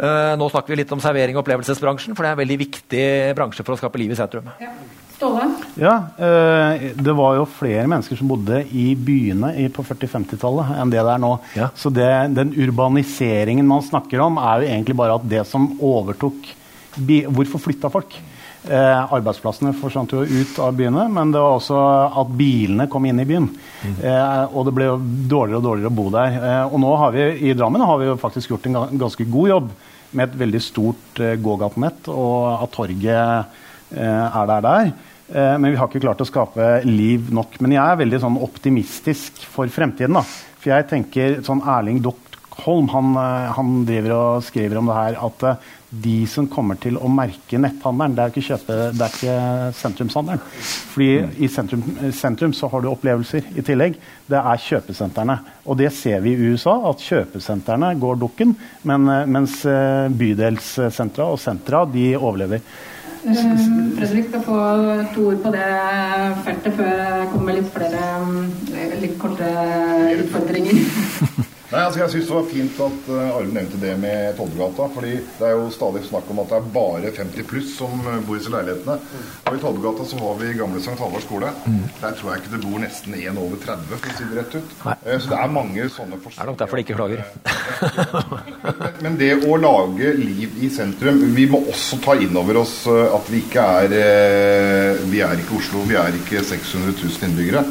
Uh, 0.00 0.36
nå 0.40 0.48
snakker 0.48 0.72
vi 0.72 0.80
litt 0.80 0.92
om 0.94 1.00
servering- 1.02 1.36
og 1.36 1.42
opplevelsesbransjen, 1.42 2.16
for 2.16 2.24
det 2.24 2.30
er 2.30 2.36
en 2.36 2.42
veldig 2.42 2.58
viktig 2.60 3.04
bransje 3.36 3.64
for 3.64 3.76
å 3.76 3.80
skape 3.80 4.00
liv 4.00 4.12
i 4.12 4.18
sentrum. 4.18 4.48
Ja. 4.60 4.72
Ståle? 5.16 5.48
Ja, 5.80 5.94
uh, 6.16 6.86
det 6.96 7.16
var 7.16 7.36
jo 7.36 7.48
flere 7.52 7.88
mennesker 7.88 8.16
som 8.20 8.30
bodde 8.30 8.62
i 8.72 8.90
byene 8.96 9.52
i, 9.60 9.68
på 9.72 9.84
40-50-tallet 9.84 10.76
enn 10.80 10.92
det 10.92 11.02
det 11.04 11.12
er 11.16 11.20
nå. 11.20 11.34
Ja. 11.56 11.68
Så 11.76 11.92
det, 11.92 12.08
den 12.36 12.54
urbaniseringen 12.56 13.68
man 13.68 13.84
snakker 13.84 14.24
om, 14.24 14.40
er 14.40 14.64
jo 14.64 14.72
egentlig 14.72 14.96
bare 15.00 15.20
at 15.20 15.28
det 15.28 15.44
som 15.48 15.72
overtok 15.76 16.56
Hvorfor 16.90 17.60
flytta 17.62 17.86
folk? 17.86 18.16
Eh, 18.60 19.12
arbeidsplassene 19.16 19.72
forsvant 19.72 20.12
jo 20.12 20.20
ut 20.20 20.58
av 20.60 20.74
byene, 20.76 21.06
men 21.08 21.30
det 21.32 21.40
var 21.40 21.54
også 21.56 21.78
at 22.20 22.32
bilene 22.36 22.84
kom 22.92 23.06
inn 23.08 23.22
i 23.22 23.24
byen. 23.24 23.46
Mm. 23.80 23.94
Eh, 24.04 24.42
og 24.52 24.66
det 24.68 24.74
ble 24.76 24.90
jo 24.90 24.98
dårligere 25.00 25.60
og 25.62 25.64
dårligere 25.64 25.92
å 25.92 25.96
bo 25.96 26.04
der. 26.12 26.36
Eh, 26.36 26.64
og 26.66 26.82
nå 26.82 26.90
har 27.00 27.14
vi 27.14 27.24
i 27.48 27.54
Drammen 27.56 27.86
har 27.88 27.96
vi 28.02 28.10
jo 28.10 28.18
faktisk 28.20 28.52
gjort 28.52 28.68
en 28.68 28.82
ganske 29.00 29.24
god 29.32 29.48
jobb 29.54 29.70
med 30.12 30.26
et 30.26 30.36
veldig 30.42 30.60
stort 30.60 31.22
eh, 31.24 31.38
gågatenett, 31.40 32.10
og 32.12 32.66
at 32.66 32.74
torget 32.76 33.56
eh, 33.96 34.26
er 34.28 34.52
der 34.52 34.68
der. 34.68 34.92
Eh, 35.30 35.56
men 35.56 35.70
vi 35.70 35.80
har 35.80 35.88
ikke 35.88 36.04
klart 36.04 36.20
å 36.20 36.28
skape 36.28 36.68
liv 36.84 37.32
nok. 37.32 37.56
Men 37.64 37.78
jeg 37.78 37.84
er 37.84 38.00
veldig 38.02 38.22
sånn 38.26 38.38
optimistisk 38.44 39.40
for 39.54 39.72
fremtiden. 39.72 40.20
da. 40.20 40.24
For 40.60 40.74
jeg 40.74 40.88
tenker 40.90 41.40
sånn 41.46 41.64
Erling 41.64 42.02
Doktholm 42.50 42.88
han, 42.92 43.14
han 43.56 43.84
driver 43.88 44.12
og 44.16 44.42
skriver 44.44 44.80
om 44.80 44.88
det 44.90 44.96
her 44.96 45.20
at 45.22 45.44
de 45.90 46.26
som 46.30 46.46
kommer 46.46 46.78
til 46.78 46.94
å 47.00 47.08
merke 47.10 47.58
netthandelen, 47.58 48.14
det 48.14 48.22
er 48.22 48.32
ikke, 48.32 48.44
kjøpe, 48.46 48.76
det 48.94 49.06
er 49.06 49.14
ikke 49.16 49.72
sentrumshandelen. 49.80 50.42
Fordi 50.92 51.08
i 51.42 51.48
sentrum, 51.50 51.82
sentrum, 52.14 52.54
så 52.54 52.70
har 52.70 52.84
du 52.84 52.90
opplevelser 52.92 53.48
i 53.58 53.64
tillegg. 53.66 53.98
Det 54.30 54.38
er 54.38 54.62
kjøpesentrene. 54.66 55.38
Og 55.66 55.80
det 55.80 55.90
ser 55.96 56.22
vi 56.22 56.36
i 56.36 56.52
USA, 56.52 56.76
at 56.92 57.02
kjøpesentrene 57.02 57.90
går 57.98 58.22
dukken, 58.22 58.54
men, 58.86 59.10
mens 59.34 59.58
eh, 59.66 60.06
bydelssentra 60.14 61.26
og 61.32 61.42
sentra 61.42 61.82
de 61.90 62.12
overlever. 62.20 62.62
Eh, 63.26 63.44
Fredrik 63.98 64.30
skal 64.30 64.46
få 64.46 64.62
to 65.16 65.26
ord 65.32 65.42
på 65.42 65.56
det 65.56 65.70
feltet 66.46 66.78
før 66.78 66.94
jeg 66.94 67.30
kommer 67.34 67.50
med 67.50 67.58
litt 67.58 67.74
flere 67.74 68.10
eh, 68.78 68.98
litt 69.02 69.18
korte 69.20 69.54
utfordringer. 70.22 70.84
Nei, 71.70 71.84
altså 71.86 72.00
Jeg 72.00 72.10
syns 72.10 72.26
det 72.26 72.34
var 72.34 72.46
fint 72.50 72.78
at 72.82 73.10
Arild 73.14 73.52
nevnte 73.54 73.78
det 73.78 73.92
med 74.02 74.34
Tollbugata. 74.38 74.88
fordi 74.94 75.12
det 75.38 75.46
er 75.46 75.52
jo 75.54 75.68
stadig 75.70 76.02
snakk 76.08 76.30
om 76.32 76.40
at 76.42 76.50
det 76.50 76.56
er 76.58 76.72
bare 76.74 77.12
50 77.14 77.46
pluss 77.46 77.76
som 77.78 78.00
uh, 78.06 78.16
bor 78.26 78.34
i 78.34 78.40
disse 78.40 78.50
leilighetene. 78.50 78.96
Og 79.46 79.54
i 79.54 79.60
Tollbugata 79.62 80.06
så 80.10 80.18
har 80.18 80.40
vi 80.40 80.56
gamle 80.58 80.80
St. 80.82 80.96
Halvard 80.98 81.22
skole. 81.22 81.52
Mm. 81.66 81.84
Der 82.00 82.16
tror 82.18 82.32
jeg 82.32 82.42
ikke 82.42 82.54
det 82.56 82.62
bor 82.64 82.82
nesten 82.82 83.14
én 83.14 83.38
over 83.38 83.60
30, 83.62 83.86
for 83.92 84.10
å 84.10 84.16
si 84.18 84.26
det 84.32 84.38
rett 84.40 84.56
ut. 84.58 84.72
Nei. 84.88 84.96
så 85.20 85.30
det 85.30 85.38
er 85.38 85.52
mange 85.54 85.86
sånne 85.94 86.18
forskjellige 86.24 86.40
Det 86.40 86.46
er 86.46 86.50
nok 86.50 86.60
derfor 86.64 86.76
de 86.76 86.84
ikke 86.86 86.98
klager. 86.98 87.22
men, 88.64 88.90
men, 89.04 89.20
det 89.20 89.30
å 89.46 89.60
lage 89.60 90.14
liv 90.18 90.58
i 90.64 90.70
sentrum 90.72 91.20
Vi 91.36 91.46
må 91.50 91.60
også 91.70 92.00
ta 92.02 92.16
inn 92.18 92.34
over 92.36 92.60
oss 92.64 92.74
at 92.90 93.30
vi 93.30 93.44
ikke 93.44 93.66
er 93.84 95.04
Vi 95.10 95.22
er 95.22 95.38
ikke 95.38 95.60
Oslo, 95.60 95.84
vi 95.86 95.98
er 96.00 96.18
ikke 96.18 96.42
600 96.42 96.98
000 96.98 97.30
innbyggere. 97.30 97.64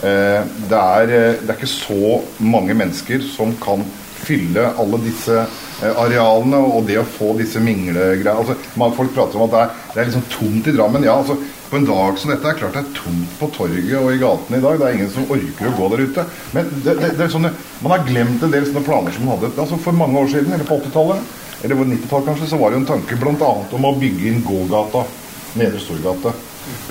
Eh, 0.00 0.44
det 0.70 0.78
er, 0.80 1.10
eh, 1.12 1.40
det 1.42 1.50
er 1.50 1.58
ikke 1.58 1.68
så 1.68 2.20
mange 2.40 2.76
mennesker 2.76 3.24
som 3.34 3.52
kan 3.60 3.82
fylle 4.20 4.64
alle 4.80 5.00
disse 5.04 5.34
eh, 5.36 6.00
arealene 6.00 6.60
og 6.60 6.86
det 6.88 6.96
å 7.00 7.08
få 7.08 7.34
disse 7.36 7.60
minglegreiene 7.60 8.32
altså, 8.32 8.56
Folk 8.96 9.12
prater 9.16 9.36
om 9.36 9.46
at 9.48 9.52
det 9.52 9.62
er, 9.62 9.74
det 9.92 10.00
er 10.00 10.10
liksom 10.10 10.28
tomt 10.32 10.70
i 10.70 10.74
Drammen. 10.76 11.04
Ja, 11.04 11.18
altså, 11.20 11.36
på 11.70 11.78
en 11.78 11.86
dag 11.86 12.16
som 12.18 12.32
dette 12.32 12.48
er 12.48 12.58
klart 12.58 12.78
det 12.78 12.82
er 12.82 12.96
tomt 12.96 13.36
på 13.38 13.50
torget 13.54 13.96
og 14.00 14.10
i 14.14 14.20
gatene 14.22 14.58
i 14.58 14.64
dag. 14.64 14.80
Det 14.80 14.88
er 14.88 14.98
ingen 14.98 15.12
som 15.12 15.28
orker 15.36 15.68
å 15.68 15.76
gå 15.76 15.90
der 15.92 16.04
ute. 16.08 16.26
Men 16.56 16.72
det, 16.86 16.96
er 17.12 17.32
sånne, 17.36 17.52
man 17.84 17.94
har 17.94 18.06
glemt 18.08 18.44
en 18.46 18.54
del 18.56 18.66
sånne 18.66 18.86
planer 18.88 19.14
som 19.14 19.28
man 19.28 19.36
hadde 19.36 19.52
altså 19.54 19.78
for 19.84 20.00
mange 20.00 20.18
år 20.18 20.32
siden, 20.32 20.56
eller 20.56 20.68
på 20.68 20.80
80-tallet, 20.80 21.34
eller 21.60 21.84
90-tallet 21.84 22.30
kanskje, 22.32 22.50
så 22.50 22.58
var 22.60 22.72
det 22.72 22.80
jo 22.80 22.84
en 22.86 22.92
tanke 22.94 23.20
bl.a. 23.20 23.52
om 23.76 23.90
å 23.90 23.98
bygge 24.00 24.32
inn 24.32 24.46
gågata. 24.48 25.04
Nedre 25.60 25.82
Storgate. 25.82 26.32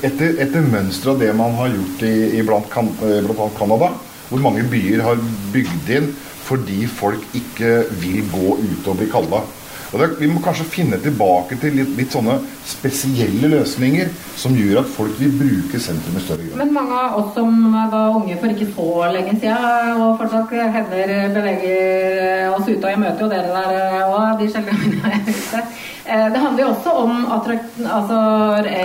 Etter, 0.02 0.38
etter 0.42 0.66
mønster 0.66 1.14
av 1.14 1.20
det 1.22 1.30
man 1.38 1.54
har 1.60 1.70
gjort 1.74 2.04
i, 2.08 2.16
i 2.40 2.46
blant, 2.46 2.74
eh, 3.06 3.20
blant 3.26 3.58
Canada, 3.58 3.92
hvor 4.30 4.42
mange 4.44 4.66
byer 4.70 5.04
har 5.06 5.22
bygd 5.54 5.94
inn 5.98 6.12
fordi 6.50 6.88
folk 6.90 7.22
ikke 7.38 7.84
vil 8.02 8.24
gå 8.32 8.56
ut 8.58 8.88
og 8.90 8.98
bli 8.98 9.10
kalla. 9.12 9.44
Og 9.90 10.02
det, 10.02 10.08
vi 10.20 10.30
må 10.30 10.42
kanskje 10.46 10.68
finne 10.70 11.00
tilbake 11.02 11.58
til 11.62 11.74
litt, 11.80 11.96
litt, 11.98 12.14
sånne 12.14 12.36
spesielle 12.68 13.50
løsninger 13.50 14.12
som 14.38 14.54
gjør 14.58 14.84
at 14.84 14.92
folk 14.94 15.16
vil 15.18 15.34
bruke 15.40 15.82
sentrum 15.82 16.20
i 16.20 16.24
større 16.24 16.46
grad. 16.46 16.60
Men 16.62 16.76
mange 16.76 17.00
av 17.00 17.18
oss 17.18 17.32
som 17.38 17.58
var 17.74 18.18
unge 18.20 18.38
for 18.42 18.54
ikke 18.54 18.70
så 18.76 18.90
lenge 19.16 19.36
siden, 19.42 20.02
og 20.04 20.20
fortsatt 20.22 20.54
hender 20.78 21.14
beveger 21.34 22.54
oss 22.54 22.68
ute, 22.70 22.84
og 22.84 22.92
jeg 22.92 23.02
møter 23.02 23.26
jo 23.26 23.32
dere 23.34 23.54
der 23.56 24.10
òg 24.10 24.44
de 24.44 24.52
sjeldne 24.54 25.14
er 25.14 25.24
ute. 25.30 25.64
Eh, 26.10 26.28
det 26.34 26.40
handler 26.42 26.64
jo 26.64 26.70
også 26.70 26.92
om 27.04 27.12
altså, 27.32 28.20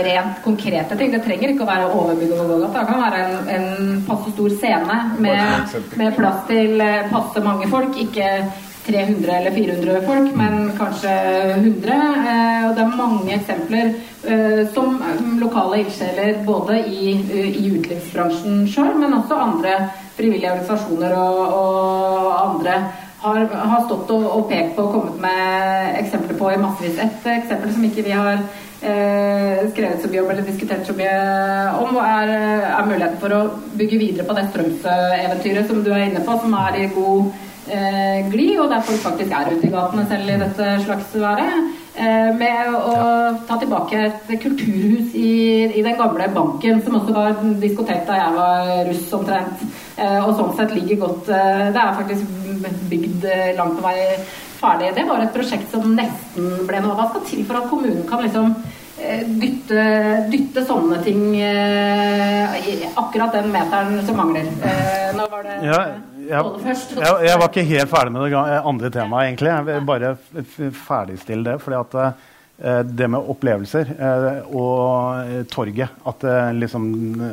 rent 0.08 0.42
konkrete 0.44 0.96
ting. 0.98 1.12
Det 1.12 1.22
trenger 1.24 1.52
ikke 1.52 1.64
å 1.64 1.70
være 1.70 1.86
overbygg 1.88 2.34
og 2.36 2.50
gågate. 2.52 2.74
Det 2.74 2.88
kan 2.90 3.00
være 3.00 3.22
en, 3.24 3.48
en 3.54 4.02
passe 4.08 4.32
stor 4.34 4.56
scene 4.58 4.98
med, 5.24 5.74
med 6.00 6.18
plass 6.18 6.44
til 6.50 6.84
eh, 6.84 7.08
passe 7.12 7.44
mange 7.44 7.68
folk. 7.72 7.96
Ikke 7.96 8.28
300 8.86 9.36
eller 9.36 9.50
400 9.50 10.00
folk, 10.06 10.34
men 10.36 10.72
kanskje 10.78 11.12
100. 11.54 11.92
Eh, 11.92 12.66
og 12.68 12.74
det 12.76 12.82
er 12.84 12.96
mange 12.98 13.36
eksempler 13.38 13.94
eh, 14.28 14.60
som 14.74 14.98
lokale 15.40 15.80
ildsjeler 15.84 16.42
både 16.44 16.82
i, 16.84 17.14
i 17.48 17.70
utelivsbransjen 17.78 18.66
sjøl, 18.68 18.92
men 19.00 19.16
også 19.16 19.40
andre 19.40 19.78
frivillige 20.18 20.52
organisasjoner 20.52 21.16
og, 21.16 21.40
og 21.60 22.28
andre 22.42 22.76
har, 23.24 23.46
har, 23.54 23.86
stått 23.86 24.12
og, 24.12 24.26
og, 24.28 24.44
pekt 24.50 24.76
på 24.76 24.84
og 24.84 24.98
kommet 24.98 25.16
med 25.22 25.96
eksempler 26.02 26.36
på 26.38 26.52
i 26.52 26.60
massevis. 26.60 27.00
Et 27.00 27.30
eksempel 27.38 27.72
som 27.72 27.88
ikke 27.88 28.04
vi 28.04 28.12
har 28.12 28.36
eh, 28.36 29.64
skrevet 29.72 30.04
så 30.04 30.12
mye 30.12 30.26
om 30.26 30.30
eller 30.34 30.44
diskutert 30.44 30.84
så 30.84 30.96
mye 30.98 31.16
om, 31.80 31.96
er, 32.04 32.34
er 32.68 32.90
muligheten 32.90 33.18
for 33.24 33.38
å 33.38 33.42
bygge 33.80 34.02
videre 34.02 34.28
på 34.28 34.36
det 34.36 34.44
strømseventyret 34.50 35.72
som 35.72 35.80
du 35.86 35.90
er 35.94 36.04
inne 36.10 36.24
på, 36.26 36.36
som 36.44 36.60
er 36.60 36.82
i 36.82 36.92
god 36.92 37.32
eh, 37.68 38.28
gli, 38.32 38.50
og 38.58 38.70
der 38.72 38.84
folk 38.84 39.02
faktisk 39.04 39.32
er 39.32 39.50
ute 39.52 39.66
i 39.68 39.72
gatene 39.72 40.04
selv 40.10 40.30
i 40.30 40.38
dette 40.44 40.76
slags 40.84 41.16
været. 41.16 41.72
Eh, 41.94 42.30
med 42.34 42.74
å 42.74 42.94
ta 43.46 43.58
tilbake 43.60 44.00
et 44.08 44.32
kulturhus 44.42 45.12
i, 45.14 45.68
i, 45.68 45.82
den 45.82 45.98
gamle 45.98 46.26
banken, 46.34 46.80
som 46.82 46.96
også 46.98 47.14
var 47.14 47.36
diskotek 47.62 48.02
da 48.08 48.16
jeg 48.18 48.38
var 48.38 48.72
russ 48.88 49.12
omtrent. 49.14 49.66
Eh, 49.96 50.18
og 50.24 50.32
sånn 50.34 50.56
sett 50.58 50.74
ligger 50.74 51.04
godt 51.04 51.30
eh, 51.30 51.68
Det 51.70 51.78
er 51.78 52.00
faktisk 52.00 52.40
bygd 52.90 53.28
langt 53.60 53.78
på 53.78 53.86
vei 53.86 54.00
ferdig. 54.64 54.94
Det 54.96 55.04
var 55.08 55.22
et 55.22 55.34
prosjekt 55.34 55.70
som 55.72 55.92
nesten 55.96 56.64
ble 56.68 56.80
noe. 56.82 56.96
Hva 56.98 57.10
skal 57.10 57.28
til 57.28 57.44
for 57.48 57.60
at 57.60 57.68
kommunen 57.70 58.02
kan 58.08 58.24
liksom 58.24 58.54
eh, 58.98 59.22
dytte, 59.42 59.84
dytte, 60.32 60.64
sånne 60.68 61.02
ting 61.06 61.28
eh, 61.40 62.58
akkurat 62.94 63.38
den 63.38 63.52
meteren 63.54 64.00
som 64.08 64.18
mangler. 64.20 64.50
Eh, 64.64 65.14
nå 65.18 65.28
var 65.30 65.46
det 65.46 65.60
ja 65.68 65.84
jeg, 66.28 66.76
jeg, 66.96 67.16
jeg, 67.28 67.38
var 67.40 67.48
ikke 67.48 67.66
helt 67.68 67.90
ferdig 67.90 68.12
med 68.14 68.30
det 68.30 68.44
andre 68.60 68.90
temaet, 68.90 69.32
egentlig. 69.32 69.50
Jeg 69.50 69.66
vil 69.68 69.90
bare 69.90 70.14
ferdigstille 70.84 71.52
det. 71.52 71.60
fordi 71.62 71.80
at 71.80 72.22
Eh, 72.54 72.82
det 72.86 73.08
med 73.10 73.30
opplevelser 73.32 73.88
eh, 73.98 74.44
og 74.54 75.46
torget. 75.50 75.90
At 76.06 76.22
det 76.22 76.36
liksom 76.60 76.84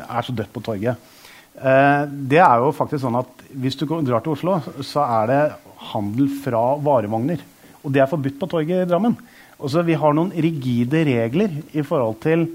er 0.02 0.26
så 0.26 0.34
dødt 0.34 0.54
på 0.54 0.64
torget. 0.66 1.10
Det 1.62 2.40
er 2.42 2.62
jo 2.64 2.72
faktisk 2.74 3.04
sånn 3.04 3.20
at 3.20 3.42
Hvis 3.52 3.76
du 3.78 3.84
drar 3.86 4.24
til 4.24 4.32
Oslo, 4.32 4.56
så 4.82 5.04
er 5.20 5.28
det 5.30 5.42
handel 5.92 6.30
fra 6.42 6.62
varevogner. 6.82 7.42
Og 7.84 7.92
det 7.94 8.02
er 8.02 8.10
forbudt 8.10 8.40
på 8.40 8.48
torget 8.50 8.86
i 8.86 8.90
Drammen. 8.90 9.18
Også 9.60 9.84
vi 9.86 9.98
har 10.00 10.16
noen 10.16 10.32
rigide 10.32 11.04
regler 11.06 11.52
i 11.76 11.84
forhold 11.86 12.18
til 12.24 12.48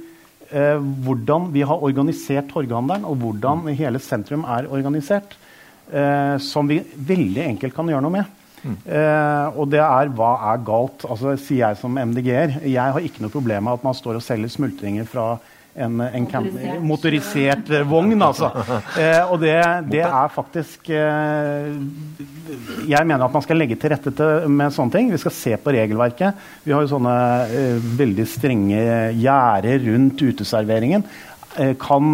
eh, 0.51 0.81
hvordan 0.81 1.53
vi 1.55 1.63
har 1.69 1.85
organisert 1.85 2.49
torghandelen, 2.51 3.05
og 3.07 3.21
hvordan 3.21 3.69
hele 3.79 4.01
sentrum 4.03 4.43
er 4.49 4.67
organisert, 4.73 5.37
eh, 5.93 6.35
som 6.43 6.69
vi 6.69 6.81
veldig 6.81 7.45
enkelt 7.53 7.77
kan 7.77 7.93
gjøre 7.93 8.07
noe 8.07 8.19
med. 8.19 8.35
Uh, 8.67 9.55
og 9.61 9.69
det 9.71 9.79
er 9.83 10.09
hva 10.17 10.33
er 10.53 10.65
galt? 10.67 11.05
Altså, 11.09 11.37
sier 11.39 11.69
jeg 11.69 11.77
som 11.81 11.99
MDG-er. 12.01 12.51
Jeg 12.67 12.95
har 12.97 13.05
ikke 13.05 13.23
noe 13.25 13.35
problem 13.35 13.65
med 13.67 13.75
at 13.79 13.85
man 13.87 13.95
står 13.97 14.15
og 14.19 14.25
selger 14.25 14.51
smultringer 14.53 15.07
fra 15.09 15.27
en, 15.77 16.01
en 16.01 16.25
motorisert. 16.25 16.81
motorisert 16.89 17.71
uh, 17.75 17.89
vogn, 17.89 18.23
altså. 18.25 18.49
Uh, 18.97 19.33
og 19.35 19.41
det, 19.43 19.57
det, 19.93 20.05
er 20.07 20.29
faktisk 20.33 20.89
Jeg 20.89 21.75
mener 23.05 23.25
at 23.27 23.35
man 23.37 23.45
skal 23.45 23.59
legge 23.61 23.77
til 23.79 23.91
rette 23.93 24.11
til, 24.17 24.31
med 24.49 24.75
sånne 24.75 24.93
ting. 24.97 25.13
Vi 25.13 25.23
skal 25.23 25.37
se 25.37 25.53
på 25.61 25.75
regelverket. 25.77 26.31
Vi 26.65 26.75
har 26.75 26.81
jo 26.83 26.95
sånne 26.97 27.17
veldig 28.01 28.27
strenge 28.31 28.81
gjerder 29.21 29.77
rundt 29.91 30.19
uteserveringen. 30.27 31.03
Kan, 31.81 32.05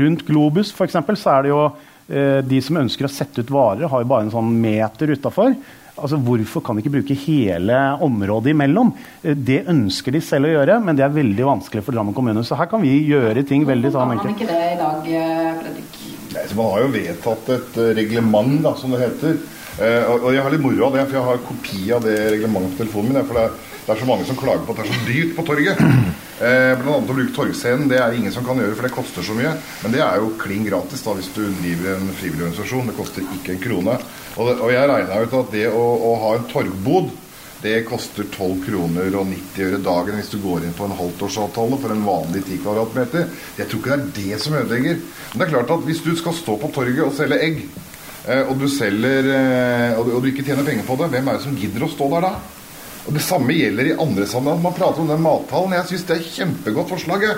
rundt 0.00 0.22
Globus, 0.24 0.70
f.eks., 0.72 0.96
så 1.20 1.30
er 1.34 1.40
det 1.44 1.50
jo 1.50 1.60
de 2.08 2.58
som 2.64 2.78
ønsker 2.80 3.04
å 3.04 3.10
sette 3.12 3.42
ut 3.44 3.50
varer, 3.52 3.84
har 3.92 4.00
jo 4.00 4.08
bare 4.08 4.24
en 4.24 4.32
sånn 4.32 4.48
meter 4.62 5.10
utafor. 5.12 5.52
Altså, 5.98 6.18
Hvorfor 6.22 6.62
kan 6.64 6.76
de 6.76 6.84
ikke 6.84 6.94
bruke 6.94 7.16
hele 7.24 7.76
området 8.04 8.52
imellom? 8.54 8.92
Eh, 9.22 9.34
det 9.34 9.64
ønsker 9.70 10.14
de 10.14 10.22
selv 10.24 10.48
å 10.48 10.52
gjøre, 10.52 10.78
men 10.84 10.98
det 10.98 11.04
er 11.06 11.14
veldig 11.14 11.46
vanskelig 11.48 11.84
for 11.86 11.96
Drammen 11.96 12.16
kommune. 12.16 12.44
Så 12.46 12.58
her 12.58 12.70
kan 12.70 12.82
vi 12.84 12.94
gjøre 13.08 13.44
ting 13.46 13.66
veldig 13.68 13.92
sånn 13.94 14.14
enkelt. 14.14 14.38
Kan 14.38 14.38
man 14.38 14.38
ikke 14.38 14.52
det 14.52 14.72
i 14.72 14.78
dag, 14.78 15.08
eh, 15.18 15.62
Fredrik? 15.62 15.98
Nei, 16.28 16.44
så 16.46 16.56
Man 16.56 16.72
har 16.72 16.84
jo 16.84 16.92
vedtatt 16.94 17.48
et 17.56 17.78
eh, 17.78 17.94
reglement, 17.98 18.62
da, 18.62 18.74
som 18.74 18.94
det 18.94 19.06
heter. 19.06 19.38
og 19.78 20.32
jeg 20.34 20.42
har 20.42 20.50
litt 20.50 20.60
moro 20.60 20.86
av 20.88 20.94
det, 20.96 21.04
for 21.06 21.14
jeg 21.14 21.22
har 21.22 21.44
kopi 21.46 21.92
av 21.94 22.02
det 22.02 22.16
reglementet 22.32 22.72
på 22.74 22.82
telefonen 22.82 23.12
min. 23.12 23.24
for 23.24 23.34
det 23.34 23.44
er 23.46 23.67
det 23.88 23.94
er 23.94 24.02
så 24.02 24.06
mange 24.08 24.24
som 24.28 24.36
klager 24.36 24.66
på 24.68 24.74
at 24.74 24.82
det 24.82 24.84
er 24.84 24.96
så 24.98 25.06
dyrt 25.08 25.30
på 25.36 25.46
torget. 25.48 25.84
Eh, 26.38 26.70
Bl.a. 26.78 26.92
å 26.94 27.02
bruke 27.02 27.32
torgscenen. 27.34 27.88
Det 27.90 27.96
er 27.98 28.12
ingen 28.14 28.30
som 28.30 28.44
kan 28.46 28.60
gjøre, 28.62 28.76
for 28.78 28.86
det 28.86 28.92
koster 28.94 29.24
så 29.26 29.34
mye. 29.34 29.56
Men 29.82 29.90
det 29.90 30.04
er 30.04 30.20
jo 30.22 30.28
klin 30.38 30.62
gratis 30.62 31.00
da 31.02 31.10
hvis 31.18 31.32
du 31.34 31.40
driver 31.42 31.96
en 31.96 32.12
frivillig 32.14 32.44
organisasjon. 32.44 32.92
Det 32.92 32.94
koster 32.94 33.24
ikke 33.34 33.56
en 33.56 33.62
krone. 33.64 33.96
Og, 34.36 34.44
det, 34.46 34.52
og 34.62 34.70
jeg 34.70 34.86
regna 34.86 35.16
ut 35.18 35.34
at 35.40 35.48
det 35.50 35.64
å, 35.72 35.80
å, 35.82 36.12
ha 36.22 36.30
en 36.36 36.44
torgbod 36.52 37.08
det 37.64 37.72
koster 37.88 38.28
12 38.30 38.60
kroner 38.68 39.16
og 39.18 39.26
90 39.32 39.64
øre 39.66 39.80
dagen 39.82 40.20
hvis 40.20 40.30
du 40.30 40.36
går 40.44 40.68
inn 40.68 40.76
på 40.78 40.86
en 40.86 40.94
halvtårsavtale 40.94 41.80
for 41.82 41.96
en 41.96 42.04
vanlig 42.06 42.44
10 42.44 42.60
kvadratmeter. 42.62 43.26
Jeg 43.58 43.66
tror 43.72 43.82
ikke 43.82 43.96
det 43.96 43.98
er 43.98 44.12
det 44.20 44.38
som 44.44 44.54
ødelegger. 44.60 45.00
Men 45.32 45.42
det 45.42 45.48
er 45.48 45.54
klart 45.56 45.72
at 45.74 45.88
hvis 45.88 46.04
du 46.06 46.12
skal 46.20 46.38
stå 46.38 46.54
på 46.62 46.70
torget 46.76 47.02
og 47.08 47.16
selge 47.18 47.40
egg, 47.48 47.64
eh, 48.28 48.44
og 48.44 48.62
du 48.62 48.68
selger 48.70 49.32
eh, 49.34 49.98
og 49.98 50.22
du 50.22 50.30
ikke 50.30 50.46
tjener 50.46 50.70
penger 50.70 50.86
på 50.86 51.00
det, 51.02 51.10
hvem 51.16 51.32
er 51.32 51.40
det 51.40 51.46
som 51.48 51.58
gidder 51.58 51.88
å 51.88 51.90
stå 51.96 52.12
der 52.14 52.28
da? 52.28 52.36
Og 53.06 53.14
Det 53.14 53.22
samme 53.24 53.54
gjelder 53.56 53.92
i 53.92 53.96
andre 53.96 54.26
sammenhenger. 54.26 54.62
Man 54.62 54.76
prater 54.76 55.04
om 55.04 55.08
den 55.08 55.22
mathallen. 55.24 55.76
Jeg 55.78 55.90
syns 55.92 56.08
det 56.08 56.16
er 56.16 56.30
kjempegodt 56.34 56.92
forslag. 56.94 57.28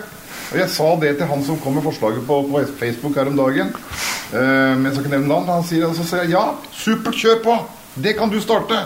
Og 0.51 0.57
Jeg 0.59 0.71
sa 0.71 0.89
det 1.01 1.17
til 1.19 1.31
han 1.31 1.45
som 1.47 1.59
kom 1.63 1.77
med 1.79 1.87
forslaget 1.87 2.27
på, 2.27 2.41
på 2.51 2.63
Facebook 2.79 3.15
her 3.15 3.31
om 3.31 3.37
dagen. 3.39 3.75
Uh, 4.31 4.75
men 4.79 4.87
jeg 4.87 4.95
skal 4.95 5.05
ikke 5.05 5.17
nevne 5.17 5.31
navn. 5.31 5.51
Han 5.51 5.67
sier, 5.67 5.93
så 5.95 6.07
sier 6.07 6.25
jeg 6.25 6.35
ja, 6.35 6.47
supert, 6.73 7.19
kjør 7.19 7.45
på! 7.45 7.59
Det 8.01 8.17
kan 8.19 8.31
du 8.31 8.41
starte! 8.43 8.81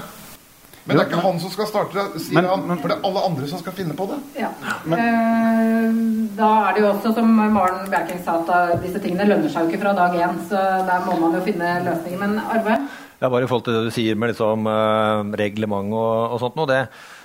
Men 0.84 0.98
det 0.98 1.04
er 1.04 1.08
ikke 1.08 1.24
han 1.24 1.38
som 1.40 1.52
skal 1.52 1.68
starte 1.70 1.96
det, 1.96 2.20
sier 2.20 2.36
men, 2.36 2.48
han, 2.68 2.80
for 2.82 2.92
det 2.92 2.98
er 2.98 3.06
alle 3.08 3.20
andre 3.24 3.46
som 3.48 3.60
skal 3.62 3.72
finne 3.72 3.94
på 3.96 4.04
det. 4.10 4.18
Ja. 4.36 4.50
Eh, 4.92 5.94
da 6.36 6.50
er 6.66 6.76
det 6.76 6.82
jo 6.82 6.90
også, 6.90 7.14
som 7.16 7.30
Maren 7.54 7.86
Bjerking 7.88 8.20
sa, 8.26 8.34
at 8.42 8.82
disse 8.82 9.00
tingene 9.00 9.24
lønner 9.30 9.48
seg 9.48 9.64
jo 9.64 9.72
ikke 9.72 9.80
fra 9.80 9.94
dag 9.96 10.18
én. 10.20 10.42
Så 10.50 10.60
der 10.84 11.06
må 11.06 11.16
man 11.22 11.38
jo 11.38 11.40
finne 11.46 11.78
løsninger. 11.86 12.20
Men 12.20 12.36
Arve? 12.44 12.76
Ja, 13.24 13.30
bare 13.32 13.46
i 13.46 13.48
forhold 13.48 13.64
til 13.64 13.72
det 13.78 13.86
du 13.86 13.94
sier 13.94 14.16
med 14.20 14.34
liksom, 14.34 14.66
uh, 14.68 15.24
reglement 15.40 15.94
og, 15.96 16.34
og 16.34 16.40
sånt 16.42 16.58
noe. 16.60 16.66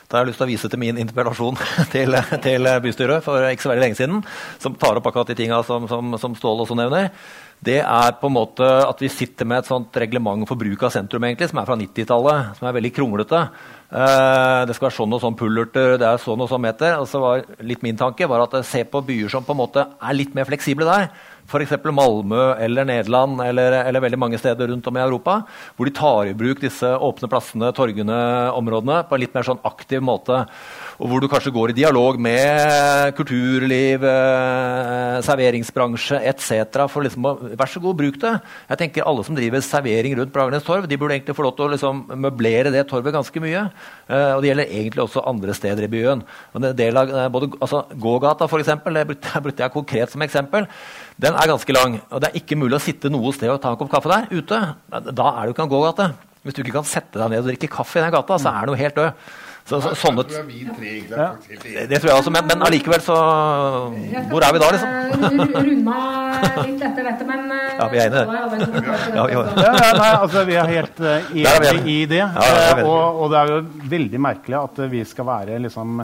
Da 0.10 0.16
har 0.16 0.24
jeg 0.24 0.32
lyst 0.32 0.40
til 0.40 0.46
å 0.48 0.50
vise 0.54 0.70
til 0.72 0.80
min 0.80 0.98
interpellasjon 1.02 1.60
til, 1.94 2.16
til, 2.46 2.70
bystyret 2.86 3.26
for 3.26 3.44
ikke 3.50 3.66
så 3.66 3.74
veldig 3.74 3.84
lenge 3.84 3.98
siden, 4.00 4.22
som 4.64 4.78
tar 4.80 4.98
opp 4.98 5.10
akkurat 5.12 5.28
de 5.30 5.36
tinga 5.38 5.60
som, 5.68 5.90
som, 5.92 6.16
som 6.22 6.38
Ståle 6.40 6.64
også 6.64 6.78
nevner. 6.80 7.12
Det 7.60 7.82
er 7.84 8.16
på 8.16 8.30
en 8.30 8.38
måte 8.38 8.64
at 8.64 9.04
vi 9.04 9.12
sitter 9.12 9.50
med 9.50 9.60
et 9.60 9.68
sånt 9.68 10.00
reglement 10.00 10.48
for 10.48 10.58
bruk 10.58 10.86
av 10.88 10.94
sentrum 10.96 11.28
egentlig, 11.28 11.50
som 11.52 11.60
er 11.60 11.68
fra 11.68 11.76
90-tallet, 11.82 12.54
som 12.56 12.70
er 12.70 12.78
veldig 12.80 12.94
kronglete. 12.96 13.42
Uh, 13.92 14.64
det 14.70 14.78
skal 14.78 14.88
være 14.88 14.98
sånn 15.02 15.18
og 15.18 15.22
sånn 15.26 15.38
pullerter, 15.38 15.98
det 16.00 16.08
er 16.08 16.24
sånn 16.24 16.46
og 16.46 16.48
sånn 16.48 16.64
meter. 16.64 16.96
Og 17.04 17.10
så 17.12 17.20
var 17.20 17.44
litt 17.60 17.84
Min 17.84 18.00
tanke 18.00 18.30
var 18.32 18.48
at 18.48 18.56
se 18.70 18.86
på 18.88 19.04
byer 19.04 19.36
som 19.36 19.44
på 19.44 19.52
en 19.52 19.62
måte 19.66 19.84
er 19.84 20.16
litt 20.16 20.32
mer 20.38 20.48
fleksible 20.48 20.88
der 20.88 21.12
f.eks. 21.50 21.76
Malmö 21.90 22.54
eller 22.62 22.86
Nederland 22.88 23.42
eller, 23.42 23.80
eller, 23.82 24.04
veldig 24.06 24.20
mange 24.22 24.40
steder 24.40 24.70
rundt 24.70 24.88
om 24.88 24.98
i 24.98 25.04
Europa, 25.04 25.40
hvor 25.76 25.90
de 25.90 25.96
tar 25.96 26.30
i 26.30 26.36
bruk 26.38 26.62
disse 26.62 26.86
åpne 26.86 27.30
plassene, 27.32 27.72
torgene, 27.76 28.20
områdene 28.56 29.02
på 29.10 29.18
en 29.18 29.24
litt 29.24 29.36
mer 29.36 29.48
sånn 29.48 29.62
aktiv 29.68 30.04
måte. 30.06 30.44
Og 31.00 31.10
hvor 31.10 31.24
du 31.24 31.30
kanskje 31.32 31.54
går 31.56 31.72
i 31.72 31.78
dialog 31.80 32.20
med 32.22 33.16
kulturliv, 33.18 34.04
eh, 34.04 35.20
serveringsbransje 35.26 36.22
etc. 36.32 36.86
For 36.92 37.06
liksom 37.06 37.26
å 37.26 37.36
Vær 37.60 37.72
så 37.72 37.82
god, 37.82 37.98
bruk 37.98 38.20
det. 38.22 38.34
Jeg 38.70 38.80
tenker 38.84 39.08
Alle 39.08 39.24
som 39.26 39.36
driver 39.36 39.62
servering 39.64 40.16
rundt 40.18 40.32
Bragernes 40.34 40.64
torv, 40.64 40.88
de 40.88 40.98
burde 41.00 41.16
egentlig 41.16 41.36
få 41.36 41.44
lov 41.46 41.56
til 41.58 41.66
å 41.66 41.72
liksom 41.74 42.04
møblere 42.20 42.72
det 42.72 42.86
torvet 42.88 43.16
ganske 43.16 43.42
mye. 43.42 43.64
Eh, 44.08 44.32
og 44.36 44.44
det 44.44 44.52
gjelder 44.52 44.70
egentlig 44.70 45.04
også 45.06 45.26
andre 45.28 45.56
steder 45.56 45.88
i 45.88 45.92
byen. 45.92 46.24
Og 46.54 46.62
en 46.62 46.76
del 46.76 46.98
av, 47.00 47.10
eh, 47.10 47.30
både, 47.30 47.52
altså, 47.60 47.86
Gågata, 47.96 48.48
eksempel, 48.60 48.94
det 48.94 49.08
brukte 49.08 49.64
jeg 49.64 49.74
konkret 49.74 50.12
som 50.12 50.22
eksempel. 50.22 50.68
Den 51.20 51.36
er 51.36 51.52
ganske 51.52 51.76
lang, 51.76 52.00
og 52.08 52.22
det 52.24 52.30
er 52.30 52.40
ikke 52.40 52.56
mulig 52.56 52.78
å 52.78 52.84
sitte 52.84 53.12
noe 53.12 53.34
sted 53.36 53.52
og 53.52 53.60
ta 53.60 53.74
en 53.74 53.80
kopp 53.80 53.92
kaffe 53.92 54.12
der 54.12 54.30
ute. 54.32 54.60
Da 54.88 55.26
er 55.34 55.42
det 55.42 55.50
jo 55.50 55.56
ikke 55.58 55.66
en 55.68 55.74
gågate. 55.74 56.08
Hvis 56.48 56.56
du 56.56 56.62
ikke 56.64 56.78
kan 56.78 56.88
sette 56.88 57.20
deg 57.20 57.34
ned 57.34 57.44
og 57.44 57.50
drikke 57.50 57.68
kaffe 57.74 58.00
i 58.00 58.04
den 58.06 58.14
gata, 58.16 58.38
så 58.40 58.54
er 58.56 58.72
jo 58.72 58.78
helt 58.80 58.96
død. 58.96 59.24
Så, 59.70 59.78
så, 59.84 59.92
sånne, 60.02 60.24
ja, 60.34 61.26
det 61.86 62.00
tror 62.00 62.10
jeg 62.10 62.16
også, 62.16 62.32
men, 62.34 62.48
men 62.50 62.64
allikevel 62.66 63.04
så 63.06 63.18
Hvor 64.32 64.42
er 64.42 64.56
vi 64.56 64.62
da, 64.64 64.70
liksom? 64.74 65.44
Runda 65.68 65.98
litt 66.64 66.80
dette, 66.80 67.28
men 67.28 67.44
Ja, 67.52 67.90
vi 67.92 68.00
er 68.02 68.08
enige 68.08 68.24
i 68.24 68.32
det. 68.32 68.80
Ja, 69.14 69.28
ja, 69.30 69.44
nei, 70.00 70.08
altså, 70.08 70.46
vi 70.48 70.58
er 70.58 70.72
helt 70.72 71.04
uh, 71.04 71.30
enige 71.44 71.84
i 71.94 72.00
det. 72.10 72.24
Og, 72.88 72.96
og, 72.96 73.28
det 73.30 73.44
er 73.44 73.54
jo 73.54 73.60
veldig 73.94 74.24
merkelig 74.26 74.58
at 74.64 74.82
vi 74.96 75.04
skal 75.12 75.30
være 75.30 75.62
liksom 75.68 76.02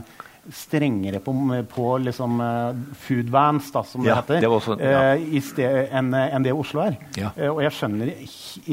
strengere 0.53 1.19
på, 1.23 1.33
på 1.71 1.85
liksom, 2.03 2.41
uh, 2.41 2.95
food 3.05 3.29
vans, 3.33 3.69
da, 3.73 3.81
som 3.87 4.05
ja, 4.05 4.19
det 4.19 4.37
heter, 4.37 4.43
det 4.45 4.51
også, 4.51 4.77
ja. 4.81 5.15
uh, 5.15 5.95
enn 5.99 6.11
en 6.13 6.45
det 6.45 6.53
Oslo 6.53 6.83
er. 6.85 6.99
Ja. 7.17 7.31
Og 7.49 7.63
jeg 7.65 7.73
skjønner 7.77 8.11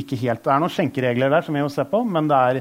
ikke 0.02 0.18
helt 0.20 0.42
Det 0.44 0.52
er 0.52 0.60
noen 0.62 0.74
skjenkeregler 0.74 1.32
der 1.32 1.46
som 1.46 1.56
vi 1.56 1.64
må 1.64 1.70
se 1.72 1.86
på, 1.88 2.02
men 2.04 2.28
er, 2.36 2.60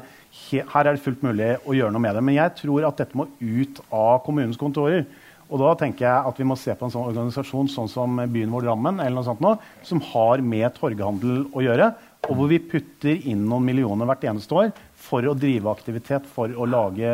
her 0.52 0.86
er 0.86 0.94
det 0.94 1.04
fullt 1.04 1.26
mulig 1.26 1.56
å 1.66 1.76
gjøre 1.76 1.92
noe 1.96 2.04
med 2.04 2.16
det. 2.18 2.24
Men 2.30 2.40
jeg 2.40 2.56
tror 2.62 2.88
at 2.88 3.04
dette 3.04 3.20
må 3.20 3.28
ut 3.40 3.84
av 3.90 4.22
kommunens 4.26 4.60
kontorer. 4.62 5.06
Og 5.52 5.60
da 5.60 5.74
tenker 5.76 6.08
jeg 6.08 6.30
at 6.30 6.38
vi 6.40 6.48
må 6.48 6.56
se 6.56 6.72
på 6.78 6.88
en 6.88 6.94
sånn 6.94 7.10
organisasjon 7.10 7.68
sånn 7.72 7.90
som 7.92 8.22
byen 8.32 8.54
vår 8.54 8.70
Drammen, 8.70 9.02
eller 9.04 9.18
noe 9.18 9.28
sånt 9.28 9.44
nå, 9.44 9.58
som 9.84 10.00
har 10.14 10.40
med 10.40 10.72
torghandel 10.78 11.44
å 11.52 11.64
gjøre, 11.66 11.92
og 12.30 12.38
hvor 12.38 12.48
vi 12.52 12.62
putter 12.72 13.26
inn 13.28 13.44
noen 13.50 13.66
millioner 13.68 14.08
hvert 14.08 14.24
eneste 14.32 14.56
år 14.56 14.72
for 15.02 15.26
å 15.28 15.36
drive 15.36 15.72
aktivitet, 15.74 16.30
for 16.30 16.54
å 16.56 16.68
lage 16.70 17.12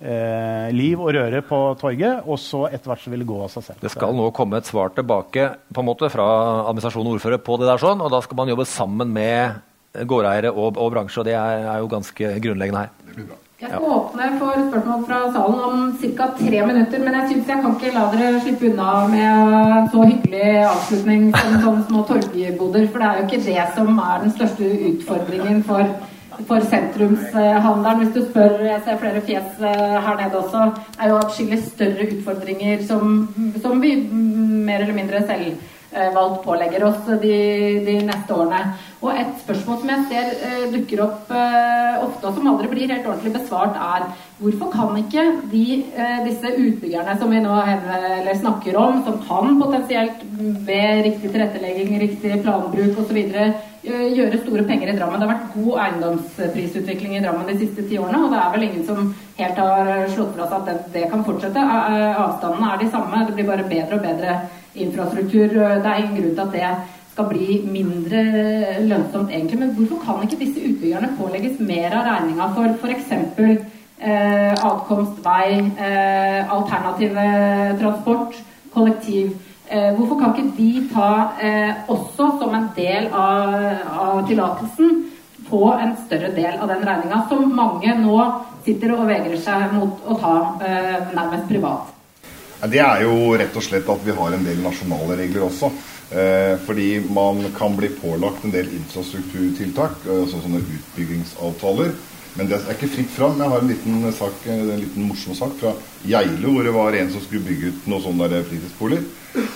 eh, 0.00 0.68
liv 0.74 1.00
og 1.00 1.12
røre 1.14 1.42
på 1.46 1.60
torget, 1.80 2.24
og 2.26 2.40
så 2.40 2.66
etter 2.70 2.92
hvert 2.92 3.04
så 3.04 3.12
vil 3.12 3.24
det 3.24 3.30
gå 3.30 3.40
av 3.44 3.52
seg 3.52 3.66
selv. 3.68 3.82
Det 3.84 3.92
skal 3.92 4.16
nå 4.16 4.30
komme 4.36 4.60
et 4.60 4.68
svar 4.68 4.94
tilbake 4.96 5.50
på 5.70 5.82
en 5.84 5.90
måte 5.90 6.10
fra 6.12 6.28
administrasjon 6.70 7.06
og 7.06 7.18
ordfører 7.18 7.42
på 7.44 7.58
det 7.60 7.68
der, 7.70 7.82
sånn, 7.82 8.04
og 8.04 8.12
da 8.12 8.22
skal 8.24 8.40
man 8.40 8.52
jobbe 8.52 8.68
sammen 8.68 9.12
med 9.14 9.60
gårdeiere 10.06 10.52
og, 10.54 10.78
og 10.78 10.90
bransje, 10.94 11.20
og 11.20 11.28
det 11.28 11.36
er, 11.36 11.64
er, 11.66 11.78
jo 11.82 11.90
ganske 11.90 12.34
grunnleggende 12.44 12.84
her. 12.84 13.38
Jeg 13.60 13.68
skal 13.68 13.82
ja. 13.84 13.88
åpne 13.92 14.26
for 14.40 14.60
spørsmål 14.70 15.02
fra 15.04 15.16
salen 15.34 15.58
om 15.66 15.80
ca. 16.00 16.28
tre 16.38 16.60
minutter, 16.64 17.02
men 17.02 17.16
jeg 17.18 17.26
syns 17.32 17.50
jeg 17.50 17.64
kan 17.64 17.74
ikke 17.74 17.90
la 17.92 18.04
dere 18.14 18.38
slippe 18.40 18.70
unna 18.70 18.92
med 19.12 19.56
en 19.80 19.90
så 19.92 20.06
hyggelig 20.06 20.46
avslutning 20.70 21.26
som 21.34 21.58
sånne 21.66 21.82
små 21.90 22.04
torgboder, 22.08 22.86
for 22.88 23.02
det 23.02 23.10
er 23.10 23.18
jo 23.18 23.26
ikke 23.26 23.42
det 23.50 23.66
som 23.76 24.00
er 24.00 24.24
den 24.24 24.32
største 24.38 24.70
utfordringen 24.92 25.60
for 25.66 25.92
for 26.48 26.68
sentrumshandelen. 26.70 28.04
Hvis 28.04 28.14
du 28.14 28.22
spør, 28.28 28.60
jeg 28.66 28.84
ser 28.84 29.00
flere 29.00 29.24
fjes 29.26 29.58
eh, 29.64 29.98
her 30.06 30.20
nede 30.20 30.38
også, 30.38 30.68
er 31.00 31.12
jo 31.12 31.18
atskillig 31.20 31.60
større 31.66 32.08
utfordringer 32.14 32.86
som, 32.86 33.20
som 33.62 33.82
vi 33.82 33.96
mer 34.10 34.84
eller 34.84 34.96
mindre 34.96 35.22
selv 35.26 35.50
eh, 35.92 36.20
pålegger 36.44 36.86
oss 36.88 37.02
de, 37.22 37.36
de, 37.86 37.98
neste 38.06 38.36
årene. 38.36 38.74
Og 39.00 39.16
et 39.16 39.30
spørsmål 39.40 39.78
som 39.80 39.90
jeg 39.94 40.02
ser 40.10 40.26
uh, 40.44 40.64
dukker 40.74 41.00
opp 41.06 41.30
ofte, 41.32 42.26
og 42.28 42.34
som 42.36 42.50
aldri 42.50 42.68
blir 42.68 42.90
helt 42.92 43.06
ordentlig 43.08 43.32
besvart, 43.32 43.78
er 43.80 44.10
hvorfor 44.42 44.68
kan 44.74 44.98
ikke 45.00 45.24
de, 45.48 45.64
disse 46.26 46.52
utbyggerne 46.52 47.14
som 47.16 47.32
vi 47.32 47.40
nå 47.40 47.56
snakker 48.42 48.76
om, 48.76 49.00
som 49.06 49.16
kan 49.24 49.56
potensielt 49.56 50.20
ved 50.68 51.00
riktig 51.08 51.32
tilrettelegging, 51.32 51.96
riktig 52.04 52.42
planbruk 52.44 53.00
osv 53.00 53.22
gjøre 53.84 54.42
store 54.42 54.64
penger 54.68 54.92
i 54.92 54.96
Drammen. 54.98 55.20
Det 55.20 55.26
har 55.26 55.34
vært 55.34 55.54
god 55.54 55.80
eiendomsprisutvikling 55.86 57.16
i 57.16 57.22
Drammen 57.24 57.48
de 57.48 57.58
siste 57.62 57.86
ti 57.88 57.98
årene, 57.98 58.22
og 58.24 58.32
det 58.34 58.40
er 58.40 58.54
vel 58.54 58.66
ingen 58.68 58.86
som 58.86 59.10
helt 59.40 59.60
har 59.62 59.90
slått 60.12 60.34
fra 60.36 60.48
seg 60.50 60.56
at 60.58 60.68
det, 60.68 60.76
det 60.98 61.04
kan 61.12 61.24
fortsette. 61.24 61.66
Avstandene 62.20 62.72
er 62.74 62.82
de 62.82 62.90
samme, 62.92 63.26
det 63.26 63.36
blir 63.38 63.48
bare 63.48 63.68
bedre 63.70 63.98
og 63.98 64.04
bedre 64.04 64.38
infrastruktur. 64.74 65.56
Det 65.56 65.92
er 65.92 66.02
ingen 66.02 66.16
grunn 66.18 66.34
til 66.34 66.46
at 66.46 66.56
det 66.56 66.72
skal 67.10 67.28
bli 67.32 67.60
mindre 67.68 68.22
lønnsomt, 68.86 69.32
egentlig. 69.32 69.58
Men 69.58 69.74
hvorfor 69.76 70.04
kan 70.04 70.24
ikke 70.24 70.40
disse 70.44 70.62
utbyggerne 70.62 71.14
pålegges 71.18 71.60
mer 71.60 71.96
av 71.96 72.06
regninga 72.06 72.50
for 72.56 72.76
f.eks. 72.78 73.12
Eh, 74.00 74.54
adkomst, 74.64 75.18
vei, 75.20 75.58
eh, 75.76 76.40
alternative 76.48 77.24
transport, 77.80 78.38
kollektiv? 78.72 79.34
Eh, 79.70 79.92
hvorfor 79.94 80.18
kan 80.18 80.32
ikke 80.34 80.50
de 80.56 80.80
ta 80.90 81.10
eh, 81.38 81.84
også 81.94 82.24
som 82.40 82.54
en 82.58 82.64
del 82.74 83.04
av, 83.14 83.52
av 83.86 84.22
tillatelsen 84.26 84.96
få 85.46 85.60
en 85.76 85.92
større 86.08 86.32
del 86.34 86.56
av 86.56 86.72
den 86.72 86.82
regninga, 86.88 87.20
som 87.30 87.52
mange 87.54 87.94
nå 88.00 88.16
sitter 88.66 88.96
og 88.96 89.06
vegrer 89.06 89.38
seg 89.38 89.76
mot 89.76 90.02
å 90.10 90.16
ta 90.18 90.34
eh, 90.66 90.96
nærmest 91.14 91.46
privat? 91.52 91.94
Det 92.66 92.82
er 92.82 93.04
jo 93.06 93.30
rett 93.38 93.54
og 93.56 93.62
slett 93.64 93.86
at 93.94 94.02
vi 94.02 94.16
har 94.18 94.34
en 94.34 94.44
del 94.44 94.58
nasjonale 94.64 95.14
regler 95.22 95.46
også. 95.46 95.70
Fordi 96.66 96.88
man 97.14 97.38
kan 97.54 97.76
bli 97.78 97.86
pålagt 97.94 98.42
en 98.44 98.50
del 98.50 98.66
infrastrukturtiltak, 98.74 100.00
altså 100.10 100.40
sånne 100.42 100.58
utbyggingsavtaler. 100.58 101.92
Men 102.38 102.48
det 102.50 102.58
er 102.60 102.74
ikke 102.76 102.90
fritt 102.92 103.10
fram. 103.10 103.38
Jeg 103.40 103.52
har 103.52 103.62
en 103.62 103.70
liten, 103.70 104.02
sak, 104.14 104.44
en 104.46 104.68
liten 104.78 105.06
morsom 105.08 105.36
sak 105.36 105.54
fra 105.58 105.72
Geilo, 106.06 106.54
hvor 106.54 106.66
det 106.66 106.74
var 106.76 106.96
en 106.96 107.10
som 107.12 107.22
skulle 107.24 107.46
bygge 107.46 107.72
ut 107.72 107.88
noen 107.90 108.04
sånne 108.04 108.42
fritidsboliger. 108.46 109.08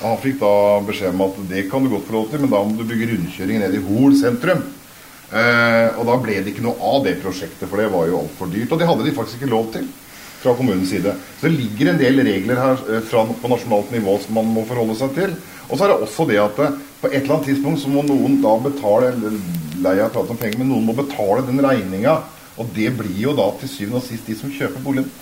Han 0.03 0.19
fikk 0.23 0.41
da 0.43 0.55
beskjed 0.87 1.15
om 1.15 1.27
at 1.27 1.39
det 1.51 1.67
kan 1.71 1.85
du 1.85 1.93
godt 1.93 2.09
få 2.09 2.17
lov 2.19 2.31
til, 2.31 2.43
men 2.43 2.53
da 2.53 2.63
må 2.63 2.75
du 2.79 2.87
bygge 2.89 3.13
rundkjøring 3.13 3.63
ned 3.63 3.77
i 3.79 3.85
Hol 3.89 4.17
sentrum. 4.19 4.65
Eh, 5.35 5.89
og 5.99 6.05
da 6.07 6.17
ble 6.23 6.41
det 6.43 6.53
ikke 6.53 6.65
noe 6.67 6.79
av 6.79 7.05
det 7.07 7.17
prosjektet, 7.23 7.67
for 7.67 7.81
det 7.81 7.91
var 7.95 8.11
jo 8.11 8.21
altfor 8.25 8.51
dyrt. 8.53 8.75
Og 8.75 8.81
det 8.81 8.91
hadde 8.91 9.07
de 9.07 9.15
faktisk 9.17 9.41
ikke 9.41 9.55
lov 9.55 9.71
til 9.75 9.89
fra 10.45 10.55
kommunens 10.59 10.91
side. 10.93 11.15
Så 11.39 11.49
det 11.49 11.57
ligger 11.57 11.91
en 11.91 12.01
del 12.01 12.21
regler 12.27 12.61
her 12.61 12.83
eh, 12.91 13.05
fra, 13.09 13.25
på 13.25 13.51
nasjonalt 13.51 13.95
nivå 13.95 14.19
som 14.23 14.39
man 14.39 14.51
må 14.55 14.67
forholde 14.69 14.99
seg 14.99 15.15
til. 15.17 15.35
Og 15.71 15.79
så 15.79 15.87
er 15.87 15.95
det 15.95 16.05
også 16.05 16.27
det 16.29 16.43
at 16.43 16.61
eh, 16.67 16.79
på 17.01 17.11
et 17.11 17.23
eller 17.23 17.39
annet 17.39 17.51
tidspunkt 17.53 17.83
så 17.83 17.93
må 17.93 18.05
noen 18.07 18.41
da 18.45 18.55
betale 18.67 19.15
eller 19.15 19.39
lei 19.85 19.99
av 19.99 20.11
å 20.11 20.15
prate 20.15 20.35
om 20.35 20.41
penger, 20.41 20.61
men 20.61 20.71
noen 20.73 20.87
må 20.87 20.95
betale 20.97 21.45
den 21.49 21.61
regninga 21.65 22.19
og 22.59 22.75
det 22.75 22.91
blir 22.99 23.21
jo 23.29 23.37
da 23.37 23.51
til 23.61 23.71
syvende 23.71 24.01
og 24.03 24.07
sist 24.07 24.27
de 24.31 24.37
som 24.39 24.53
kjøper 24.53 24.83
boligen. 24.85 25.13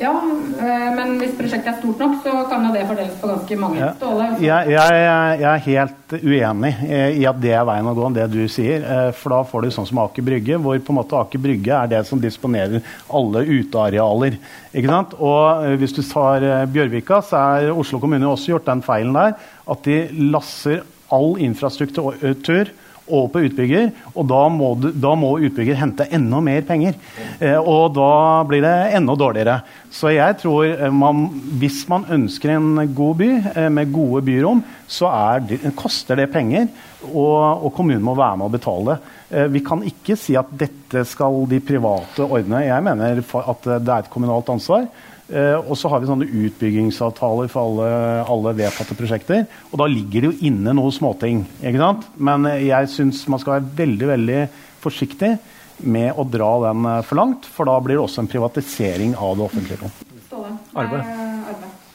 Ja, 0.00 0.12
eh, 0.16 0.86
men 0.96 1.18
hvis 1.20 1.34
prosjektet 1.36 1.74
er 1.74 1.76
stort 1.76 2.00
nok, 2.00 2.14
så 2.24 2.32
kan 2.48 2.62
jo 2.64 2.70
det 2.72 2.86
fordeles 2.88 3.16
på 3.20 3.28
ganske 3.28 3.56
mange. 3.60 3.80
Ja. 3.82 3.90
Ståle? 3.98 4.28
Jeg, 4.40 4.72
jeg, 4.72 5.00
jeg, 5.42 5.50
er 5.50 5.64
helt 5.66 6.14
uenig 6.16 6.72
i 7.20 7.26
at 7.28 7.40
det 7.42 7.52
er 7.52 7.66
veien 7.68 7.90
å 7.90 7.94
gå, 7.96 8.08
det 8.16 8.26
du 8.32 8.40
sier. 8.48 8.80
Eh, 8.80 9.10
for 9.16 9.36
da 9.36 9.40
får 9.48 9.66
du 9.66 9.74
sånn 9.76 9.88
som 9.90 10.00
Aker 10.04 10.24
Brygge, 10.24 10.60
hvor 10.60 10.80
på 10.80 10.94
en 10.94 11.00
måte 11.02 11.20
Aker 11.20 11.44
Brygge 11.44 11.76
er 11.76 11.92
det 11.92 12.02
som 12.08 12.22
disponerer 12.22 12.80
alle 13.20 13.44
utearealer. 13.44 14.40
Ikke 14.72 14.92
sant? 14.92 15.16
Og 15.20 15.66
eh, 15.68 15.76
hvis 15.80 15.96
du 15.96 16.00
tar 16.00 16.48
Bjørvika, 16.72 17.20
så 17.24 17.44
er 17.60 17.74
Oslo 17.74 18.00
kommune 18.00 18.28
også 18.28 18.54
gjort 18.54 18.68
den 18.72 18.84
feilen 18.86 19.16
der 19.16 19.36
at 19.70 19.84
de 19.84 20.00
lasser 20.32 20.80
all 21.12 21.34
infrastruktur 21.42 22.72
over 23.10 23.28
på 23.34 23.44
utbygger, 23.48 23.90
og 24.14 24.28
da 24.30 24.40
må, 24.52 24.72
du, 24.80 24.88
da 24.94 25.12
må 25.18 25.34
utbygger 25.42 25.78
hente 25.78 26.06
enda 26.14 26.40
mer 26.44 26.64
penger. 26.66 26.96
Eh, 27.38 27.58
og 27.58 27.94
da 27.98 28.10
blir 28.48 28.64
det 28.64 28.74
enda 28.98 29.16
dårligere. 29.18 29.60
Så 29.90 30.12
jeg 30.14 30.38
tror 30.40 30.68
eh, 30.70 30.92
man, 30.94 31.26
hvis 31.60 31.82
man 31.90 32.06
ønsker 32.14 32.54
en 32.54 32.84
god 32.94 33.18
by 33.20 33.30
eh, 33.54 33.68
med 33.72 33.92
gode 33.92 34.22
byrom, 34.28 34.62
så 34.90 35.10
det, 35.46 35.60
koster 35.78 36.18
det 36.18 36.30
penger, 36.32 36.68
og, 37.10 37.64
og, 37.64 37.70
kommunen 37.74 38.04
må 38.04 38.14
være 38.18 38.38
med 38.38 38.48
å 38.48 38.54
betale. 38.54 38.98
Eh, 39.30 39.46
vi 39.50 39.62
kan 39.66 39.82
ikke 39.86 40.16
si 40.18 40.36
at 40.38 40.50
dette 40.50 41.04
skal 41.08 41.44
de 41.50 41.60
private 41.64 42.26
ordne. 42.26 42.64
Jeg 42.66 42.86
mener 42.86 43.22
at 43.22 43.70
det 43.70 43.80
er 43.80 44.04
et 44.04 44.12
kommunalt 44.12 44.50
ansvar. 44.52 44.86
Eh, 45.30 45.56
og 45.60 45.76
så 45.78 45.90
har 45.92 46.02
vi 46.02 46.08
sånne 46.08 46.26
utbyggingsavtaler 46.26 47.50
for 47.52 47.68
alle, 47.68 47.90
alle, 48.32 48.54
vedtatte 48.58 48.96
prosjekter. 48.98 49.44
Og 49.70 49.78
da 49.78 49.86
ligger 49.90 50.24
det 50.24 50.30
jo 50.32 50.48
inne 50.50 50.74
noe 50.74 50.90
småting. 50.94 51.44
ikke 51.62 51.82
sant? 51.82 52.08
Men 52.18 52.48
eh, 52.50 52.66
jeg 52.66 52.90
syns 52.90 53.22
man 53.30 53.42
skal 53.42 53.58
være 53.58 53.70
veldig 53.84 54.10
veldig 54.10 54.40
forsiktig 54.82 55.32
med 55.80 56.18
å 56.18 56.26
dra 56.26 56.50
den 56.66 56.88
eh, 56.96 57.02
for 57.06 57.20
langt, 57.20 57.46
for 57.46 57.70
da 57.70 57.78
blir 57.84 58.00
det 58.00 58.04
også 58.04 58.24
en 58.24 58.32
privatisering 58.32 59.14
av 59.14 59.38
det 59.38 59.46
offentlige. 59.46 59.92
Ståle. 60.26 60.54
Arbeid. 60.74 61.02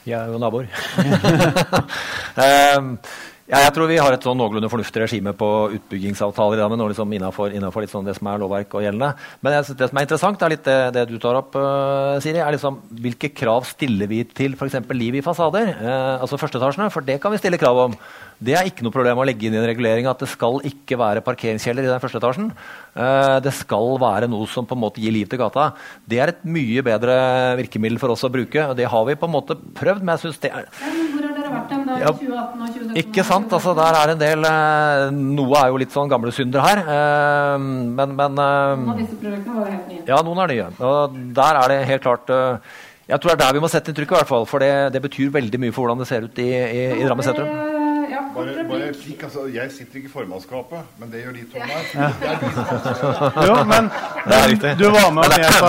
Jeg 0.05 0.19
er 0.21 0.31
jo 0.31 0.39
naboer. 0.39 0.69
Ja, 3.45 3.59
jeg 3.61 3.75
tror 3.75 3.85
vi 3.85 3.99
har 4.01 4.09
et 4.09 4.23
sånn 4.25 4.39
noenlunde 4.41 4.71
fornuftig 4.73 5.03
regime 5.03 5.29
på 5.37 5.47
utbyggingsavtaler 5.75 6.57
i 6.57 6.61
dag, 6.63 6.71
liksom 6.81 7.11
innenfor, 7.13 7.51
innenfor 7.53 7.85
sånn 7.91 8.07
det 8.07 8.15
som 8.17 8.25
er 8.31 8.39
lovverk 8.41 8.71
og 8.73 8.81
gjeldende. 8.81 9.11
Men 9.45 9.53
jeg, 9.53 9.75
det 9.77 9.89
som 9.91 9.99
er 10.01 10.07
interessant, 10.07 10.41
er 10.41 10.53
litt 10.55 10.63
det, 10.65 10.77
det 10.95 11.03
du 11.11 11.19
tar 11.21 11.37
opp, 11.37 11.53
uh, 11.53 12.17
Siri. 12.25 12.41
er 12.41 12.55
liksom 12.55 12.79
Hvilke 13.05 13.29
krav 13.37 13.67
stiller 13.69 14.09
vi 14.09 14.23
til 14.25 14.57
f.eks. 14.57 14.79
liv 14.97 15.19
i 15.19 15.21
fasader? 15.21 15.75
Uh, 15.77 16.23
altså 16.25 16.41
førsteetasjene, 16.41 16.89
for 16.89 17.05
det 17.05 17.19
kan 17.21 17.35
vi 17.35 17.43
stille 17.43 17.61
krav 17.61 17.83
om. 17.83 17.95
Det 18.41 18.57
er 18.57 18.65
ikke 18.65 18.81
noe 18.87 18.97
problem 18.97 19.21
å 19.21 19.29
legge 19.29 19.45
inn 19.45 19.53
i 19.53 19.61
en 19.61 19.69
regulering 19.69 20.09
at 20.09 20.25
det 20.25 20.31
skal 20.33 20.57
ikke 20.65 20.97
være 20.97 21.21
parkeringskjeller 21.29 21.85
i 21.85 21.93
den 21.93 22.01
første 22.01 22.17
etasjen. 22.23 22.49
Uh, 22.97 23.37
det 23.45 23.53
skal 23.61 23.93
være 24.01 24.31
noe 24.33 24.49
som 24.49 24.65
på 24.65 24.73
en 24.73 24.85
måte 24.87 25.05
gir 25.05 25.13
liv 25.13 25.29
til 25.29 25.43
gata. 25.45 25.69
Det 26.01 26.17
er 26.17 26.33
et 26.33 26.41
mye 26.49 26.81
bedre 26.89 27.21
virkemiddel 27.61 28.01
for 28.01 28.17
oss 28.17 28.25
å 28.25 28.33
bruke. 28.33 28.71
og 28.71 28.73
Det 28.81 28.89
har 28.89 29.05
vi 29.05 29.21
på 29.21 29.29
en 29.29 29.37
måte 29.37 29.61
prøvd, 29.77 30.01
men 30.01 30.17
jeg 30.17 30.25
syns 30.25 30.47
det 30.49 30.55
er 30.55 31.34
2018 31.69 32.63
og 32.65 32.73
2017? 32.75 32.97
Ikke 33.01 33.25
sant. 33.27 33.53
altså 33.57 33.75
Der 33.77 33.99
er 33.99 34.13
en 34.13 34.21
del 34.21 34.47
eh, 34.49 35.03
Noe 35.15 35.59
er 35.61 35.71
jo 35.71 35.79
litt 35.81 35.93
sånn 35.95 36.11
gamle 36.11 36.33
synder 36.35 36.65
her. 36.65 36.81
Eh, 36.95 37.67
men, 37.99 38.15
men 38.17 38.41
eh, 38.41 38.73
Noen 38.81 38.91
av 38.95 38.99
disse 39.03 39.19
prosjektene 39.21 39.59
var 39.59 39.69
jo 39.69 39.77
helt 39.77 39.93
nye. 39.93 40.03
Ja, 40.09 40.19
noen 40.25 40.43
er 40.43 40.53
nye. 40.53 40.67
Og 40.91 41.21
der 41.39 41.61
er 41.61 41.73
det 41.73 41.79
helt 41.91 42.05
klart 42.05 42.35
Jeg 43.05 43.21
tror 43.21 43.31
det 43.31 43.37
er 43.37 43.43
der 43.45 43.57
vi 43.59 43.63
må 43.63 43.71
sette 43.71 43.93
inntrykket, 43.93 44.17
i 44.17 44.21
hvert 44.21 44.33
fall. 44.33 44.49
For 44.49 44.63
det, 44.63 44.73
det, 44.95 45.03
betyr 45.07 45.33
veldig 45.35 45.63
mye 45.65 45.75
for 45.75 45.85
hvordan 45.85 46.03
det 46.03 46.09
ser 46.11 46.27
ut 46.27 46.43
i, 46.43 46.51
i, 46.51 46.85
i 46.99 47.07
Drammen 47.07 47.27
sentrum. 47.27 47.49
Ja, 47.49 47.74
bare, 48.35 48.65
bare 48.69 48.93
fikk, 48.93 49.23
altså, 49.23 49.45
Jeg 49.53 49.71
sitter 49.71 49.95
ikke 50.01 50.09
i 50.09 50.11
formannskapet, 50.11 50.93
men 50.99 51.11
det 51.11 51.23
gjør 51.23 51.35
de 51.37 51.43
to 51.53 51.59
her. 51.59 51.83
Ja. 51.95 52.09
jo, 53.47 53.57
men, 53.71 53.91
men 54.29 54.79
du 54.79 54.87
var 54.93 55.11
med 55.15 55.23
og 55.23 55.31
med 55.35 55.49
på 55.59 55.67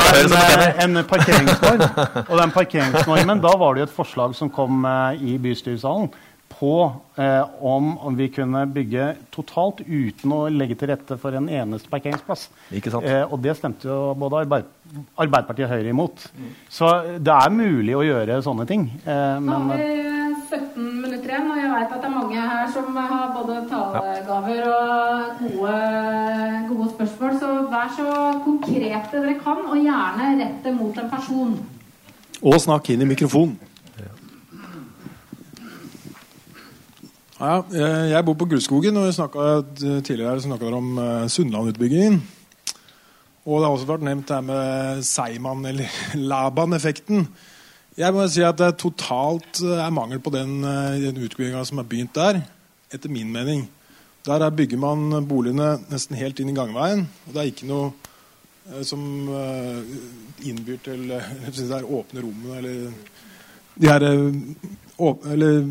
en, 0.85 0.97
en 0.97 1.05
parkeringsnorm. 1.05 1.85
Og 2.29 2.39
den 2.43 2.55
parkeringsnormen, 2.61 3.45
da 3.45 3.53
var 3.59 3.75
det 3.75 3.85
jo 3.85 3.91
et 3.91 3.99
forslag 4.01 4.35
som 4.39 4.51
kom 4.51 4.87
i 5.21 5.39
bystyresalen 5.39 6.11
på 6.59 6.93
eh, 7.17 7.45
om, 7.61 7.99
om, 7.99 8.17
vi 8.17 8.29
kunne 8.33 8.63
bygge 8.73 9.11
totalt 9.35 9.83
uten 9.85 10.33
å 10.33 10.41
legge 10.49 10.77
til 10.79 10.91
rette 10.93 11.19
for 11.21 11.37
en 11.37 11.49
eneste 11.53 11.91
parkeringsplass. 11.93 12.49
Eh, 12.73 13.23
og 13.25 13.39
det 13.45 13.57
stemte 13.59 13.91
jo 13.91 14.15
både 14.17 14.45
Arbeid, 14.45 14.71
Arbeiderpartiet 15.21 15.69
og 15.69 15.75
Høyre 15.75 15.93
imot. 15.93 16.27
Mm. 16.33 16.55
Så 16.79 16.93
det 17.21 17.37
er 17.37 17.53
mulig 17.53 17.97
å 17.99 18.05
gjøre 18.07 18.41
sånne 18.47 18.69
ting. 18.69 18.89
Eh, 19.05 19.37
men, 19.37 19.53
Nå 19.53 19.61
har 19.75 19.83
vi 19.83 20.17
17 20.47 20.81
minutter 21.03 21.29
igjen, 21.33 21.51
og 21.51 21.61
jeg 21.61 21.71
vet 21.75 21.93
at 21.93 22.01
det 22.01 22.09
er 22.09 22.15
mange 22.15 22.49
her 22.49 22.67
som 22.73 22.97
har 22.97 23.31
både 23.35 23.61
talegaver 23.71 24.67
og 24.71 25.41
gode, 25.45 25.79
gode 26.71 26.91
spørsmål. 26.95 27.39
Så 27.41 27.55
vær 27.73 27.95
så 27.99 28.19
konkrete 28.47 29.21
dere 29.21 29.39
kan, 29.43 29.65
og 29.67 29.81
gjerne 29.81 30.35
rett 30.41 30.61
det 30.65 30.77
mot 30.77 31.01
en 31.03 31.11
person. 31.13 31.57
Og 32.43 32.61
snakk 32.63 32.93
inn 32.93 33.03
i 33.05 33.09
mikrofonen. 33.09 33.57
Ja, 37.37 37.59
eh, 37.69 38.07
jeg 38.15 38.25
bor 38.25 38.33
på 38.41 38.47
Gullskogen, 38.49 38.97
og 38.97 39.11
vi 39.11 39.13
snakket, 39.13 39.83
eh, 39.85 40.01
tidligere 40.01 40.41
snakka 40.41 40.71
om 40.73 40.97
uh, 40.97 41.29
Sunnland-utbyggingen. 41.29 42.23
Og 43.45 43.61
det 43.61 43.67
har 43.67 43.75
også 43.75 43.89
vært 43.91 44.07
nevnt 44.09 44.29
det 44.29 44.39
med 44.45 45.03
Seiman- 45.05 45.67
eller 45.69 45.99
Laban-effekten. 46.33 47.27
Jeg 47.97 48.15
må 48.15 48.25
si 48.33 48.41
at 48.41 48.57
det 48.57 48.79
totalt 48.81 49.61
er 49.61 49.93
mangel 49.93 50.19
på 50.19 50.33
den, 50.33 50.63
den 50.63 51.21
utbygginga 51.27 51.61
som 51.65 51.79
er 51.79 51.85
begynt 51.85 52.17
der, 52.17 52.41
etter 52.93 53.13
min 53.13 53.29
mening. 53.33 53.69
Der 54.25 54.49
bygger 54.51 54.81
man 54.81 55.29
boligene 55.29 55.77
nesten 55.91 56.17
helt 56.17 56.41
inn 56.41 56.55
i 56.55 56.57
gangveien. 56.57 57.05
og 57.27 57.35
Det 57.35 57.43
er 57.43 57.53
ikke 57.53 57.69
noe 57.69 58.83
som 58.83 59.29
innbyr 60.41 60.81
til 60.89 61.07
de 61.13 61.85
åpne 61.85 62.25
rommene 62.25 62.59
eller 62.59 62.91
de 63.77 63.93
her 63.93 64.09
eller 65.37 65.65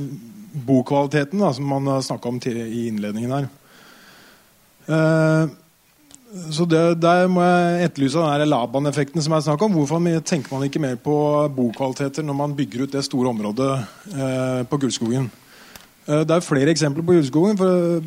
bokvaliteten 0.55 1.43
da, 1.43 1.51
som 1.53 1.69
man 1.69 2.01
snakka 2.03 2.31
om 2.31 2.39
til, 2.39 2.57
i 2.63 2.87
innledningen 2.87 3.35
her. 3.35 3.47
Uh, 4.85 5.53
så 6.51 6.65
det, 6.67 6.81
Der 6.99 7.29
må 7.31 7.43
jeg 7.45 7.87
etterlyse 7.89 8.19
den 8.19 8.51
Laban-effekten 8.51 9.23
som 9.23 9.35
jeg 9.37 9.45
snakka 9.47 9.67
om. 9.67 9.77
Hvorfor 9.77 10.03
tenker 10.25 10.51
man 10.51 10.67
ikke 10.67 10.81
mer 10.83 10.97
på 10.99 11.15
bokvaliteter 11.55 12.25
når 12.25 12.35
man 12.35 12.55
bygger 12.55 12.83
ut 12.83 12.91
det 12.91 13.05
store 13.05 13.31
området 13.31 13.71
eh, 14.11 14.61
på 14.67 14.79
Gullskogen? 14.81 15.29
Eh, 16.07 16.23
det 16.27 16.35
er 16.35 16.43
flere 16.43 16.73
eksempler 16.73 17.05
på 17.05 17.15
Gullskogen. 17.15 17.55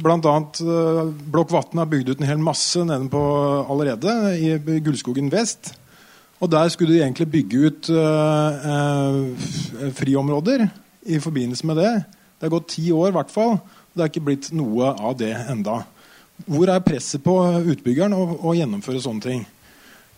Bl.a. 0.03 0.35
Eh, 0.45 1.03
Blokk 1.33 1.55
Vatn 1.55 1.81
har 1.81 1.89
bygd 1.89 2.12
ut 2.12 2.20
en 2.20 2.29
hel 2.29 2.43
masse 2.43 2.85
nede 2.85 3.09
på 3.12 3.23
allerede 3.65 4.37
i 4.37 4.81
Gullskogen 4.85 5.33
vest. 5.33 5.73
Og 6.39 6.53
der 6.53 6.69
skulle 6.70 6.95
de 6.95 7.03
egentlig 7.03 7.31
bygge 7.33 7.59
ut 7.66 7.89
friområder 9.99 10.69
i 11.11 11.19
forbindelse 11.19 11.66
med 11.66 11.81
det. 11.81 11.95
Det 12.39 12.47
har 12.47 12.55
gått 12.55 12.70
ti 12.77 12.86
år, 12.94 13.10
i 13.10 13.16
hvert 13.16 13.32
fall. 13.35 13.56
Det 13.93 14.05
har 14.05 14.10
ikke 14.12 14.27
blitt 14.28 14.52
noe 14.55 14.93
av 14.94 15.16
det 15.19 15.35
enda. 15.51 15.82
hvor 16.47 16.70
er 16.70 16.85
presset 16.86 17.23
på 17.23 17.35
utbyggeren 17.66 18.15
å, 18.15 18.23
å 18.47 18.55
gjennomføre 18.55 19.01
sånne 19.02 19.24
ting? 19.24 19.40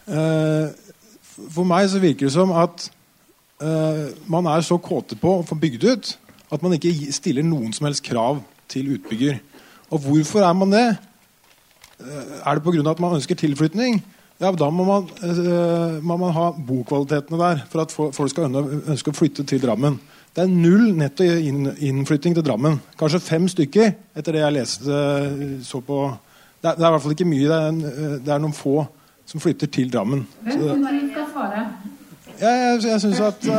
Uh, 0.05 0.69
for 1.49 1.65
meg 1.65 1.89
så 1.89 2.01
virker 2.03 2.29
det 2.29 2.35
som 2.35 2.53
at 2.53 2.91
uh, 3.65 4.13
man 4.29 4.49
er 4.53 4.61
så 4.67 4.77
kåte 4.77 5.17
på 5.17 5.39
å 5.39 5.47
få 5.49 5.57
bygd 5.57 5.87
ut 5.89 6.13
at 6.53 6.61
man 6.61 6.75
ikke 6.77 6.93
stiller 7.15 7.47
noen 7.47 7.73
som 7.73 7.89
helst 7.89 8.05
krav 8.05 8.43
til 8.69 8.93
utbygger. 8.99 9.39
Og 9.89 10.05
hvorfor 10.05 10.45
er 10.45 10.53
man 10.61 10.77
det? 10.77 10.87
Uh, 12.03 12.37
er 12.45 12.59
det 12.59 12.65
pga. 12.69 12.91
at 12.91 13.01
man 13.01 13.17
ønsker 13.17 13.41
tilflytning? 13.41 14.03
Ja, 14.41 14.53
Da 14.53 14.71
må 14.71 14.85
man, 14.85 15.09
må 16.03 16.17
man, 16.17 16.33
ha 16.33 16.51
bokvalitetene 16.53 17.41
der 17.41 17.65
for 17.69 17.83
at 17.83 17.93
folk 17.93 18.31
skal 18.33 18.49
ønske 18.57 19.13
å 19.13 19.17
flytte 19.17 19.45
til 19.45 19.61
Drammen. 19.61 19.99
Det 20.31 20.45
er 20.45 20.51
null 20.51 20.93
netto 20.95 21.25
innflytting 21.27 22.37
til 22.37 22.45
Drammen. 22.47 22.77
Kanskje 22.99 23.19
fem 23.25 23.49
stykker, 23.51 23.89
etter 24.15 24.33
det 24.37 24.43
jeg 24.45 24.55
leste 24.61 24.93
så 25.67 25.81
på 25.83 25.97
Det 26.61 26.69
er, 26.69 26.75
det 26.77 26.85
er 26.85 26.91
i 26.91 26.93
hvert 26.93 27.03
fall 27.03 27.15
ikke 27.17 27.27
mye. 27.27 27.49
Det 27.49 27.59
er, 27.59 27.71
det 28.21 28.33
er 28.35 28.41
noen 28.43 28.55
få 28.55 28.85
som 29.27 29.41
flytter 29.41 29.67
til 29.73 29.91
Drammen. 29.91 30.27
Hvem 30.45 30.61
synes 30.61 31.13
skal 31.13 31.27
svare? 31.33 31.67
Ja, 32.41 32.51
jeg, 32.51 32.85
jeg 32.85 33.01
syns 33.01 33.21
at 33.21 33.47
uh... 33.49 33.53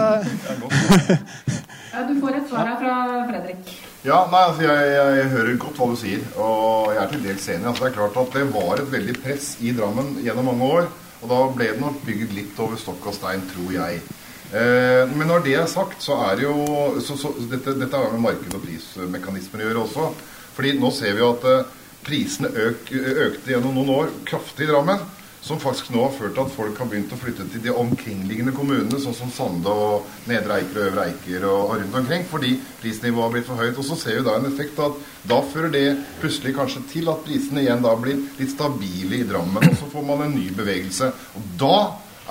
ja, 1.93 1.99
Du 2.07 2.14
får 2.22 2.30
et 2.39 2.48
svar 2.49 2.65
her 2.69 2.77
fra 2.80 3.26
Fredrik. 3.30 3.61
Ja, 4.06 4.19
nei, 4.31 4.41
altså 4.48 4.61
jeg, 4.65 4.77
jeg, 5.18 5.27
hører 5.35 5.57
godt 5.61 5.77
hva 5.77 5.85
du 5.91 5.98
sier, 5.99 6.22
og 6.41 6.89
jeg 6.95 7.02
er 7.03 7.10
til 7.11 7.23
dels 7.27 7.45
enig. 7.53 7.68
Altså, 7.69 7.84
det 7.84 7.89
er 7.91 7.98
klart 7.99 8.15
at 8.23 8.30
det 8.38 8.45
var 8.56 8.73
et 8.81 8.91
veldig 8.95 9.15
press 9.22 9.45
i 9.61 9.69
Drammen 9.77 10.07
gjennom 10.26 10.45
mange 10.53 10.65
år. 10.80 10.85
Og 11.22 11.26
da 11.30 11.39
ble 11.53 11.65
det 11.69 11.81
nok 11.84 11.98
bygd 12.07 12.30
litt 12.34 12.56
over 12.64 12.77
stokk 12.81 13.02
og 13.11 13.15
stein, 13.18 13.41
tror 13.52 13.69
jeg. 13.76 13.95
Eh, 14.52 15.03
men 15.15 15.30
når 15.30 15.45
det 15.45 15.56
er 15.60 15.69
sagt, 15.72 16.02
så 16.03 16.18
er 16.28 16.40
det 16.40 16.48
jo 16.48 16.56
så, 16.99 17.15
så, 17.19 17.32
Dette, 17.52 17.78
dette 17.80 17.98
har 17.98 18.11
med 18.11 18.26
marked- 18.26 18.57
og 18.57 18.65
prismekanismer 18.65 19.64
å 19.64 19.69
gjøre 19.69 19.86
også. 19.86 20.10
Fordi 20.57 20.76
nå 20.80 20.91
ser 20.95 21.15
vi 21.15 21.23
jo 21.23 21.32
at 21.38 21.48
eh, 21.48 21.80
prisene 22.03 22.52
øk, 22.52 22.91
økte 22.91 23.53
gjennom 23.53 23.78
noen 23.78 23.95
år 23.95 24.14
kraftig 24.28 24.68
i 24.68 24.72
Drammen 24.72 25.10
som 25.41 25.60
faktisk 25.60 25.90
nå 25.90 26.03
har 26.03 26.14
ført 26.14 26.36
til 26.36 26.44
at 26.44 26.53
folk 26.53 26.78
har 26.78 26.90
begynt 26.90 27.14
å 27.15 27.18
flytte 27.18 27.48
til 27.49 27.64
de 27.64 27.73
omkringliggende 27.73 28.53
kommunene, 28.53 28.99
sånn 29.02 29.15
som 29.18 29.32
Sande 29.34 29.73
og 29.73 30.06
Nedre 30.30 30.60
Eiker 30.60 30.78
og 30.78 30.90
Øvre 30.91 31.06
Eiker 31.10 31.48
og, 31.49 31.72
rundt 31.80 31.98
omkring, 31.98 32.28
fordi 32.30 32.52
prisnivået 32.82 33.26
har 33.26 33.34
blitt 33.34 33.48
for 33.49 33.61
høyt. 33.64 33.80
Og 33.82 33.88
så 33.88 33.98
ser 33.98 34.19
vi 34.19 34.28
da 34.28 34.36
en 34.38 34.45
effekt 34.52 34.78
at 34.86 34.99
da 35.32 35.40
fører 35.49 35.73
det 35.73 35.86
plutselig 36.22 36.53
kanskje 36.60 36.84
til 36.94 37.10
at 37.10 37.26
prisene 37.26 37.65
igjen 37.65 37.82
da 37.82 37.95
blir 37.98 38.22
litt 38.38 38.53
stabile 38.53 39.18
i 39.18 39.26
Drammen, 39.32 39.65
og 39.65 39.80
så 39.82 39.90
får 39.90 40.07
man 40.11 40.28
en 40.28 40.38
ny 40.38 40.45
bevegelse. 40.61 41.10
Og 41.40 41.49
da 41.61 41.76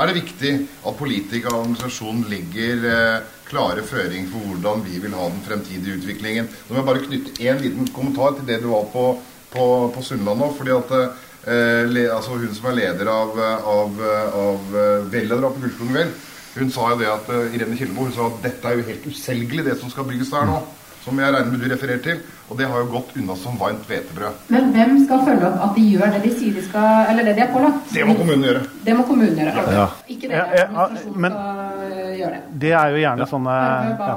er 0.01 0.11
det 0.11 0.21
viktig 0.21 0.53
at 0.87 0.99
politikere 0.99 1.55
og 1.55 1.65
administrasjonen 1.65 2.27
legger 2.31 2.87
eh, 2.91 3.25
klare 3.51 3.83
føringer 3.87 4.31
for 4.31 4.47
hvordan 4.47 4.85
vi 4.87 5.01
vil 5.03 5.17
ha 5.19 5.27
den 5.29 5.43
fremtidige 5.47 5.99
utviklingen. 5.99 6.47
Nå 6.47 6.75
må 6.75 6.81
jeg 6.81 6.89
bare 6.91 7.03
knytte 7.07 7.35
én 7.43 7.61
liten 7.63 7.91
kommentar 7.95 8.37
til 8.39 8.47
det 8.49 8.61
du 8.63 8.71
var 8.71 8.87
på, 8.93 9.09
på, 9.51 9.67
på 9.95 10.07
Sunnland 10.07 10.41
nå. 10.41 10.53
fordi 10.59 10.77
at 10.77 10.97
eh, 10.99 11.27
Eh, 11.41 11.87
le, 11.89 12.03
altså 12.13 12.35
hun 12.37 12.51
som 12.53 12.67
er 12.69 12.75
leder 12.77 13.09
av, 13.09 13.31
av, 13.41 14.01
av 14.37 14.75
Veldrap 15.09 15.55
på 15.55 15.63
Gullskogen 15.63 15.97
Vel, 15.97 16.11
hun 16.59 16.73
sa 16.75 16.91
jo 16.91 16.99
det 17.01 17.09
at 17.09 17.31
uh, 17.33 17.55
Irene 17.57 17.79
Kildemo 17.79 18.05
hun 18.05 18.13
sa 18.13 18.27
at 18.29 18.43
dette 18.45 18.69
er 18.69 18.77
jo 18.77 18.85
helt 18.91 19.07
uselgelig, 19.09 19.65
det 19.65 19.79
som 19.81 19.89
skal 19.93 20.05
bygges 20.09 20.33
der 20.35 20.45
nå. 20.51 20.59
Som 21.05 21.21
jeg 21.21 21.33
regner 21.33 21.51
med 21.51 21.63
du 21.65 21.71
refererer 21.73 22.03
til. 22.05 22.21
Og 22.51 22.59
det 22.59 22.67
har 22.67 22.83
jo 22.83 22.89
gått 22.91 23.13
unna 23.15 23.37
som 23.39 23.55
varmt 23.61 23.85
hvetebrød. 23.87 24.41
Men 24.51 24.73
hvem 24.75 24.97
skal 25.05 25.23
følge 25.29 25.47
opp 25.47 25.61
at 25.69 25.77
de 25.77 25.85
gjør 25.93 26.17
det 26.17 26.25
de 26.25 26.33
sier 26.35 26.57
de 26.57 26.65
skal, 26.67 27.13
eller 27.13 27.29
det 27.29 27.37
de 27.39 27.45
er 27.45 27.53
pålagt? 27.55 27.93
Det 27.95 28.07
må 28.09 28.17
kommunen 28.19 28.49
gjøre. 28.49 28.65
Det 28.89 28.97
må 28.99 29.07
kommunen 29.07 29.39
gjøre. 29.39 29.65
Ja. 29.77 29.87
Ikke 30.11 30.33
det 30.33 30.41
ja, 30.41 30.47
ja, 30.59 30.89
men, 31.15 31.39
skal 31.39 32.19
gjøre 32.19 32.33
det. 32.35 32.43
Det 32.67 32.75
er 32.81 32.91
jo 32.91 33.01
gjerne 33.05 33.31
sånne 33.31 33.57
ja, 34.01 34.11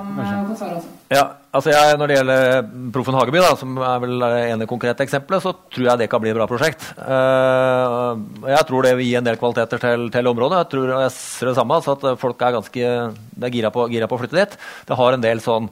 ja, 1.14 1.24
altså 1.54 1.74
jeg, 1.76 1.98
Når 2.02 2.10
det 2.10 2.18
gjelder 2.18 2.68
Proffen 2.96 3.18
Hageby, 3.20 3.42
da, 3.44 3.54
som 3.60 3.78
er 3.78 4.04
vel 4.08 4.26
det 4.26 4.44
ene 4.50 4.70
konkrete 4.74 5.06
eksempelet, 5.06 5.46
så 5.46 5.54
tror 5.70 5.90
jeg 5.92 6.02
det 6.02 6.10
kan 6.10 6.24
bli 6.24 6.34
et 6.34 6.38
bra 6.42 6.50
prosjekt. 6.50 6.90
Uh, 6.98 8.18
jeg 8.50 8.66
tror 8.70 8.88
det 8.88 8.98
vil 8.98 9.12
gi 9.12 9.18
en 9.22 9.28
del 9.30 9.38
kvaliteter 9.42 9.84
til, 9.84 10.08
til 10.14 10.34
området. 10.34 10.64
Jeg 10.64 10.74
tror 10.74 10.96
jeg 10.98 11.18
ser 11.22 11.52
det 11.52 11.60
samme, 11.60 11.78
altså 11.78 12.00
at 12.00 12.24
folk 12.24 12.42
er 12.42 12.58
ganske 12.58 12.94
er 13.14 13.54
gira 13.54 13.70
på, 13.74 13.86
gira 13.94 14.10
på 14.10 14.18
å 14.18 14.24
flytte 14.24 14.42
dit. 14.42 14.58
Det 14.90 14.98
har 14.98 15.14
en 15.14 15.30
del 15.30 15.44
sånn 15.44 15.70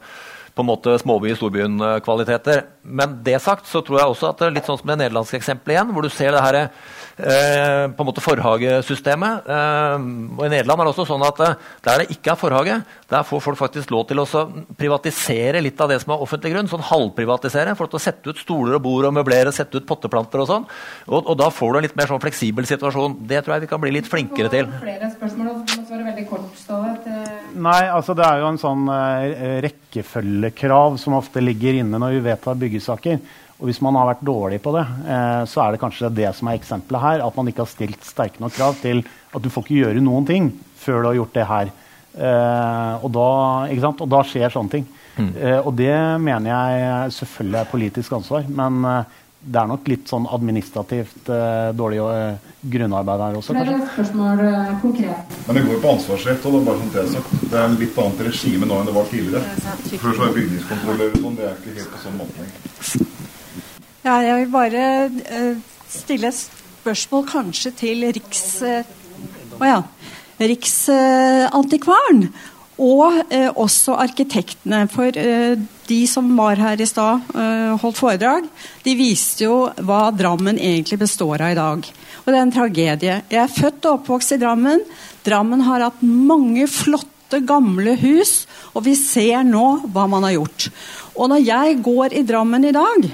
på 0.61 0.65
en 0.65 0.69
måte 0.69 0.93
småby-storbyen-kvaliteter. 1.01 2.63
Men 2.81 3.19
det 3.25 3.39
sagt 3.41 3.69
så 3.69 3.81
tror 3.85 3.99
jeg 3.99 4.13
også 4.13 4.29
at 4.29 4.41
det 4.41 4.47
er 4.47 4.55
litt 4.55 4.67
sånn 4.69 4.77
som 4.79 4.91
det 4.91 4.99
nederlandske 5.01 5.39
eksempelet 5.39 5.75
igjen, 5.75 5.93
hvor 5.93 6.05
du 6.05 6.09
ser 6.13 6.33
det 6.35 6.41
her 6.43 6.57
eh, 6.61 7.85
på 7.89 8.03
en 8.03 8.07
måte 8.07 8.23
forhagesystemet. 8.23 9.49
Eh, 9.49 10.05
og 10.37 10.43
I 10.45 10.51
Nederland 10.53 10.81
er 10.81 10.89
det 10.89 10.93
også 10.93 11.07
sånn 11.09 11.25
at 11.25 11.41
eh, 11.45 11.55
der 11.85 12.03
det 12.03 12.15
ikke 12.15 12.33
er 12.33 12.39
forhage, 12.41 12.77
der 13.11 13.27
får 13.27 13.43
folk 13.45 13.59
faktisk 13.59 13.93
lov 13.93 14.07
til 14.09 14.21
å 14.21 14.27
privatisere 14.79 15.61
litt 15.65 15.81
av 15.81 15.91
det 15.91 15.99
som 16.03 16.13
er 16.15 16.25
offentlig 16.25 16.53
grunn. 16.55 16.69
sånn 16.71 16.85
Halvprivatisere. 16.91 17.75
Få 17.77 17.89
til 17.89 18.01
å 18.01 18.03
sette 18.03 18.33
ut 18.33 18.41
stoler 18.41 18.77
og 18.77 18.85
bord 18.85 19.09
og 19.09 19.15
møblere, 19.17 19.53
sette 19.55 19.81
ut 19.81 19.87
potteplanter 19.89 20.41
og 20.45 20.49
sånn. 20.49 20.69
Og, 21.09 21.19
og, 21.21 21.33
da 21.41 21.49
får 21.53 21.73
du 21.73 21.81
en 21.81 21.87
litt 21.89 21.97
mer 21.97 22.09
sånn 22.11 22.23
fleksibel 22.23 22.69
situasjon. 22.69 23.17
Det 23.29 23.41
tror 23.41 23.57
jeg 23.57 23.65
vi 23.65 23.71
kan 23.73 23.81
bli 23.83 23.95
litt 23.97 24.09
flinkere 24.09 24.51
til. 24.53 24.69
Flere 24.81 25.11
spørsmål, 25.17 25.53
og 25.53 25.61
må 25.65 25.85
svare 25.89 26.07
veldig 26.09 26.27
kort, 26.29 26.49
Nei, 27.61 27.81
altså 27.91 28.15
det 28.17 28.25
er 28.25 28.41
jo 28.41 28.49
en 28.49 28.59
sånn 28.61 28.89
uh, 28.89 29.61
rekkefølgekrav 29.65 30.97
som 31.01 31.17
ofte 31.19 31.43
ligger 31.43 31.81
inne 31.81 31.99
når 32.01 32.17
vi 32.17 32.25
vedtar 32.31 32.59
byggesaker. 32.59 33.21
Og 33.61 33.69
hvis 33.69 33.81
man 33.85 33.93
har 33.99 34.07
vært 34.09 34.23
dårlig 34.25 34.57
på 34.63 34.71
det, 34.73 34.81
eh, 35.05 35.43
så 35.45 35.61
er 35.61 35.73
det 35.75 35.81
kanskje 35.83 36.09
det 36.17 36.31
som 36.33 36.49
er 36.49 36.57
eksempelet 36.57 37.03
her. 37.03 37.21
At 37.21 37.35
man 37.37 37.51
ikke 37.51 37.61
har 37.61 37.69
stilt 37.69 38.07
sterke 38.07 38.41
nok 38.41 38.55
krav 38.55 38.79
til 38.81 39.03
at 39.05 39.43
du 39.43 39.51
får 39.53 39.67
ikke 39.67 39.83
gjøre 39.83 40.01
noen 40.01 40.25
ting 40.25 40.47
før 40.81 41.03
du 41.03 41.09
har 41.11 41.19
gjort 41.19 41.37
det 41.37 41.45
her. 41.45 41.69
Eh, 42.11 43.05
og, 43.05 43.11
da, 43.13 43.27
og, 43.91 44.07
da, 44.09 44.23
skjer 44.25 44.51
sånne 44.51 44.73
ting. 44.73 44.87
Mm. 45.13 45.29
Eh, 45.37 45.59
og 45.59 45.75
det 45.77 45.93
mener 46.25 46.49
jeg 46.49 47.13
selvfølgelig 47.19 47.59
er 47.61 47.69
politisk 47.75 48.17
ansvar. 48.17 48.49
Men 48.49 48.81
eh, 48.89 49.19
det 49.41 49.57
er 49.57 49.69
nok 49.69 49.87
litt 49.89 50.09
sånn 50.09 50.27
administrativt 50.29 51.29
eh, 51.33 51.71
dårlig 51.73 52.01
eh, 52.03 52.49
grunnarbeid 52.73 53.23
her 53.25 53.37
også. 53.39 53.55
Flere 53.55 53.79
spørsmål 53.95 54.43
konkret. 54.83 55.37
Men 55.47 55.57
det 55.57 55.63
går 55.65 55.73
jo 55.73 55.81
på 55.81 55.93
ansvarsrett. 55.95 56.45
og 56.45 56.53
Det 56.53 56.59
er 56.59 56.67
bare 56.67 56.81
sånn 56.81 56.93
det 56.93 57.01
er 57.01 57.09
sagt. 57.15 57.31
Det 57.41 57.57
er 57.57 57.65
en 57.65 57.79
litt 57.81 57.97
annet 58.03 58.21
regime 58.27 58.69
nå 58.69 58.77
enn 58.77 58.91
det 58.91 58.95
var 58.99 59.09
tidligere. 59.09 59.43
Før 60.03 60.13
så 60.19 60.27
er 60.27 60.37
bygningskontroller 60.37 61.15
og 61.15 61.25
sånn. 61.25 61.39
Det 61.39 61.47
er 61.47 61.57
ikke 61.57 61.75
helt 61.79 61.91
på 61.95 62.03
sånn 62.05 62.19
måte. 62.21 62.39
Ja, 64.01 64.15
jeg 64.25 64.35
vil 64.39 64.53
bare 64.53 64.85
uh, 65.09 65.55
stille 65.89 66.29
et 66.31 66.37
spørsmål 66.41 67.25
kanskje 67.29 67.73
til 67.81 68.07
Riks... 68.13 68.45
Uh, 68.61 69.59
oh 69.59 69.67
ja, 69.67 69.81
Riksantikvaren. 70.41 72.23
Og 72.79 73.17
eh, 73.29 73.49
også 73.49 73.97
arkitektene. 73.99 74.85
For 74.91 75.11
de 75.11 75.99
som 76.07 76.29
var 76.37 76.61
her 76.61 76.81
i 76.81 76.87
stad, 76.87 77.25
holdt 77.81 77.99
foredrag, 77.99 78.47
de 78.85 78.93
viste 78.95 79.43
jo 79.43 79.65
hva 79.83 80.05
Drammen 80.15 80.59
egentlig 80.59 81.01
består 81.01 81.43
av 81.43 81.51
i 81.51 81.59
dag. 81.59 81.89
Og 82.21 82.29
det 82.29 82.37
er 82.37 82.45
en 82.45 82.53
tragedie. 82.53 83.15
Jeg 83.31 83.41
er 83.41 83.51
født 83.51 83.87
og 83.87 83.99
oppvokst 83.99 84.35
i 84.35 84.39
Drammen. 84.41 84.83
Drammen 85.25 85.65
har 85.65 85.83
hatt 85.87 86.03
mange 86.05 86.67
flotte, 86.69 87.41
gamle 87.47 87.95
hus, 88.01 88.45
og 88.75 88.85
vi 88.85 88.95
ser 88.99 89.43
nå 89.47 89.65
hva 89.91 90.07
man 90.11 90.27
har 90.27 90.37
gjort. 90.37 90.69
Og 91.15 91.31
når 91.31 91.43
jeg 91.47 91.81
går 91.83 92.15
i 92.17 92.25
Drammen 92.27 92.67
i 92.67 92.75
dag, 92.75 93.09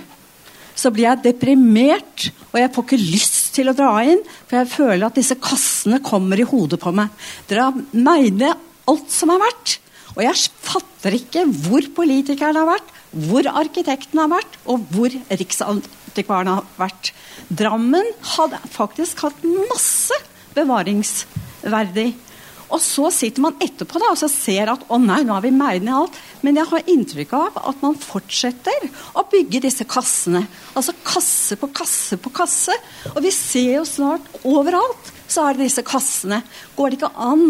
så 0.77 0.91
blir 0.93 1.07
jeg 1.07 1.23
deprimert, 1.23 2.27
og 2.51 2.59
jeg 2.61 2.71
får 2.73 2.85
ikke 2.85 2.99
lyst 3.01 3.47
til 3.55 3.71
å 3.71 3.75
dra 3.77 3.95
inn, 4.05 4.19
for 4.45 4.59
jeg 4.59 4.69
føler 4.69 5.07
at 5.07 5.17
disse 5.17 5.37
kassene 5.41 6.01
kommer 6.05 6.37
i 6.37 6.45
hodet 6.47 6.79
på 6.81 6.93
meg. 6.95 7.09
Dere 7.49 7.71
mener 7.97 8.53
alt 8.91 9.11
som 9.13 9.33
har 9.33 9.43
vært. 9.43 9.77
Og 10.17 10.23
jeg 10.25 10.51
fatter 10.65 11.17
ikke 11.17 11.45
hvor 11.67 11.85
politikerne 11.99 12.63
har 12.63 12.69
vært, 12.69 12.93
hvor 13.27 13.49
arkitekten 13.61 14.21
har 14.23 14.31
vært, 14.31 14.57
og 14.65 14.87
hvor 14.93 15.13
Riksantikvaren 15.13 16.49
har 16.55 16.65
vært. 16.79 17.11
Drammen 17.47 18.07
hadde 18.35 18.61
faktisk 18.73 19.27
hatt 19.27 19.45
masse 19.45 20.17
bevaringsverdig 20.57 22.13
og 22.67 22.81
så 22.83 23.07
sitter 23.15 23.43
man 23.43 23.55
etterpå 23.63 23.99
da, 24.01 24.09
og 24.11 24.19
så 24.19 24.27
ser 24.31 24.71
at 24.73 24.83
å 24.91 24.99
nei, 24.99 25.21
nå 25.23 25.37
har 25.37 25.43
vi 25.45 25.53
meid 25.55 25.85
ned 25.85 25.95
alt. 25.95 26.17
Men 26.43 26.59
jeg 26.59 26.69
har 26.71 26.89
inntrykk 26.91 27.35
av 27.37 27.59
at 27.71 27.83
man 27.83 27.95
fortsetter 27.99 28.89
å 29.15 29.23
bygge 29.31 29.63
disse 29.63 29.87
kassene. 29.87 30.43
Altså 30.75 30.95
kasse 31.07 31.57
på 31.59 31.71
kasse 31.75 32.19
på 32.19 32.33
kasse. 32.35 32.75
Og 33.13 33.21
vi 33.23 33.31
ser 33.35 33.77
jo 33.77 33.85
snart 33.87 34.27
overalt 34.43 35.13
så 35.27 35.47
er 35.47 35.55
det 35.55 35.67
disse 35.67 35.83
kassene. 35.87 36.41
Går 36.75 36.91
det 36.91 36.99
ikke 36.99 37.13
an 37.23 37.47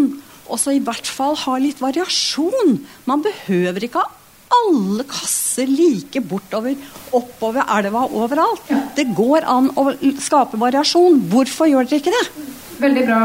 å 0.49 0.60
i 0.74 0.84
hvert 0.84 1.10
fall 1.10 1.36
ha 1.45 1.57
litt 1.61 1.82
variasjon? 1.84 2.78
Man 3.10 3.26
behøver 3.26 3.88
ikke 3.88 4.03
ha 4.03 4.18
alle 4.57 5.03
kasser 5.10 5.68
like 5.68 6.22
bortover, 6.24 6.76
oppover 7.15 7.65
elva 7.78 8.06
overalt. 8.15 8.72
Det 8.95 9.10
går 9.18 9.48
an 9.49 9.69
å 9.76 9.90
skape 10.24 10.60
variasjon. 10.60 11.19
Hvorfor 11.32 11.69
gjør 11.69 11.90
dere 11.90 12.02
ikke 12.02 12.15
det? 12.15 12.48
Veldig 12.78 13.03
bra 13.10 13.22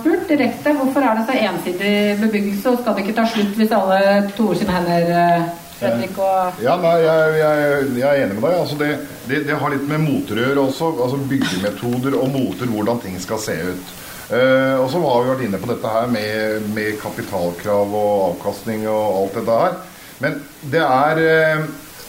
spurt. 0.00 0.26
Direkte. 0.28 0.74
Hvorfor 0.76 1.04
er 1.04 1.18
det 1.18 1.26
så 1.28 1.38
ensidig 1.48 1.94
bebyggelse, 2.20 2.70
og 2.70 2.80
skal 2.80 2.96
det 2.96 3.06
ikke 3.06 3.18
ta 3.20 3.26
slutt 3.28 3.58
hvis 3.58 3.74
alle 3.76 4.00
toer 4.36 4.60
sine 4.60 4.78
hender? 4.78 5.10
Eh, 5.22 5.50
Fredrik 5.80 6.18
og 6.20 6.60
Ja, 6.60 6.74
nei, 6.80 6.96
jeg, 7.00 7.36
jeg, 7.40 7.84
jeg, 7.96 8.08
er 8.08 8.24
enig 8.26 8.36
med 8.36 8.44
deg. 8.44 8.58
Altså 8.58 8.76
det, 8.80 8.90
det, 9.28 9.42
det, 9.48 9.56
har 9.62 9.72
litt 9.72 9.86
med 9.88 10.04
moterør 10.04 10.64
også. 10.66 10.92
altså 10.96 11.20
Byggemetoder 11.30 12.16
og 12.20 12.32
moter, 12.34 12.68
hvordan 12.72 13.00
ting 13.04 13.16
skal 13.22 13.40
se 13.42 13.56
ut. 13.70 13.94
Uh, 14.30 14.78
og 14.78 14.88
så 14.92 15.00
har 15.02 15.22
vi 15.24 15.30
vært 15.32 15.46
inne 15.48 15.58
på 15.58 15.70
dette 15.72 15.90
her 15.90 16.10
med, 16.12 16.68
med 16.74 16.98
kapitalkrav 17.02 17.94
og 17.98 18.26
avkastning 18.28 18.84
og 18.86 19.16
alt 19.24 19.38
dette 19.40 19.56
her. 19.64 19.78
Men 20.20 20.36
det 20.70 20.84
er 20.86 21.22
uh, 21.24 21.64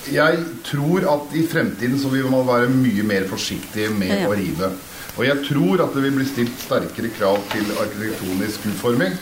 jeg 0.09 0.37
tror 0.65 1.05
at 1.11 1.35
i 1.37 1.43
fremtiden 1.47 1.99
så 2.01 2.09
vil 2.09 2.29
man 2.31 2.47
være 2.47 2.69
mye 2.73 3.03
mer 3.05 3.27
forsiktig 3.29 3.91
med 3.93 4.15
Ja. 4.23 4.27
å 4.29 4.33
rive. 4.37 4.71
Og 5.17 5.25
jeg 5.27 5.43
tror 5.45 5.83
at 5.83 5.93
det 5.93 6.03
vil 6.03 6.15
bli 6.15 6.25
stilt 6.25 6.57
sterkere 6.57 7.11
krav 7.13 7.37
til 7.51 7.67
arkitektonisk 7.77 8.65
utforming. 8.71 9.13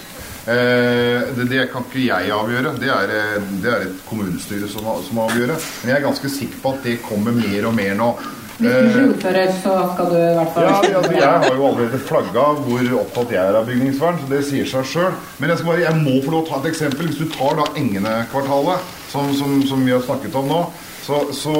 Eh, 0.48 1.28
det, 1.36 1.48
det 1.50 1.66
kan 1.74 1.84
ikke 1.84 2.06
jeg 2.06 2.32
avgjøre, 2.32 2.76
det 2.80 2.90
er, 2.90 3.12
eh, 3.12 3.50
det 3.62 3.72
er 3.74 3.88
et 3.88 4.04
kommunestyre 4.08 4.70
som, 4.72 4.88
som 5.04 5.20
avgjør. 5.26 5.52
Men 5.58 5.92
jeg 5.92 5.98
er 5.98 6.06
ganske 6.06 6.32
sikker 6.32 6.62
på 6.64 6.74
at 6.74 6.86
det 6.88 7.02
kommer 7.04 7.36
mer 7.36 7.68
og 7.68 7.76
mer 7.76 7.98
nå. 7.98 8.14
Hvis 8.60 8.74
du 8.76 8.88
blir 8.92 9.06
ordfører, 9.14 9.52
så 9.64 9.74
skal 9.94 10.10
du 10.12 10.18
i 10.20 10.34
hvert 10.36 10.50
fall 10.54 10.66
Ja, 10.68 10.74
altså, 11.00 11.14
Jeg 11.16 11.30
har 11.46 11.56
jo 11.56 11.68
allerede 11.70 12.00
flagga 12.10 12.46
hvor 12.60 12.90
opptatt 13.00 13.32
jeg 13.32 13.40
er 13.40 13.58
av 13.60 13.70
bygningsvern, 13.70 14.20
så 14.20 14.28
det 14.34 14.42
sier 14.50 14.68
seg 14.68 14.90
sjøl. 14.92 15.14
Men 15.40 15.54
jeg, 15.54 15.64
bare, 15.64 15.84
jeg 15.86 16.02
må 16.02 16.18
få 16.26 16.34
lov 16.34 16.44
å 16.44 16.48
ta 16.50 16.60
et 16.60 16.68
eksempel. 16.74 17.08
Hvis 17.08 17.22
du 17.22 17.30
tar 17.32 17.56
da 17.62 17.70
Engene-kvartalet, 17.80 18.90
som, 19.14 19.32
som, 19.40 19.56
som 19.70 19.86
vi 19.88 19.96
har 19.96 20.04
snakket 20.04 20.36
om 20.42 20.52
nå, 20.52 20.60
så, 21.06 21.22
så 21.34 21.56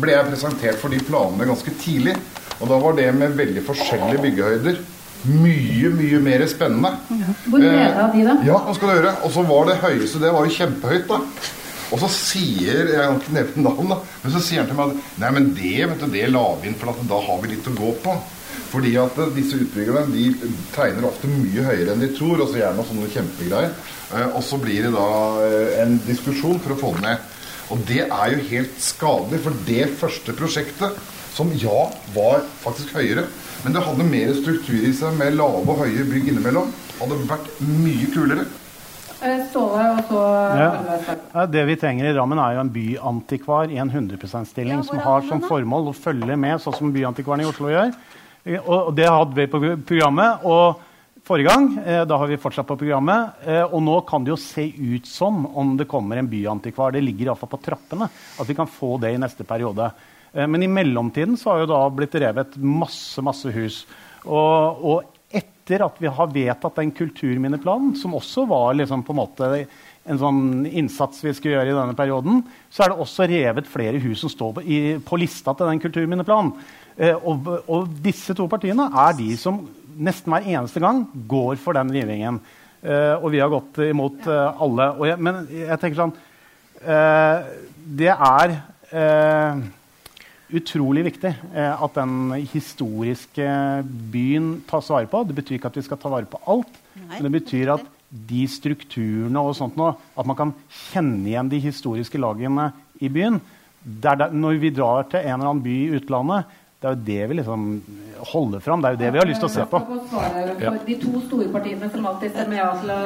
ble 0.00 0.16
jeg 0.16 0.30
presentert 0.32 0.80
for 0.80 0.90
de 0.96 1.02
planene 1.06 1.46
ganske 1.52 1.76
tidlig. 1.84 2.16
Og 2.60 2.72
da 2.72 2.80
var 2.80 2.96
det 2.96 3.10
med 3.16 3.36
veldig 3.36 3.62
forskjellige 3.68 4.24
byggehøyder. 4.24 4.80
Mye, 5.28 5.92
mye 5.92 6.18
mer 6.24 6.46
spennende. 6.48 6.94
Hvor 7.44 7.60
nede 7.60 7.88
av 8.00 8.14
de, 8.16 8.24
da? 8.24 8.38
Ja, 8.48 8.56
hva 8.64 8.72
skal 8.76 8.88
du 8.88 8.96
gjøre? 8.96 9.14
Og 9.28 9.32
så 9.36 9.44
var 9.48 9.68
det 9.68 9.80
høyeste, 9.84 10.20
det 10.24 10.32
var 10.32 10.48
jo 10.48 10.56
kjempehøyt, 10.56 11.10
da. 11.12 11.20
Og 11.90 11.98
så 11.98 12.10
sier 12.14 12.92
jeg 12.92 13.00
har 13.00 13.16
ikke 13.16 13.34
nevnt 13.34 13.56
navn, 13.64 13.88
da, 13.90 13.96
men 14.22 14.34
så 14.34 14.42
sier 14.44 14.62
han 14.62 14.70
til 14.70 14.78
meg 14.78 14.92
at 14.92 15.16
nei, 15.22 15.30
men 15.36 15.48
det 15.56 15.78
vet 15.90 16.04
du, 16.04 16.06
det 16.12 16.28
la 16.30 16.44
vi 16.60 16.70
inn, 16.70 16.78
for 16.78 17.02
da 17.10 17.18
har 17.26 17.40
vi 17.42 17.50
litt 17.54 17.70
å 17.70 17.78
gå 17.78 17.94
på. 18.04 18.14
Fordi 18.70 18.92
at 19.02 19.18
eh, 19.18 19.32
disse 19.34 19.58
utbyggerne 19.58 20.06
de 20.12 20.52
tegner 20.74 21.08
ofte 21.08 21.30
mye 21.30 21.66
høyere 21.66 21.94
enn 21.94 22.04
de 22.04 22.10
tror, 22.14 22.38
og 22.38 22.50
så 22.50 22.60
gjerne 22.60 22.86
sånne 22.86 23.10
kjempegreier. 23.14 23.74
Eh, 24.14 24.28
og 24.28 24.42
så 24.46 24.58
blir 24.62 24.86
det 24.86 24.94
da 24.94 25.10
eh, 25.46 25.76
en 25.84 25.98
diskusjon 26.06 26.60
for 26.62 26.76
å 26.76 26.80
få 26.80 26.92
det 26.98 27.06
ned. 27.08 27.26
Og 27.70 27.82
det 27.86 28.04
er 28.06 28.34
jo 28.34 28.46
helt 28.50 28.78
skadelig, 28.82 29.42
for 29.44 29.58
det 29.66 29.84
første 29.98 30.34
prosjektet, 30.38 31.02
som 31.34 31.50
ja, 31.58 31.84
var 32.14 32.42
faktisk 32.62 32.96
høyere, 32.98 33.28
men 33.62 33.74
det 33.74 33.84
hadde 33.86 34.06
mer 34.08 34.32
struktur 34.38 34.86
i 34.86 34.94
seg 34.96 35.14
med 35.18 35.36
lave 35.38 35.62
og 35.62 35.84
høye 35.84 36.06
bygg 36.08 36.32
innimellom, 36.32 36.72
hadde 36.98 37.20
vært 37.30 37.52
mye 37.62 38.08
kulere. 38.14 38.46
Eh, 39.22 39.42
Ståle 39.50 39.86
og 39.98 40.04
så 40.08 40.20
Ja. 41.34 41.46
Det 41.46 41.64
vi 41.66 41.76
trenger 41.76 42.08
i 42.08 42.12
Drammen, 42.14 42.38
er 42.38 42.54
jo 42.54 42.60
en 42.60 42.70
byantikvar 42.72 43.70
i 43.70 43.76
en 43.78 43.90
100 43.90 44.16
%-stilling 44.18 44.82
som 44.84 44.98
har 44.98 45.20
som 45.28 45.40
formål 45.40 45.88
å 45.90 45.94
følge 45.94 46.36
med, 46.38 46.60
sånn 46.60 46.74
som 46.76 46.92
byantikvaren 46.92 47.42
i 47.42 47.48
Oslo 47.50 47.68
gjør. 47.68 47.94
Eh, 48.46 48.58
Og 48.66 48.94
det 48.94 49.06
hadde 49.08 49.34
vi 49.34 49.46
på 49.46 49.60
programmet. 49.84 50.44
Og 50.44 50.76
forrige 51.24 51.48
gang, 51.48 51.78
eh, 51.84 52.04
da 52.04 52.16
har 52.16 52.26
vi 52.26 52.36
fortsatt 52.36 52.66
på 52.66 52.78
programmet. 52.78 53.32
eh, 53.46 53.62
Og 53.64 53.82
nå 53.82 54.00
kan 54.06 54.24
det 54.24 54.30
jo 54.30 54.36
se 54.36 54.64
ut 54.96 55.06
som 55.06 55.46
om 55.54 55.76
det 55.76 55.86
kommer 55.88 56.16
en 56.16 56.28
byantikvar. 56.28 56.92
Det 56.92 57.02
ligger 57.02 57.26
iallfall 57.26 57.50
på 57.50 57.62
trappene. 57.62 58.08
At 58.40 58.46
vi 58.46 58.54
kan 58.54 58.66
få 58.66 58.98
det 58.98 59.14
i 59.14 59.18
neste 59.18 59.44
periode. 59.44 59.92
Eh, 60.34 60.46
Men 60.46 60.62
i 60.62 60.66
mellomtiden 60.66 61.36
så 61.36 61.50
har 61.52 61.58
jo 61.60 61.66
da 61.66 61.90
blitt 61.90 62.12
revet 62.14 62.56
masse, 62.56 63.18
masse 63.22 63.50
hus. 63.52 63.84
Og, 64.26 64.84
og 64.84 65.04
etter 65.70 65.86
at 65.86 66.00
vi 66.02 66.10
har 66.10 66.32
vedtatt 66.32 66.80
den 66.80 66.90
kulturminneplanen, 66.90 67.94
som 67.98 68.16
også 68.18 68.46
var 68.50 68.74
liksom 68.74 69.04
på 69.06 69.14
en 69.14 69.20
måte 69.20 69.50
en 70.10 70.18
sånn 70.18 70.66
innsats 70.66 71.22
vi 71.22 71.32
skulle 71.36 71.58
gjøre 71.58 71.70
i 71.70 71.76
denne 71.76 71.96
perioden, 71.96 72.40
så 72.72 72.82
er 72.82 72.90
det 72.90 73.02
også 73.04 73.28
revet 73.30 73.68
flere 73.70 74.00
hus 74.02 74.24
som 74.24 74.32
står 74.32 74.54
på, 74.56 74.64
i, 74.64 74.78
på 75.04 75.18
lista 75.20 75.54
til 75.54 75.70
den 75.70 75.82
kulturminneplanen. 75.82 76.54
Eh, 76.96 77.14
og, 77.14 77.46
og 77.70 77.92
disse 78.02 78.34
to 78.36 78.48
partiene 78.50 78.88
er 78.90 79.14
de 79.18 79.28
som 79.38 79.60
nesten 80.00 80.32
hver 80.32 80.48
eneste 80.48 80.82
gang 80.82 81.04
går 81.30 81.60
for 81.60 81.76
den 81.78 81.92
rivingen. 81.94 82.40
Eh, 82.80 83.14
og 83.20 83.30
vi 83.34 83.42
har 83.42 83.52
gått 83.52 83.82
imot 83.86 84.26
eh, 84.26 84.62
alle. 84.64 84.88
Jeg, 85.12 85.20
men 85.22 85.44
jeg 85.52 85.78
tenker 85.82 86.00
sånn 86.00 86.16
eh, 86.80 87.50
Det 88.00 88.10
er 88.10 88.56
eh, 88.88 89.62
utrolig 90.56 91.04
viktig 91.06 91.30
eh, 91.54 91.82
at 91.82 91.96
den 91.98 92.34
historiske 92.52 93.46
byen 94.12 94.52
tas 94.70 94.90
vare 94.92 95.08
på. 95.10 95.22
Det 95.28 95.36
betyr 95.38 95.58
ikke 95.58 95.70
at 95.72 95.80
vi 95.80 95.86
skal 95.86 96.00
ta 96.00 96.12
vare 96.12 96.28
på 96.30 96.40
alt, 96.50 96.80
men 96.96 97.26
det 97.28 97.34
betyr 97.40 97.74
at 97.76 97.88
de 98.10 98.42
strukturene 98.50 99.38
og 99.38 99.54
sånt 99.54 99.76
nå, 99.78 99.92
at 100.18 100.26
man 100.26 100.38
kan 100.38 100.54
kjenne 100.90 101.28
igjen 101.30 101.50
de 101.52 101.60
historiske 101.62 102.18
lagene 102.18 102.72
i 103.00 103.10
byen. 103.12 103.38
Det 103.80 104.10
er 104.10 104.24
der, 104.24 104.34
når 104.34 104.58
vi 104.60 104.72
drar 104.74 105.06
til 105.08 105.22
en 105.22 105.36
eller 105.36 105.52
annen 105.52 105.62
by 105.64 105.76
i 105.76 106.00
utlandet, 106.00 106.56
det 106.80 106.88
er 106.88 106.94
jo 106.94 107.04
det 107.04 107.24
vi 107.28 107.34
liksom 107.36 107.64
holder 108.30 108.62
fram. 108.64 108.80
Det 108.80 108.88
er 108.88 108.94
jo 108.94 109.00
det 109.02 109.08
vi 109.12 109.20
har 109.20 109.28
lyst 109.28 109.42
til 109.42 109.50
å 109.50 109.52
se 109.52 109.64
på. 109.68 109.80
Ja. 110.62 110.70
de 110.86 110.94
to 111.02 111.20
store 111.26 111.48
partiene 111.52 111.90
som 111.92 112.06
alltid 112.08 112.32
stemmer 112.32 112.56
ja 112.56 112.68
til 112.80 112.92
å 112.94 112.98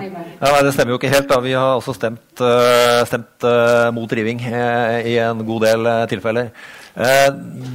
rive. 0.00 0.24
Ja, 0.40 0.62
Det 0.66 0.72
stemmer 0.74 0.94
jo 0.94 0.98
ikke 0.98 1.12
helt. 1.12 1.28
da. 1.30 1.38
Vi 1.44 1.52
har 1.54 1.76
også 1.76 1.94
stemt, 1.94 2.42
eh, 2.42 3.04
stemt 3.06 3.46
eh, 3.46 3.90
mot 3.94 4.10
riving 4.10 4.42
i 4.42 5.14
en 5.22 5.46
god 5.46 5.68
del 5.68 5.90
tilfeller. 6.10 6.50
Eh, 6.92 7.28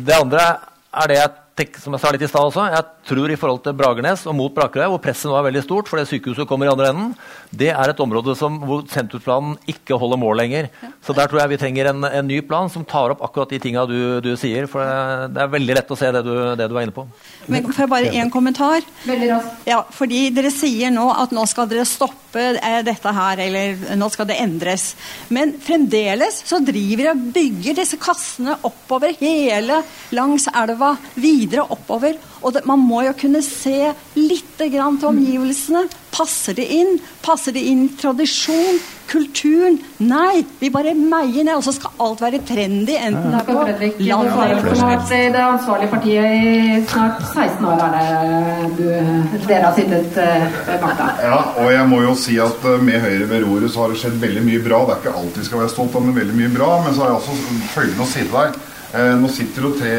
det 0.05 0.13
andre 0.13 0.45
er 0.93 1.09
det 1.09 1.17
jeg 1.17 1.31
tenker, 1.57 1.81
som 1.81 1.95
jeg 1.95 2.03
sa 2.03 2.11
litt 2.13 2.23
i 2.25 2.29
stad 2.29 2.49
også. 2.49 2.67
Jeg 2.73 2.85
tror 3.09 3.31
i 3.33 3.37
forhold 3.39 3.63
til 3.65 3.75
Bragernes 3.77 4.25
og 4.29 4.35
mot 4.37 4.53
Brakerøy, 4.53 4.87
hvor 4.93 5.01
presset 5.01 5.29
nå 5.29 5.37
er 5.39 5.47
veldig 5.47 5.63
stort 5.65 5.89
fordi 5.89 6.05
sykehuset 6.11 6.47
kommer 6.49 6.67
i 6.67 6.71
andre 6.71 6.91
enden, 6.91 7.13
det 7.51 7.71
er 7.71 7.91
et 7.91 8.01
område 8.03 8.35
som, 8.37 8.59
hvor 8.67 8.83
sentrumsplanen 8.91 9.55
ikke 9.71 9.97
holder 9.99 10.19
mål 10.21 10.41
lenger. 10.41 10.69
Så 11.05 11.15
der 11.17 11.29
tror 11.29 11.41
jeg 11.41 11.53
vi 11.53 11.59
trenger 11.61 11.91
en, 11.91 12.03
en 12.05 12.27
ny 12.27 12.41
plan 12.45 12.69
som 12.71 12.85
tar 12.87 13.13
opp 13.13 13.23
akkurat 13.25 13.53
de 13.53 13.61
tinga 13.63 13.85
du, 13.89 14.19
du 14.23 14.31
sier. 14.39 14.67
For 14.69 14.83
det, 14.83 15.31
det 15.35 15.43
er 15.43 15.53
veldig 15.55 15.77
lett 15.79 15.93
å 15.93 15.99
se 15.99 16.11
det 16.13 16.23
du, 16.27 16.33
det 16.59 16.67
du 16.69 16.75
er 16.77 16.87
inne 16.87 16.95
på. 16.95 17.07
Men 17.47 17.69
får 17.69 17.85
jeg 17.85 17.93
bare 17.93 18.13
én 18.21 18.33
kommentar? 18.33 18.85
Veldig 19.07 19.31
raskt. 19.33 19.67
Ja, 19.69 19.81
fordi 19.95 20.27
dere 20.35 20.51
sier 20.53 20.93
nå 20.93 21.07
at 21.15 21.33
nå 21.35 21.45
skal 21.49 21.69
dere 21.71 21.87
stoppe 21.87 22.43
eh, 22.53 22.79
dette 22.85 23.15
her, 23.17 23.41
eller 23.47 23.95
nå 23.97 24.11
skal 24.13 24.29
det 24.29 24.39
endres. 24.43 24.89
Men 25.33 25.55
fremdeles 25.63 26.43
så 26.47 26.61
driver 26.63 27.07
de 27.07 27.13
og 27.15 27.25
bygger 27.37 27.79
disse 27.81 27.99
kassene 28.01 28.57
oppover 28.67 29.15
hele 29.21 29.81
langs 30.15 30.49
elva, 30.51 30.93
videre 31.15 31.46
oppover. 31.55 32.17
Og 32.41 32.53
det, 32.53 32.65
man 32.69 32.81
må 32.83 33.03
jo 33.07 33.15
kunne 33.17 33.41
se 33.45 33.93
litt 34.17 34.61
grann 34.73 34.99
til 34.99 35.11
omgivelsene. 35.13 35.87
Passer 36.13 36.55
det 36.57 36.67
inn? 36.73 36.97
Passer 37.25 37.55
det 37.55 37.63
inn 37.69 37.87
tradisjon? 37.99 38.79
Kulturen? 39.07 39.77
Nei, 40.03 40.41
vi 40.59 40.67
bare 40.73 40.91
meier 40.97 41.45
ned, 41.45 41.53
og 41.55 41.63
så 41.63 41.71
skal 41.75 41.93
alt 42.03 42.19
være 42.25 42.41
trendy. 42.47 42.97
Enten 42.99 43.31
det 43.31 43.39
er 43.39 43.45
på 43.47 43.55
land 43.55 44.31
eller 44.35 45.31
det 45.37 45.43
ansvarlige 45.43 45.91
partiet 45.93 46.33
i 46.35 46.81
snart 46.89 47.21
16 47.23 47.69
år. 47.69 47.85
Er 47.87 48.65
det 48.65 48.73
du, 48.75 49.45
dere 49.47 49.69
har 49.69 49.77
sittet 49.77 50.19
eh, 50.19 50.47
ved 50.67 50.83
makta? 50.83 51.09
Ja, 51.23 51.39
og 51.63 51.71
jeg 51.71 51.87
må 51.93 52.01
jo 52.03 52.15
si 52.19 52.35
at 52.43 52.67
eh, 52.67 52.83
med 52.83 52.99
Høyre 53.05 53.29
ved 53.31 53.45
roret 53.47 53.71
så 53.71 53.85
har 53.85 53.93
det 53.93 54.01
skjedd 54.03 54.19
veldig 54.25 54.43
mye 54.49 54.63
bra. 54.65 54.83
Det 54.83 54.97
er 54.97 55.03
ikke 55.05 55.19
alt 55.21 55.39
vi 55.39 55.47
skal 55.47 55.63
være 55.63 55.75
stolt 55.77 55.95
av, 55.95 56.07
men 56.07 56.17
veldig 56.17 56.39
mye 56.41 56.55
bra. 56.57 56.71
Men 56.83 56.97
så 56.97 57.05
har 57.05 57.13
jeg 57.13 57.21
også 57.21 57.61
følgende 57.77 58.03
å 58.03 58.11
si 58.11 58.25
til 58.25 58.35
deg. 58.35 58.59
Eh, 58.95 59.13
nå 59.19 59.27
sitter 59.27 59.65
jo 59.65 59.73
tre 59.75 59.95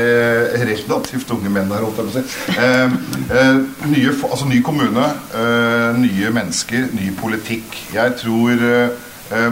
relativt 0.65 1.28
unge 1.35 1.51
menn 1.52 1.69
her, 1.74 1.85
holdt 1.85 1.98
jeg 2.01 2.09
på 2.09 2.20
å. 2.20 2.62
Eh, 2.62 2.94
eh, 3.36 3.59
nye, 3.93 4.15
altså 4.31 4.48
ny 4.48 4.62
kommune, 4.65 5.05
eh, 5.36 5.98
nye 6.01 6.31
mennesker, 6.32 6.89
ny 6.97 7.12
politikk. 7.19 7.77
Jeg 7.93 8.16
tror 8.23 8.65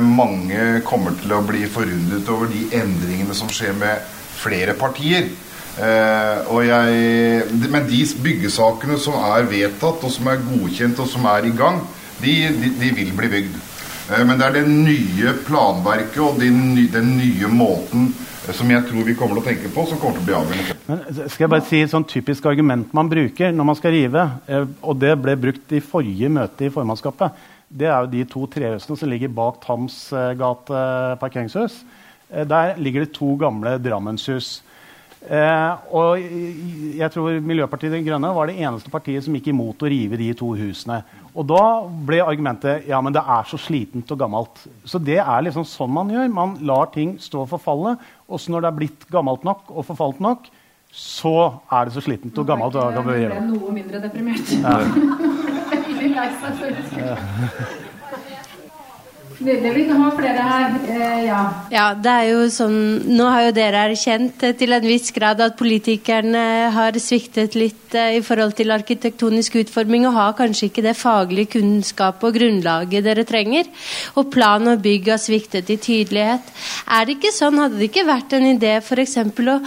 mange 0.00 0.80
kommer 0.88 1.12
til 1.20 1.34
å 1.36 1.42
bli 1.44 1.66
forundret 1.68 2.28
over 2.32 2.48
de 2.48 2.62
endringene 2.78 3.34
som 3.36 3.50
skjer 3.52 3.74
med 3.76 4.06
flere 4.38 4.72
partier. 4.72 5.26
Jeg, 5.76 7.42
men 7.68 7.84
de 7.84 7.98
byggesakene 8.24 8.96
som 8.96 9.18
er 9.20 9.44
vedtatt, 9.50 10.00
og 10.00 10.14
som 10.14 10.30
er 10.32 10.40
godkjent, 10.46 11.02
og 11.04 11.10
som 11.12 11.28
er 11.28 11.50
i 11.50 11.52
gang, 11.52 11.82
de, 12.22 12.32
de, 12.56 12.70
de 12.80 12.94
vil 13.02 13.12
bli 13.18 13.28
bygd. 13.34 13.60
Men 14.16 14.40
det 14.40 14.46
er 14.46 14.56
det 14.56 14.64
nye 14.70 15.36
planverket 15.44 16.24
og 16.24 16.40
de 16.40 16.48
den 16.96 17.12
nye 17.18 17.52
måten 17.52 18.14
som 18.54 18.70
jeg 18.70 18.86
tror 18.86 19.06
vi 19.06 19.14
kommer 19.18 19.38
til 19.38 19.42
å 19.42 19.46
tenke 19.46 19.70
på, 19.74 19.86
som 19.88 19.98
kommer 19.98 20.18
til 20.18 20.22
å 20.22 20.28
bli 20.28 20.36
avgjørende. 20.38 20.76
Men 20.86 21.28
skal 21.32 21.44
jeg 21.46 21.52
bare 21.56 21.66
si 21.66 21.80
et 21.82 21.92
sånn 21.92 22.06
typisk 22.06 22.46
argument 22.46 22.94
man 22.94 23.10
bruker 23.10 23.50
når 23.54 23.68
man 23.72 23.78
skal 23.78 23.94
rive, 23.96 24.26
eh, 24.46 24.66
og 24.82 25.00
det 25.02 25.14
ble 25.22 25.34
brukt 25.48 25.74
i 25.74 25.82
forrige 25.82 26.30
møte 26.30 26.68
i 26.68 26.72
formannskapet, 26.74 27.44
det 27.66 27.88
er 27.90 28.04
jo 28.04 28.12
de 28.12 28.22
to 28.30 28.46
trehusene 28.46 28.98
som 28.98 29.10
ligger 29.10 29.32
bak 29.34 29.58
Tams 29.64 29.98
eh, 30.14 30.34
gate 30.38 30.84
parkeringshus. 31.22 31.80
Eh, 32.30 32.46
Der 32.46 32.76
ligger 32.78 33.04
det 33.04 33.14
to 33.16 33.34
gamle 33.40 33.78
Drammenshus. 33.82 34.60
Eh, 35.26 35.72
og 35.90 36.20
jeg 36.20 37.10
tror 37.10 37.40
Miljøpartiet 37.42 37.90
De 37.90 38.02
Grønne 38.06 38.28
var 38.36 38.46
det 38.46 38.60
eneste 38.62 38.92
partiet 38.92 39.24
som 39.24 39.34
gikk 39.34 39.48
imot 39.50 39.82
å 39.82 39.90
rive 39.90 40.18
de 40.20 40.28
to 40.38 40.52
husene. 40.54 41.00
Og 41.34 41.48
da 41.50 41.62
ble 42.06 42.20
argumentet 42.22 42.86
ja, 42.86 43.00
men 43.02 43.12
det 43.12 43.24
er 43.26 43.48
så 43.50 43.58
slitent 43.58 44.12
og 44.14 44.20
gammelt. 44.20 44.62
Så 44.86 45.00
det 45.02 45.18
er 45.18 45.42
liksom 45.42 45.66
sånn 45.66 45.92
man 45.92 46.12
gjør. 46.14 46.30
Man 46.32 46.54
lar 46.68 46.92
ting 46.94 47.16
stå 47.20 47.42
og 47.42 47.50
forfalle. 47.56 47.96
Og 48.26 48.42
så 48.42 48.52
når 48.52 48.64
det 48.64 48.70
er 48.70 48.78
blitt 48.80 49.08
gammelt 49.12 49.44
nok 49.46 49.70
og 49.70 49.86
forfalt 49.86 50.22
nok, 50.24 50.48
så 50.96 51.34
er 51.72 51.86
det 51.86 51.96
så 51.96 52.02
slitent 52.04 52.38
og 52.40 52.46
gammelt. 52.48 52.78
Jeg 52.78 53.04
ble 53.06 53.42
noe 53.50 53.74
mindre 53.74 54.00
deprimert. 54.02 54.54
Ja. 54.62 54.78
Veldig 55.72 56.14
lei 56.14 56.30
seg 56.40 57.92
Eh, 60.88 61.24
ja. 61.68 61.86
det 61.92 62.12
er 62.12 62.28
jo 62.30 62.44
sånn 62.48 62.76
Nå 63.12 63.26
har 63.28 63.42
jo 63.44 63.50
dere 63.58 63.82
erkjent 63.90 64.40
eh, 64.46 64.54
til 64.56 64.72
en 64.72 64.86
viss 64.86 65.10
grad 65.12 65.42
at 65.44 65.58
politikerne 65.58 66.44
har 66.72 66.96
sviktet 67.02 67.52
litt 67.58 67.92
eh, 67.92 68.16
i 68.16 68.22
forhold 68.24 68.54
til 68.56 68.72
arkitektonisk 68.72 69.58
utforming, 69.60 70.06
og 70.08 70.16
har 70.16 70.36
kanskje 70.38 70.70
ikke 70.70 70.86
det 70.86 70.94
faglige 70.96 71.58
kunnskap 71.58 72.24
og 72.24 72.38
grunnlaget 72.38 73.04
dere 73.04 73.26
trenger. 73.28 73.68
Og 74.16 74.30
plan 74.32 74.72
og 74.72 74.80
bygg 74.84 75.12
har 75.12 75.20
sviktet 75.20 75.68
i 75.68 75.76
tydelighet. 75.84 76.48
Er 76.96 77.04
det 77.04 77.18
ikke 77.18 77.34
sånn, 77.36 77.60
hadde 77.60 77.76
det 77.82 77.90
ikke 77.90 78.06
vært 78.08 78.32
en 78.38 78.48
idé 78.54 78.72
f.eks. 78.80 79.18
å 79.20 79.58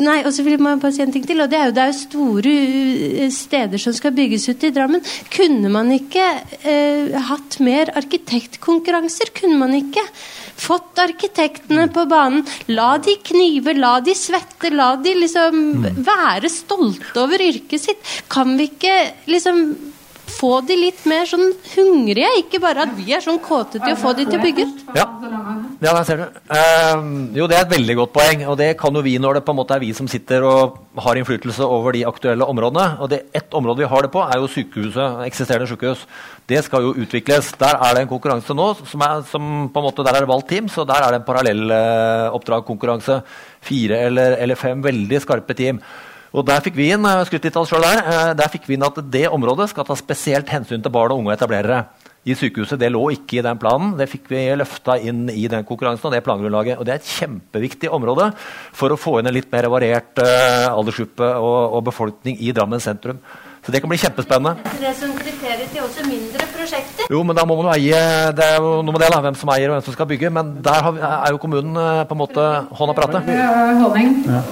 Nei, 0.00 0.22
og 0.24 0.32
så 0.32 0.46
vil 0.46 0.62
man 0.62 0.80
bare 0.80 0.96
si 0.96 1.04
en 1.04 1.12
ting 1.12 1.28
til, 1.28 1.44
og 1.44 1.52
det 1.52 1.60
er 1.60 1.68
jo, 1.68 1.76
det 1.76 1.84
er 1.84 1.92
jo 1.92 2.00
store 2.00 2.56
eh, 2.56 3.28
steder 3.34 3.84
som 3.84 3.92
skal 3.96 4.16
bygges 4.16 4.48
ut 4.48 4.64
i 4.64 4.72
Drammen. 4.72 5.04
Kunne 5.34 5.68
man 5.76 5.92
ikke 5.92 6.24
eh, 6.64 7.20
hatt 7.28 7.60
mer 7.60 7.92
arkitektkonkurranse? 8.00 8.93
Konkurranser 8.94 9.32
kunne 9.34 9.58
man 9.58 9.74
ikke. 9.74 10.02
Fått 10.56 10.98
arkitektene 10.98 11.88
på 11.92 12.06
banen. 12.06 12.44
La 12.68 12.96
de 12.98 13.16
knive, 13.22 13.74
la 13.74 14.00
de 14.00 14.14
svette, 14.14 14.70
la 14.70 14.94
de 14.96 15.14
liksom 15.18 15.58
mm. 15.82 16.04
være 16.04 16.48
stolte 16.48 17.20
over 17.20 17.42
yrket 17.42 17.80
sitt. 17.80 18.14
Kan 18.28 18.56
vi 18.58 18.70
ikke 18.70 18.94
liksom 19.26 19.64
få 20.30 20.50
de 20.66 20.76
litt 20.78 21.02
mer 21.08 21.26
sånn 21.28 21.52
hungrige, 21.74 22.30
ikke 22.40 22.60
bare 22.62 22.84
at 22.86 22.94
vi 22.96 23.12
er 23.14 23.22
sånn 23.24 23.40
kåte 23.42 23.80
til 23.80 23.94
å 23.94 23.98
få 24.00 24.14
de 24.16 24.26
til 24.28 24.38
å 24.38 24.42
bygge 24.42 24.66
ut. 24.66 24.82
Ja, 24.96 25.04
ja 25.84 25.94
der 25.96 26.06
ser 26.08 26.22
du. 26.22 26.38
Uh, 26.50 27.02
jo, 27.36 27.48
det 27.50 27.58
er 27.58 27.66
et 27.66 27.74
veldig 27.74 27.96
godt 28.00 28.14
poeng, 28.14 28.44
og 28.50 28.56
det 28.60 28.70
kan 28.80 28.94
jo 28.96 29.04
vi 29.04 29.16
når 29.20 29.38
det 29.38 29.44
på 29.46 29.54
en 29.54 29.60
måte 29.60 29.76
er 29.76 29.82
vi 29.84 29.92
som 29.96 30.08
sitter 30.10 30.46
og 30.48 30.78
har 31.04 31.18
innflytelse 31.20 31.66
over 31.66 31.96
de 31.96 32.04
aktuelle 32.08 32.48
områdene. 32.48 32.86
Og 33.04 33.12
det 33.12 33.24
ett 33.36 33.56
område 33.56 33.84
vi 33.84 33.90
har 33.90 34.06
det 34.06 34.12
på, 34.14 34.22
er 34.24 34.40
jo 34.40 34.50
sykehuset, 34.50 35.20
eksisterende 35.28 35.68
sykehus. 35.70 36.06
Det 36.50 36.64
skal 36.66 36.88
jo 36.88 36.96
utvikles. 37.04 37.52
Der 37.60 37.76
er 37.76 37.96
det 37.96 38.04
en 38.04 38.12
konkurranse 38.14 38.56
nå, 38.56 38.70
som 38.88 39.04
er, 39.06 39.22
som 39.30 39.52
på 39.72 39.82
en 39.82 39.88
måte, 39.88 40.06
der 40.06 40.16
er 40.16 40.24
det 40.24 40.32
valgt 40.32 40.50
team, 40.52 40.72
så 40.72 40.86
der 40.88 41.04
er 41.04 41.14
det 41.14 41.22
en 41.22 41.28
parallell 41.28 41.68
uh, 41.68 42.32
oppdragkonkurranse. 42.36 43.20
Fire 43.64 44.02
eller, 44.08 44.38
eller 44.44 44.60
fem 44.60 44.82
veldig 44.84 45.22
skarpe 45.24 45.56
team. 45.56 45.80
Og 46.34 46.42
Der 46.42 46.62
fikk 46.64 46.74
vi 46.74 46.88
inn 46.90 47.06
eh, 47.06 47.20
der, 47.30 48.00
eh, 48.02 48.32
der 48.34 48.50
fikk 48.50 48.66
vi 48.66 48.74
inn 48.74 48.86
at 48.86 48.98
det 49.10 49.28
området 49.30 49.68
skal 49.70 49.86
ta 49.86 49.94
spesielt 49.94 50.50
hensyn 50.50 50.82
til 50.82 50.90
barn 50.90 51.14
og 51.14 51.22
unge 51.22 51.36
etablerere. 51.36 51.84
I 52.24 52.34
sykehuset, 52.34 52.78
Det 52.80 52.90
lå 52.90 53.10
ikke 53.12 53.38
i 53.38 53.42
den 53.44 53.58
planen. 53.58 53.96
Det 53.98 54.08
fikk 54.08 54.30
vi 54.32 54.56
løfta 54.56 54.96
inn 54.98 55.28
i 55.28 55.46
den 55.46 55.62
konkurransen. 55.62 56.08
Og 56.08 56.12
det 56.12 56.24
plangrunnlaget. 56.24 56.78
Og 56.78 56.84
det 56.84 56.94
er 56.94 57.02
et 57.02 57.14
kjempeviktig 57.20 57.90
område 57.92 58.32
for 58.72 58.90
å 58.90 58.96
få 58.96 59.18
inn 59.20 59.28
en 59.28 59.34
litt 59.34 59.52
mer 59.52 59.68
variert 59.68 60.18
uh, 60.18 60.72
aldersgruppe 60.72 61.28
og, 61.36 61.76
og 61.76 61.84
befolkning 61.84 62.40
i 62.40 62.50
Drammen 62.56 62.80
sentrum. 62.80 63.20
Så 63.64 63.72
det 63.72 63.80
kan 63.80 63.88
bli 63.88 63.96
kjempespennende. 63.96 64.60
Det 64.76 64.90
som 64.98 65.12
kriterier 65.16 65.68
til 65.72 65.80
også 65.80 66.02
mindre 66.04 66.46
prosjekter? 66.52 67.06
Jo, 67.08 67.22
men 67.24 67.36
da 67.36 67.46
må 67.48 67.56
man 67.56 67.70
jo 67.70 67.72
eie 67.72 68.00
Det 68.36 68.44
er 68.44 68.58
jo 68.60 68.82
noe 68.84 68.92
med 68.92 69.00
det, 69.00 69.08
da, 69.14 69.20
hvem 69.24 69.38
som 69.40 69.52
eier 69.54 69.70
og 69.70 69.78
hvem 69.78 69.86
som 69.86 69.94
skal 69.96 70.08
bygge. 70.10 70.30
Men 70.36 70.50
der 70.64 70.88
er 71.00 71.30
jo 71.32 71.40
kommunen 71.40 71.78
eh, 71.80 72.02
på 72.04 72.16
en 72.16 72.20
måte 72.20 72.44
hånda 72.76 72.96
på 72.96 73.06
rattet. 73.06 73.30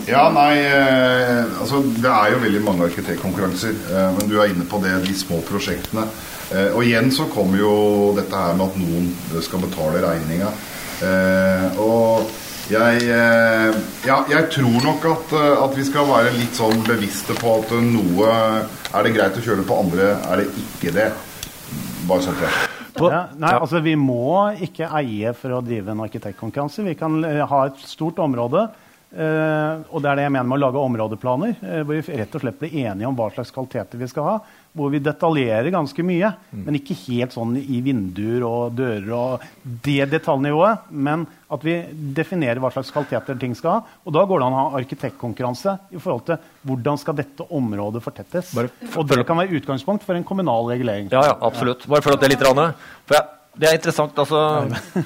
Ja, 0.09 0.24
nei, 0.32 0.55
eh, 0.64 1.43
altså 1.60 1.82
det 1.84 2.09
er 2.09 2.32
jo 2.32 2.40
veldig 2.47 2.62
mange 2.64 2.89
arkitektkonkurranser. 2.89 3.76
Eh, 3.93 4.09
men 4.16 4.32
du 4.32 4.39
er 4.39 4.55
inne 4.55 4.64
på 4.70 4.80
det, 4.80 4.94
de 5.05 5.16
små 5.18 5.43
prosjektene. 5.48 6.09
Og 6.52 6.82
igjen 6.84 7.06
så 7.09 7.24
kommer 7.32 7.56
jo 7.56 7.74
dette 8.16 8.36
her 8.36 8.56
med 8.59 8.66
at 8.66 8.74
noen 8.76 9.06
skal 9.40 9.62
betale 9.62 10.02
regninga. 10.05 10.51
Og 11.80 12.28
jeg, 12.73 13.09
eh, 13.12 13.81
ja, 14.07 14.19
jeg 14.31 14.49
tror 14.55 14.85
nok 14.86 15.07
at, 15.11 15.32
eh, 15.36 15.65
at, 15.65 15.74
vi 15.77 15.85
skal 15.86 16.09
være 16.09 16.35
litt 16.36 16.57
sånn 16.57 16.85
bevisste 16.86 17.36
på 17.39 17.57
at 17.61 17.74
noe 17.85 18.28
er 18.32 19.07
det 19.07 19.15
greit 19.16 19.39
å 19.39 19.44
kjøre 19.44 19.66
på, 19.69 19.81
andre 19.85 20.12
er 20.16 20.43
det 20.43 20.47
ikke 20.62 20.94
det. 20.97 21.09
Bare 22.09 22.24
sånn 22.24 22.39
til. 22.40 22.61
Ja, 23.03 23.23
nei, 23.40 23.53
altså 23.57 23.81
Vi 23.81 23.94
må 23.97 24.53
ikke 24.62 24.90
eie 25.01 25.32
for 25.35 25.57
å 25.57 25.62
drive 25.65 25.94
en 25.94 26.03
arkitektkonkurranse. 26.05 26.85
Vi 26.85 26.97
kan 26.99 27.23
eh, 27.24 27.43
ha 27.49 27.66
et 27.69 27.85
stort 27.89 28.20
område. 28.23 28.70
og 29.12 29.99
det 30.01 30.09
er 30.09 30.16
det 30.16 30.23
jeg 30.24 30.32
mener 30.32 30.49
med 30.49 30.57
å 30.57 30.62
lage 30.62 30.81
områdeplaner, 30.81 31.57
hvor 31.85 31.99
vi 31.99 32.15
rett 32.16 32.32
og 32.32 32.40
slett 32.40 32.59
blir 32.62 32.77
enige 32.86 33.05
om 33.05 33.16
hva 33.19 33.27
slags 33.35 33.51
kvaliteter 33.53 34.01
vi 34.01 34.09
skal 34.09 34.24
ha 34.24 34.36
hvor 34.73 34.93
vi 34.93 35.01
detaljerer 35.05 35.69
ganske 35.73 36.05
mye. 36.07 36.31
Mm. 36.51 36.62
Men 36.66 36.78
ikke 36.78 36.97
helt 37.05 37.35
sånn 37.35 37.57
i 37.61 37.81
vinduer 37.85 38.44
og 38.49 38.77
dører 38.78 39.11
og 39.16 39.44
det 39.85 40.07
detaljnivået. 40.15 40.89
Men 40.90 41.27
at 41.53 41.66
vi 41.66 41.77
definerer 42.16 42.62
hva 42.62 42.73
slags 42.73 42.93
kvaliteter 42.94 43.36
ting 43.40 43.57
skal 43.59 43.77
ha. 43.77 43.99
Og 44.07 44.16
da 44.16 44.24
går 44.28 44.40
det 44.40 44.49
an 44.49 44.57
å 44.57 44.62
ha 44.62 44.81
arkitektkonkurranse 44.81 45.77
i 45.93 46.01
forhold 46.01 46.24
til 46.31 46.40
hvordan 46.69 47.01
skal 47.01 47.19
dette 47.20 47.47
området 47.53 48.05
fortettes. 48.05 48.55
Bare, 48.57 48.73
og 48.97 49.07
det 49.12 49.20
kan 49.28 49.40
være 49.43 49.61
utgangspunkt 49.61 50.09
for 50.09 50.16
en 50.16 50.27
kommunal 50.27 50.73
regulering. 50.73 51.12
Ja, 51.12 51.27
ja 51.32 51.39
absolutt. 51.44 51.85
Bare 51.90 52.05
følg 52.05 52.16
opp 52.16 52.24
det 52.24 52.32
litt. 52.32 52.49
For 52.49 53.19
jeg, 53.19 53.31
det 53.61 53.69
er 53.69 53.81
interessant, 53.81 54.24
altså 54.24 54.40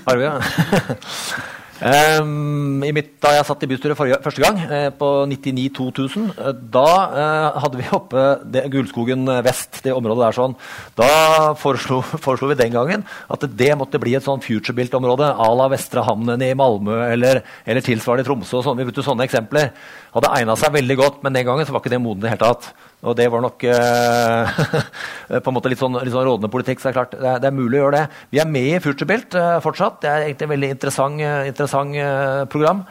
Arve. 0.06 0.34
Um, 1.76 2.80
mitt, 2.80 3.10
da 3.20 3.34
jeg 3.36 3.44
satt 3.44 3.64
i 3.66 3.68
bystyret 3.68 3.98
forrige, 3.98 4.18
første 4.24 4.40
gang, 4.40 4.60
eh, 4.64 4.86
på 4.96 5.08
99-2000, 5.28 6.30
eh, 6.32 6.54
da 6.72 6.86
eh, 7.04 7.58
hadde 7.60 7.80
vi 7.80 7.88
oppe 7.92 8.24
det, 8.48 8.62
Gullskogen 8.72 9.28
vest, 9.44 9.82
det 9.84 9.92
området 9.92 10.24
der 10.24 10.38
sånn. 10.38 10.56
Da 10.96 11.08
foreslo, 11.60 12.00
foreslo, 12.24 12.48
vi 12.52 12.58
den 12.62 12.72
gangen 12.72 13.04
at 13.28 13.44
det 13.60 13.70
måtte 13.76 14.00
bli 14.00 14.16
et 14.16 14.24
sånn 14.24 14.40
future-built-område 14.44 15.28
à 15.36 15.50
la 15.58 15.68
Vestre 15.72 16.06
Hamnen 16.06 16.42
i 16.46 16.54
Malmö 16.56 17.02
eller, 17.10 17.42
eller 17.66 17.84
tilsvarende 17.84 18.24
i 18.24 18.30
Tromsø. 18.30 18.62
sånn. 18.64 18.80
Vi 18.80 18.88
brukte 18.88 19.04
sånne 19.04 19.28
eksempler. 19.28 19.72
Hadde 20.16 20.32
egna 20.38 20.56
seg 20.56 20.72
veldig 20.78 20.96
godt, 20.96 21.22
men 21.26 21.36
den 21.36 21.44
gangen 21.44 21.68
var 21.68 21.84
ikke 21.84 21.92
det 21.92 22.00
moden 22.00 22.24
i 22.24 22.28
det 22.28 22.36
hele 22.36 22.46
tatt. 22.46 22.72
Og 23.06 23.16
det 23.18 23.28
var 23.32 23.44
nok 23.44 23.66
eh, 23.70 24.62
på 25.42 25.50
en 25.50 25.56
måte 25.56 25.70
litt 25.70 25.82
sånn, 25.82 25.98
litt 26.02 26.14
sånn, 26.14 26.26
rådende 26.26 26.52
politikk. 26.52 26.82
så 26.82 26.88
Det 26.88 26.94
er 26.94 26.98
klart, 27.00 27.18
det 27.18 27.28
er, 27.32 27.42
det 27.42 27.50
er, 27.50 27.58
mulig 27.58 27.78
å 27.78 27.84
gjøre 27.84 28.00
det. 28.00 28.22
Vi 28.34 28.42
er 28.42 28.50
med 28.50 28.70
i 28.72 28.80
Futurebuilt 28.82 29.36
eh, 29.38 29.58
fortsatt. 29.64 30.00
Det 30.02 30.10
er 30.10 30.26
egentlig 30.26 30.48
et 30.48 30.54
veldig 30.56 30.72
interessant, 30.76 31.22
eh, 31.22 31.44
interessant 31.52 32.00
eh, 32.02 32.42
program 32.52 32.82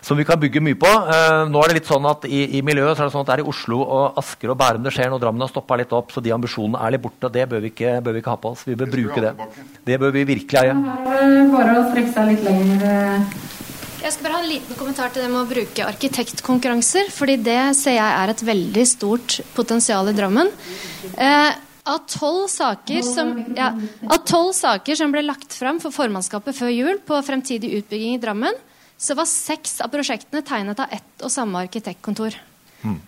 som 0.00 0.16
vi 0.16 0.24
kan 0.24 0.40
bygge 0.40 0.62
mye 0.64 0.78
på. 0.78 0.88
Eh, 0.88 1.42
nå 1.50 1.62
er 1.62 1.70
det 1.70 1.78
litt 1.80 1.90
sånn 1.90 2.06
at 2.08 2.24
I, 2.28 2.44
i 2.58 2.62
miljøet 2.64 2.96
så 2.96 3.04
er 3.04 3.10
det 3.10 3.16
sånn 3.16 3.26
at 3.26 3.30
det 3.30 3.36
er 3.36 3.44
i 3.44 3.50
Oslo 3.52 3.82
og 3.82 4.18
Asker 4.22 4.54
og 4.54 4.58
Bærum 4.60 4.86
det 4.86 4.94
skjer 4.96 5.12
noe. 5.12 5.20
Drammen 5.22 5.44
har 5.44 5.52
stoppa 5.52 5.78
litt 5.80 5.92
opp. 5.96 6.14
Så 6.14 6.24
de 6.24 6.34
ambisjonene 6.34 6.80
er 6.80 6.96
litt 6.96 7.04
borte. 7.04 7.28
og 7.28 7.34
Det 7.34 7.46
bør 7.50 7.64
vi 7.64 7.72
ikke, 7.74 7.98
bør 8.04 8.16
vi 8.16 8.24
ikke 8.24 8.34
ha 8.34 8.40
på 8.40 8.54
oss. 8.54 8.64
Vi 8.68 8.78
bør 8.78 8.92
bruke 8.94 9.24
det. 9.24 9.34
Det 9.88 10.00
bør 10.00 10.14
vi 10.14 10.26
virkelig 10.34 10.62
eie. 10.64 10.76
Bare 11.52 11.78
å 11.82 11.88
strekke 11.90 12.14
seg 12.14 12.32
litt 12.32 12.46
lenger. 12.46 13.57
Jeg 13.98 14.14
skal 14.14 14.28
bare 14.28 14.36
ha 14.36 14.42
en 14.44 14.50
liten 14.50 14.76
kommentar 14.78 15.10
til 15.10 15.24
det 15.24 15.30
med 15.32 15.40
å 15.40 15.48
bruke 15.48 15.86
arkitektkonkurranser. 15.88 17.10
fordi 17.10 17.36
det 17.42 17.74
ser 17.76 17.96
jeg 17.98 18.18
er 18.22 18.30
et 18.30 18.44
veldig 18.46 18.84
stort 18.86 19.40
potensial 19.56 20.08
i 20.08 20.14
Drammen. 20.14 20.50
Eh, 21.16 21.50
av 21.88 22.04
tolv 22.06 22.46
saker, 22.52 23.02
ja, 23.56 23.72
saker, 24.54 24.94
som 24.94 25.12
ble 25.12 25.22
lagt 25.24 25.54
fram 25.56 25.80
for 25.80 25.90
formannskapet 25.90 26.54
før 26.54 26.70
jul 26.70 26.98
på 27.00 27.18
fremtidig 27.24 27.72
utbygging 27.80 28.14
i 28.14 28.22
Drammen, 28.22 28.54
så 28.96 29.14
var 29.18 29.26
seks 29.26 29.80
av 29.80 29.90
prosjektene 29.90 30.42
tegnet 30.42 30.78
av 30.78 30.92
ett 30.92 31.24
og 31.24 31.30
samme 31.32 31.58
arkitektkontor. 31.58 32.36
Mm. 32.82 33.00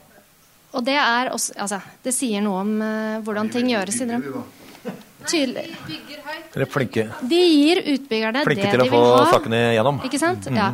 Og 0.71 0.85
det, 0.87 0.97
også, 1.35 1.55
altså, 1.59 1.81
det 2.03 2.15
sier 2.15 2.43
noe 2.43 2.65
om 2.65 2.75
eh, 2.83 3.21
hvordan 3.27 3.51
ting 3.53 3.71
gjøres 3.71 4.01
i 4.03 4.11
Drammen. 4.11 4.43
Tydelig. 5.29 5.67
Dere 6.51 6.65
er 6.65 6.71
flinke. 6.71 7.05
De 7.31 7.39
gir 7.39 7.83
utbyggerne 7.95 8.43
flinke 8.47 8.71
det 8.71 8.79
de 8.81 8.89
vil 8.89 8.97
ha. 8.97 8.97
Flinke 8.97 8.97
til 8.97 9.05
å 9.05 9.27
få 9.29 9.37
sakene 9.37 9.61
gjennom. 9.77 10.01
Ikke 10.09 10.21
sant? 10.23 10.49
Mm. 10.51 10.59
Ja. 10.59 10.71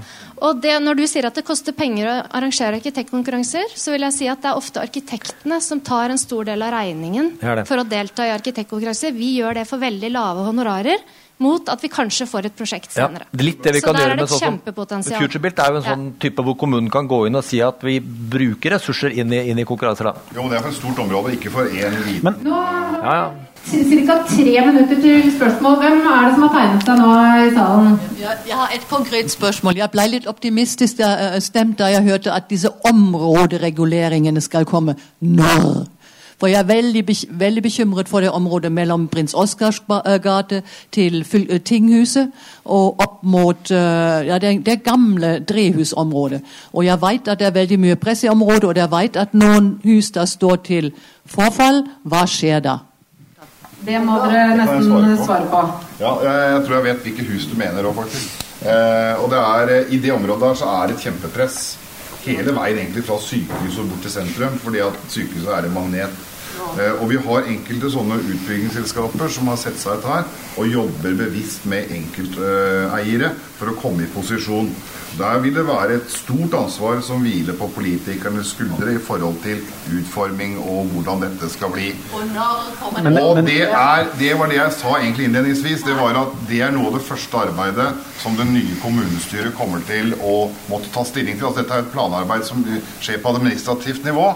Og 0.47 0.63
det, 0.63 0.75
når 0.85 1.01
du 1.01 1.05
sier 1.11 1.29
at 1.29 1.37
det 1.37 1.45
koster 1.49 1.77
penger 1.77 2.09
å 2.13 2.17
arrangere 2.39 2.79
arkitektkonkurranser, 2.81 3.77
så 3.77 3.95
vil 3.95 4.07
jeg 4.09 4.17
si 4.17 4.31
at 4.31 4.43
det 4.45 4.53
er 4.53 4.63
ofte 4.63 4.83
arkitektene 4.83 5.61
som 5.65 5.83
tar 5.85 6.15
en 6.15 6.21
stor 6.21 6.49
del 6.49 6.65
av 6.65 6.75
regningen 6.77 7.35
for 7.69 7.83
å 7.83 7.87
delta 7.89 8.29
i 8.29 8.35
arkitektkonkurranser. 8.37 9.15
Vi 9.17 9.37
gjør 9.41 9.61
det 9.61 9.69
for 9.69 9.83
veldig 9.83 10.13
lave 10.15 10.45
honorarer 10.49 11.07
mot 11.43 11.69
at 11.69 11.83
vi 11.85 11.91
kanskje 11.93 12.25
får 12.29 12.49
et 12.49 12.55
prosjekt 12.57 12.95
senere. 12.95 13.27
Ja, 13.29 13.41
litt 13.45 13.59
det 13.65 13.75
vi 13.77 13.81
så 13.83 13.91
kan 13.91 13.99
der 13.99 14.07
gjøre 14.07 14.15
er 14.15 14.21
det 14.23 14.29
et 14.29 14.45
kjempepotensial. 14.45 15.25
FutureBuilt 15.25 15.59
er 15.61 15.75
jo 15.75 15.81
en 15.81 15.87
sånn 15.87 16.07
type 16.23 16.45
hvor 16.47 16.57
kommunen 16.63 16.89
kan 16.93 17.09
gå 17.11 17.19
inn 17.29 17.37
og 17.37 17.45
si 17.45 17.61
at 17.65 17.85
vi 17.85 17.99
bruker 18.01 18.77
ressurser 18.77 19.13
inn 19.13 19.35
i, 19.37 19.43
inn 19.53 19.61
i 19.61 19.67
konkurranser. 19.69 20.09
Da. 20.09 20.39
Jo, 20.39 20.47
det 20.49 20.57
er 20.57 20.65
for 20.65 20.73
et 20.73 20.79
stort 20.79 21.03
område, 21.05 21.35
ikke 21.37 21.53
for 21.53 21.69
én 21.69 21.99
liten. 22.07 22.25
Men, 22.25 22.41
ja, 22.49 23.19
ja. 23.21 23.29
Ca. 23.67 24.17
tre 24.29 24.67
minutter 24.67 25.01
til 25.01 25.37
spørsmål. 25.37 25.77
Hvem 25.77 25.93
er 25.93 26.25
det 26.25 26.35
som 26.35 26.43
har 26.43 26.53
tegnet 26.55 26.85
seg 26.87 27.01
nå 27.01 27.09
i 27.47 27.49
salen? 27.55 27.97
Jeg, 28.21 28.55
har 28.55 28.71
et 28.75 28.87
konkret 28.89 29.31
spørsmål. 29.31 29.77
Jeg 29.77 29.91
ble 29.91 30.05
litt 30.13 30.29
optimistisk 30.31 31.03
uh, 31.03 31.35
stemt 31.43 31.79
da 31.81 31.91
jeg 31.91 32.07
hørte 32.07 32.33
at 32.33 32.47
disse 32.51 32.71
områdereguleringene 32.87 34.41
skal 34.41 34.65
komme. 34.65 34.95
Når? 35.21 35.83
For 36.39 36.47
jeg 36.47 36.61
er 36.61 36.71
veldig, 36.71 37.05
veldig 37.31 37.63
bekymret 37.63 38.09
for 38.09 38.21
det 38.21 38.31
området 38.31 38.73
mellom 38.73 39.09
Prins 39.09 39.35
Oskars 39.35 39.83
gate 40.23 40.63
til 40.93 41.27
uh, 41.27 41.59
Tinghuset 41.59 42.31
og 42.65 43.03
opp 43.03 43.23
mot 43.25 43.71
ja, 43.71 44.39
det, 44.39 44.61
det, 44.67 44.83
gamle 44.85 45.41
drehusområdet. 45.41 46.45
Og 46.73 46.85
jeg 46.87 47.03
vet 47.03 47.29
at 47.29 47.39
det 47.39 47.47
er 47.47 47.61
veldig 47.63 47.81
mye 47.81 47.97
press 47.97 48.25
i 48.25 48.29
området, 48.29 48.65
og 48.65 48.77
jeg 48.77 48.91
vet 48.91 49.17
at 49.17 49.35
noen 49.35 49.81
hus 49.85 50.11
der 50.11 50.25
står 50.25 50.57
til 50.57 50.93
forfall. 51.27 51.83
Hva 52.05 52.29
skjer 52.31 52.63
da? 52.63 52.83
Det 53.87 53.99
må 54.03 54.19
dere 54.25 54.57
nesten 54.59 55.17
svare 55.23 55.47
på. 55.51 55.63
Ja, 56.01 56.13
jeg, 56.27 56.63
tror 56.67 56.77
jeg 56.79 56.87
vet 56.89 57.05
hvilke 57.07 57.27
hus 57.31 57.47
du 57.47 57.55
mener 57.59 57.87
òg, 57.87 57.95
faktisk. 58.01 58.43
Eh, 58.67 59.21
og 59.23 59.31
det 59.31 59.41
er, 59.41 59.73
eh, 59.77 59.93
I 59.95 59.99
det 60.03 60.13
området 60.15 60.43
der 60.43 60.57
så 60.59 60.71
er 60.81 60.89
det 60.89 60.97
et 60.97 61.05
kjempepress 61.07 61.59
hele 62.27 62.55
veien 62.57 62.81
egentlig 62.81 63.05
fra 63.07 63.19
sykehuset 63.23 63.85
og 63.85 63.91
bort 63.93 64.03
til 64.03 64.11
sentrum. 64.11 64.59
fordi 64.59 64.83
at 64.83 64.97
sykehuset 65.09 65.53
er 65.55 65.69
en 65.69 65.75
magnet. 65.75 66.25
Eh, 66.57 66.93
og 67.01 67.09
vi 67.11 67.21
har 67.21 67.49
enkelte 67.53 67.91
sånne 67.93 68.19
utbyggingsselskaper 68.23 69.33
som 69.33 69.51
har 69.53 69.61
sett 69.61 69.79
seg 69.81 70.01
ut 70.01 70.11
her 70.11 70.29
og 70.57 70.71
jobber 70.73 71.17
bevisst 71.19 71.67
med 71.69 71.91
enkelteiere 71.93 73.33
for 73.59 73.73
å 73.73 73.81
komme 73.81 74.07
i 74.07 74.13
posisjon. 74.13 74.71
Der 75.17 75.39
vil 75.41 75.55
det 75.57 75.65
være 75.65 75.97
et 75.97 76.11
stort 76.13 76.53
ansvar 76.59 76.99
som 77.05 77.23
hviler 77.25 77.57
på 77.57 77.71
politikernes 77.73 78.51
skuldre 78.53 78.97
i 78.97 79.01
forhold 79.01 79.39
til 79.45 79.63
utforming 79.97 80.59
og 80.61 80.91
hvordan 80.93 81.23
dette 81.25 81.49
skal 81.53 81.73
bli. 81.73 81.93
Og 82.13 83.41
det, 83.47 83.63
er, 83.71 84.11
det 84.19 84.33
var 84.37 84.53
det 84.53 84.59
jeg 84.59 84.75
sa 84.77 84.97
egentlig 84.99 85.31
innledningsvis. 85.31 85.87
Det 85.87 85.97
var 85.97 86.21
at 86.21 86.35
det 86.51 86.61
er 86.67 86.75
noe 86.75 86.91
av 86.91 86.99
det 86.99 87.07
første 87.07 87.47
arbeidet 87.47 87.89
som 88.21 88.37
det 88.37 88.49
nye 88.51 88.77
kommunestyret 88.83 89.57
kommer 89.57 89.85
til 89.89 90.13
å 90.21 90.51
måtte 90.69 90.93
ta 90.93 91.07
stilling 91.09 91.39
til. 91.39 91.49
Altså 91.49 91.63
dette 91.63 91.79
er 91.79 91.87
et 91.87 91.95
planarbeid 91.95 92.45
som 92.49 92.61
skjer 93.01 93.23
på 93.23 93.33
administrativt 93.33 94.05
nivå. 94.05 94.29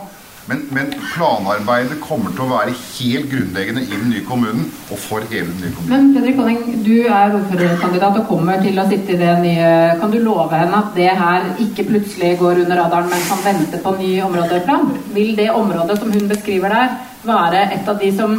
Men, 0.51 0.65
men, 0.75 0.89
planarbeidet 1.13 2.01
kommer 2.03 2.33
til 2.35 2.43
å 2.43 2.51
være 2.51 2.73
helt 2.75 3.29
grunnleggende 3.31 3.85
i 3.87 3.93
den 3.93 4.09
nye 4.11 4.25
kommunen 4.27 4.65
og 4.91 4.99
for 4.99 5.27
hele 5.31 5.47
den 5.47 5.61
nye 5.63 5.75
kommunen. 5.77 5.93
Men 5.93 6.09
Fredrik 6.17 6.41
Konning, 6.41 6.81
du 6.87 6.97
er 7.07 7.37
ordførerkandidat 7.39 8.19
og 8.19 8.27
kommer 8.33 8.65
til 8.65 8.81
å 8.83 8.87
sitte 8.91 9.15
i 9.15 9.21
det 9.21 9.37
nye. 9.45 9.69
Kan 10.01 10.11
du 10.11 10.19
love 10.25 10.51
henne 10.59 10.81
at 10.83 10.91
det 10.99 11.13
her 11.21 11.47
ikke 11.63 11.87
plutselig 11.93 12.33
går 12.43 12.65
under 12.65 12.83
radaren, 12.83 13.13
men 13.13 13.29
kan 13.29 13.45
vente 13.47 13.83
på 13.85 13.95
ny 14.01 14.11
områdeplan? 14.27 14.91
Vil 15.15 15.37
det 15.39 15.53
området 15.55 16.01
som 16.01 16.11
hun 16.11 16.27
beskriver 16.33 16.75
der, 16.75 16.99
være 17.27 17.63
et 17.75 17.89
av 17.89 17.99
de 18.01 18.11
som 18.17 18.37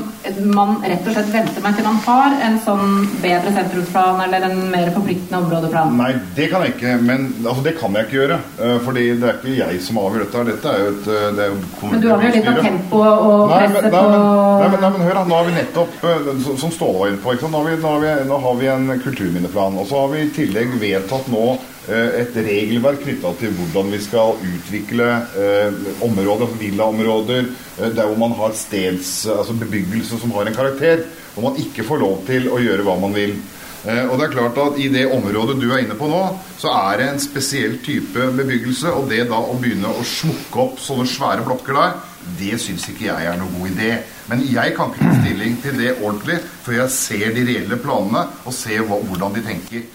man 0.55 0.77
rett 0.81 1.05
og 1.05 1.13
slett 1.15 1.29
venter 1.33 1.63
med 1.63 1.77
til 1.77 1.85
man 1.85 1.99
har 2.05 2.35
en 2.47 2.57
sånn 2.65 3.05
bedre 3.21 3.53
sentrumsplan 3.53 4.21
eller 4.25 4.45
en 4.47 4.61
mer 4.73 4.91
forpliktende 4.95 5.41
områdeplan? 5.43 5.95
Nei, 5.99 6.11
det 6.37 6.47
kan 6.51 6.65
jeg 6.65 6.75
ikke. 6.75 6.95
Men 7.05 7.27
altså, 7.43 7.65
det 7.67 7.75
kan 7.79 7.97
jeg 7.97 8.07
ikke 8.07 8.17
gjøre. 8.17 8.39
Uh, 8.57 8.77
fordi 8.85 9.05
det 9.21 9.29
er 9.29 9.39
ikke 9.39 9.57
jeg 9.59 9.81
som 9.85 10.01
avgjør 10.01 10.25
dette. 10.25 10.45
Dette 10.51 10.71
er 10.71 10.81
jo 10.81 10.91
et 10.91 11.09
eh, 11.11 11.27
det 11.37 11.43
er 11.45 11.51
jo 11.51 11.91
Men 11.91 12.03
du 12.03 12.07
avgjør 12.15 12.37
litt 12.37 12.49
av 12.51 12.61
tempo 12.65 13.01
og 13.01 13.43
presset 13.51 13.89
på 13.91 14.01
nei, 14.11 14.69
men, 14.71 14.79
nei, 14.81 14.91
men 14.95 15.05
hør 15.07 15.19
da, 15.19 15.25
nå 15.27 15.37
har 15.37 15.49
vi 15.49 15.57
nettopp, 15.59 15.99
uh, 16.05 16.31
som 16.61 16.73
Ståle 16.73 16.97
var 17.01 17.11
inne 17.11 17.21
på, 17.21 17.35
nå 17.41 17.51
har, 17.59 17.69
vi, 17.69 17.77
nå, 17.81 17.93
har 17.93 18.01
vi, 18.05 18.15
nå 18.29 18.41
har 18.45 18.57
vi 18.61 18.71
en 18.71 18.95
kulturminneplan. 19.03 19.77
Og 19.81 19.89
så 19.91 20.05
har 20.05 20.15
vi 20.15 20.25
i 20.25 20.33
tillegg 20.35 20.73
vedtatt 20.81 21.29
nå 21.31 21.45
et 21.89 22.35
regelverk 22.37 23.01
knytta 23.01 23.31
til 23.39 23.55
hvordan 23.57 23.87
vi 23.89 23.99
skal 24.03 24.35
utvikle 24.37 25.07
eh, 25.33 25.79
områder, 26.05 26.45
altså 26.45 26.59
villaområder, 26.59 27.47
eh, 27.79 27.89
der 27.95 28.05
hvor 28.05 28.19
man 28.21 28.35
har 28.37 28.53
steds, 28.53 29.25
altså 29.25 29.55
bebyggelse 29.57 30.19
som 30.21 30.31
har 30.35 30.45
en 30.45 30.55
karakter, 30.55 31.07
hvor 31.33 31.49
man 31.49 31.57
ikke 31.57 31.85
får 31.87 32.03
lov 32.03 32.21
til 32.27 32.51
å 32.51 32.61
gjøre 32.61 32.85
hva 32.85 32.99
man 33.01 33.17
vil. 33.17 33.33
Eh, 33.81 34.03
og 34.05 34.19
det 34.19 34.27
er 34.27 34.33
klart 34.35 34.59
at 34.61 34.77
I 34.77 34.91
det 34.93 35.07
området 35.09 35.57
du 35.57 35.65
er 35.71 35.81
inne 35.81 35.97
på 35.97 36.09
nå, 36.09 36.21
så 36.61 36.73
er 36.91 37.01
det 37.01 37.07
en 37.09 37.23
spesiell 37.23 37.79
type 37.81 38.27
bebyggelse. 38.37 38.93
Og 38.93 39.09
det 39.09 39.23
da 39.31 39.39
å 39.41 39.57
begynne 39.57 39.89
å 39.89 40.05
smukke 40.05 40.65
opp 40.67 40.81
sånne 40.81 41.07
svære 41.09 41.45
blokker 41.47 41.79
der, 41.79 41.95
det 42.37 42.59
syns 42.61 42.85
ikke 42.91 43.07
jeg 43.07 43.29
er 43.31 43.39
noe 43.39 43.49
god 43.55 43.71
idé. 43.71 43.95
Men 44.29 44.43
jeg 44.45 44.75
kan 44.77 44.91
ikke 44.91 45.07
ta 45.07 45.15
stilling 45.23 45.57
til 45.63 45.81
det 45.81 45.95
ordentlig 45.95 46.37
før 46.61 46.77
jeg 46.83 46.93
ser 46.93 47.33
de 47.33 47.47
reelle 47.47 47.81
planene 47.81 48.27
og 48.45 48.53
ser 48.53 48.85
hvordan 48.85 49.33
de 49.39 49.43
tenker. 49.49 49.89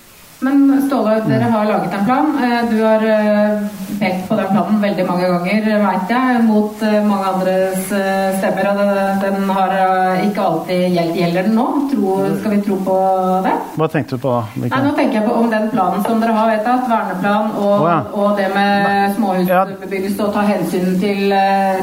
Men 0.44 0.82
Ståle, 0.86 1.14
dere 1.24 1.48
har 1.48 1.64
laget 1.64 1.94
en 1.94 2.04
plan. 2.04 2.26
Eh, 2.44 2.70
du 2.70 2.82
har 2.82 3.04
eh, 3.08 3.60
pekt 4.00 4.28
på 4.28 4.36
den 4.36 4.50
planen 4.52 4.82
veldig 4.82 5.06
mange 5.08 5.28
ganger, 5.32 5.68
veit 5.80 6.12
jeg, 6.12 6.42
mot 6.44 6.82
eh, 6.84 6.96
mange 7.06 7.30
andres 7.30 7.86
stemmer. 7.88 8.68
Og 8.68 9.22
den 9.22 9.48
har 9.56 9.72
ikke 10.26 10.44
alltid 10.50 10.82
gjeldt. 10.92 11.16
Gjelder 11.16 11.48
den 11.48 11.56
nå? 11.56 11.66
Tro, 11.88 12.16
skal 12.40 12.52
vi 12.52 12.60
tro 12.66 12.76
på 12.84 12.96
det? 13.46 13.54
Hva 13.80 13.88
tenkte 13.92 14.18
du 14.18 14.24
på 14.26 14.34
da? 14.34 14.42
Nei, 14.66 14.80
nå 14.84 14.92
tenker 14.98 15.20
jeg 15.20 15.24
på 15.24 15.38
om 15.40 15.48
den 15.52 15.70
planen 15.72 16.04
som 16.04 16.20
dere 16.20 16.36
har 16.36 16.50
vedtatt, 16.52 16.84
verneplan 16.90 17.54
og, 17.56 17.72
oh, 17.72 17.86
ja. 17.88 17.96
og 18.12 18.36
det 18.36 18.50
med 18.52 19.16
småhusbebyggelse 19.16 20.26
og 20.26 20.36
ta 20.36 20.44
hensyn 20.50 20.98
til, 21.00 21.32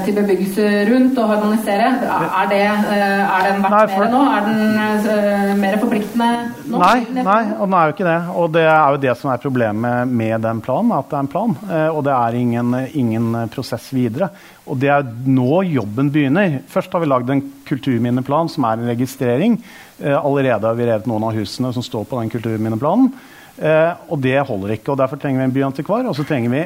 til, 0.05 0.17
bebyggelse 0.19 0.69
rundt 0.91 1.17
og 1.23 1.33
harmonisere. 1.33 1.89
Er, 2.05 2.51
det, 2.51 2.61
er 2.69 3.49
den 3.49 3.65
verdt 3.65 3.97
mer 3.97 4.13
nå? 4.13 4.21
Er 4.29 4.47
den 4.51 5.63
mer 5.63 5.79
forpliktende 5.81 6.29
nå? 6.69 6.83
Nei, 6.83 6.97
nei, 7.17 7.41
og 7.57 7.65
den 7.65 7.77
er 7.79 7.89
jo 7.89 7.97
ikke 7.97 8.09
det. 8.11 8.19
Og 8.37 8.42
det 8.51 8.63
er 8.65 8.95
jo 8.95 9.01
det 9.03 9.13
som 9.19 9.29
er 9.31 9.41
problemet 9.41 10.09
med 10.09 10.41
den 10.43 10.61
planen, 10.63 10.91
at 10.95 11.09
det 11.09 11.17
er 11.17 11.23
en 11.23 11.31
plan. 11.31 11.55
Eh, 11.69 11.89
og 11.93 12.01
det 12.07 12.13
er 12.15 12.37
ingen, 12.39 12.73
ingen 12.97 13.27
prosess 13.53 13.91
videre. 13.95 14.31
Og 14.67 14.79
det 14.81 14.89
er 14.91 15.05
nå 15.27 15.61
jobben 15.69 16.09
begynner. 16.13 16.59
Først 16.71 16.91
har 16.93 17.03
vi 17.03 17.11
lagd 17.11 17.29
en 17.29 17.43
kulturminneplan 17.67 18.51
som 18.51 18.65
er 18.67 18.81
en 18.81 18.89
registrering. 18.91 19.59
Eh, 19.99 20.17
allerede 20.17 20.67
har 20.67 20.79
vi 20.79 20.89
revet 20.89 21.07
noen 21.09 21.29
av 21.29 21.37
husene 21.37 21.73
som 21.75 21.85
står 21.85 22.09
på 22.09 22.19
den 22.21 22.33
kulturminneplanen. 22.33 23.13
Eh, 23.53 23.91
og 24.09 24.17
det 24.23 24.39
holder 24.47 24.73
ikke. 24.73 24.93
og 24.93 24.97
Derfor 25.03 25.19
trenger 25.21 25.43
vi 25.43 25.47
en 25.49 25.55
byantikvar. 25.59 26.07
Og 26.09 26.17
så 26.17 26.25
trenger 26.27 26.53
vi 26.53 26.63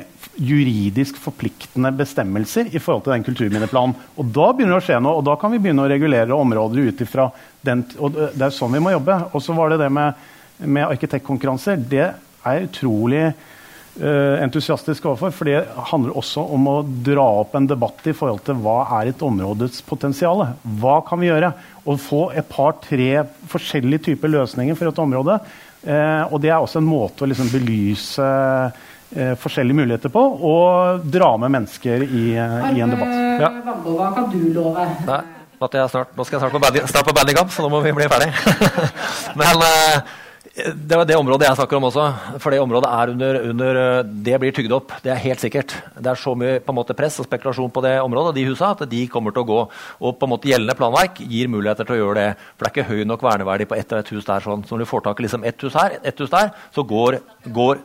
juridisk 0.47 1.17
forpliktende 1.19 1.91
bestemmelser 1.97 2.69
i 2.71 2.79
forhold 2.79 3.03
til 3.05 3.15
den 3.15 3.27
kulturminneplanen. 3.27 3.97
Og 4.15 4.31
da 4.33 4.51
begynner 4.53 4.77
det 4.77 4.85
å 4.85 4.87
skje 4.87 5.01
noe, 5.03 5.19
og 5.19 5.27
da 5.27 5.35
kan 5.39 5.51
vi 5.51 5.59
begynne 5.61 5.83
å 5.83 5.91
regulere 5.91 6.37
områder 6.37 6.91
ut 6.91 7.03
ifra 7.03 7.29
den. 7.65 7.83
og 7.99 8.15
Det 8.15 8.47
er 8.47 8.55
sånn 8.55 8.77
vi 8.77 8.83
må 8.83 8.93
jobbe. 8.95 9.19
Og 9.33 9.43
så 9.43 9.55
var 9.57 9.73
det 9.73 9.81
det 9.83 9.91
med 9.91 10.27
med 10.65 10.87
arkitektkonkurranser, 10.87 11.77
det 11.77 12.05
er 12.07 12.57
jeg 12.57 12.69
utrolig 12.69 13.21
uh, 13.27 14.35
entusiastisk 14.41 15.05
overfor. 15.09 15.33
For 15.35 15.49
det 15.49 15.61
handler 15.91 16.17
også 16.17 16.43
om 16.55 16.69
å 16.71 16.75
dra 16.85 17.27
opp 17.43 17.55
en 17.57 17.69
debatt 17.69 18.09
i 18.09 18.15
forhold 18.17 18.43
til 18.47 18.59
hva 18.63 18.79
er 18.99 19.11
et 19.11 19.23
områdets 19.25 19.83
potensial. 19.87 20.45
Hva 20.81 20.99
kan 21.07 21.21
vi 21.21 21.29
gjøre? 21.31 21.53
Og 21.85 22.01
få 22.01 22.23
et 22.37 22.49
par-tre 22.49 23.11
forskjellige 23.51 24.09
typer 24.11 24.33
løsninger 24.33 24.77
for 24.79 24.91
et 24.91 25.05
område. 25.05 25.39
Uh, 25.87 26.23
og 26.31 26.41
det 26.43 26.51
er 26.51 26.59
også 26.59 26.81
en 26.81 26.89
måte 26.89 27.23
å 27.23 27.29
liksom 27.29 27.51
belyse 27.53 28.27
uh, 28.27 29.33
forskjellige 29.39 29.77
muligheter 29.77 30.11
på, 30.11 30.19
og 30.19 31.05
dra 31.07 31.29
med 31.39 31.53
mennesker 31.53 32.03
i, 32.03 32.25
i 32.35 32.81
en 32.83 32.91
debatt. 32.91 33.13
Ja. 33.39 33.51
hva 33.85 34.09
kan 34.17 34.31
du 34.33 34.41
love? 34.51 34.83
Nei. 35.07 35.23
Snart, 35.57 36.11
nå 36.13 36.21
skal 36.21 36.35
jeg 36.35 36.41
snart 36.43 36.53
på, 36.53 36.59
bandy, 36.61 36.81
start 36.85 37.07
på 37.07 37.13
Bandygam, 37.17 37.47
så 37.49 37.63
nå 37.65 37.71
må 37.73 37.79
vi 37.81 37.89
bli 37.97 38.05
ferdig. 38.11 38.27
Men 39.39 39.63
det 40.57 40.97
var 40.97 41.05
det 41.05 41.13
området 41.13 41.45
jeg 41.45 41.57
snakker 41.59 41.77
om 41.77 41.85
også. 41.85 42.03
For 42.41 42.53
det 42.53 42.59
området 42.63 42.89
er 42.89 43.11
under, 43.13 43.37
under, 43.51 43.79
Det 44.25 44.39
blir 44.41 44.53
tygd 44.55 44.71
opp. 44.73 44.93
Det 45.03 45.11
er 45.13 45.19
helt 45.21 45.41
sikkert. 45.43 45.75
Det 45.93 46.09
er 46.09 46.17
så 46.17 46.33
mye 46.33 46.57
måte 46.73 46.95
press 46.97 47.19
og 47.21 47.27
spekulasjon 47.27 47.69
på 47.73 47.83
det 47.85 47.93
området 48.01 48.33
de 48.39 48.45
husa, 48.49 48.71
at 48.73 48.81
de 48.89 49.03
kommer 49.07 49.35
til 49.35 49.45
å 49.45 49.49
gå. 49.51 49.59
Og 50.01 50.17
på 50.17 50.25
en 50.25 50.33
måte 50.33 50.49
gjeldende 50.49 50.77
planverk 50.77 51.21
gir 51.21 51.51
muligheter 51.53 51.85
til 51.85 51.97
å 51.97 51.99
gjøre 51.99 52.17
det. 52.17 52.31
For 52.55 52.65
det 52.65 52.71
er 52.71 52.73
ikke 52.73 52.89
høy 52.89 53.05
nok 53.05 53.27
verneverdi 53.27 53.69
på 53.69 53.77
ett 53.77 53.93
og 53.93 54.01
ett 54.01 54.09
hus 54.15 54.25
der. 54.25 54.41
sånn. 54.41 54.65
Så 54.65 54.73
når 54.73 54.85
du 54.85 54.89
får 54.89 55.05
tak 55.05 55.21
i 55.21 55.27
liksom 55.27 55.45
ett 55.45 55.61
hus 55.61 55.77
her, 55.77 55.99
ett 56.01 56.25
hus 56.25 56.33
der, 56.33 56.49
så 56.73 56.83
går, 56.83 57.19
går 57.53 57.83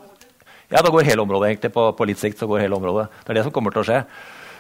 ja, 0.73 0.81
da 0.81 0.89
går 0.89 1.05
hele 1.05 1.27
området 1.27 1.51
egentlig. 1.51 1.75
På, 1.77 1.91
på 1.93 2.09
litt 2.09 2.23
sikt 2.23 2.41
så 2.41 2.49
går 2.49 2.65
hele 2.65 2.79
området. 2.79 3.11
Det 3.21 3.35
er 3.35 3.43
det 3.43 3.45
som 3.45 3.53
kommer 3.53 3.75
til 3.75 3.85
å 3.85 3.89
skje. 3.91 4.01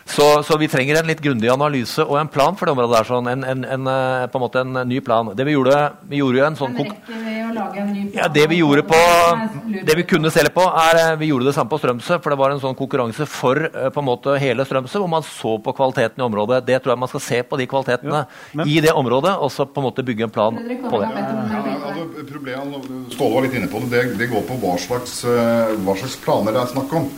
Så, 0.04 0.42
så, 0.42 0.56
vi 0.58 0.68
trenger 0.68 0.98
en 0.98 1.08
litt 1.08 1.20
grundig 1.22 1.48
analyse 1.52 2.02
og 2.02 2.18
en 2.18 2.30
plan 2.30 2.56
for 2.58 2.66
det 2.66 2.74
området. 2.74 2.96
der, 2.96 3.08
sånn, 3.08 3.28
en, 3.30 3.44
en, 3.46 3.64
en, 3.64 3.86
eh, 3.88 4.24
på 4.30 4.38
en 4.38 4.44
måte 4.44 4.62
en 4.64 4.80
ny 4.88 4.98
plan. 5.04 5.30
Det 5.36 5.46
Vi 5.46 5.54
gjorde, 5.54 5.78
vi 6.10 6.20
gjorde 6.20 6.40
jo 6.40 6.46
en 6.46 6.58
sånn 6.58 6.78
ja, 8.12 8.28
det 8.32 8.46
vi 8.48 8.58
gjorde 8.62 8.82
på, 8.88 8.98
det 9.86 9.96
vi 9.96 10.04
kunne 10.08 10.32
selge 10.32 10.52
på, 10.54 10.64
er 10.64 11.00
eh, 11.00 11.14
vi 11.20 11.30
gjorde 11.30 11.50
det 11.50 11.54
samme 11.56 11.70
på 11.72 11.78
Strømsø. 11.80 12.18
For 12.22 12.34
det 12.34 12.40
var 12.40 12.54
en 12.54 12.62
sånn 12.62 12.76
konkurranse 12.78 13.26
for 13.30 13.60
eh, 13.68 13.88
på 13.94 14.02
en 14.02 14.08
måte 14.08 14.36
hele 14.42 14.66
Strømsø, 14.68 15.02
hvor 15.02 15.12
man 15.12 15.26
så 15.26 15.56
på 15.62 15.76
kvaliteten 15.76 16.22
i 16.22 16.26
området. 16.26 16.62
Det 16.68 16.80
tror 16.82 16.96
jeg 16.96 17.02
man 17.04 17.12
skal 17.12 17.26
se 17.28 17.42
på 17.46 17.60
de 17.60 17.68
kvalitetene 17.70 18.24
ja, 18.24 18.66
i 18.66 18.78
det 18.84 18.94
området, 18.96 19.36
og 19.38 19.52
så 19.54 19.68
på 19.68 19.82
en 19.82 19.88
måte 19.90 20.06
bygge 20.06 20.28
en 20.28 20.34
plan 20.34 20.58
på 20.58 21.02
det. 21.02 21.10
Ja, 21.12 21.66
altså, 21.88 22.08
problemet, 22.28 22.88
Ståle 23.14 23.36
var 23.36 23.46
litt 23.46 23.60
inne 23.60 23.70
på 23.70 23.84
det. 23.84 23.92
Det, 23.92 24.06
det 24.24 24.32
går 24.32 24.48
på 24.48 24.58
hva 24.62 24.78
slags, 24.80 25.20
hva 25.26 25.98
slags 26.00 26.18
planer 26.24 26.56
det 26.56 26.64
er 26.64 26.74
snakk 26.74 26.98
om. 26.98 27.12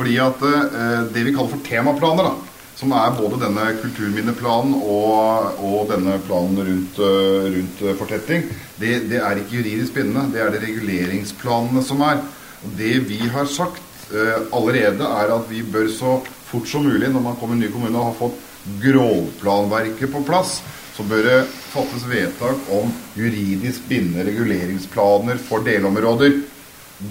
Fordi 0.00 0.16
at 0.16 0.40
eh, 0.48 1.02
det 1.12 1.26
vi 1.26 1.32
kaller 1.36 1.52
for 1.52 1.60
temaplaner, 1.66 2.30
da, 2.30 2.62
som 2.80 2.94
er 2.96 3.16
både 3.18 3.42
denne 3.42 3.66
kulturminneplanen 3.82 4.78
og, 4.80 5.58
og 5.60 5.90
denne 5.90 6.14
planen 6.24 6.56
rundt, 6.64 7.00
uh, 7.04 7.50
rundt 7.52 7.82
uh, 7.84 7.90
fortetting, 7.98 8.46
det, 8.80 8.94
det, 9.10 9.18
er 9.20 9.36
ikke 9.36 9.58
juridisk 9.58 9.98
bindende. 9.98 10.30
Det 10.32 10.40
er 10.40 10.54
det 10.54 10.62
reguleringsplanene 10.62 11.82
som 11.84 12.00
er. 12.06 12.22
Og 12.64 12.72
det 12.78 12.94
vi 13.10 13.18
har 13.28 13.44
sagt 13.50 13.84
allerede, 14.10 15.04
er 15.04 15.30
at 15.36 15.44
vi 15.46 15.60
bør 15.62 15.86
så 15.92 16.14
fort 16.48 16.66
som 16.66 16.82
mulig, 16.82 17.12
når 17.12 17.22
man 17.22 17.36
kommer 17.38 17.54
i 17.54 17.60
ny 17.60 17.68
kommune 17.70 18.00
og 18.00 18.08
har 18.08 18.16
fått 18.18 18.40
grovplanverket 18.80 20.10
på 20.10 20.24
plass, 20.26 20.56
så 20.96 21.04
bør 21.06 21.28
det 21.28 21.36
fattes 21.70 22.08
vedtak 22.08 22.72
om 22.74 22.90
juridisk 23.14 23.84
bindende 23.92 24.24
reguleringsplaner 24.26 25.38
for 25.44 25.62
delområder. 25.68 26.40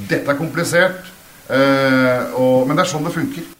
Dette 0.09 0.33
er 0.33 0.41
komplisert. 0.41 1.07
Uh, 1.49 2.35
og, 2.37 2.67
men 2.69 2.77
det 2.77 2.85
er 2.85 2.91
sånn 2.91 3.07
det 3.07 3.15
funker. 3.15 3.55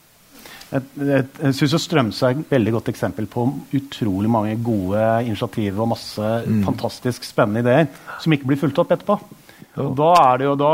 Jeg, 0.70 0.86
jeg, 1.02 1.26
jeg 1.42 1.56
syns 1.58 1.82
Strømsø 1.82 2.28
er 2.28 2.36
et 2.38 2.52
veldig 2.54 2.76
godt 2.76 2.92
eksempel 2.92 3.26
på 3.30 3.48
utrolig 3.74 4.30
mange 4.30 4.54
gode 4.62 5.02
initiativer 5.26 5.82
og 5.82 5.96
masse 5.96 6.22
mm. 6.46 6.60
fantastisk 6.68 7.26
spennende 7.26 7.64
ideer 7.66 7.88
som 8.22 8.36
ikke 8.36 8.52
blir 8.52 8.60
fulgt 8.62 8.82
opp 8.84 8.94
etterpå. 8.94 9.18
Og 9.80 9.94
Da, 9.96 10.12
jo, 10.44 10.56
da, 10.60 10.72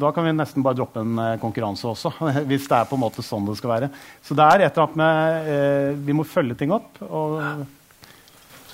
da, 0.00 0.10
kan 0.14 0.26
vi 0.26 0.32
nesten 0.34 0.64
bare 0.64 0.78
droppe 0.78 1.02
en 1.02 1.18
eh, 1.20 1.38
konkurranse 1.42 1.86
også, 1.90 2.12
hvis 2.48 2.66
det 2.68 2.78
er 2.78 2.88
på 2.90 2.98
en 2.98 3.04
måte 3.04 3.24
sånn 3.24 3.46
det 3.48 3.58
skal 3.60 3.74
være. 3.76 3.90
Så 4.24 4.36
det 4.38 4.48
er 4.48 4.64
et 4.66 4.72
eller 4.72 4.88
annet 4.88 5.00
med 5.02 5.52
eh, 5.52 5.92
Vi 6.08 6.16
må 6.16 6.26
følge 6.28 6.58
ting 6.58 6.74
opp. 6.74 7.00
og 7.06 7.38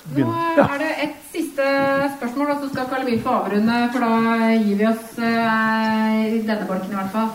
Nå 0.09 0.29
er 0.63 0.79
det 0.79 0.93
et 1.03 1.17
siste 1.29 1.65
spørsmål, 2.15 2.55
og 2.55 2.63
så 2.63 2.69
skal 2.71 2.87
Karl 2.89 3.03
Emil 3.03 3.19
få 3.21 3.35
avrunde, 3.43 3.81
for 3.93 4.05
da 4.05 4.49
gir 4.57 4.79
vi 4.79 4.87
oss 4.89 5.19
eh, 5.21 6.39
i 6.39 6.41
denne 6.47 6.65
bolken 6.65 6.95
i 6.95 6.99
hvert 6.99 7.13
fall. 7.13 7.29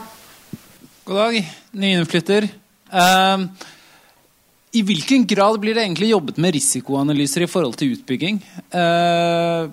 God 1.05 1.19
dag, 1.21 1.35
nyinnflytter. 1.77 2.47
Uh, 2.89 3.43
I 4.73 4.81
hvilken 4.89 5.27
grad 5.29 5.59
blir 5.61 5.77
det 5.77 5.83
egentlig 5.83 6.09
jobbet 6.15 6.39
med 6.41 6.55
risikoanalyser 6.57 7.45
i 7.45 7.49
forhold 7.51 7.77
til 7.77 7.93
utbygging? 7.93 8.39
Uh, 8.73 9.69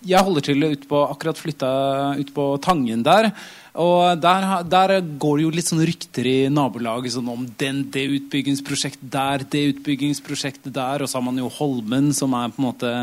jeg 0.00 0.24
holder 0.24 0.46
til 0.46 0.64
ute 0.64 0.88
på, 0.88 1.02
akkurat 1.12 1.36
flytta 1.36 1.72
ut 2.16 2.32
på 2.32 2.46
Tangen 2.64 3.04
der. 3.04 3.28
Og 3.84 4.16
der, 4.24 4.48
der, 4.64 4.96
går 5.20 5.36
det 5.36 5.44
jo 5.44 5.52
litt 5.58 5.68
sånn 5.68 5.84
rykter 5.84 6.30
i 6.30 6.38
nabolaget 6.48 7.18
sånn 7.18 7.28
om 7.34 7.44
den, 7.60 7.84
det 7.92 8.08
utbyggingsprosjektet 8.16 9.12
der, 9.12 9.44
det 9.52 9.66
utbyggingsprosjektet 9.74 10.72
der. 10.72 11.04
Og 11.04 11.12
så 11.12 11.20
har 11.20 11.28
man 11.28 11.44
jo 11.44 11.52
Holmen, 11.52 12.14
som 12.16 12.32
er 12.32 12.48
på 12.48 12.64
en 12.64 12.70
måte 12.70 12.94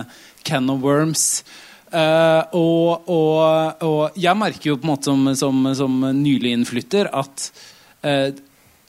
can 0.42 0.74
of 0.74 0.82
worms. 0.82 1.44
Uh, 1.90 2.44
og, 2.54 3.10
og, 3.10 3.82
og, 3.82 4.18
jeg 4.20 4.38
merker 4.38 4.72
jo 4.72 4.78
på 4.78 4.86
en 4.86 4.92
måte 4.92 5.10
som, 5.10 5.24
som, 5.38 5.72
som 5.74 5.96
nylig 6.14 6.52
innflytter 6.54 7.10
at 7.18 7.48
uh, 8.06 8.30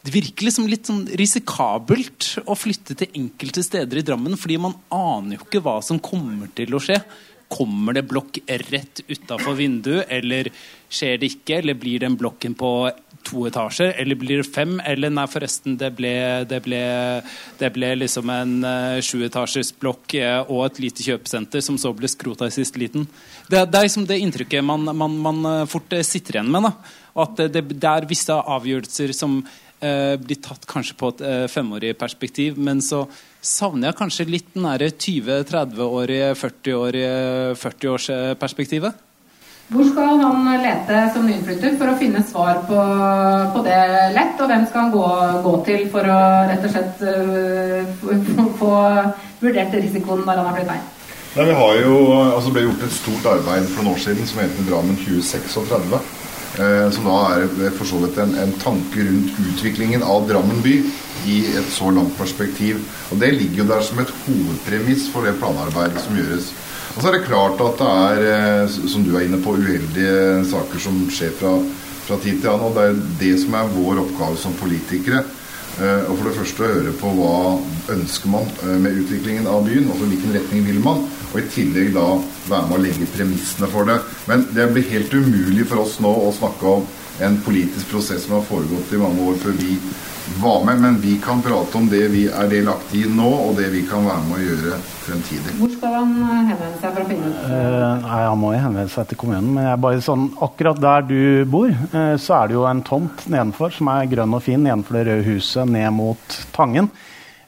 det 0.00 0.12
virker 0.12 0.46
liksom 0.46 0.68
litt 0.68 0.88
sånn 0.88 1.02
risikabelt 1.20 2.30
å 2.48 2.56
flytte 2.56 2.96
til 3.00 3.18
enkelte 3.20 3.64
steder 3.64 4.00
i 4.00 4.04
Drammen, 4.04 4.36
fordi 4.40 4.56
man 4.60 4.76
aner 4.92 5.36
jo 5.36 5.44
ikke 5.44 5.60
hva 5.64 5.78
som 5.84 6.00
kommer 6.00 6.48
til 6.56 6.76
å 6.76 6.80
skje. 6.80 6.96
Kommer 7.50 7.96
det 7.96 8.06
blokk 8.08 8.38
rett 8.70 9.02
utafor 9.10 9.58
vinduet, 9.58 10.06
eller 10.08 10.48
skjer 10.88 11.20
det 11.20 11.32
ikke? 11.34 11.58
Eller 11.58 11.76
blir 11.76 12.00
den 12.04 12.16
blokken 12.20 12.56
på 12.56 12.70
to 13.30 13.46
etasjer, 13.48 13.94
eller 14.00 14.18
blir 14.18 14.42
det 14.42 14.50
fem? 14.50 14.78
Eller 14.86 15.12
nei, 15.14 15.26
forresten, 15.30 15.76
det 15.80 15.92
ble, 15.96 16.12
det 16.50 16.60
ble, 16.64 16.82
det 17.60 17.70
ble 17.74 17.92
liksom 18.02 18.30
en 18.34 18.56
uh, 18.66 18.98
sjuetasjers 19.04 19.72
blokk 19.80 20.16
uh, 20.18 20.42
og 20.48 20.66
et 20.66 20.82
lite 20.86 21.06
kjøpesenter 21.06 21.64
som 21.64 21.78
så 21.80 21.94
ble 21.96 22.10
skrota 22.10 22.48
i 22.50 22.54
siste 22.54 22.80
liten. 22.82 23.06
Det, 23.46 23.62
det, 23.62 23.78
er 23.78 23.88
liksom 23.88 24.06
det 24.10 24.20
inntrykket 24.24 24.66
man, 24.66 24.90
man, 24.90 25.18
man 25.22 25.42
uh, 25.46 25.66
fort 25.70 25.94
sitter 26.06 26.38
igjen 26.38 26.52
med. 26.52 26.68
Da. 26.68 26.94
At 27.26 27.42
det, 27.42 27.66
det, 27.72 27.90
er 27.90 28.08
visse 28.10 28.34
avgjørelser 28.34 29.16
som 29.16 29.42
blir 29.80 30.36
tatt 30.44 30.66
kanskje 30.68 30.92
på 31.00 31.08
et 31.08 31.22
femårig 31.48 31.94
perspektiv, 31.96 32.58
men 32.60 32.82
så 32.84 32.98
savner 33.40 33.88
jeg 33.88 33.96
kanskje 33.96 34.26
litt 34.28 34.50
den 34.52 34.66
20-30-årige, 34.68 36.34
40-årige 36.36 37.14
40-årsperspektivet. 37.62 38.98
Hvor 39.70 39.86
skal 39.86 40.18
han 40.18 40.46
lete 40.64 41.00
som 41.14 41.26
nyinnflytter 41.28 41.76
for 41.78 41.92
å 41.92 41.98
finne 41.98 42.24
svar 42.26 42.64
på, 42.66 42.78
på, 43.54 43.60
det 43.62 43.82
lett? 44.16 44.40
Og 44.42 44.48
hvem 44.50 44.64
skal 44.66 44.86
han 44.86 44.94
gå, 44.94 45.10
gå 45.44 45.52
til 45.68 45.84
for 45.92 46.10
å 46.10 46.22
rett 46.50 46.64
og 46.66 46.72
slett 46.74 47.04
uh, 47.06 48.48
få 48.58 48.72
vurdert 49.38 49.76
risikoen 49.78 50.24
når 50.26 50.40
han 50.40 50.48
har 50.48 50.56
flyttet 50.58 50.80
inn? 50.80 50.88
Nei, 51.30 51.44
vi 51.46 51.54
har 51.54 51.76
jo, 51.84 51.98
altså 52.18 52.50
ble 52.50 52.64
gjort 52.64 52.82
et 52.82 52.96
stort 52.96 53.28
arbeid 53.36 53.68
for 53.70 53.86
noen 53.86 53.94
år 53.94 54.02
siden 54.02 54.26
som 54.26 54.40
heter 54.42 54.66
Drammen 54.66 54.98
2036. 54.98 56.18
Eh, 56.58 56.88
som 56.90 57.06
da 57.06 57.18
er 57.36 57.70
for 57.76 57.86
så 57.86 58.00
vidt 58.02 58.18
en, 58.18 58.32
en 58.42 58.56
tanke 58.58 59.04
rundt 59.06 59.38
utviklingen 59.38 60.02
av 60.02 60.26
Drammen 60.26 60.58
by 60.64 60.72
i 61.30 61.36
et 61.60 61.70
så 61.70 61.92
langt 61.94 62.16
perspektiv. 62.18 62.82
Og 63.14 63.22
Det 63.22 63.30
ligger 63.36 63.62
jo 63.62 63.68
der 63.70 63.86
som 63.86 64.02
et 64.02 64.10
hovedpremiss 64.24 65.06
for 65.14 65.22
det 65.22 65.36
planarbeidet 65.38 66.02
som 66.02 66.18
gjøres. 66.18 66.50
Og 66.96 66.98
så 66.98 67.08
er 67.08 67.18
det 67.18 67.26
klart 67.28 67.60
at 67.62 67.78
det 67.80 67.90
er, 67.90 68.24
eh, 68.34 68.78
som 68.90 69.04
du 69.06 69.12
er 69.14 69.26
inne 69.26 69.38
på, 69.42 69.54
uheldige 69.54 70.44
saker 70.50 70.82
som 70.82 71.04
skjer 71.12 71.36
fra, 71.38 71.52
fra 72.06 72.18
tid 72.22 72.40
til 72.40 72.50
annen. 72.50 72.66
Og 72.66 72.74
det 72.78 72.86
er 72.88 73.04
det 73.20 73.34
som 73.44 73.54
er 73.54 73.70
vår 73.76 74.02
oppgave 74.02 74.40
som 74.40 74.56
politikere. 74.58 75.22
Eh, 75.78 76.10
og 76.10 76.16
for 76.18 76.26
det 76.26 76.34
første 76.36 76.64
å 76.66 76.72
høre 76.74 76.92
på 76.98 77.12
hva 77.14 77.34
ønsker 77.94 78.32
man 78.32 78.48
eh, 78.66 78.76
med 78.82 78.98
utviklingen 79.00 79.46
av 79.48 79.62
byen, 79.68 79.86
altså 79.88 80.08
hvilken 80.10 80.34
retning 80.34 80.66
vil 80.66 80.80
man, 80.84 81.06
og 81.30 81.38
i 81.38 81.46
tillegg 81.54 81.92
da 81.94 82.06
være 82.50 82.66
med 82.66 82.76
å 82.76 82.82
legge 82.82 83.10
premissene 83.14 83.70
for 83.70 83.88
det. 83.88 84.00
Men 84.28 84.44
det 84.56 84.66
blir 84.74 84.90
helt 84.90 85.14
umulig 85.14 85.68
for 85.70 85.84
oss 85.86 86.00
nå 86.02 86.10
å 86.10 86.34
snakke 86.36 86.74
om 86.74 86.88
en 87.22 87.38
politisk 87.44 87.92
prosess 87.92 88.26
som 88.26 88.38
har 88.38 88.46
foregått 88.48 88.92
i 88.92 89.00
mange 89.00 89.24
år 89.30 89.38
før 89.40 89.56
vi 89.60 89.76
var 90.40 90.64
med, 90.66 90.82
men 90.82 91.00
vi 91.00 91.16
kan 91.22 91.40
prate 91.44 91.78
om 91.78 91.88
det 91.90 92.06
vi 92.12 92.26
er 92.28 92.50
delaktige 92.50 93.08
i 93.08 93.14
nå, 93.14 93.30
og 93.46 93.56
det 93.60 93.70
vi 93.72 93.86
kan 93.88 94.04
være 94.06 94.26
med 94.26 94.36
å 94.36 94.46
gjøre 94.48 94.80
fremtidig. 95.10 95.54
Hvor 95.58 95.72
skal 95.74 95.96
han 95.98 96.16
eh, 96.22 96.40
henvende 96.50 96.80
seg 96.80 96.94
for 96.94 97.02
å 97.02 97.08
finne 97.10 97.30
ut? 97.30 97.44
Uh, 97.44 97.84
nei, 98.04 98.20
Han 98.24 98.40
må 98.40 98.52
jo 98.54 98.62
henvende 98.64 98.94
seg 98.94 99.10
til 99.10 99.20
kommunen. 99.20 99.52
Men 99.56 99.68
jeg 99.68 99.82
bare 99.84 100.04
sånn, 100.06 100.26
akkurat 100.46 100.82
der 100.82 101.06
du 101.10 101.20
bor, 101.50 101.70
uh, 101.70 102.14
så 102.20 102.36
er 102.38 102.50
det 102.50 102.58
jo 102.58 102.66
en 102.70 102.82
tomt 102.86 103.26
nedenfor 103.26 103.74
som 103.74 103.90
er 103.92 104.10
grønn 104.10 104.36
og 104.36 104.44
fin 104.46 104.62
nedenfor 104.66 105.00
det 105.00 105.06
røde 105.10 105.26
huset 105.28 105.70
ned 105.70 105.90
mot 105.96 106.40
Tangen. 106.54 106.90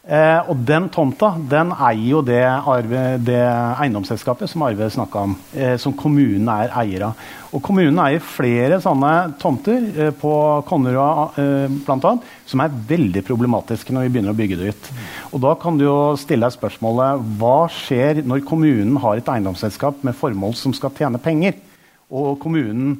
Eh, 0.02 0.48
og 0.50 0.58
den 0.66 0.88
tomta 0.90 1.28
den 1.46 1.68
eier 1.76 2.08
jo 2.08 2.20
det, 2.26 2.42
arve, 2.42 3.02
det 3.22 3.38
eiendomsselskapet 3.38 4.50
som 4.50 4.64
Arve 4.66 4.88
snakka 4.90 5.20
om, 5.28 5.36
eh, 5.54 5.76
som 5.78 5.94
kommunen 5.94 6.48
er 6.50 6.72
eier 6.80 7.04
av. 7.06 7.20
Og 7.54 7.62
kommunen 7.62 8.00
eier 8.02 8.24
flere 8.24 8.80
sånne 8.82 9.12
tomter 9.38 9.86
eh, 9.94 10.10
på 10.18 10.32
Konnerud 10.66 11.38
eh, 11.38 11.76
bl.a. 11.86 12.12
som 12.50 12.64
er 12.64 12.74
veldig 12.90 13.22
problematiske 13.28 13.94
når 13.94 14.08
vi 14.08 14.12
begynner 14.16 14.34
å 14.34 14.40
bygge 14.42 14.58
det 14.58 14.72
ut. 14.74 14.90
Og 15.30 15.44
da 15.46 15.54
kan 15.62 15.78
du 15.78 15.86
jo 15.86 15.96
stille 16.18 16.50
deg 16.50 16.56
spørsmålet 16.58 17.22
hva 17.38 17.56
skjer 17.70 18.24
når 18.26 18.42
kommunen 18.48 18.98
har 19.04 19.22
et 19.22 19.32
eiendomsselskap 19.36 20.02
med 20.02 20.18
formål 20.18 20.58
som 20.58 20.74
skal 20.74 20.90
tjene 20.98 21.22
penger, 21.22 21.62
og 22.10 22.40
kommunen 22.42 22.98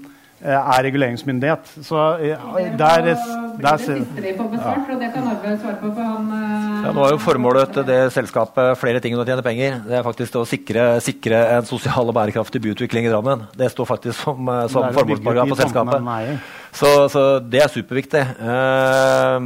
er 0.51 0.83
reguleringsmyndighet. 0.87 1.71
Så 1.87 1.99
eh, 2.19 2.45
der, 2.77 2.77
der, 2.79 3.03
der 3.07 3.77
Det 3.77 3.81
siste 3.85 4.25
vi 4.25 4.35
får 4.37 4.49
besvart, 4.53 4.91
og 4.91 5.01
det 5.01 5.11
kan 5.15 5.29
Arve 5.31 5.55
svare 5.61 5.77
på. 5.81 5.91
for 5.95 6.03
han... 6.03 6.95
Nå 6.97 7.05
er 7.07 7.15
jo 7.15 7.21
formålet 7.23 7.75
til 7.77 7.87
det 7.87 7.99
selskapet 8.15 8.79
flere 8.81 9.03
ting 9.03 9.15
enn 9.15 9.23
å 9.23 9.27
tjene 9.29 9.45
penger. 9.47 9.81
Det 9.87 9.99
er 9.99 10.07
faktisk 10.07 10.39
å 10.41 10.45
sikre, 10.49 10.87
sikre, 11.05 11.43
en 11.59 11.69
sosial 11.69 12.11
og 12.11 12.17
bærekraftig 12.19 12.63
byutvikling 12.65 13.07
i 13.07 13.13
Drammen. 13.13 13.47
Det 13.57 13.71
står 13.75 13.91
faktisk 13.93 14.19
som, 14.25 14.49
eh, 14.49 14.65
som 14.73 14.89
formålsparagraf 14.97 15.55
på 15.55 15.61
selskapet. 15.63 16.49
Så, 16.73 16.91
så, 17.13 17.27
det 17.45 17.63
er 17.63 17.71
superviktig. 17.71 18.25
Uh, 18.41 19.39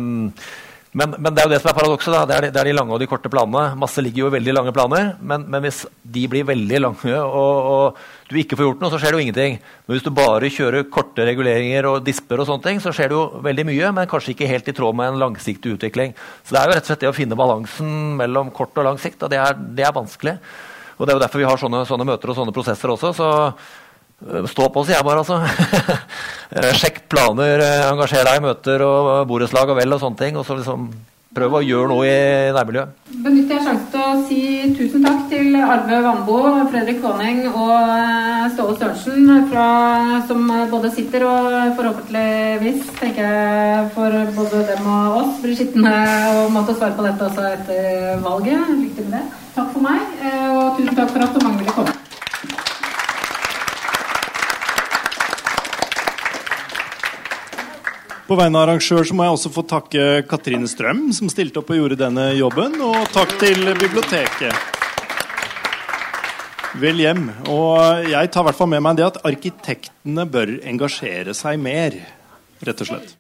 men, 0.97 1.12
men, 1.18 1.32
det 1.35 1.43
er 1.43 1.48
jo 1.48 1.52
det 1.52 1.60
som 1.60 1.70
er 1.70 1.77
paradokset. 1.77 2.14
Det, 2.28 2.36
er 2.36 2.47
de, 2.47 2.52
det 2.55 2.60
er 2.60 2.70
de 2.70 2.77
lange 2.78 2.94
og 2.94 3.02
de 3.02 3.09
korte 3.10 3.31
planene. 3.32 3.74
Masse 3.81 4.01
ligger 4.01 4.24
jo 4.24 4.31
i 4.31 4.36
veldig 4.39 4.55
lange 4.56 4.73
planer, 4.77 5.10
men, 5.20 5.44
men 5.52 5.66
hvis 5.66 5.82
de 6.14 6.23
blir 6.32 6.47
veldig 6.48 6.81
lange 6.86 7.18
og, 7.20 7.68
og, 7.73 8.06
du 8.26 8.36
ikke 8.40 8.58
får 8.58 8.68
gjort 8.68 8.82
noe, 8.82 8.90
så 8.92 8.98
skjer 9.00 9.14
det 9.14 9.18
jo 9.18 9.24
ingenting. 9.26 9.58
Men 9.86 9.94
hvis 9.94 10.04
du 10.06 10.10
bare 10.14 10.50
kjører 10.50 10.88
korte 10.92 11.26
reguleringer 11.28 11.88
og 11.90 12.02
disper, 12.06 12.42
og 12.42 12.48
sånne 12.48 12.66
ting, 12.66 12.82
så 12.82 12.92
skjer 12.94 13.12
det 13.12 13.18
jo 13.18 13.24
veldig 13.46 13.66
mye, 13.70 13.94
men 13.96 14.10
kanskje 14.10 14.34
ikke 14.34 14.50
helt 14.50 14.70
i 14.72 14.76
tråd 14.76 14.98
med 14.98 15.12
en 15.12 15.20
langsiktig 15.22 15.76
utvikling. 15.76 16.14
Så 16.42 16.56
det 16.56 16.62
er 16.62 16.68
jo 16.70 16.76
rett 16.76 16.86
og 16.86 16.92
slett 16.92 17.06
det 17.06 17.12
å 17.12 17.16
finne 17.16 17.38
balansen 17.38 17.96
mellom 18.18 18.50
kort 18.54 18.76
og 18.76 18.88
lang 18.88 19.00
sikt, 19.02 19.22
og 19.22 19.32
det 19.32 19.40
er, 19.42 19.58
det 19.78 19.86
er 19.86 19.94
vanskelig. 19.96 20.38
Og 20.96 21.04
det 21.04 21.12
er 21.12 21.18
jo 21.18 21.24
derfor 21.26 21.42
vi 21.44 21.48
har 21.48 21.60
sånne, 21.60 21.86
sånne 21.88 22.08
møter 22.08 22.32
og 22.32 22.38
sånne 22.40 22.56
prosesser 22.56 22.94
også. 22.94 23.12
så 23.16 23.32
Eh, 24.24 24.46
stå 24.48 24.68
på, 24.72 24.84
sier 24.86 24.96
jeg 24.96 25.06
bare, 25.06 25.24
altså. 25.24 25.40
Eh, 26.46 26.70
sjekk 26.78 27.00
planer, 27.10 27.58
eh, 27.58 27.84
engasjer 27.90 28.22
deg 28.22 28.36
i 28.38 28.42
møter 28.44 28.82
og 28.86 29.24
borettslag 29.26 29.72
og 29.72 29.80
vel 29.80 29.96
og 29.96 29.98
sånne 29.98 30.20
ting. 30.20 30.36
Og 30.38 30.44
så 30.46 30.54
liksom 30.54 30.84
prøv 31.36 31.58
å 31.58 31.64
gjøre 31.64 31.90
noe 31.90 32.06
i 32.08 32.52
nærmiljøet. 32.56 33.02
Benytter 33.26 33.56
jeg 33.56 33.64
sjansen 33.66 33.90
til 33.92 34.02
å 34.02 34.22
si 34.28 34.40
tusen 34.76 35.04
takk 35.04 35.26
til 35.30 35.56
Arve 35.60 35.98
Vambo, 36.04 36.38
Fredrik 36.72 37.02
Våning 37.04 37.42
og 37.50 38.52
Ståle 38.54 38.76
Sørensen, 38.80 39.28
som 40.28 40.48
både 40.72 40.92
sitter 40.94 41.26
og 41.28 41.76
forhåpentligvis, 41.78 42.88
tenker 43.00 43.28
jeg, 43.28 43.90
for 43.96 44.16
både 44.38 44.64
dem 44.72 44.88
og 44.94 45.20
oss, 45.22 45.36
blir 45.44 45.58
skitne 45.58 45.94
og 46.32 46.56
måtte 46.56 46.76
svare 46.78 46.96
på 46.96 47.06
dette 47.06 47.28
også 47.28 47.46
etter 47.52 48.16
valget. 48.24 48.72
Lykke 48.72 48.96
til 49.00 49.10
med 49.10 49.20
det. 49.20 49.44
Takk 49.56 49.70
for 49.76 49.86
meg, 49.90 50.02
og 50.56 50.80
tusen 50.80 50.98
takk 50.98 51.14
for 51.14 51.28
at 51.28 51.36
så 51.36 51.44
mange 51.44 51.64
ville 51.64 51.78
komme. 51.78 52.05
På 58.26 58.34
vegne 58.34 58.58
av 58.58 58.64
arrangør 58.66 59.06
så 59.06 59.14
må 59.14 59.22
jeg 59.22 59.34
også 59.36 59.50
få 59.54 59.62
takke 59.70 60.04
Katrine 60.26 60.66
Strøm, 60.66 61.12
som 61.14 61.28
stilte 61.30 61.60
opp 61.60 61.68
og 61.70 61.76
gjorde 61.78 61.98
denne 62.00 62.24
jobben. 62.34 62.72
Og 62.82 63.04
takk 63.14 63.36
til 63.38 63.60
biblioteket. 63.78 64.50
Vel 66.82 66.98
hjem. 67.04 67.28
Og 67.54 68.10
jeg 68.10 68.32
tar 68.34 68.42
i 68.42 68.48
hvert 68.48 68.58
fall 68.58 68.72
med 68.72 68.82
meg 68.82 68.98
det 68.98 69.06
at 69.06 69.20
arkitektene 69.30 70.26
bør 70.26 70.56
engasjere 70.66 71.36
seg 71.38 71.62
mer, 71.62 71.94
rett 72.66 72.82
og 72.82 72.90
slett. 72.90 73.14